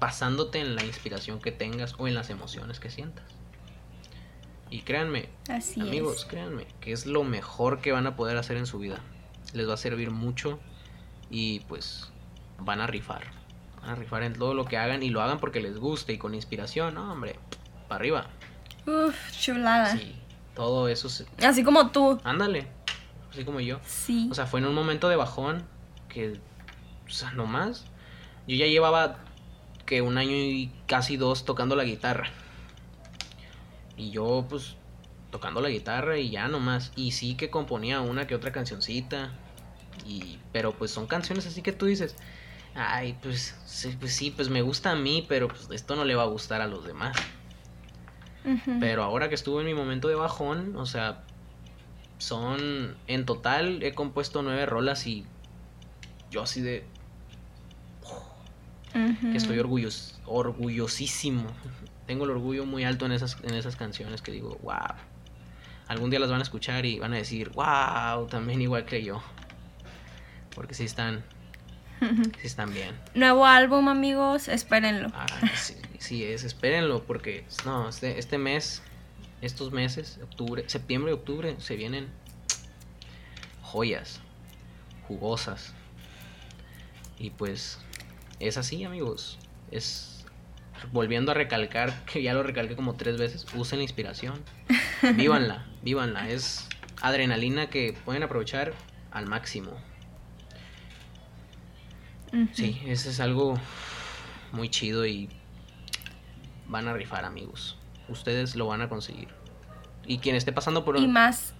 basándote 0.00 0.58
en 0.58 0.74
la 0.76 0.82
inspiración 0.82 1.40
que 1.40 1.52
tengas 1.52 1.94
o 1.98 2.08
en 2.08 2.14
las 2.14 2.30
emociones 2.30 2.80
que 2.80 2.88
sientas. 2.88 3.26
Y 4.70 4.80
créanme, 4.80 5.28
Así 5.50 5.82
Amigos, 5.82 6.20
es. 6.20 6.24
créanme, 6.24 6.66
que 6.80 6.92
es 6.92 7.04
lo 7.04 7.22
mejor 7.22 7.82
que 7.82 7.92
van 7.92 8.06
a 8.06 8.16
poder 8.16 8.38
hacer 8.38 8.56
en 8.56 8.64
su 8.64 8.78
vida. 8.78 9.00
Les 9.52 9.68
va 9.68 9.74
a 9.74 9.76
servir 9.76 10.10
mucho 10.10 10.58
y 11.28 11.60
pues 11.60 12.10
van 12.60 12.80
a 12.80 12.86
rifar. 12.86 13.24
Van 13.82 13.90
a 13.90 13.94
rifar 13.94 14.22
en 14.22 14.32
todo 14.32 14.54
lo 14.54 14.64
que 14.64 14.78
hagan 14.78 15.02
y 15.02 15.10
lo 15.10 15.20
hagan 15.20 15.38
porque 15.38 15.60
les 15.60 15.76
guste 15.76 16.14
y 16.14 16.16
con 16.16 16.34
inspiración, 16.34 16.94
no, 16.94 17.12
hombre, 17.12 17.38
para 17.88 17.96
arriba. 17.96 18.26
Uf, 18.86 19.32
chulada. 19.38 19.94
Sí, 19.94 20.16
todo 20.54 20.88
eso 20.88 21.10
se... 21.10 21.26
Así 21.46 21.62
como 21.62 21.90
tú. 21.90 22.18
Ándale, 22.24 22.68
así 23.30 23.44
como 23.44 23.60
yo. 23.60 23.80
Sí. 23.84 24.28
O 24.30 24.34
sea, 24.34 24.46
fue 24.46 24.60
en 24.60 24.66
un 24.66 24.74
momento 24.74 25.10
de 25.10 25.16
bajón 25.16 25.62
que, 26.08 26.40
o 27.06 27.10
sea, 27.10 27.32
nomás. 27.32 27.84
Yo 28.46 28.56
ya 28.56 28.66
llevaba 28.66 29.18
que 29.86 30.02
un 30.02 30.18
año 30.18 30.32
y 30.32 30.70
casi 30.86 31.16
dos 31.16 31.44
tocando 31.44 31.76
la 31.76 31.84
guitarra. 31.84 32.30
Y 33.96 34.10
yo, 34.10 34.46
pues, 34.48 34.76
tocando 35.30 35.60
la 35.60 35.68
guitarra 35.68 36.18
y 36.18 36.30
ya 36.30 36.48
nomás. 36.48 36.92
Y 36.96 37.12
sí 37.12 37.34
que 37.34 37.50
componía 37.50 38.00
una 38.00 38.26
que 38.26 38.34
otra 38.34 38.52
cancioncita. 38.52 39.32
Y, 40.06 40.38
pero 40.52 40.72
pues 40.72 40.90
son 40.90 41.06
canciones 41.06 41.46
así 41.46 41.62
que 41.62 41.72
tú 41.72 41.86
dices, 41.86 42.16
ay, 42.74 43.16
pues 43.22 43.56
sí, 43.64 43.96
pues 43.98 44.14
sí, 44.14 44.30
pues 44.30 44.48
me 44.48 44.62
gusta 44.62 44.92
a 44.92 44.96
mí, 44.96 45.24
pero 45.28 45.48
pues 45.48 45.68
esto 45.70 45.96
no 45.96 46.04
le 46.04 46.14
va 46.14 46.22
a 46.22 46.26
gustar 46.26 46.60
a 46.60 46.66
los 46.66 46.84
demás. 46.84 47.16
Pero 48.80 49.04
ahora 49.04 49.28
que 49.28 49.36
estuve 49.36 49.60
en 49.60 49.66
mi 49.66 49.74
momento 49.74 50.08
de 50.08 50.16
bajón, 50.16 50.76
o 50.76 50.84
sea, 50.84 51.22
son. 52.18 52.96
En 53.06 53.24
total 53.24 53.82
he 53.82 53.94
compuesto 53.94 54.42
nueve 54.42 54.66
rolas 54.66 55.06
y. 55.06 55.24
Yo 56.30 56.42
así 56.42 56.60
de. 56.60 56.84
Que 58.92 59.36
estoy 59.36 59.58
orgullos, 59.58 60.20
orgullosísimo. 60.26 61.46
Tengo 62.06 62.24
el 62.24 62.30
orgullo 62.30 62.66
muy 62.66 62.84
alto 62.84 63.06
en 63.06 63.12
esas, 63.12 63.38
en 63.42 63.54
esas 63.54 63.76
canciones 63.76 64.20
que 64.20 64.32
digo, 64.32 64.58
wow. 64.62 64.94
Algún 65.88 66.10
día 66.10 66.18
las 66.18 66.30
van 66.30 66.40
a 66.40 66.42
escuchar 66.42 66.84
y 66.84 66.98
van 66.98 67.12
a 67.14 67.16
decir, 67.16 67.50
wow, 67.50 68.26
también 68.26 68.60
igual 68.60 68.84
que 68.84 69.02
yo. 69.02 69.22
Porque 70.54 70.74
sí 70.74 70.84
están. 70.84 71.24
Sí 72.40 72.48
están 72.48 72.74
bien. 72.74 72.98
Nuevo 73.14 73.46
álbum, 73.46 73.88
amigos, 73.88 74.48
espérenlo. 74.48 75.12
Ah, 75.14 75.26
sí, 75.54 75.74
sí 75.98 76.24
es, 76.24 76.42
espérenlo, 76.42 77.04
porque 77.04 77.44
no, 77.64 77.88
este, 77.88 78.18
este 78.18 78.38
mes, 78.38 78.82
estos 79.40 79.70
meses, 79.70 80.18
octubre, 80.20 80.64
septiembre 80.68 81.12
y 81.12 81.14
octubre, 81.14 81.54
se 81.60 81.76
vienen 81.76 82.08
joyas, 83.62 84.20
jugosas. 85.06 85.74
Y 87.18 87.30
pues, 87.30 87.78
es 88.48 88.56
así, 88.56 88.84
amigos. 88.84 89.38
Es 89.70 90.24
volviendo 90.90 91.30
a 91.32 91.34
recalcar, 91.34 92.04
que 92.06 92.22
ya 92.22 92.34
lo 92.34 92.42
recalqué 92.42 92.76
como 92.76 92.94
tres 92.94 93.18
veces, 93.18 93.46
usen 93.54 93.78
la 93.78 93.84
inspiración. 93.84 94.42
Vívanla, 95.16 95.66
vívanla. 95.82 96.28
Es 96.28 96.68
adrenalina 97.00 97.68
que 97.68 97.96
pueden 98.04 98.22
aprovechar 98.22 98.72
al 99.10 99.26
máximo. 99.26 99.72
Sí, 102.52 102.80
eso 102.86 103.10
es 103.10 103.20
algo 103.20 103.58
muy 104.52 104.70
chido 104.70 105.04
y 105.04 105.28
van 106.66 106.88
a 106.88 106.94
rifar, 106.94 107.26
amigos. 107.26 107.78
Ustedes 108.08 108.56
lo 108.56 108.66
van 108.66 108.80
a 108.80 108.88
conseguir. 108.88 109.28
Y 110.06 110.18
quien 110.18 110.34
esté 110.36 110.50
pasando 110.50 110.84
por 110.84 110.96
Y 110.98 111.04
un... 111.04 111.12
más. 111.12 111.52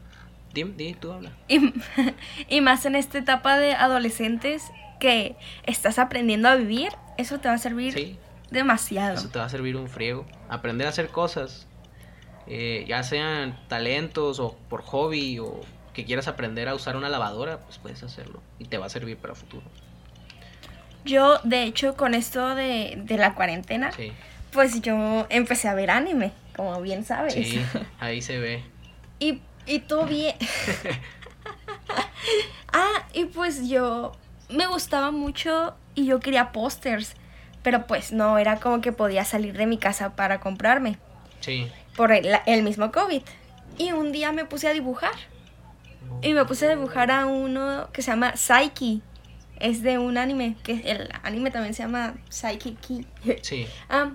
Dim, 0.54 0.76
di, 0.76 0.94
tú 0.94 1.12
habla. 1.12 1.30
Y, 1.48 1.72
y 2.48 2.60
más 2.60 2.84
en 2.86 2.94
esta 2.96 3.18
etapa 3.18 3.58
de 3.58 3.72
adolescentes 3.74 4.62
que 5.00 5.34
estás 5.64 5.98
aprendiendo 5.98 6.48
a 6.48 6.54
vivir, 6.56 6.90
eso 7.18 7.38
te 7.40 7.48
va 7.48 7.54
a 7.54 7.58
servir 7.58 7.92
Sí, 7.94 8.18
demasiado. 8.50 9.14
eso 9.14 9.28
te 9.30 9.38
va 9.38 9.46
a 9.46 9.48
servir 9.48 9.76
un 9.76 9.88
friego. 9.88 10.26
Aprender 10.48 10.86
a 10.86 10.90
hacer 10.90 11.08
cosas, 11.08 11.66
eh, 12.46 12.84
ya 12.86 13.02
sean 13.02 13.58
talentos 13.68 14.38
o 14.40 14.56
por 14.68 14.82
hobby 14.82 15.38
o 15.38 15.60
que 15.94 16.04
quieras 16.04 16.28
aprender 16.28 16.68
a 16.68 16.74
usar 16.74 16.96
una 16.96 17.08
lavadora, 17.08 17.60
pues 17.60 17.78
puedes 17.78 18.02
hacerlo. 18.02 18.42
Y 18.58 18.64
te 18.66 18.78
va 18.78 18.86
a 18.86 18.88
servir 18.90 19.16
para 19.16 19.34
futuro. 19.34 19.64
Yo, 21.04 21.38
de 21.42 21.64
hecho, 21.64 21.96
con 21.96 22.14
esto 22.14 22.54
de, 22.54 22.94
de 23.04 23.16
la 23.16 23.34
cuarentena, 23.34 23.90
Sí. 23.92 24.12
pues 24.52 24.80
yo 24.82 25.26
empecé 25.30 25.68
a 25.68 25.74
ver 25.74 25.90
anime. 25.90 26.32
como 26.56 26.80
bien 26.82 27.04
sabes. 27.04 27.34
Sí, 27.34 27.60
ahí 28.00 28.20
se 28.22 28.38
ve. 28.38 28.62
Y, 29.18 29.40
y 29.66 29.80
tú 29.80 30.04
bien. 30.04 30.36
ah, 32.72 33.06
y 33.12 33.26
pues 33.26 33.68
yo 33.68 34.12
me 34.48 34.66
gustaba 34.66 35.10
mucho 35.10 35.74
y 35.94 36.06
yo 36.06 36.20
quería 36.20 36.52
pósters, 36.52 37.14
pero 37.62 37.86
pues 37.86 38.12
no, 38.12 38.38
era 38.38 38.60
como 38.60 38.80
que 38.80 38.92
podía 38.92 39.24
salir 39.24 39.56
de 39.56 39.66
mi 39.66 39.78
casa 39.78 40.16
para 40.16 40.40
comprarme. 40.40 40.98
Sí. 41.40 41.70
Por 41.96 42.12
el, 42.12 42.28
el 42.46 42.62
mismo 42.62 42.92
COVID. 42.92 43.22
Y 43.78 43.92
un 43.92 44.12
día 44.12 44.32
me 44.32 44.44
puse 44.44 44.68
a 44.68 44.72
dibujar. 44.72 45.12
Y 46.20 46.34
me 46.34 46.44
puse 46.44 46.66
a 46.66 46.70
dibujar 46.70 47.10
a 47.10 47.26
uno 47.26 47.88
que 47.92 48.02
se 48.02 48.10
llama 48.10 48.36
Psyche. 48.36 49.00
Es 49.58 49.82
de 49.82 49.98
un 49.98 50.18
anime, 50.18 50.56
que 50.64 50.82
el 50.90 51.08
anime 51.22 51.50
también 51.50 51.74
se 51.74 51.82
llama 51.82 52.14
Psyche 52.28 52.74
Key. 52.74 53.06
Sí. 53.42 53.66
Ah, 53.88 54.12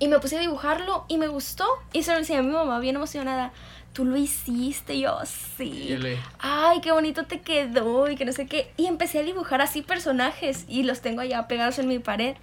y 0.00 0.08
me 0.08 0.18
puse 0.18 0.36
a 0.36 0.40
dibujarlo 0.40 1.04
y 1.08 1.16
me 1.16 1.28
gustó. 1.28 1.66
Y 1.92 2.02
se 2.02 2.12
lo 2.12 2.18
enseñé 2.18 2.40
a 2.40 2.42
mi 2.42 2.50
mamá 2.50 2.80
bien 2.80 2.96
emocionada. 2.96 3.52
Tú 3.92 4.04
lo 4.04 4.16
hiciste, 4.16 4.94
y 4.94 5.00
yo 5.00 5.18
sí. 5.56 5.98
Ay, 6.38 6.80
qué 6.80 6.92
bonito 6.92 7.24
te 7.24 7.40
quedó 7.40 8.08
y 8.08 8.14
que 8.14 8.24
no 8.24 8.32
sé 8.32 8.46
qué. 8.46 8.72
Y 8.76 8.86
empecé 8.86 9.18
a 9.18 9.22
dibujar 9.22 9.60
así 9.60 9.82
personajes 9.82 10.64
y 10.68 10.84
los 10.84 11.00
tengo 11.00 11.20
allá 11.22 11.48
pegados 11.48 11.78
en 11.80 11.88
mi 11.88 11.98
pared. 11.98 12.36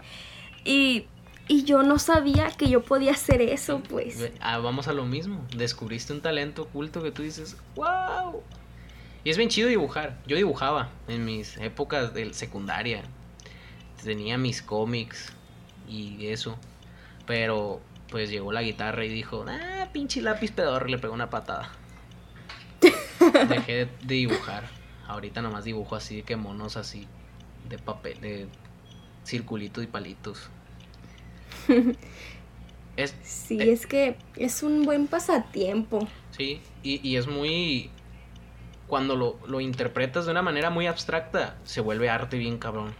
Y, 0.65 1.05
y 1.47 1.63
yo 1.63 1.83
no 1.83 1.99
sabía 1.99 2.51
que 2.51 2.67
yo 2.67 2.83
podía 2.83 3.13
hacer 3.13 3.41
eso, 3.41 3.81
pues. 3.87 4.29
Ah, 4.41 4.57
vamos 4.57 4.89
a 4.89 4.93
lo 4.93 5.05
mismo. 5.05 5.45
Descubriste 5.55 6.11
un 6.11 6.21
talento 6.21 6.63
oculto 6.63 7.01
que 7.01 7.11
tú 7.11 7.23
dices, 7.23 7.55
wow. 7.75 8.43
Y 9.23 9.29
es 9.29 9.37
bien 9.37 9.49
chido 9.49 9.69
dibujar. 9.69 10.17
Yo 10.27 10.35
dibujaba 10.35 10.89
en 11.07 11.23
mis 11.23 11.55
épocas 11.57 12.13
de 12.13 12.33
secundaria. 12.33 13.03
Tenía 14.03 14.37
mis 14.37 14.61
cómics 14.61 15.33
y 15.87 16.27
eso. 16.27 16.57
Pero 17.25 17.79
pues 18.09 18.29
llegó 18.29 18.51
la 18.51 18.61
guitarra 18.63 19.05
y 19.05 19.09
dijo, 19.09 19.45
ah, 19.47 19.89
pinche 19.93 20.21
lápiz 20.21 20.51
pedorro, 20.53 20.87
y 20.87 20.91
le 20.91 20.99
pegó 20.99 21.13
una 21.13 21.29
patada. 21.29 21.71
Dejé 23.41 23.73
de, 23.73 23.85
de 24.01 24.15
dibujar. 24.15 24.71
Ahorita 25.07 25.41
nomás 25.41 25.63
dibujo 25.63 25.95
así 25.95 26.23
que 26.23 26.35
monos 26.35 26.77
así 26.77 27.07
de 27.63 27.79
papel, 27.79 28.19
de 28.21 28.49
circulitos 29.25 29.83
y 29.83 29.87
palitos. 29.87 30.51
Es, 32.97 33.15
Sí, 33.21 33.57
Eh. 33.59 33.71
es 33.71 33.85
que 33.87 34.17
es 34.35 34.63
un 34.63 34.83
buen 34.85 35.07
pasatiempo. 35.07 36.07
Sí, 36.31 36.61
y, 36.83 37.05
y 37.07 37.17
es 37.17 37.27
muy... 37.27 37.91
Cuando 38.87 39.15
lo, 39.15 39.39
lo 39.47 39.59
interpretas 39.61 40.25
de 40.25 40.31
una 40.31 40.41
manera 40.41 40.69
muy 40.69 40.87
abstracta, 40.87 41.59
se 41.63 41.81
vuelve 41.81 42.09
arte 42.09 42.37
bien 42.37 42.57
cabrón. 42.59 42.95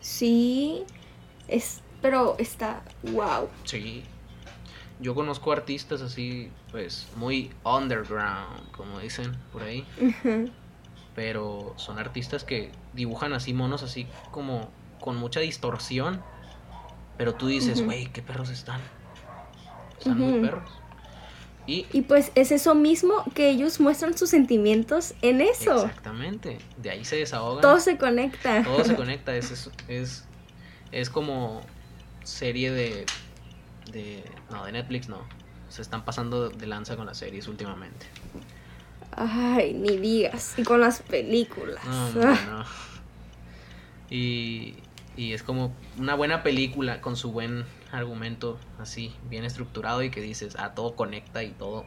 Sí, 0.00 0.84
es, 1.48 1.82
pero 2.02 2.36
está 2.38 2.82
wow. 3.02 3.48
Sí. 3.64 4.04
Yo 4.98 5.14
conozco 5.14 5.52
artistas 5.52 6.00
así, 6.00 6.50
pues, 6.72 7.06
muy 7.16 7.50
underground, 7.64 8.70
como 8.72 8.98
dicen 8.98 9.36
por 9.52 9.62
ahí. 9.62 9.84
Pero 11.14 11.74
son 11.76 11.98
artistas 11.98 12.44
que 12.44 12.70
dibujan 12.94 13.32
así 13.34 13.52
monos 13.52 13.82
así 13.82 14.06
como 14.30 14.70
con 15.00 15.16
mucha 15.16 15.40
distorsión. 15.40 16.22
Pero 17.18 17.34
tú 17.34 17.46
dices, 17.46 17.82
güey, 17.84 18.06
qué 18.06 18.22
perros 18.22 18.50
están. 18.50 18.80
Están 19.98 20.18
muy 20.18 20.40
perros. 20.40 20.70
Y 21.66 21.86
Y 21.92 22.02
pues 22.02 22.30
es 22.34 22.52
eso 22.52 22.74
mismo 22.74 23.24
que 23.34 23.50
ellos 23.50 23.80
muestran 23.80 24.16
sus 24.16 24.30
sentimientos 24.30 25.14
en 25.20 25.40
eso. 25.40 25.84
exactamente, 25.84 26.58
de 26.76 26.90
ahí 26.90 27.04
se 27.04 27.16
desahogan. 27.16 27.60
Todo 27.60 27.80
se 27.80 27.98
conecta. 27.98 28.62
Todo 28.62 28.84
se 28.84 28.94
conecta, 28.96 29.34
es, 29.34 29.50
es, 29.50 29.70
es, 29.88 30.24
es 30.92 31.10
como 31.10 31.60
serie 32.26 32.70
de, 32.70 33.06
de... 33.92 34.24
No, 34.50 34.64
de 34.64 34.72
Netflix 34.72 35.08
no. 35.08 35.20
Se 35.68 35.82
están 35.82 36.04
pasando 36.04 36.48
de 36.48 36.66
lanza 36.66 36.96
con 36.96 37.06
las 37.06 37.18
series 37.18 37.48
últimamente. 37.48 38.06
Ay, 39.12 39.74
ni 39.74 39.96
digas. 39.96 40.54
Y 40.58 40.62
con 40.62 40.80
las 40.80 41.02
películas. 41.02 41.84
No, 41.84 42.06
hombre, 42.06 42.24
no. 42.50 42.64
Y, 44.10 44.76
y 45.16 45.32
es 45.32 45.42
como 45.42 45.74
una 45.98 46.14
buena 46.14 46.42
película 46.42 47.00
con 47.00 47.16
su 47.16 47.32
buen 47.32 47.64
argumento 47.92 48.58
así, 48.78 49.14
bien 49.28 49.44
estructurado 49.44 50.02
y 50.02 50.10
que 50.10 50.20
dices, 50.20 50.56
ah, 50.58 50.74
todo 50.74 50.94
conecta 50.94 51.42
y 51.42 51.50
todo, 51.50 51.86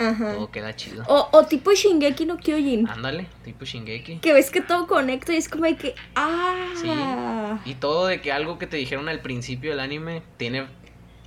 Ajá. 0.00 0.32
todo 0.32 0.50
queda 0.50 0.74
chido. 0.74 1.04
O, 1.08 1.28
o 1.30 1.44
tipo 1.44 1.72
Shingeki 1.72 2.24
no 2.24 2.38
Kyojin. 2.38 2.88
Ándale, 2.88 3.26
tipo 3.44 3.66
Shingeki. 3.66 4.18
Que 4.20 4.32
ves 4.32 4.50
que 4.50 4.62
todo 4.62 4.86
conecta 4.86 5.34
y 5.34 5.36
es 5.36 5.48
como 5.48 5.64
de 5.64 5.76
que. 5.76 5.94
¡Ah! 6.14 7.60
Y 7.66 7.74
todo 7.74 8.06
de 8.06 8.22
que 8.22 8.32
algo 8.32 8.58
que 8.58 8.66
te 8.66 8.78
dijeron 8.78 9.08
al 9.10 9.20
principio 9.20 9.70
del 9.70 9.80
anime 9.80 10.22
tiene 10.38 10.66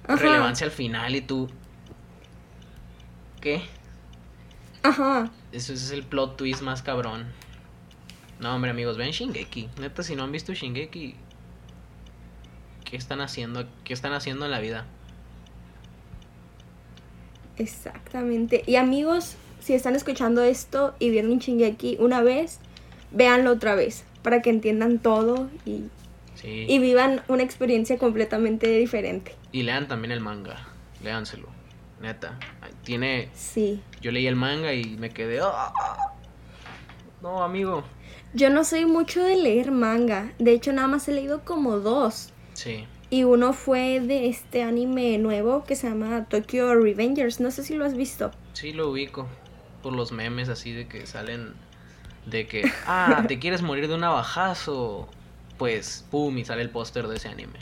Ajá. 0.08 0.16
relevancia 0.16 0.66
al 0.66 0.72
final 0.72 1.16
y 1.16 1.22
tú... 1.22 1.50
¿Qué? 3.40 3.62
Ajá. 4.82 5.30
Eso 5.52 5.74
es 5.74 5.92
el 5.92 6.04
plot 6.04 6.38
twist 6.38 6.62
más 6.62 6.82
cabrón. 6.82 7.28
No, 8.40 8.56
hombre, 8.56 8.72
amigos, 8.72 8.98
ven 8.98 9.12
Shingeki. 9.12 9.70
Neta, 9.80 10.02
si 10.02 10.16
no 10.16 10.24
han 10.24 10.32
visto 10.32 10.54
Shingeki, 10.54 11.16
¿qué 12.86 12.98
están 12.98 13.22
haciendo? 13.22 13.68
¿Qué 13.84 13.94
están 13.94 14.14
haciendo 14.14 14.46
en 14.46 14.52
la 14.52 14.60
vida? 14.60 14.86
Exactamente. 17.58 18.64
Y 18.66 18.76
amigos, 18.76 19.36
si 19.60 19.74
están 19.74 19.96
escuchando 19.96 20.44
esto 20.44 20.96
y 21.00 21.10
vieron 21.10 21.38
Shingeki 21.40 21.98
una 22.00 22.22
vez, 22.22 22.60
véanlo 23.12 23.52
otra 23.52 23.76
vez. 23.76 24.04
Para 24.22 24.42
que 24.42 24.50
entiendan 24.50 25.00
todo 25.00 25.50
y, 25.66 25.84
Sí. 26.36 26.66
y 26.68 26.80
vivan 26.80 27.22
una 27.28 27.44
experiencia 27.44 27.98
completamente 27.98 28.68
diferente. 28.78 29.36
Y 29.52 29.64
lean 29.64 29.88
también 29.88 30.12
el 30.12 30.20
manga. 30.22 30.68
Léanselo. 31.04 31.48
Neta. 32.02 32.38
Tiene. 32.84 33.30
Sí. 33.34 33.82
Yo 34.02 34.12
leí 34.12 34.28
el 34.28 34.36
manga 34.36 34.74
y 34.74 34.84
me 34.98 35.10
quedé. 35.10 35.40
"Ah". 35.42 35.72
No, 37.22 37.44
amigo. 37.44 37.84
Yo 38.34 38.50
no 38.50 38.64
soy 38.64 38.86
mucho 38.86 39.24
de 39.24 39.36
leer 39.38 39.72
manga. 39.72 40.34
De 40.40 40.52
hecho, 40.54 40.74
nada 40.74 40.88
más 40.88 41.08
he 41.08 41.14
leído 41.14 41.46
como 41.46 41.80
dos. 41.80 42.30
Sí. 42.54 42.86
Y 43.14 43.26
uno 43.26 43.54
fue 43.54 44.00
de 44.00 44.28
este 44.28 44.64
anime 44.64 45.20
nuevo 45.20 45.66
que 45.66 45.76
se 45.76 45.88
llama 45.88 46.26
Tokyo 46.26 46.74
Revengers. 46.74 47.40
No 47.40 47.52
sé 47.52 47.64
si 47.64 47.76
lo 47.76 47.86
has 47.86 47.94
visto. 47.96 48.32
Sí, 48.54 48.74
lo 48.74 48.90
ubico. 48.90 49.28
Por 49.84 49.94
los 49.94 50.12
memes 50.12 50.50
así 50.50 50.72
de 50.72 50.88
que 50.88 51.06
salen. 51.06 51.54
De 52.26 52.48
que. 52.48 52.64
Ah, 52.88 53.24
¿te 53.28 53.38
quieres 53.38 53.62
morir 53.62 53.88
de 53.88 53.94
un 53.94 54.00
navajazo? 54.02 55.08
Pues, 55.60 56.08
pum, 56.10 56.36
y 56.40 56.44
sale 56.46 56.64
el 56.64 56.72
póster 56.72 57.08
de 57.08 57.18
ese 57.18 57.28
anime. 57.30 57.60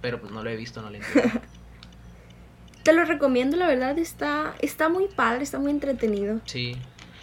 Pero 0.00 0.20
pues 0.20 0.30
no 0.30 0.44
lo 0.44 0.50
he 0.50 0.54
visto, 0.54 0.80
no 0.82 0.90
lo 0.90 0.98
entiendo. 0.98 1.40
Te 2.84 2.92
lo 2.92 3.04
recomiendo, 3.04 3.56
la 3.56 3.66
verdad. 3.66 3.98
Está, 3.98 4.54
está 4.60 4.88
muy 4.88 5.08
padre, 5.08 5.42
está 5.42 5.58
muy 5.58 5.72
entretenido. 5.72 6.38
Sí. 6.44 6.76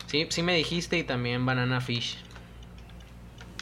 Sí, 0.08 0.28
sí 0.30 0.44
me 0.44 0.54
dijiste 0.56 0.98
y 0.98 1.04
también 1.04 1.46
Banana 1.46 1.80
Fish. 1.80 2.18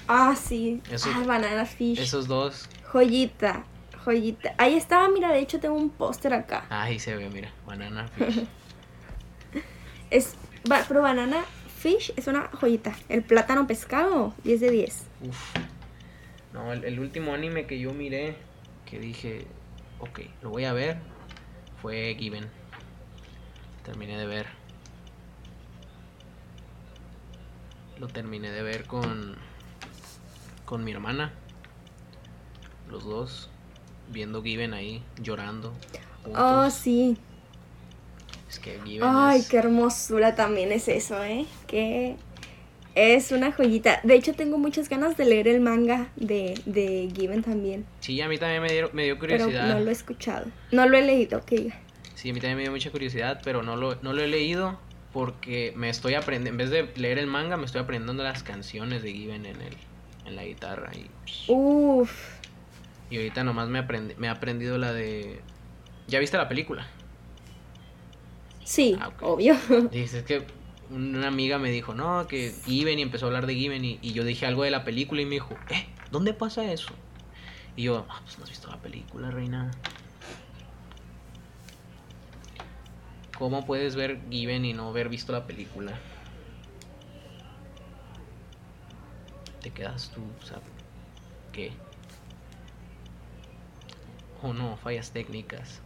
Ah, 0.07 0.35
sí. 0.35 0.81
Eso- 0.89 1.09
ah, 1.13 1.23
Banana 1.23 1.65
Fish. 1.67 1.99
Esos 1.99 2.27
dos. 2.27 2.67
Joyita, 2.91 3.63
joyita. 4.11 4.55
Ahí 4.57 4.75
estaba, 4.75 5.09
mira, 5.09 5.31
de 5.33 5.39
hecho 5.39 5.59
tengo 5.59 5.75
un 5.75 5.89
póster 5.89 6.33
acá. 6.33 6.65
Ahí 6.69 6.97
se 6.97 7.13
ve, 7.15 7.29
mira. 7.29 7.51
Banana 7.65 8.07
Fish. 8.17 8.47
Es, 10.09 10.35
ba- 10.67 10.85
pero 10.87 11.01
Banana 11.01 11.43
Fish 11.77 12.13
es 12.15 12.27
una 12.27 12.47
joyita. 12.47 12.95
El 13.09 13.21
plátano 13.23 13.67
pescado, 13.67 14.33
10 14.45 14.61
de 14.61 14.71
10. 14.71 15.03
Uf. 15.27 15.55
No, 16.53 16.71
el, 16.71 16.85
el 16.85 16.99
último 17.01 17.33
anime 17.33 17.65
que 17.67 17.79
yo 17.79 17.93
miré, 17.93 18.37
que 18.85 18.97
dije, 18.99 19.45
ok, 19.99 20.21
lo 20.41 20.49
voy 20.51 20.63
a 20.63 20.71
ver, 20.71 20.97
fue 21.81 22.15
Given. 22.17 22.49
Terminé 23.83 24.17
de 24.17 24.25
ver. 24.25 24.47
Lo 27.99 28.07
terminé 28.07 28.51
de 28.51 28.61
ver 28.63 28.85
con, 28.85 29.35
con 30.65 30.83
mi 30.85 30.91
hermana. 30.93 31.33
Los 32.89 33.03
dos 33.03 33.49
viendo 34.09 34.41
Given 34.43 34.73
ahí, 34.73 35.01
llorando. 35.21 35.73
juntos. 36.23 36.41
Oh, 36.43 36.69
sí. 36.69 37.17
Es 38.49 38.59
que 38.59 38.79
Given 38.85 39.03
Ay, 39.11 39.39
es- 39.39 39.49
qué 39.49 39.57
hermosura 39.57 40.35
también 40.35 40.71
es 40.71 40.87
eso, 40.87 41.21
¿eh? 41.23 41.45
Que 41.67 42.15
es 42.95 43.31
una 43.31 43.51
joyita. 43.51 43.99
De 44.03 44.15
hecho, 44.15 44.33
tengo 44.33 44.57
muchas 44.57 44.89
ganas 44.89 45.17
de 45.17 45.25
leer 45.25 45.47
el 45.47 45.59
manga 45.61 46.07
de, 46.15 46.59
de 46.65 47.11
Given 47.15 47.43
también. 47.43 47.85
Sí, 47.99 48.19
a 48.21 48.27
mí 48.27 48.37
también 48.37 48.61
me 48.61 48.71
dio, 48.71 48.89
me 48.93 49.03
dio 49.03 49.19
Pero 49.19 49.37
curiosidad. 49.45 49.67
no 49.73 49.79
lo 49.81 49.89
he 49.89 49.93
escuchado. 49.93 50.45
No 50.71 50.87
lo 50.87 50.97
he 50.97 51.01
leído, 51.01 51.43
que 51.45 51.55
diga. 51.57 51.75
Sí, 52.15 52.29
a 52.31 52.33
mí 52.33 52.39
también 52.39 52.57
me 52.57 52.63
dio 52.63 52.71
mucha 52.71 52.89
curiosidad, 52.89 53.41
pero 53.43 53.61
no 53.61 53.75
lo, 53.75 53.95
no 54.01 54.13
lo 54.13 54.23
he 54.23 54.27
leído 54.27 54.79
porque 55.13 55.73
me 55.75 55.89
estoy 55.89 56.15
aprendiendo, 56.15 56.49
en 56.49 56.57
vez 56.57 56.69
de 56.71 56.91
leer 56.99 57.19
el 57.19 57.27
manga, 57.27 57.57
me 57.57 57.65
estoy 57.65 57.81
aprendiendo 57.81 58.23
las 58.23 58.41
canciones 58.43 59.03
de 59.03 59.13
Given 59.13 59.45
en, 59.45 59.61
el, 59.61 59.73
en 60.25 60.35
la 60.35 60.43
guitarra. 60.43 60.91
Y, 60.95 61.05
Uf. 61.51 62.11
Y 63.09 63.17
ahorita 63.17 63.43
nomás 63.43 63.69
me, 63.69 63.79
aprendi- 63.79 64.15
me 64.17 64.27
he 64.27 64.29
aprendido 64.29 64.77
la 64.77 64.93
de... 64.93 65.41
¿Ya 66.07 66.19
viste 66.19 66.37
la 66.37 66.49
película? 66.49 66.87
Sí, 68.63 68.97
Ah, 68.99 69.13
obvio. 69.21 69.55
Dice, 69.91 70.19
es 70.19 70.25
que 70.25 70.47
una 70.89 71.27
amiga 71.27 71.59
me 71.59 71.71
dijo, 71.71 71.93
no, 71.93 72.27
que 72.27 72.61
Given 72.65 72.99
y 72.99 73.01
empezó 73.01 73.25
a 73.25 73.27
hablar 73.29 73.45
de 73.47 73.55
Given 73.55 73.83
y, 73.85 73.99
y 74.01 74.13
yo 74.13 74.23
dije 74.23 74.45
algo 74.45 74.63
de 74.63 74.71
la 74.71 74.83
película 74.85 75.21
y 75.21 75.25
me 75.25 75.35
dijo, 75.35 75.63
eh, 75.69 75.87
¿dónde 76.09 76.33
pasa 76.33 76.71
eso? 76.71 76.95
Y 77.75 77.83
yo, 77.83 78.07
ah, 78.09 78.21
pues 78.25 78.37
no 78.39 78.43
has 78.45 78.49
visto 78.49 78.69
la 78.69 78.81
película, 78.81 79.31
reina. 79.31 79.83
¿Cómo 83.33 83.65
puedes 83.65 83.95
ver 83.95 84.27
Given 84.29 84.65
y 84.65 84.73
no 84.73 84.89
haber 84.89 85.07
visto 85.07 85.31
la 85.31 85.47
película? 85.47 86.09
Te 89.61 89.71
quedas 89.71 90.09
tú, 90.09 90.35
o 90.41 90.45
sea, 90.45 90.61
¿qué? 91.51 91.86
O 94.41 94.53
no, 94.53 94.77
fallas 94.77 95.11
técnicas. 95.11 95.81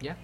¿Ya? 0.00 0.16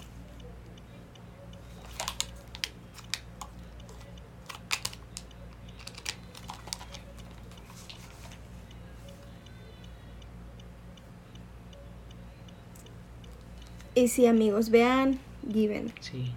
Y 13.94 14.08
sí, 14.08 14.26
amigos, 14.26 14.70
vean 14.70 15.18
Given. 15.52 15.92
Sí. 16.00 16.32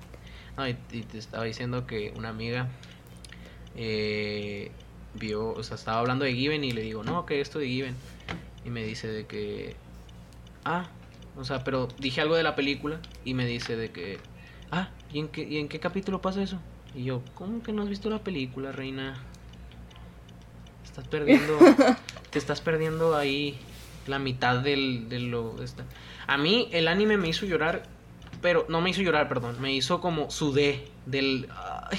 No, 0.57 0.67
y, 0.67 0.77
y 0.91 1.01
te 1.01 1.17
estaba 1.17 1.43
diciendo 1.43 1.85
que 1.85 2.13
una 2.15 2.29
amiga 2.29 2.67
eh, 3.75 4.71
vio, 5.15 5.49
o 5.49 5.63
sea, 5.63 5.75
estaba 5.75 5.99
hablando 5.99 6.25
de 6.25 6.33
Given 6.33 6.63
y 6.63 6.71
le 6.71 6.81
digo, 6.81 7.03
no, 7.03 7.25
que 7.25 7.41
esto 7.41 7.59
de 7.59 7.67
Given. 7.67 7.95
Y 8.65 8.69
me 8.69 8.83
dice 8.83 9.07
de 9.07 9.25
que, 9.25 9.75
ah, 10.65 10.87
o 11.35 11.43
sea, 11.43 11.63
pero 11.63 11.87
dije 11.99 12.21
algo 12.21 12.35
de 12.35 12.43
la 12.43 12.55
película 12.55 12.99
y 13.25 13.33
me 13.33 13.45
dice 13.45 13.75
de 13.75 13.91
que, 13.91 14.19
ah, 14.71 14.89
¿y 15.11 15.19
en 15.19 15.27
qué, 15.27 15.43
y 15.43 15.57
en 15.57 15.67
qué 15.67 15.79
capítulo 15.79 16.21
pasa 16.21 16.41
eso? 16.41 16.59
Y 16.95 17.05
yo, 17.05 17.21
¿cómo 17.33 17.63
que 17.63 17.71
no 17.71 17.81
has 17.81 17.89
visto 17.89 18.09
la 18.09 18.19
película, 18.19 18.71
reina? 18.71 19.15
Estás 20.83 21.07
perdiendo, 21.07 21.57
te 22.29 22.39
estás 22.39 22.61
perdiendo 22.61 23.15
ahí 23.15 23.57
la 24.07 24.19
mitad 24.19 24.59
del, 24.59 25.09
de 25.09 25.19
lo... 25.19 25.61
Esta. 25.63 25.85
A 26.27 26.37
mí 26.37 26.69
el 26.71 26.87
anime 26.87 27.17
me 27.17 27.27
hizo 27.29 27.45
llorar, 27.45 27.83
pero 28.41 28.65
no 28.69 28.81
me 28.81 28.91
hizo 28.91 29.01
llorar, 29.01 29.27
perdón, 29.27 29.59
me 29.59 29.73
hizo 29.73 29.99
como 30.01 30.29
sudé 30.29 30.85
del... 31.05 31.49
ay. 31.89 31.97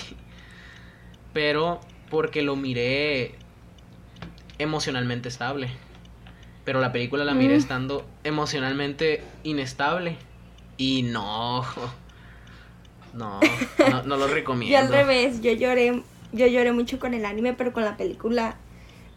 pero 1.32 1.80
porque 2.14 2.42
lo 2.42 2.54
miré 2.54 3.34
emocionalmente 4.58 5.28
estable. 5.28 5.68
Pero 6.64 6.80
la 6.80 6.92
película 6.92 7.24
la 7.24 7.34
miré 7.34 7.54
Mm. 7.54 7.58
estando 7.58 8.06
emocionalmente 8.22 9.20
inestable. 9.42 10.16
Y 10.76 11.02
no. 11.02 11.64
No, 13.12 13.40
no, 13.90 14.02
no 14.04 14.16
lo 14.16 14.26
recomiendo. 14.38 14.78
Yo 14.78 14.84
al 14.84 14.92
revés, 14.92 15.40
yo 15.42 15.52
lloré, 15.52 16.02
yo 16.32 16.46
lloré 16.46 16.70
mucho 16.72 16.98
con 17.00 17.14
el 17.14 17.24
anime, 17.24 17.52
pero 17.52 17.72
con 17.72 17.84
la 17.84 17.96
película 17.96 18.56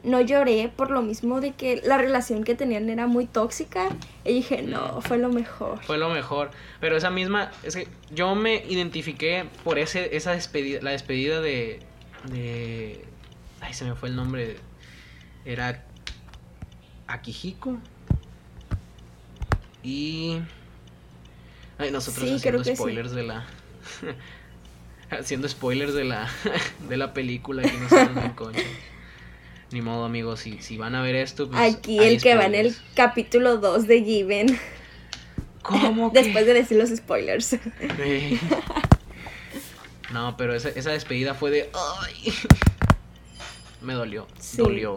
no 0.03 0.21
lloré 0.21 0.71
por 0.75 0.89
lo 0.91 1.01
mismo 1.03 1.39
de 1.41 1.53
que 1.53 1.81
la 1.83 1.97
relación 1.97 2.43
que 2.43 2.55
tenían 2.55 2.89
era 2.89 3.05
muy 3.07 3.25
tóxica. 3.27 3.89
Y 4.25 4.33
dije, 4.33 4.63
no, 4.63 5.01
fue 5.01 5.17
lo 5.19 5.29
mejor. 5.29 5.83
Fue 5.83 5.97
lo 5.99 6.09
mejor. 6.09 6.49
Pero 6.79 6.97
esa 6.97 7.09
misma, 7.11 7.51
es 7.63 7.75
que 7.75 7.87
yo 8.11 8.33
me 8.35 8.63
identifiqué 8.67 9.45
por 9.63 9.77
ese, 9.79 10.15
esa 10.15 10.31
despedida, 10.31 10.79
la 10.81 10.91
despedida 10.91 11.41
de, 11.41 11.79
de, 12.25 13.05
ay, 13.61 13.73
se 13.73 13.85
me 13.85 13.95
fue 13.95 14.09
el 14.09 14.15
nombre. 14.15 14.57
Era 15.45 15.83
Akihiko. 17.07 17.77
Y, 19.83 20.39
ay, 21.77 21.91
nosotros 21.91 22.27
Sí, 22.27 22.35
haciendo 22.35 22.63
sí. 22.63 22.75
spoilers 22.75 23.11
de 23.11 23.23
la, 23.23 23.45
haciendo 25.09 25.47
spoilers 25.47 25.93
de 25.93 26.03
la, 26.03 26.27
de 26.89 26.97
la 26.97 27.13
película 27.13 27.61
que 27.63 27.77
no 27.77 27.87
saben 27.89 28.17
en 28.17 28.31
concha. 28.31 28.61
Ni 29.71 29.81
modo, 29.81 30.05
amigos, 30.05 30.39
si, 30.41 30.61
si 30.61 30.77
van 30.77 30.95
a 30.95 31.01
ver 31.01 31.15
esto, 31.15 31.49
pues 31.49 31.75
Aquí 31.75 31.99
el 31.99 32.21
que 32.21 32.35
va 32.35 32.45
en 32.45 32.55
el 32.55 32.75
capítulo 32.95 33.57
2 33.57 33.87
de 33.87 34.03
Given. 34.03 34.59
¿Cómo 35.61 36.11
que? 36.13 36.23
Después 36.23 36.45
de 36.45 36.53
decir 36.53 36.77
los 36.77 36.89
spoilers. 36.89 37.45
Sí. 37.45 38.39
No, 40.13 40.37
pero 40.37 40.55
esa, 40.55 40.69
esa 40.69 40.91
despedida 40.91 41.33
fue 41.33 41.51
de. 41.51 41.69
¡Ay! 41.73 42.33
Me 43.81 43.93
dolió. 43.93 44.27
Sí. 44.39 44.57
Dolió. 44.57 44.95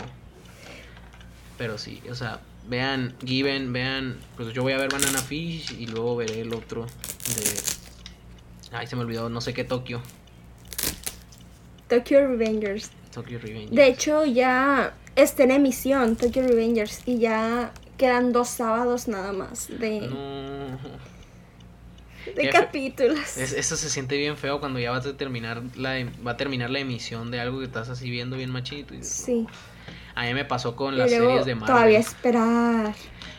Pero 1.58 1.76
sí, 1.78 2.00
o 2.10 2.14
sea, 2.14 2.40
vean 2.68 3.14
Given, 3.24 3.72
vean. 3.72 4.18
Pues 4.36 4.52
yo 4.52 4.62
voy 4.62 4.72
a 4.72 4.78
ver 4.78 4.90
Banana 4.90 5.20
Fish 5.20 5.76
y 5.78 5.86
luego 5.86 6.16
veré 6.16 6.40
el 6.40 6.54
otro 6.54 6.86
de. 6.86 7.60
Ay, 8.72 8.86
se 8.86 8.96
me 8.96 9.02
olvidó, 9.02 9.28
no 9.28 9.40
sé 9.40 9.52
qué 9.52 9.64
Tokio. 9.64 10.00
Tokyo 11.88 12.26
Revengers. 12.28 12.90
Tokyo 13.12 13.38
Revenge. 13.40 13.74
De 13.74 13.88
hecho, 13.88 14.24
ya 14.24 14.94
está 15.16 15.42
en 15.42 15.50
emisión 15.50 16.14
Tokyo 16.16 16.42
Revengers 16.42 17.02
y 17.04 17.18
ya 17.18 17.72
quedan 17.98 18.32
dos 18.32 18.48
sábados 18.48 19.08
nada 19.08 19.32
más 19.32 19.68
de, 19.68 20.00
No. 20.00 20.78
De 22.34 22.50
capítulos. 22.50 23.36
Es- 23.36 23.52
eso 23.52 23.76
se 23.76 23.88
siente 23.90 24.16
bien 24.16 24.36
feo 24.36 24.60
cuando 24.60 24.78
ya 24.78 24.90
vas 24.90 25.06
a 25.06 25.16
terminar 25.16 25.62
la, 25.76 25.98
em- 25.98 26.12
va 26.26 26.32
a 26.32 26.36
terminar 26.36 26.70
la 26.70 26.78
emisión 26.80 27.30
de 27.30 27.40
algo 27.40 27.58
que 27.60 27.64
estás 27.66 27.88
así 27.88 28.10
viendo 28.10 28.36
bien 28.36 28.50
machito. 28.50 28.94
y- 28.94 29.02
Sí. 29.04 29.46
A 30.14 30.24
mí 30.24 30.34
me 30.34 30.44
pasó 30.44 30.76
con 30.76 30.94
Y 30.94 30.98
las 30.98 31.10
luego 31.10 31.26
series 31.28 31.46
de 31.46 31.54
Marvel. 31.54 31.74
todavía 31.74 31.98
esperar. 31.98 32.94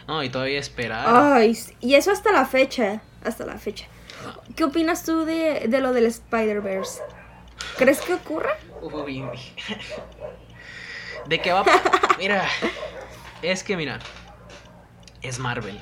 No, 0.08 0.24
y 0.24 0.30
todavía 0.30 0.60
esperar. 0.60 1.06
Ay, 1.08 1.58
y 1.80 1.94
eso 1.96 2.12
hasta 2.12 2.32
la 2.32 2.46
fecha. 2.46 3.02
Hasta 3.24 3.46
la 3.46 3.58
fecha. 3.58 3.86
¿Qué 4.56 4.64
opinas 4.64 5.04
tú 5.04 5.26
de, 5.26 5.68
de 5.68 5.80
lo 5.82 5.94
del 5.94 6.06
Spider-Verse? 6.08 7.02
¿Crees 7.78 8.02
que 8.02 8.14
ocurra? 8.16 8.58
Uy, 8.82 9.24
¿De 11.28 11.40
qué 11.40 11.52
va? 11.52 11.64
Mira, 12.18 12.48
es 13.42 13.64
que 13.64 13.78
mira, 13.78 14.00
es 15.22 15.38
Marvel. 15.40 15.80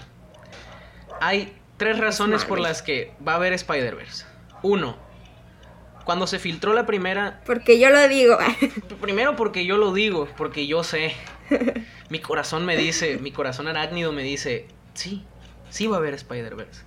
Hay 1.21 1.53
tres 1.79 1.97
razones 1.97 2.45
por 2.45 2.59
las 2.59 2.83
que 2.83 3.13
va 3.27 3.31
a 3.31 3.35
haber 3.37 3.53
Spider-Verse. 3.53 4.25
Uno, 4.61 4.97
cuando 6.03 6.27
se 6.27 6.37
filtró 6.37 6.73
la 6.73 6.85
primera, 6.85 7.41
Porque 7.45 7.79
yo 7.79 7.89
lo 7.89 8.07
digo. 8.07 8.37
primero 9.01 9.35
porque 9.35 9.65
yo 9.65 9.77
lo 9.77 9.93
digo, 9.93 10.27
porque 10.37 10.67
yo 10.67 10.83
sé. 10.83 11.15
Mi 12.09 12.19
corazón 12.19 12.65
me 12.65 12.77
dice, 12.77 13.17
mi 13.17 13.31
corazón 13.31 13.67
arácnido 13.67 14.11
me 14.11 14.21
dice, 14.21 14.67
sí, 14.93 15.23
sí 15.69 15.87
va 15.87 15.95
a 15.95 15.99
haber 15.99 16.13
Spider-Verse. 16.13 16.83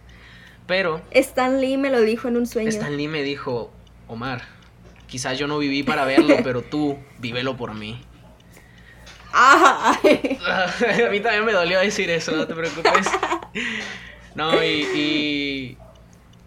Pero 0.66 1.02
Stan 1.10 1.60
Lee 1.60 1.76
me 1.78 1.90
lo 1.90 2.02
dijo 2.02 2.28
en 2.28 2.36
un 2.36 2.46
sueño. 2.46 2.68
Stan 2.68 2.96
Lee 2.96 3.08
me 3.08 3.22
dijo, 3.22 3.72
Omar, 4.06 4.42
quizás 5.06 5.38
yo 5.38 5.46
no 5.46 5.58
viví 5.58 5.82
para 5.82 6.04
verlo, 6.04 6.36
pero 6.44 6.62
tú 6.62 6.98
vívelo 7.18 7.56
por 7.56 7.74
mí. 7.74 8.00
A 9.32 9.98
mí 11.10 11.20
también 11.20 11.46
me 11.46 11.52
dolió 11.52 11.80
decir 11.80 12.10
eso, 12.10 12.32
no 12.32 12.46
te 12.46 12.54
preocupes. 12.54 13.08
No, 14.34 14.62
y. 14.64 14.68
y- 14.94 15.78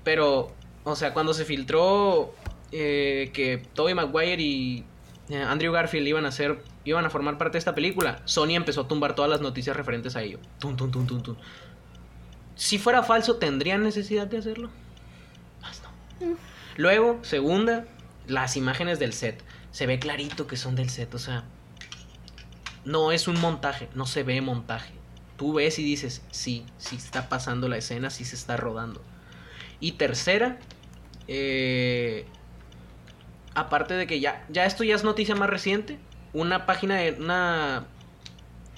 pero, 0.03 0.51
o 0.83 0.95
sea, 0.95 1.13
cuando 1.13 1.33
se 1.33 1.45
filtró 1.45 2.33
eh, 2.71 3.31
que 3.33 3.57
Tobey 3.73 3.93
Maguire 3.95 4.41
y 4.41 4.83
eh, 5.29 5.41
Andrew 5.41 5.73
Garfield 5.73 6.07
iban 6.07 6.25
a 6.25 6.31
ser. 6.31 6.63
iban 6.83 7.05
a 7.05 7.09
formar 7.09 7.37
parte 7.37 7.53
de 7.53 7.59
esta 7.59 7.73
película, 7.73 8.21
Sony 8.25 8.51
empezó 8.55 8.81
a 8.81 8.87
tumbar 8.87 9.15
todas 9.15 9.29
las 9.31 9.41
noticias 9.41 9.75
referentes 9.75 10.15
a 10.15 10.21
ello. 10.21 10.39
Tum, 10.59 10.75
tum, 10.75 10.91
tum, 10.91 11.07
tum, 11.07 11.23
tum. 11.23 11.35
Si 12.55 12.77
fuera 12.77 13.03
falso, 13.03 13.37
¿tendrían 13.37 13.83
necesidad 13.83 14.27
de 14.27 14.37
hacerlo? 14.37 14.69
Pues 15.61 15.81
no. 15.81 16.37
Luego, 16.77 17.19
segunda, 17.23 17.85
las 18.27 18.55
imágenes 18.57 18.99
del 18.99 19.13
set. 19.13 19.43
Se 19.71 19.87
ve 19.87 19.99
clarito 19.99 20.47
que 20.47 20.55
son 20.55 20.75
del 20.75 20.89
set, 20.89 21.13
o 21.15 21.19
sea, 21.19 21.43
no 22.85 23.11
es 23.11 23.27
un 23.27 23.39
montaje, 23.41 23.89
no 23.93 24.05
se 24.05 24.23
ve 24.23 24.39
montaje. 24.39 24.93
Tú 25.37 25.53
ves 25.53 25.79
y 25.79 25.83
dices, 25.83 26.21
sí, 26.31 26.65
sí 26.77 26.95
está 26.95 27.29
pasando 27.29 27.67
la 27.67 27.77
escena, 27.77 28.09
sí 28.09 28.23
se 28.23 28.35
está 28.35 28.57
rodando. 28.57 29.01
Y 29.79 29.93
tercera, 29.93 30.59
eh, 31.27 32.25
aparte 33.53 33.95
de 33.95 34.07
que 34.07 34.19
ya, 34.19 34.45
ya 34.49 34.65
esto 34.65 34.83
ya 34.83 34.95
es 34.95 35.03
noticia 35.03 35.35
más 35.35 35.49
reciente, 35.49 35.99
una 36.33 36.65
página 36.65 36.97
de 36.97 37.11
una 37.13 37.85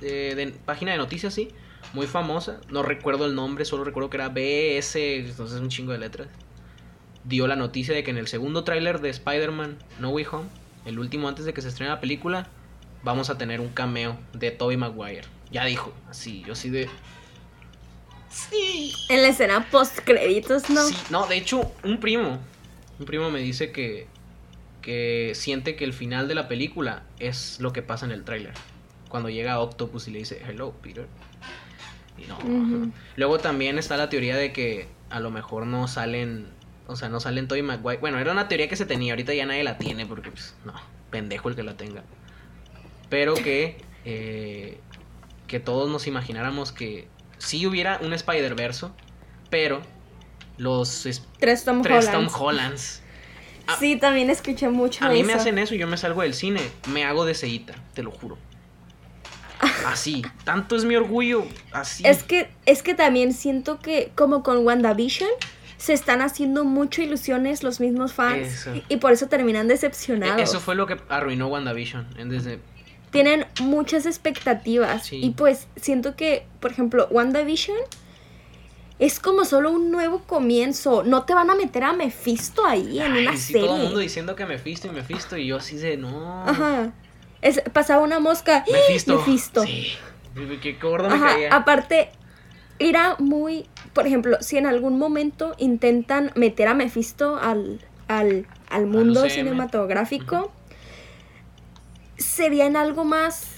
eh, 0.01 0.53
página 0.65 0.91
de 0.91 0.97
noticias, 0.97 1.34
sí, 1.34 1.49
muy 1.93 2.07
famosa, 2.07 2.59
no 2.69 2.84
recuerdo 2.84 3.25
el 3.25 3.35
nombre, 3.35 3.65
solo 3.65 3.84
recuerdo 3.84 4.09
que 4.09 4.17
era 4.17 4.29
BS, 4.29 4.95
entonces 4.95 5.59
un 5.59 5.69
chingo 5.69 5.91
de 5.91 5.99
letras. 5.99 6.27
Dio 7.23 7.47
la 7.47 7.55
noticia 7.55 7.93
de 7.93 8.03
que 8.03 8.11
en 8.11 8.17
el 8.17 8.27
segundo 8.27 8.63
tráiler 8.63 9.01
de 9.01 9.09
Spider-Man 9.09 9.77
No 9.99 10.09
Way 10.09 10.25
Home, 10.31 10.49
el 10.85 10.99
último 10.99 11.27
antes 11.27 11.45
de 11.45 11.53
que 11.53 11.61
se 11.61 11.67
estrene 11.67 11.91
la 11.91 11.99
película, 11.99 12.47
vamos 13.03 13.29
a 13.29 13.38
tener 13.38 13.59
un 13.59 13.69
cameo 13.69 14.17
de 14.34 14.51
Tobey 14.51 14.77
Maguire. 14.77 15.36
Ya 15.52 15.65
dijo, 15.65 15.94
así, 16.10 16.44
yo 16.45 16.53
así 16.53 16.69
de... 16.69 16.90
Sí. 18.30 18.94
En 19.10 19.22
la 19.22 19.30
escena 19.30 19.68
post 19.72 19.99
créditos, 20.03 20.69
¿no? 20.69 20.84
Sí, 20.84 20.95
no, 21.10 21.26
de 21.28 21.38
hecho, 21.38 21.72
un 21.84 21.99
primo, 21.99 22.40
un 22.99 23.06
primo 23.06 23.32
me 23.32 23.40
dice 23.40 23.72
que, 23.72 24.07
que 24.82 25.32
siente 25.34 25.76
que 25.76 25.86
el 25.86 25.94
final 25.94 26.28
de 26.28 26.36
la 26.36 26.48
película 26.48 27.03
es 27.19 27.60
lo 27.60 27.74
que 27.74 27.82
pasa 27.82 28.06
en 28.06 28.11
el 28.11 28.24
tráiler. 28.24 28.53
Cuando 29.10 29.30
llega 29.30 29.60
Octopus 29.60 30.07
y 30.07 30.11
le 30.11 30.19
dice, 30.19 30.41
hello, 30.48 30.74
Peter. 30.82 31.07
Y 32.18 32.26
no. 32.26 32.91
Luego 33.15 33.40
también 33.40 33.78
está 33.78 33.95
la 33.95 34.10
teoría 34.10 34.36
de 34.36 34.52
que 34.52 34.88
a 35.10 35.19
lo 35.19 35.32
mejor 35.32 35.65
no 35.65 35.88
salen, 35.88 36.48
o 36.88 36.95
sea, 36.95 37.10
no 37.10 37.19
salen 37.19 37.48
Tobey 37.48 37.61
Maguire. 37.61 37.99
Bueno, 37.99 38.19
era 38.19 38.32
una 38.32 38.48
teoría 38.48 38.68
que 38.68 38.76
se 38.76 38.86
tenía, 38.86 39.14
ahorita 39.14 39.34
ya 39.34 39.45
nadie 39.45 39.64
la 39.64 39.78
tiene 39.78 40.06
porque, 40.06 40.32
pues, 40.32 40.56
no, 40.65 40.74
pendejo 41.11 41.49
el 41.49 41.56
que 41.56 41.64
la 41.64 41.78
tenga. 41.78 42.03
Pero 43.10 43.36
que, 43.36 43.78
eh, 44.03 44.80
que 45.48 45.60
todos 45.60 45.90
nos 45.90 46.07
imagináramos 46.07 46.72
que 46.72 47.07
sí 47.38 47.65
hubiera 47.65 47.99
un 48.02 48.14
Spider-Verse, 48.14 48.88
pero 49.49 49.82
los 50.57 51.06
es- 51.06 51.24
Tres 51.40 51.64
Tom 51.65 51.82
tres 51.82 52.07
Hollands. 52.07 52.32
Tom 52.34 52.41
Hollands. 52.41 53.02
a- 53.68 53.78
Sí, 53.78 53.98
también 53.98 54.30
escuché 54.30 54.69
mucho 54.69 55.06
A 55.06 55.10
mí 55.10 55.19
eso. 55.19 55.28
me 55.28 55.34
hacen 55.34 55.57
eso 55.57 55.76
y 55.76 55.78
yo 55.78 55.88
me 55.88 55.98
salgo 55.98 56.22
del 56.22 56.34
cine. 56.34 56.61
Me 56.91 57.03
hago 57.06 57.26
de 57.26 57.34
ceita, 57.36 57.76
te 57.94 58.02
lo 58.03 58.11
juro. 58.11 58.38
Así. 59.86 60.24
Tanto 60.44 60.76
es 60.76 60.86
mi 60.86 60.95
orgullo. 60.95 61.45
Así. 61.72 62.03
Es 62.06 62.24
que, 62.24 62.49
es 62.65 62.84
que 62.84 62.94
también 62.94 63.34
siento 63.34 63.80
que, 63.80 64.11
como 64.15 64.44
con 64.44 64.65
WandaVision, 64.65 65.30
se 65.78 65.94
están 65.94 66.22
haciendo 66.22 66.64
mucho 66.65 67.02
ilusiones 67.02 67.64
los 67.64 67.80
mismos 67.80 68.14
fans. 68.14 68.68
Y, 68.74 68.84
y 68.94 68.98
por 68.98 69.11
eso 69.11 69.28
terminan 69.28 69.68
decepcionados. 69.68 70.40
E- 70.40 70.44
Eso 70.44 70.60
fue 70.60 70.76
lo 70.76 70.86
que 70.88 70.98
arruinó 71.10 71.48
WandaVision. 71.48 72.07
Desde, 72.30 72.60
Tienen 73.11 73.45
muchas 73.61 74.05
expectativas. 74.05 75.05
Sí. 75.05 75.19
Y 75.23 75.31
pues 75.31 75.67
siento 75.75 76.15
que, 76.15 76.45
por 76.59 76.71
ejemplo, 76.71 77.07
WandaVision 77.09 77.77
es 78.99 79.19
como 79.19 79.45
solo 79.45 79.71
un 79.71 79.91
nuevo 79.91 80.23
comienzo. 80.23 81.03
No 81.03 81.23
te 81.23 81.34
van 81.34 81.49
a 81.49 81.55
meter 81.55 81.84
a 81.84 81.93
Mephisto 81.93 82.65
ahí 82.65 82.99
en 82.99 83.13
una 83.13 83.34
sí, 83.34 83.53
serie. 83.53 83.67
todo 83.67 83.75
el 83.77 83.84
mundo 83.84 83.99
diciendo 83.99 84.35
que 84.35 84.45
Mephisto 84.45 84.88
y 84.88 84.91
Mephisto. 84.91 85.38
Y 85.38 85.47
yo 85.47 85.57
así 85.57 85.77
de 85.77 85.97
no. 85.97 86.43
Ajá. 86.43 86.93
Es, 87.41 87.61
pasaba 87.73 88.03
una 88.03 88.19
mosca. 88.19 88.63
¡Ah! 88.67 88.71
Mephisto. 88.71 89.17
Mephisto. 89.17 89.63
Sí. 89.63 89.93
Qué 90.61 90.73
gordo 90.73 91.09
me 91.09 91.19
caía. 91.19 91.55
aparte, 91.55 92.09
era 92.79 93.15
muy. 93.19 93.65
Por 93.93 94.07
ejemplo, 94.07 94.38
si 94.41 94.57
en 94.57 94.65
algún 94.65 94.97
momento 94.99 95.55
intentan 95.57 96.31
meter 96.35 96.67
a 96.67 96.73
Mephisto 96.73 97.38
al, 97.38 97.79
al, 98.07 98.45
al 98.69 98.85
mundo 98.85 99.21
UCM. 99.21 99.29
cinematográfico, 99.29 100.51
sería 102.18 102.65
en 102.65 102.76
algo 102.76 103.03
más. 103.06 103.56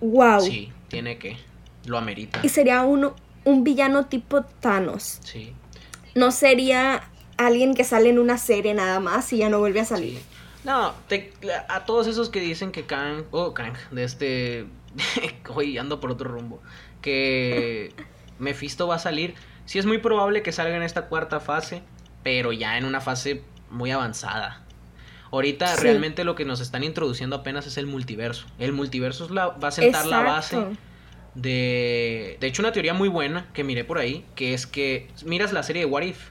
¡Wow! 0.00 0.40
Sí, 0.40 0.72
tiene 0.88 1.18
que. 1.18 1.36
Lo 1.84 1.98
amerita. 1.98 2.40
Y 2.42 2.48
sería 2.48 2.82
un, 2.82 3.12
un 3.44 3.64
villano 3.64 4.06
tipo 4.06 4.42
Thanos. 4.42 5.18
Sí. 5.24 5.54
No 6.14 6.30
sería 6.30 7.04
alguien 7.36 7.74
que 7.74 7.84
sale 7.84 8.10
en 8.10 8.18
una 8.18 8.36
serie 8.38 8.74
nada 8.74 9.00
más 9.00 9.32
y 9.32 9.38
ya 9.38 9.48
no 9.48 9.58
vuelve 9.58 9.80
a 9.80 9.84
salir. 9.84 10.18
Sí. 10.18 10.24
No, 10.64 10.92
te- 11.08 11.32
a 11.68 11.86
todos 11.86 12.06
esos 12.06 12.28
que 12.28 12.40
dicen 12.40 12.70
que 12.70 12.84
Kang, 12.84 13.24
oh, 13.30 13.54
Kang, 13.54 13.72
de 13.92 14.04
este, 14.04 14.66
hoy 15.54 15.78
ando 15.78 16.00
por 16.00 16.10
otro 16.10 16.30
rumbo, 16.30 16.60
que 17.00 17.94
Mephisto 18.38 18.86
va 18.86 18.96
a 18.96 18.98
salir, 18.98 19.34
sí 19.64 19.78
es 19.78 19.86
muy 19.86 19.98
probable 19.98 20.42
que 20.42 20.52
salga 20.52 20.76
en 20.76 20.82
esta 20.82 21.06
cuarta 21.06 21.40
fase, 21.40 21.82
pero 22.22 22.52
ya 22.52 22.76
en 22.76 22.84
una 22.84 23.00
fase 23.00 23.42
muy 23.70 23.90
avanzada. 23.90 24.62
Ahorita 25.32 25.66
Sí. 25.76 25.82
realmente 25.82 26.24
lo 26.24 26.34
que 26.34 26.44
nos 26.44 26.60
están 26.60 26.82
introduciendo 26.82 27.36
apenas 27.36 27.66
es 27.66 27.76
el 27.76 27.86
multiverso. 27.86 28.46
El 28.58 28.72
multiverso 28.72 29.24
es 29.26 29.30
la- 29.30 29.48
va 29.48 29.68
a 29.68 29.70
sentar 29.70 30.06
la 30.06 30.22
base 30.22 30.58
de... 31.34 32.36
De 32.40 32.46
hecho, 32.46 32.62
una 32.62 32.72
teoría 32.72 32.94
muy 32.94 33.08
buena 33.08 33.46
que 33.52 33.64
miré 33.64 33.84
por 33.84 33.98
ahí, 33.98 34.24
que 34.34 34.54
es 34.54 34.66
que 34.66 35.08
miras 35.24 35.52
la 35.52 35.62
serie 35.62 35.82
de 35.82 35.86
What 35.86 36.02
If 36.02 36.30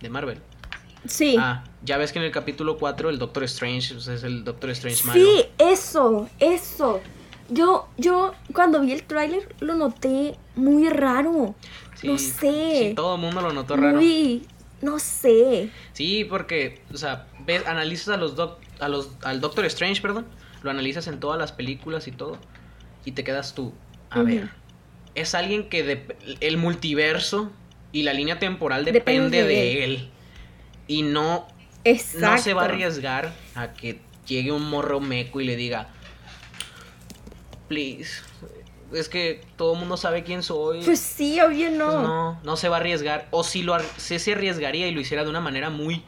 de 0.00 0.08
Marvel. 0.10 0.38
Sí. 1.06 1.36
Ah, 1.38 1.64
ya 1.82 1.96
ves 1.96 2.12
que 2.12 2.18
en 2.18 2.26
el 2.26 2.30
capítulo 2.30 2.76
4 2.78 3.10
el 3.10 3.18
Doctor 3.18 3.44
Strange 3.44 3.94
pues, 3.94 4.06
es 4.08 4.22
el 4.22 4.44
Doctor 4.44 4.70
Strange 4.70 5.04
malo. 5.04 5.20
Sí, 5.20 5.44
eso, 5.58 6.28
eso. 6.38 7.00
Yo, 7.48 7.88
yo 7.96 8.34
cuando 8.52 8.80
vi 8.80 8.92
el 8.92 9.02
tráiler 9.02 9.52
lo 9.60 9.74
noté 9.74 10.36
muy 10.54 10.88
raro. 10.88 11.54
Sí, 11.94 12.06
no 12.06 12.18
sé. 12.18 12.88
Sí, 12.90 12.92
todo 12.94 13.16
el 13.16 13.20
mundo 13.20 13.40
lo 13.40 13.52
notó 13.52 13.76
raro. 13.76 13.96
Muy, 13.96 14.46
no 14.82 14.98
sé. 14.98 15.70
Sí, 15.94 16.24
porque, 16.24 16.82
o 16.92 16.96
sea, 16.96 17.26
ves, 17.46 17.66
analizas 17.66 18.08
a 18.08 18.16
los 18.16 18.36
doc- 18.36 18.58
a 18.80 18.88
los, 18.88 19.10
al 19.22 19.40
Doctor 19.40 19.64
Strange, 19.66 20.00
perdón, 20.00 20.26
lo 20.62 20.70
analizas 20.70 21.06
en 21.06 21.20
todas 21.20 21.38
las 21.38 21.52
películas 21.52 22.06
y 22.08 22.12
todo, 22.12 22.38
y 23.04 23.12
te 23.12 23.24
quedas 23.24 23.54
tú, 23.54 23.72
a 24.10 24.22
ver, 24.22 24.50
es 25.14 25.34
alguien 25.34 25.68
que 25.68 25.82
de- 25.82 26.16
el 26.40 26.56
multiverso 26.56 27.50
y 27.92 28.02
la 28.04 28.12
línea 28.12 28.38
temporal 28.38 28.84
Depende 28.84 29.38
depende 29.38 29.44
de 29.44 29.84
él. 29.84 30.10
Y 30.86 31.02
no, 31.02 31.46
Exacto. 31.84 32.26
no 32.26 32.38
se 32.38 32.54
va 32.54 32.62
a 32.62 32.64
arriesgar 32.66 33.32
a 33.54 33.72
que 33.72 34.00
llegue 34.26 34.52
un 34.52 34.68
morro 34.68 35.00
meco 35.00 35.40
y 35.40 35.44
le 35.44 35.56
diga, 35.56 35.88
please, 37.68 38.22
es 38.92 39.08
que 39.08 39.44
todo 39.56 39.74
el 39.74 39.80
mundo 39.80 39.96
sabe 39.96 40.24
quién 40.24 40.42
soy. 40.42 40.82
Pues 40.84 40.98
sí, 40.98 41.40
obvio 41.40 41.70
no. 41.70 41.84
Pues 41.86 41.96
no, 41.96 42.40
no 42.42 42.56
se 42.56 42.68
va 42.68 42.76
a 42.76 42.80
arriesgar. 42.80 43.28
O 43.30 43.44
si 43.44 43.62
lo 43.62 43.76
si 43.96 44.18
se 44.18 44.32
arriesgaría 44.32 44.88
y 44.88 44.92
lo 44.92 45.00
hiciera 45.00 45.22
de 45.24 45.30
una 45.30 45.40
manera 45.40 45.70
muy. 45.70 46.02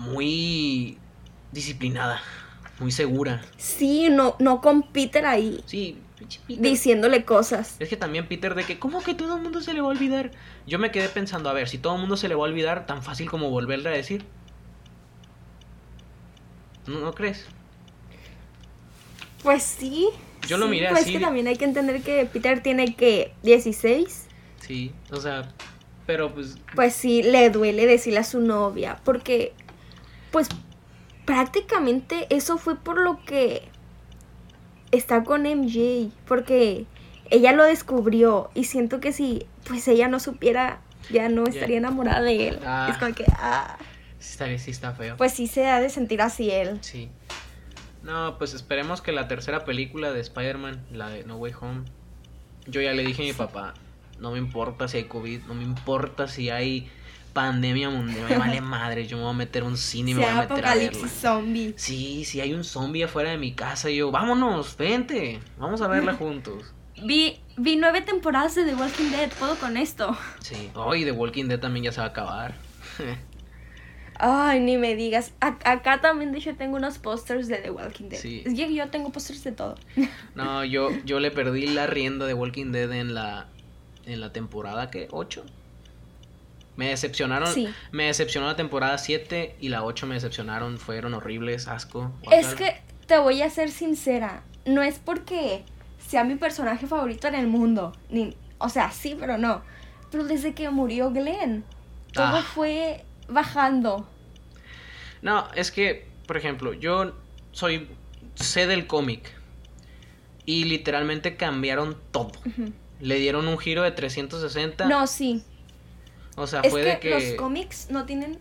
Muy. 0.00 0.98
disciplinada. 1.52 2.20
Muy 2.78 2.92
segura. 2.92 3.42
Sí, 3.58 4.08
no, 4.10 4.36
no 4.38 4.62
con 4.62 4.82
Peter 4.82 5.26
ahí 5.26 5.62
Sí, 5.66 5.98
Peter. 6.46 6.62
diciéndole 6.62 7.26
cosas. 7.26 7.76
Es 7.78 7.90
que 7.90 7.96
también 7.96 8.26
Peter 8.26 8.54
de 8.54 8.64
que, 8.64 8.78
¿cómo 8.78 9.02
que 9.02 9.12
todo 9.14 9.36
el 9.36 9.42
mundo 9.42 9.60
se 9.60 9.74
le 9.74 9.82
va 9.82 9.88
a 9.88 9.90
olvidar? 9.90 10.30
Yo 10.66 10.78
me 10.78 10.90
quedé 10.90 11.10
pensando, 11.10 11.50
a 11.50 11.52
ver, 11.52 11.68
si 11.68 11.76
todo 11.76 11.94
el 11.96 12.00
mundo 12.00 12.16
se 12.16 12.28
le 12.28 12.34
va 12.34 12.46
a 12.46 12.48
olvidar, 12.48 12.86
tan 12.86 13.02
fácil 13.02 13.28
como 13.28 13.50
volverle 13.50 13.90
a 13.90 13.92
decir. 13.92 14.24
¿No, 16.86 17.00
no 17.00 17.12
crees? 17.12 17.46
Pues 19.42 19.62
sí. 19.62 20.08
Yo 20.48 20.56
lo 20.56 20.66
miré 20.68 20.88
pues 20.88 21.02
así. 21.02 21.10
es 21.10 21.18
que 21.18 21.24
también 21.24 21.46
hay 21.48 21.56
que 21.56 21.64
entender 21.66 22.02
que 22.02 22.24
Peter 22.26 22.62
tiene 22.62 22.94
que 22.94 23.34
16. 23.42 24.26
Sí, 24.60 24.92
o 25.10 25.16
sea, 25.20 25.52
pero 26.06 26.32
pues. 26.34 26.56
Pues 26.74 26.94
sí, 26.94 27.22
le 27.22 27.50
duele 27.50 27.86
decirle 27.86 28.20
a 28.20 28.24
su 28.24 28.40
novia. 28.40 28.98
Porque, 29.04 29.52
pues, 30.30 30.48
prácticamente 31.24 32.26
eso 32.30 32.58
fue 32.58 32.76
por 32.76 33.00
lo 33.00 33.24
que 33.24 33.68
está 34.90 35.24
con 35.24 35.42
MJ. 35.42 36.10
Porque 36.26 36.86
ella 37.30 37.52
lo 37.52 37.64
descubrió. 37.64 38.50
Y 38.54 38.64
siento 38.64 39.00
que 39.00 39.12
si, 39.12 39.46
pues, 39.66 39.86
ella 39.88 40.08
no 40.08 40.20
supiera, 40.20 40.80
ya 41.10 41.28
no 41.28 41.44
estaría 41.44 41.78
enamorada 41.78 42.22
de 42.22 42.48
él. 42.48 42.60
Ah. 42.64 42.88
Es 42.90 42.98
como 42.98 43.14
que, 43.14 43.24
ah. 43.36 43.76
Está, 44.18 44.46
sí 44.58 44.70
está 44.70 44.92
feo. 44.92 45.16
Pues 45.16 45.32
sí 45.32 45.46
se 45.46 45.66
ha 45.66 45.80
de 45.80 45.88
sentir 45.88 46.20
así 46.20 46.50
él. 46.50 46.78
Sí. 46.82 47.10
No, 48.02 48.38
pues 48.38 48.54
esperemos 48.54 49.02
que 49.02 49.12
la 49.12 49.28
tercera 49.28 49.64
película 49.64 50.12
de 50.12 50.20
Spider-Man, 50.20 50.86
la 50.92 51.08
de 51.08 51.24
No 51.24 51.36
Way 51.36 51.52
Home, 51.60 51.84
yo 52.66 52.80
ya 52.80 52.92
le 52.92 53.04
dije 53.04 53.22
a 53.22 53.26
mi 53.26 53.32
papá, 53.32 53.74
no 54.18 54.30
me 54.30 54.38
importa 54.38 54.88
si 54.88 54.98
hay 54.98 55.04
COVID, 55.04 55.42
no 55.44 55.54
me 55.54 55.62
importa 55.62 56.28
si 56.28 56.50
hay 56.50 56.90
pandemia 57.32 57.90
mundial, 57.90 58.26
me 58.28 58.38
vale 58.38 58.60
madre, 58.76 59.06
yo 59.06 59.16
me 59.16 59.22
voy 59.24 59.32
a 59.32 59.36
meter 59.36 59.62
a 59.62 59.66
un 59.66 59.76
cine 59.76 60.10
y 60.12 60.14
me 60.14 60.20
voy 60.22 60.30
a 60.30 60.34
meter 60.42 60.52
a 60.64 60.74
verla. 60.74 60.88
apocalipsis 60.88 61.20
zombie. 61.20 61.74
Sí, 61.76 62.24
si 62.24 62.40
hay 62.40 62.52
un 62.54 62.64
zombie 62.64 63.04
afuera 63.04 63.30
de 63.30 63.38
mi 63.38 63.52
casa, 63.52 63.90
y 63.90 63.96
yo, 63.96 64.10
vámonos, 64.10 64.76
vente, 64.76 65.40
vamos 65.58 65.80
a 65.80 65.88
verla 65.88 66.14
juntos. 66.18 66.64
Vi, 67.02 67.40
vi 67.56 67.76
nueve 67.76 68.02
temporadas 68.02 68.54
de 68.54 68.64
The 68.64 68.74
Walking 68.74 69.10
Dead. 69.10 69.30
¿Puedo 69.38 69.54
con 69.56 69.76
esto? 69.78 70.16
Sí, 70.40 70.70
hoy 70.74 71.04
The 71.04 71.12
Walking 71.12 71.46
Dead 71.46 71.58
también 71.58 71.84
ya 71.86 71.92
se 71.92 72.00
va 72.00 72.06
a 72.06 72.10
acabar. 72.10 72.54
Ay, 74.22 74.60
ni 74.60 74.76
me 74.76 74.94
digas. 74.96 75.32
A- 75.40 75.56
acá 75.64 76.02
también, 76.02 76.30
de 76.32 76.38
hecho, 76.38 76.54
tengo 76.54 76.76
unos 76.76 76.98
pósters 76.98 77.48
de 77.48 77.56
The 77.56 77.70
Walking 77.70 78.10
Dead. 78.10 78.20
Sí. 78.20 78.42
Es 78.44 78.52
que 78.54 78.74
yo 78.74 78.88
tengo 78.90 79.10
pósters 79.10 79.42
de 79.44 79.52
todo. 79.52 79.76
No, 80.34 80.62
yo, 80.64 80.90
yo 81.06 81.20
le 81.20 81.30
perdí 81.30 81.66
la 81.68 81.86
rienda 81.86 82.26
de 82.26 82.34
Walking 82.34 82.70
Dead 82.70 82.92
en 82.92 83.14
la, 83.14 83.46
en 84.04 84.20
la 84.20 84.30
temporada 84.32 84.90
que 84.90 85.08
8. 85.10 85.42
Me 86.80 86.88
decepcionaron. 86.88 87.52
Sí. 87.52 87.68
Me 87.92 88.04
decepcionó 88.06 88.46
la 88.46 88.56
temporada 88.56 88.96
7 88.96 89.56
y 89.60 89.68
la 89.68 89.84
8 89.84 90.06
me 90.06 90.14
decepcionaron. 90.14 90.78
Fueron 90.78 91.12
horribles, 91.12 91.68
asco. 91.68 92.10
Es 92.32 92.54
que 92.54 92.80
te 93.06 93.18
voy 93.18 93.42
a 93.42 93.50
ser 93.50 93.70
sincera. 93.70 94.42
No 94.64 94.82
es 94.82 94.98
porque 94.98 95.62
sea 96.08 96.24
mi 96.24 96.36
personaje 96.36 96.86
favorito 96.86 97.28
en 97.28 97.34
el 97.34 97.46
mundo. 97.48 97.92
Ni, 98.08 98.34
o 98.56 98.70
sea, 98.70 98.90
sí, 98.92 99.14
pero 99.20 99.36
no. 99.36 99.60
Pero 100.10 100.24
desde 100.24 100.54
que 100.54 100.70
murió 100.70 101.10
Glenn, 101.10 101.64
todo 102.14 102.36
Ah. 102.38 102.42
fue 102.54 103.04
bajando. 103.28 104.08
No, 105.20 105.48
es 105.54 105.70
que, 105.70 106.08
por 106.26 106.38
ejemplo, 106.38 106.72
yo 106.72 107.12
soy. 107.52 107.88
sé 108.36 108.66
del 108.66 108.86
cómic. 108.86 109.34
Y 110.46 110.64
literalmente 110.64 111.36
cambiaron 111.36 111.96
todo. 112.10 112.32
Le 113.00 113.16
dieron 113.16 113.46
un 113.48 113.58
giro 113.58 113.82
de 113.82 113.90
360. 113.90 114.86
No, 114.86 115.06
sí. 115.06 115.44
O 116.40 116.46
sea, 116.46 116.60
Es 116.60 116.70
fue 116.70 116.82
que, 116.82 116.88
de 116.88 116.98
que. 117.00 117.10
los 117.10 117.24
cómics 117.34 117.88
no 117.90 118.06
tienen. 118.06 118.38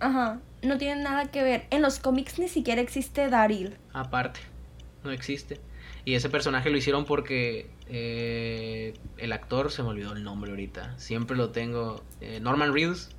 Ajá. 0.00 0.40
No 0.62 0.78
tienen 0.78 1.02
nada 1.02 1.30
que 1.30 1.42
ver. 1.42 1.66
En 1.70 1.82
los 1.82 1.98
cómics 1.98 2.38
ni 2.38 2.48
siquiera 2.48 2.80
existe 2.80 3.28
Daryl. 3.28 3.76
Aparte, 3.92 4.40
no 5.04 5.10
existe. 5.10 5.60
Y 6.04 6.14
ese 6.14 6.28
personaje 6.28 6.70
lo 6.70 6.76
hicieron 6.76 7.04
porque 7.04 7.70
eh, 7.88 8.94
el 9.18 9.32
actor, 9.32 9.70
se 9.70 9.82
me 9.82 9.90
olvidó 9.90 10.12
el 10.12 10.24
nombre 10.24 10.50
ahorita, 10.50 10.98
siempre 10.98 11.36
lo 11.36 11.50
tengo, 11.50 12.02
eh, 12.20 12.40
Norman 12.40 12.72
Reedus, 12.72 13.10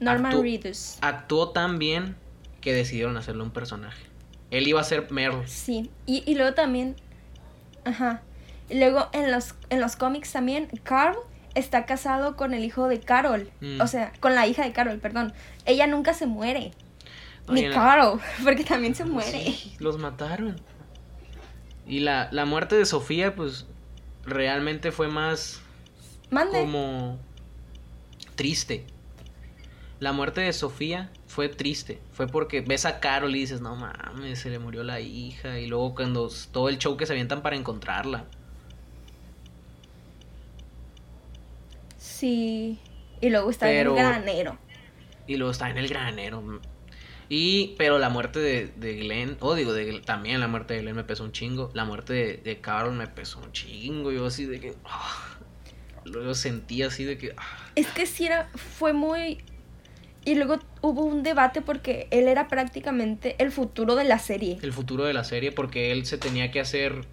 Norman 0.00 0.42
Reedus. 0.42 0.98
actuó 1.00 1.50
tan 1.50 1.78
bien 1.78 2.16
que 2.60 2.74
decidieron 2.74 3.16
hacerle 3.16 3.42
un 3.44 3.50
personaje. 3.50 4.02
Él 4.50 4.68
iba 4.68 4.80
a 4.80 4.84
ser 4.84 5.10
Merle. 5.10 5.46
Sí, 5.48 5.90
y, 6.04 6.22
y 6.30 6.34
luego 6.34 6.52
también, 6.54 6.96
ajá, 7.84 8.20
y 8.68 8.78
luego 8.78 9.08
en 9.12 9.32
los, 9.32 9.54
en 9.70 9.80
los 9.80 9.96
cómics 9.96 10.32
también, 10.32 10.68
Carl 10.82 11.16
está 11.56 11.84
casado 11.86 12.36
con 12.36 12.54
el 12.54 12.64
hijo 12.64 12.86
de 12.88 13.00
Carol, 13.00 13.50
Mm. 13.60 13.80
o 13.80 13.86
sea, 13.86 14.12
con 14.20 14.34
la 14.34 14.46
hija 14.46 14.62
de 14.64 14.72
Carol, 14.72 14.98
perdón. 14.98 15.32
Ella 15.64 15.86
nunca 15.86 16.14
se 16.14 16.26
muere, 16.26 16.70
ni 17.48 17.66
la- 17.66 17.74
Carol, 17.74 18.20
porque 18.44 18.62
también 18.64 18.94
se 18.94 19.04
muere. 19.04 19.30
Sí, 19.52 19.74
los 19.80 19.98
mataron. 19.98 20.60
Y 21.86 22.00
la, 22.00 22.28
la 22.32 22.44
muerte 22.44 22.76
de 22.76 22.84
Sofía, 22.86 23.34
pues, 23.34 23.66
realmente 24.24 24.90
fue 24.92 25.08
más 25.08 25.60
Mande. 26.30 26.60
como 26.60 27.18
triste. 28.34 28.84
La 30.00 30.12
muerte 30.12 30.42
de 30.42 30.52
Sofía 30.52 31.10
fue 31.26 31.48
triste. 31.48 32.00
Fue 32.12 32.26
porque 32.26 32.60
ves 32.60 32.84
a 32.84 33.00
Carol 33.00 33.34
y 33.34 33.40
dices, 33.40 33.60
no 33.62 33.76
mames, 33.76 34.40
se 34.40 34.50
le 34.50 34.58
murió 34.58 34.82
la 34.82 35.00
hija. 35.00 35.58
Y 35.58 35.66
luego 35.68 35.94
cuando 35.94 36.28
todo 36.52 36.68
el 36.68 36.78
show 36.78 36.96
que 36.96 37.06
se 37.06 37.12
avientan 37.12 37.40
para 37.42 37.56
encontrarla. 37.56 38.24
Sí. 42.18 42.78
Y 43.20 43.30
luego 43.30 43.50
está 43.50 43.66
Pero- 43.66 43.92
en 43.92 43.98
el 43.98 44.04
granero. 44.04 44.58
Y 45.26 45.36
luego 45.36 45.50
está 45.52 45.70
en 45.70 45.78
el 45.78 45.88
granero. 45.88 46.60
Y, 47.28 47.74
pero 47.76 47.98
la 47.98 48.08
muerte 48.08 48.38
de, 48.38 48.68
de 48.76 48.94
Glenn, 48.96 49.36
oh, 49.40 49.54
digo, 49.54 49.72
de, 49.72 50.00
también 50.00 50.38
la 50.38 50.46
muerte 50.46 50.74
de 50.74 50.82
Glenn 50.82 50.94
me 50.96 51.02
pesó 51.04 51.24
un 51.24 51.32
chingo. 51.32 51.70
La 51.74 51.84
muerte 51.84 52.12
de, 52.12 52.36
de 52.36 52.60
Carol 52.60 52.92
me 52.94 53.08
pesó 53.08 53.40
un 53.40 53.50
chingo. 53.52 54.12
Yo 54.12 54.26
así 54.26 54.44
de 54.44 54.60
que. 54.60 54.74
ah, 54.84 55.36
luego 56.04 56.34
sentí 56.34 56.82
así 56.82 57.04
de 57.04 57.18
que. 57.18 57.34
ah, 57.36 57.66
Es 57.74 57.88
que 57.88 58.06
sí 58.06 58.26
era, 58.26 58.48
fue 58.54 58.92
muy... 58.92 59.38
Y 60.24 60.34
luego 60.34 60.58
hubo 60.82 61.04
un 61.04 61.22
debate 61.22 61.62
porque 61.62 62.08
él 62.10 62.26
era 62.28 62.48
prácticamente 62.48 63.36
el 63.38 63.52
futuro 63.52 63.94
de 63.94 64.04
la 64.04 64.18
serie. 64.18 64.58
el 64.62 64.72
futuro 64.72 65.04
de 65.04 65.14
la 65.14 65.22
serie 65.22 65.52
porque 65.52 65.92
él 65.92 66.04
se 66.04 66.18
tenía 66.18 66.50
que 66.50 66.58
hacer 66.58 67.06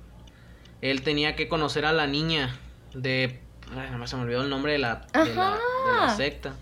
él 0.81 1.03
tenía 1.03 1.35
que 1.35 1.47
conocer 1.47 1.85
a 1.85 1.93
la 1.93 2.07
niña 2.07 2.57
de 2.95 3.39
ay, 3.77 3.85
nada 3.87 3.97
más 3.97 4.09
se 4.09 4.15
me 4.15 4.23
olvidó 4.23 4.41
el 4.43 4.49
nombre 4.49 4.73
de 4.73 4.79
la, 4.79 5.05
de 5.13 5.19
la, 5.19 5.25
de 5.25 5.35
la 5.35 6.05
Ajá. 6.05 6.15
secta 6.15 6.55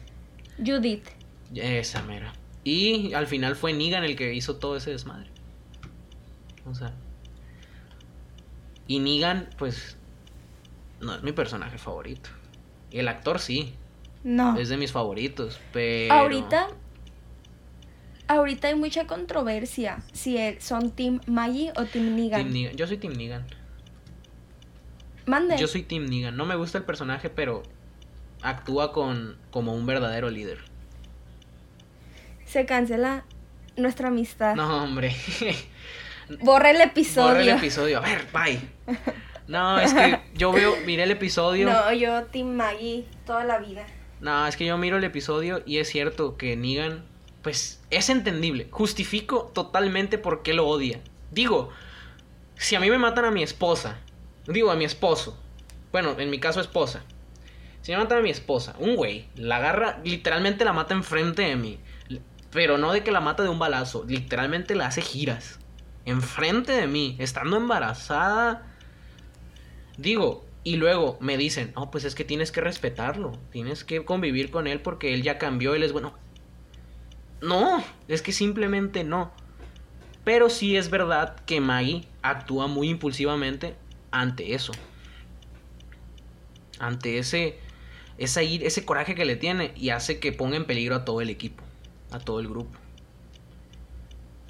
Judith. 0.64 1.08
esa 1.56 2.02
mera 2.04 2.34
y 2.64 3.14
al 3.14 3.28
final 3.28 3.56
fue 3.56 3.74
Negan 3.74 4.04
el 4.04 4.16
que 4.16 4.34
hizo 4.34 4.58
todo 4.58 4.76
ese 4.78 4.92
desmadre 4.92 5.30
o 6.66 6.76
sea 6.76 6.94
y 8.88 9.00
Negan 9.00 9.50
pues 9.58 9.98
no 11.00 11.16
es 11.16 11.24
mi 11.24 11.32
personaje 11.32 11.78
favorito 11.78 12.30
y 12.92 13.00
el 13.00 13.08
actor 13.08 13.40
sí 13.40 13.74
No. 14.24 14.58
es 14.58 14.70
de 14.70 14.78
mis 14.78 14.92
favoritos 14.92 15.60
pero 15.74 16.14
Ahorita... 16.14 16.68
Ahorita 18.28 18.70
hay 18.70 18.76
mucha 18.76 19.08
controversia 19.08 20.02
si 20.14 20.38
son 20.62 20.92
Team 20.92 21.20
Maggie 21.28 21.74
o 21.76 21.84
Team 21.84 22.16
Negan. 22.16 22.44
Team 22.44 22.54
Negan. 22.54 22.78
yo 22.78 22.88
soy 22.88 22.96
Team 22.98 23.14
Negan 23.14 23.46
Mande. 25.32 25.58
Yo 25.58 25.68
soy 25.68 25.84
Team 25.84 26.08
Negan. 26.08 26.36
No 26.36 26.46
me 26.46 26.56
gusta 26.56 26.78
el 26.78 26.84
personaje, 26.84 27.30
pero 27.30 27.64
actúa 28.42 28.92
con 28.92 29.38
como 29.50 29.74
un 29.74 29.86
verdadero 29.86 30.30
líder. 30.30 30.60
Se 32.46 32.66
cancela 32.66 33.24
nuestra 33.78 34.10
amistad. 34.10 34.56
No, 34.56 34.84
hombre. 34.84 35.16
Borra 36.42 36.72
el 36.72 36.82
episodio. 36.82 37.30
Borra 37.30 37.42
el 37.42 37.50
episodio. 37.50 38.00
A 38.00 38.02
ver, 38.02 38.28
bye. 38.34 38.60
No, 39.48 39.80
es 39.80 39.94
que 39.94 40.18
yo 40.34 40.54
veo, 40.54 40.76
miré 40.86 41.04
el 41.04 41.12
episodio. 41.12 41.68
No. 41.68 41.74
No, 41.74 41.94
yo 41.94 42.24
Team 42.26 42.56
Maggie 42.56 43.06
toda 43.26 43.44
la 43.44 43.58
vida. 43.58 43.86
es 44.48 44.56
que 44.56 44.66
yo 44.66 44.78
miro 44.78 44.96
el 44.96 45.04
episodio 45.04 45.62
y 45.66 45.80
es 45.80 45.90
cierto 45.90 46.38
que 46.38 46.56
Negan, 46.56 47.04
pues, 47.42 47.82
es 47.90 48.10
entendible. 48.10 48.68
Justifico 48.72 49.52
totalmente 49.54 50.18
por 50.18 50.42
qué 50.42 50.54
lo 50.54 50.68
odia. 50.68 51.02
Digo, 51.32 51.70
si 52.56 52.76
a 52.76 52.80
mí 52.80 52.90
me 52.90 52.98
matan 52.98 53.26
a 53.26 53.32
mi 53.32 53.44
esposa, 53.44 54.00
digo 54.48 54.72
a 54.72 54.76
mi 54.76 54.86
esposo, 54.86 55.38
bueno, 55.92 56.16
en 56.18 56.30
mi 56.30 56.40
caso 56.40 56.62
esposa. 56.62 57.04
Si 57.82 57.92
me 57.92 57.98
matan 57.98 58.20
a 58.20 58.22
mi 58.22 58.30
esposa, 58.30 58.76
un 58.80 58.96
güey, 58.96 59.28
la 59.36 59.58
agarra, 59.58 60.00
literalmente 60.04 60.66
la 60.66 60.74
mata 60.74 60.94
enfrente 60.94 61.42
de 61.42 61.56
mí. 61.56 61.80
Pero 62.52 62.78
no 62.78 62.94
de 62.94 63.04
que 63.04 63.12
la 63.12 63.22
mata 63.22 63.44
de 63.44 63.50
un 63.50 63.60
balazo, 63.60 64.06
literalmente 64.08 64.76
la 64.76 64.88
hace 64.88 65.02
giras. 65.02 65.60
Enfrente 66.06 66.74
de 66.74 66.88
mí, 66.88 67.16
estando 67.20 67.58
embarazada. 67.58 68.68
Digo, 69.98 70.46
y 70.64 70.76
luego 70.76 71.18
me 71.22 71.38
dicen, 71.38 71.74
no, 71.76 71.90
pues 71.90 72.04
es 72.04 72.14
que 72.14 72.24
tienes 72.24 72.52
que 72.52 72.62
respetarlo, 72.62 73.32
tienes 73.52 73.84
que 73.84 74.06
convivir 74.06 74.52
con 74.52 74.68
él 74.68 74.82
porque 74.82 75.14
él 75.14 75.24
ya 75.24 75.38
cambió, 75.38 75.74
él 75.74 75.84
es 75.84 75.92
bueno. 75.92 76.14
No, 77.42 77.84
es 78.08 78.22
que 78.22 78.32
simplemente 78.32 79.04
no. 79.04 79.32
Pero 80.24 80.50
sí 80.50 80.78
es 80.78 80.92
verdad 80.92 81.36
que 81.46 81.62
Maggie 81.62 82.08
actúa 82.22 82.68
muy 82.68 82.90
impulsivamente 82.90 83.76
ante 84.12 84.54
eso. 84.54 84.74
Ante 86.80 87.18
ese, 87.18 87.58
esa 88.18 88.42
ir- 88.44 88.64
ese 88.64 88.86
coraje 88.86 89.16
que 89.16 89.26
le 89.26 89.36
tiene 89.36 89.72
y 89.76 89.90
hace 89.90 90.20
que 90.20 90.32
ponga 90.32 90.58
en 90.58 90.66
peligro 90.66 90.96
a 90.96 91.06
todo 91.06 91.22
el 91.22 91.30
equipo, 91.30 91.64
a 92.12 92.20
todo 92.20 92.40
el 92.40 92.48
grupo. 92.48 92.78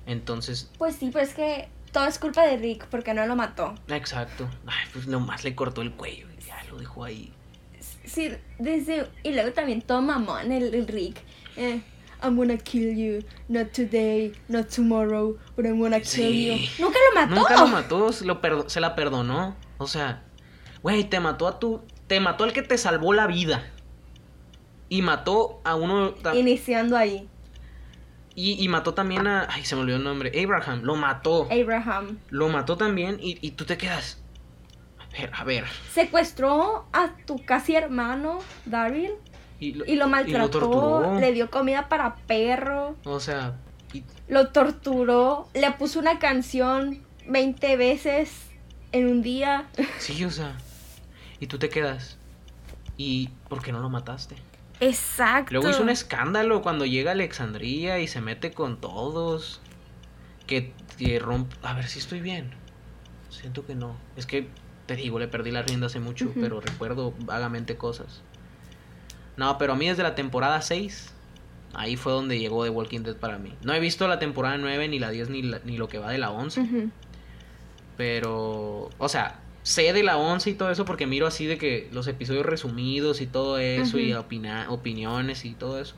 Entonces, 0.06 0.70
Pues 0.78 0.96
sí, 0.96 1.10
pero 1.12 1.26
es 1.26 1.34
que 1.34 1.68
todo 1.92 2.06
es 2.08 2.20
culpa 2.20 2.46
de 2.46 2.58
Rick 2.58 2.88
porque 2.88 3.14
no 3.14 3.26
lo 3.26 3.36
mató. 3.36 3.76
exacto. 3.90 4.50
Ay, 4.66 4.88
pues 4.94 5.08
nomás 5.08 5.44
le 5.44 5.56
cortó 5.56 5.82
el 5.82 5.92
cuello 5.92 6.28
y 6.40 6.44
ya 6.44 6.64
lo 6.70 6.78
dejó 6.80 7.04
ahí. 7.04 7.32
Sí, 8.06 8.32
desde... 8.58 9.08
Y 9.24 9.32
luego 9.34 9.52
también 9.54 9.82
todo 9.82 10.02
mamón 10.02 10.52
el, 10.52 10.74
el 10.74 10.88
Rick. 10.88 11.18
Eh, 11.56 11.82
I'm 12.24 12.36
gonna 12.38 12.58
kill 12.58 12.94
you. 12.96 13.24
Not 13.48 13.72
today, 13.74 14.34
not 14.48 14.68
tomorrow, 14.70 15.38
but 15.56 15.66
I'm 15.66 15.80
gonna 15.80 16.00
kill 16.00 16.32
Sí. 16.32 16.46
you. 16.78 16.86
Nunca 16.86 16.98
lo 17.10 17.22
mató. 17.22 17.36
Nunca 17.36 17.56
lo 17.62 17.68
mató, 17.68 18.12
se, 18.14 18.26
lo 18.26 18.42
perdo- 18.42 18.70
se 18.70 18.80
la 18.80 18.96
perdonó. 18.96 19.56
O 19.78 19.88
sea, 19.88 20.24
güey, 20.84 21.04
te 21.04 21.20
mató 21.20 21.48
a 21.48 21.60
tu. 21.60 21.82
Te 22.08 22.20
mató 22.20 22.44
al 22.44 22.54
que 22.54 22.62
te 22.62 22.78
salvó 22.78 23.14
la 23.14 23.28
vida. 23.28 23.72
Y 24.90 25.02
mató 25.02 25.62
a 25.64 25.76
uno. 25.76 26.14
Iniciando 26.36 26.98
ahí. 26.98 27.28
Y, 28.36 28.64
y 28.64 28.68
mató 28.70 28.94
también 28.94 29.26
a. 29.28 29.48
Ay, 29.50 29.66
se 29.66 29.76
me 29.76 29.82
olvidó 29.82 29.98
el 29.98 30.04
nombre. 30.04 30.32
Abraham, 30.44 30.82
lo 30.84 30.96
mató. 30.96 31.48
Abraham. 31.52 32.20
Lo 32.30 32.50
mató 32.50 32.78
también 32.78 33.18
y, 33.22 33.38
y 33.46 33.52
tú 33.52 33.66
te 33.66 33.78
quedas. 33.78 34.22
A 35.00 35.06
ver, 35.18 35.32
a 35.34 35.44
ver. 35.44 35.66
Secuestró 35.94 36.86
a 36.94 37.16
tu 37.26 37.44
casi 37.46 37.76
hermano, 37.76 38.40
Daryl, 38.66 39.12
Y 39.62 39.74
lo, 39.76 39.86
y 39.86 39.96
lo 39.96 40.08
maltrató. 40.10 41.18
le 41.20 41.32
dio 41.32 41.50
comida 41.50 41.88
para 41.88 42.16
perro. 42.16 42.96
O 43.06 43.20
sea, 43.20 43.58
y- 43.94 44.04
Lo 44.28 44.48
torturó. 44.50 45.48
Le 45.54 45.72
puso 45.74 46.00
una 46.00 46.20
canción 46.20 47.04
20 47.28 47.78
veces 47.78 48.48
en 48.92 49.08
un 49.08 49.22
día. 49.22 49.70
sí, 50.00 50.26
o 50.26 50.32
sea. 50.32 50.58
Y 51.40 51.46
tú 51.48 51.58
te 51.60 51.70
quedas. 51.70 52.18
¿Y 52.98 53.30
por 53.50 53.62
qué 53.62 53.72
no 53.72 53.80
lo 53.80 53.90
mataste? 53.90 54.36
Exacto. 54.80 55.54
Luego 55.54 55.70
hizo 55.70 55.84
un 55.84 55.90
escándalo 55.90 56.64
cuando 56.64 56.86
llega 56.86 57.12
a 57.12 57.14
Alexandría 57.14 58.00
y 58.00 58.08
se 58.08 58.20
mete 58.20 58.52
con 58.52 58.82
todos. 58.82 59.62
Que, 60.48 60.74
que 60.98 61.20
rompe. 61.20 61.56
A 61.62 61.74
ver 61.74 61.88
si 61.88 62.00
estoy 62.00 62.20
bien. 62.20 62.50
Siento 63.30 63.66
que 63.66 63.76
no. 63.76 63.96
Es 64.16 64.26
que 64.26 64.48
te 64.88 64.96
digo, 64.96 65.20
le 65.20 65.28
perdí 65.28 65.52
la 65.52 65.62
rienda 65.62 65.86
hace 65.86 66.00
mucho, 66.00 66.32
pero 66.34 66.60
recuerdo 66.62 67.14
vagamente 67.20 67.78
cosas. 67.78 68.22
No, 69.38 69.58
pero 69.58 69.74
a 69.74 69.76
mí 69.76 69.88
desde 69.88 70.04
la 70.04 70.14
temporada 70.16 70.62
6, 70.62 71.14
ahí 71.74 71.96
fue 71.96 72.12
donde 72.12 72.38
llegó 72.40 72.64
The 72.64 72.70
Walking 72.70 73.02
Dead 73.02 73.16
para 73.16 73.38
mí. 73.38 73.54
No 73.64 73.74
he 73.74 73.80
visto 73.80 74.08
la 74.08 74.20
temporada 74.20 74.58
9, 74.58 74.88
ni 74.88 75.00
la 75.00 75.10
10, 75.10 75.30
ni, 75.30 75.42
la- 75.42 75.62
ni 75.64 75.78
lo 75.78 75.88
que 75.88 75.98
va 76.00 76.12
de 76.12 76.18
la 76.18 76.32
11. 76.32 76.62
Ujú. 76.62 76.90
Pero, 77.98 78.90
o 78.98 79.10
sea, 79.10 79.40
sé 79.64 79.94
de 79.94 80.04
la 80.04 80.18
11 80.18 80.50
y 80.50 80.54
todo 80.56 80.72
eso 80.72 80.86
porque 80.86 81.06
miro 81.08 81.28
así 81.28 81.46
de 81.46 81.58
que 81.58 81.90
los 81.92 82.08
episodios 82.08 82.46
resumidos 82.46 83.22
y 83.22 83.28
todo 83.28 83.58
eso 83.58 84.00
y 84.00 84.14
opina- 84.14 84.68
opiniones 84.70 85.46
y 85.46 85.54
todo 85.54 85.80
eso. 85.80 85.96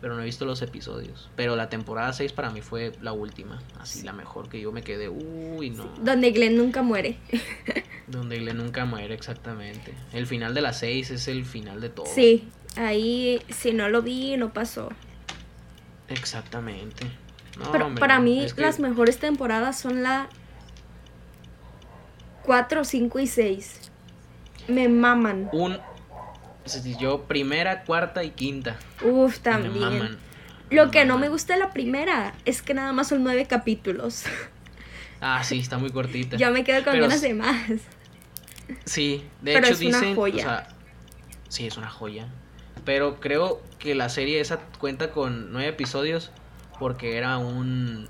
Pero 0.00 0.14
no 0.14 0.20
he 0.20 0.24
visto 0.26 0.44
los 0.44 0.60
episodios. 0.60 1.30
Pero 1.36 1.56
la 1.56 1.70
temporada 1.70 2.12
6 2.12 2.32
para 2.32 2.50
mí 2.50 2.60
fue 2.60 2.92
la 3.00 3.12
última. 3.12 3.60
Así 3.80 4.02
la 4.02 4.12
mejor 4.12 4.48
que 4.50 4.60
yo 4.60 4.70
me 4.70 4.82
quedé. 4.82 5.08
Uy, 5.08 5.70
no. 5.70 5.84
Donde 6.02 6.32
Glenn 6.32 6.56
nunca 6.56 6.82
muere. 6.82 7.16
Donde 8.06 8.36
Glenn 8.38 8.58
nunca 8.58 8.84
muere 8.84 9.14
exactamente. 9.14 9.94
El 10.12 10.26
final 10.26 10.52
de 10.52 10.60
la 10.60 10.72
6 10.74 11.10
es 11.10 11.28
el 11.28 11.44
final 11.46 11.80
de 11.80 11.88
todo. 11.88 12.06
Sí, 12.06 12.44
ahí 12.76 13.42
si 13.48 13.72
no 13.72 13.88
lo 13.88 14.02
vi, 14.02 14.36
no 14.36 14.52
pasó. 14.52 14.90
Exactamente. 16.08 17.06
No, 17.58 17.72
Pero 17.72 17.86
hombre, 17.86 18.00
para 18.00 18.20
mí 18.20 18.46
que 18.54 18.60
las 18.60 18.78
mejores 18.80 19.18
temporadas 19.18 19.78
son 19.78 20.02
la 20.02 20.28
4, 22.44 22.84
5 22.84 23.18
y 23.18 23.26
6. 23.26 23.80
Me 24.68 24.88
maman. 24.88 25.48
Un... 25.52 25.78
Yo 26.98 27.22
primera, 27.24 27.84
cuarta 27.84 28.24
y 28.24 28.30
quinta. 28.30 28.76
Uf, 29.02 29.36
Me 29.36 29.40
también. 29.42 29.78
maman. 29.78 30.18
Lo 30.70 30.90
que 30.90 31.04
no 31.04 31.16
me 31.16 31.28
gusta 31.28 31.54
de 31.54 31.60
la 31.60 31.70
primera 31.70 32.34
es 32.44 32.60
que 32.60 32.74
nada 32.74 32.92
más 32.92 33.06
son 33.08 33.22
nueve 33.22 33.46
capítulos. 33.46 34.24
Ah, 35.20 35.42
sí, 35.44 35.60
está 35.60 35.78
muy 35.78 35.90
cortita. 35.90 36.36
Yo 36.38 36.50
me 36.50 36.64
quedo 36.64 36.82
con 36.82 36.92
Pero 36.94 37.04
ganas 37.04 37.18
s- 37.18 37.28
de 37.28 37.34
más. 37.34 37.56
Sí, 38.84 39.24
de 39.42 39.52
Pero 39.54 39.66
hecho 39.66 39.74
es 39.74 39.80
una 39.82 40.00
dicen, 40.00 40.14
joya. 40.16 40.34
o 40.36 40.40
sea, 40.40 40.68
sí 41.48 41.66
es 41.68 41.76
una 41.76 41.88
joya. 41.88 42.26
Pero 42.86 43.20
creo 43.20 43.60
que 43.78 43.94
la 43.94 44.08
serie 44.08 44.40
esa 44.40 44.60
cuenta 44.78 45.10
con 45.10 45.52
nueve 45.52 45.68
episodios 45.68 46.30
porque 46.78 47.18
era 47.18 47.36
un 47.36 48.08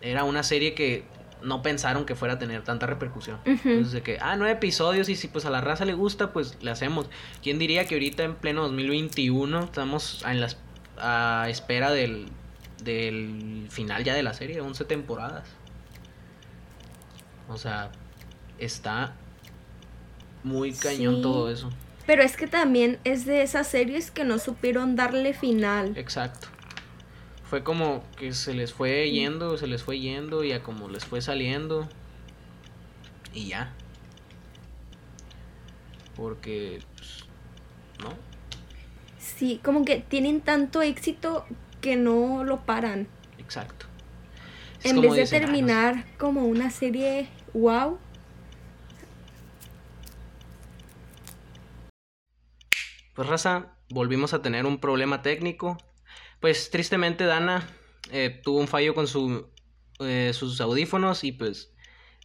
era 0.00 0.22
una 0.24 0.42
serie 0.44 0.74
que 0.74 1.04
no 1.42 1.62
pensaron 1.62 2.04
que 2.06 2.14
fuera 2.14 2.34
a 2.34 2.38
tener 2.38 2.62
tanta 2.62 2.86
repercusión. 2.86 3.38
Entonces 3.44 3.92
de 3.92 4.02
que, 4.02 4.18
ah, 4.20 4.36
nueve 4.36 4.52
episodios 4.52 5.08
y 5.08 5.16
si 5.16 5.28
pues 5.28 5.44
a 5.46 5.50
la 5.50 5.60
raza 5.60 5.84
le 5.84 5.94
gusta, 5.94 6.32
pues 6.32 6.56
le 6.62 6.70
hacemos. 6.70 7.08
¿Quién 7.42 7.58
diría 7.58 7.86
que 7.86 7.96
ahorita 7.96 8.22
en 8.22 8.34
pleno 8.34 8.62
2021 8.62 9.64
estamos 9.64 10.22
en 10.26 10.40
las 10.40 10.58
a 10.98 11.46
espera 11.48 11.90
del 11.90 12.28
del 12.82 13.66
final 13.70 14.04
ya 14.04 14.14
de 14.14 14.22
la 14.22 14.34
serie, 14.34 14.60
11 14.60 14.84
temporadas? 14.84 15.48
O 17.48 17.56
sea, 17.56 17.90
está 18.58 19.14
muy 20.42 20.72
cañón 20.72 21.16
Sí. 21.16 21.22
todo 21.22 21.50
eso. 21.50 21.70
Pero 22.06 22.22
es 22.22 22.36
que 22.36 22.46
también 22.46 22.98
es 23.04 23.24
de 23.24 23.42
esas 23.42 23.66
series 23.66 24.10
que 24.10 24.24
no 24.24 24.38
supieron 24.38 24.94
darle 24.96 25.32
final. 25.32 25.96
Exacto. 25.96 26.48
Fue 27.48 27.62
como 27.62 28.04
que 28.18 28.32
se 28.32 28.52
les 28.52 28.72
fue 28.72 29.10
yendo, 29.10 29.56
se 29.56 29.66
les 29.66 29.82
fue 29.82 29.98
yendo 30.00 30.44
y 30.44 30.52
a 30.52 30.62
como 30.62 30.88
les 30.88 31.04
fue 31.04 31.20
saliendo. 31.22 31.88
Y 33.32 33.48
ya. 33.48 33.72
Porque, 36.16 36.80
pues, 36.96 37.24
¿no? 38.00 38.10
Sí, 39.18 39.60
como 39.64 39.84
que 39.84 39.96
tienen 40.00 40.40
tanto 40.40 40.82
éxito 40.82 41.44
que 41.80 41.96
no 41.96 42.44
lo 42.44 42.60
paran. 42.60 43.08
Exacto. 43.38 43.86
Es 44.82 44.90
en 44.92 45.00
vez 45.00 45.12
de 45.14 45.20
dicen, 45.20 45.20
"Ah, 45.20 45.22
no 45.22 45.26
sé". 45.26 45.52
terminar 45.52 46.04
como 46.18 46.44
una 46.44 46.70
serie 46.70 47.28
wow, 47.54 47.98
Pues 53.14 53.28
raza, 53.28 53.76
volvimos 53.90 54.34
a 54.34 54.42
tener 54.42 54.66
un 54.66 54.78
problema 54.78 55.22
técnico. 55.22 55.78
Pues 56.40 56.70
tristemente 56.70 57.24
Dana 57.24 57.68
eh, 58.10 58.40
tuvo 58.42 58.58
un 58.58 58.68
fallo 58.68 58.94
con 58.94 59.06
su, 59.06 59.48
eh, 60.00 60.32
sus 60.34 60.60
audífonos 60.60 61.24
y 61.24 61.32
pues, 61.32 61.72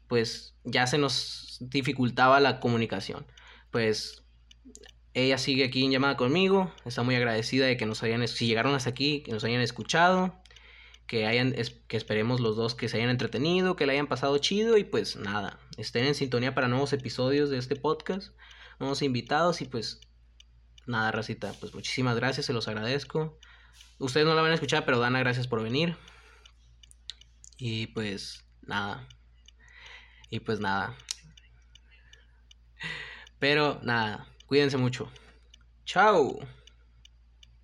pues 0.08 0.56
ya 0.64 0.88
se 0.88 0.98
nos 0.98 1.58
dificultaba 1.62 2.40
la 2.40 2.60
comunicación. 2.60 3.26
Pues 3.72 4.24
ella 5.14 5.38
sigue 5.38 5.66
aquí 5.66 5.86
en 5.86 5.92
llamada 5.92 6.18
conmigo, 6.18 6.72
está 6.86 7.04
muy 7.04 7.16
agradecida 7.16 7.66
de 7.66 7.78
que 7.78 7.86
nos 7.86 8.04
hayan, 8.04 8.28
si 8.28 8.48
llegaron 8.48 8.74
hasta 8.74 8.90
aquí, 8.90 9.22
que 9.22 9.32
nos 9.32 9.44
hayan 9.44 9.62
escuchado, 9.62 10.42
que 11.08 11.26
hayan, 11.26 11.56
que 11.88 11.98
esperemos 11.98 12.40
los 12.40 12.56
dos 12.56 12.76
que 12.76 12.90
se 12.90 12.98
hayan 12.98 13.10
entretenido, 13.10 13.76
que 13.76 13.86
le 13.86 13.94
hayan 13.94 14.08
pasado 14.08 14.38
chido 14.38 14.78
y 14.78 14.84
pues 14.84 15.16
nada, 15.16 15.60
estén 15.78 16.06
en 16.06 16.16
sintonía 16.16 16.54
para 16.54 16.68
nuevos 16.68 16.94
episodios 16.94 17.50
de 17.50 17.58
este 17.58 17.76
podcast, 17.76 18.34
nuevos 18.80 19.02
invitados 19.02 19.62
y 19.62 19.66
pues 19.66 20.02
Nada, 20.90 21.12
racita, 21.12 21.54
pues 21.60 21.76
muchísimas 21.76 22.16
gracias, 22.16 22.48
se 22.48 22.54
los 22.54 22.68
agradezco. 22.68 23.38
Ustedes 24.00 24.26
no 24.26 24.34
la 24.34 24.42
van 24.42 24.50
a 24.50 24.56
escuchar, 24.56 24.86
pero 24.86 24.98
Dana, 24.98 25.20
gracias 25.20 25.48
por 25.48 25.62
venir. 25.62 25.96
Y 27.60 27.86
pues 27.88 28.44
nada. 28.64 29.08
Y 30.32 30.40
pues 30.40 30.60
nada. 30.60 30.98
Pero 33.38 33.80
nada, 33.84 34.26
cuídense 34.48 34.78
mucho. 34.78 35.12
Chao. 35.86 36.40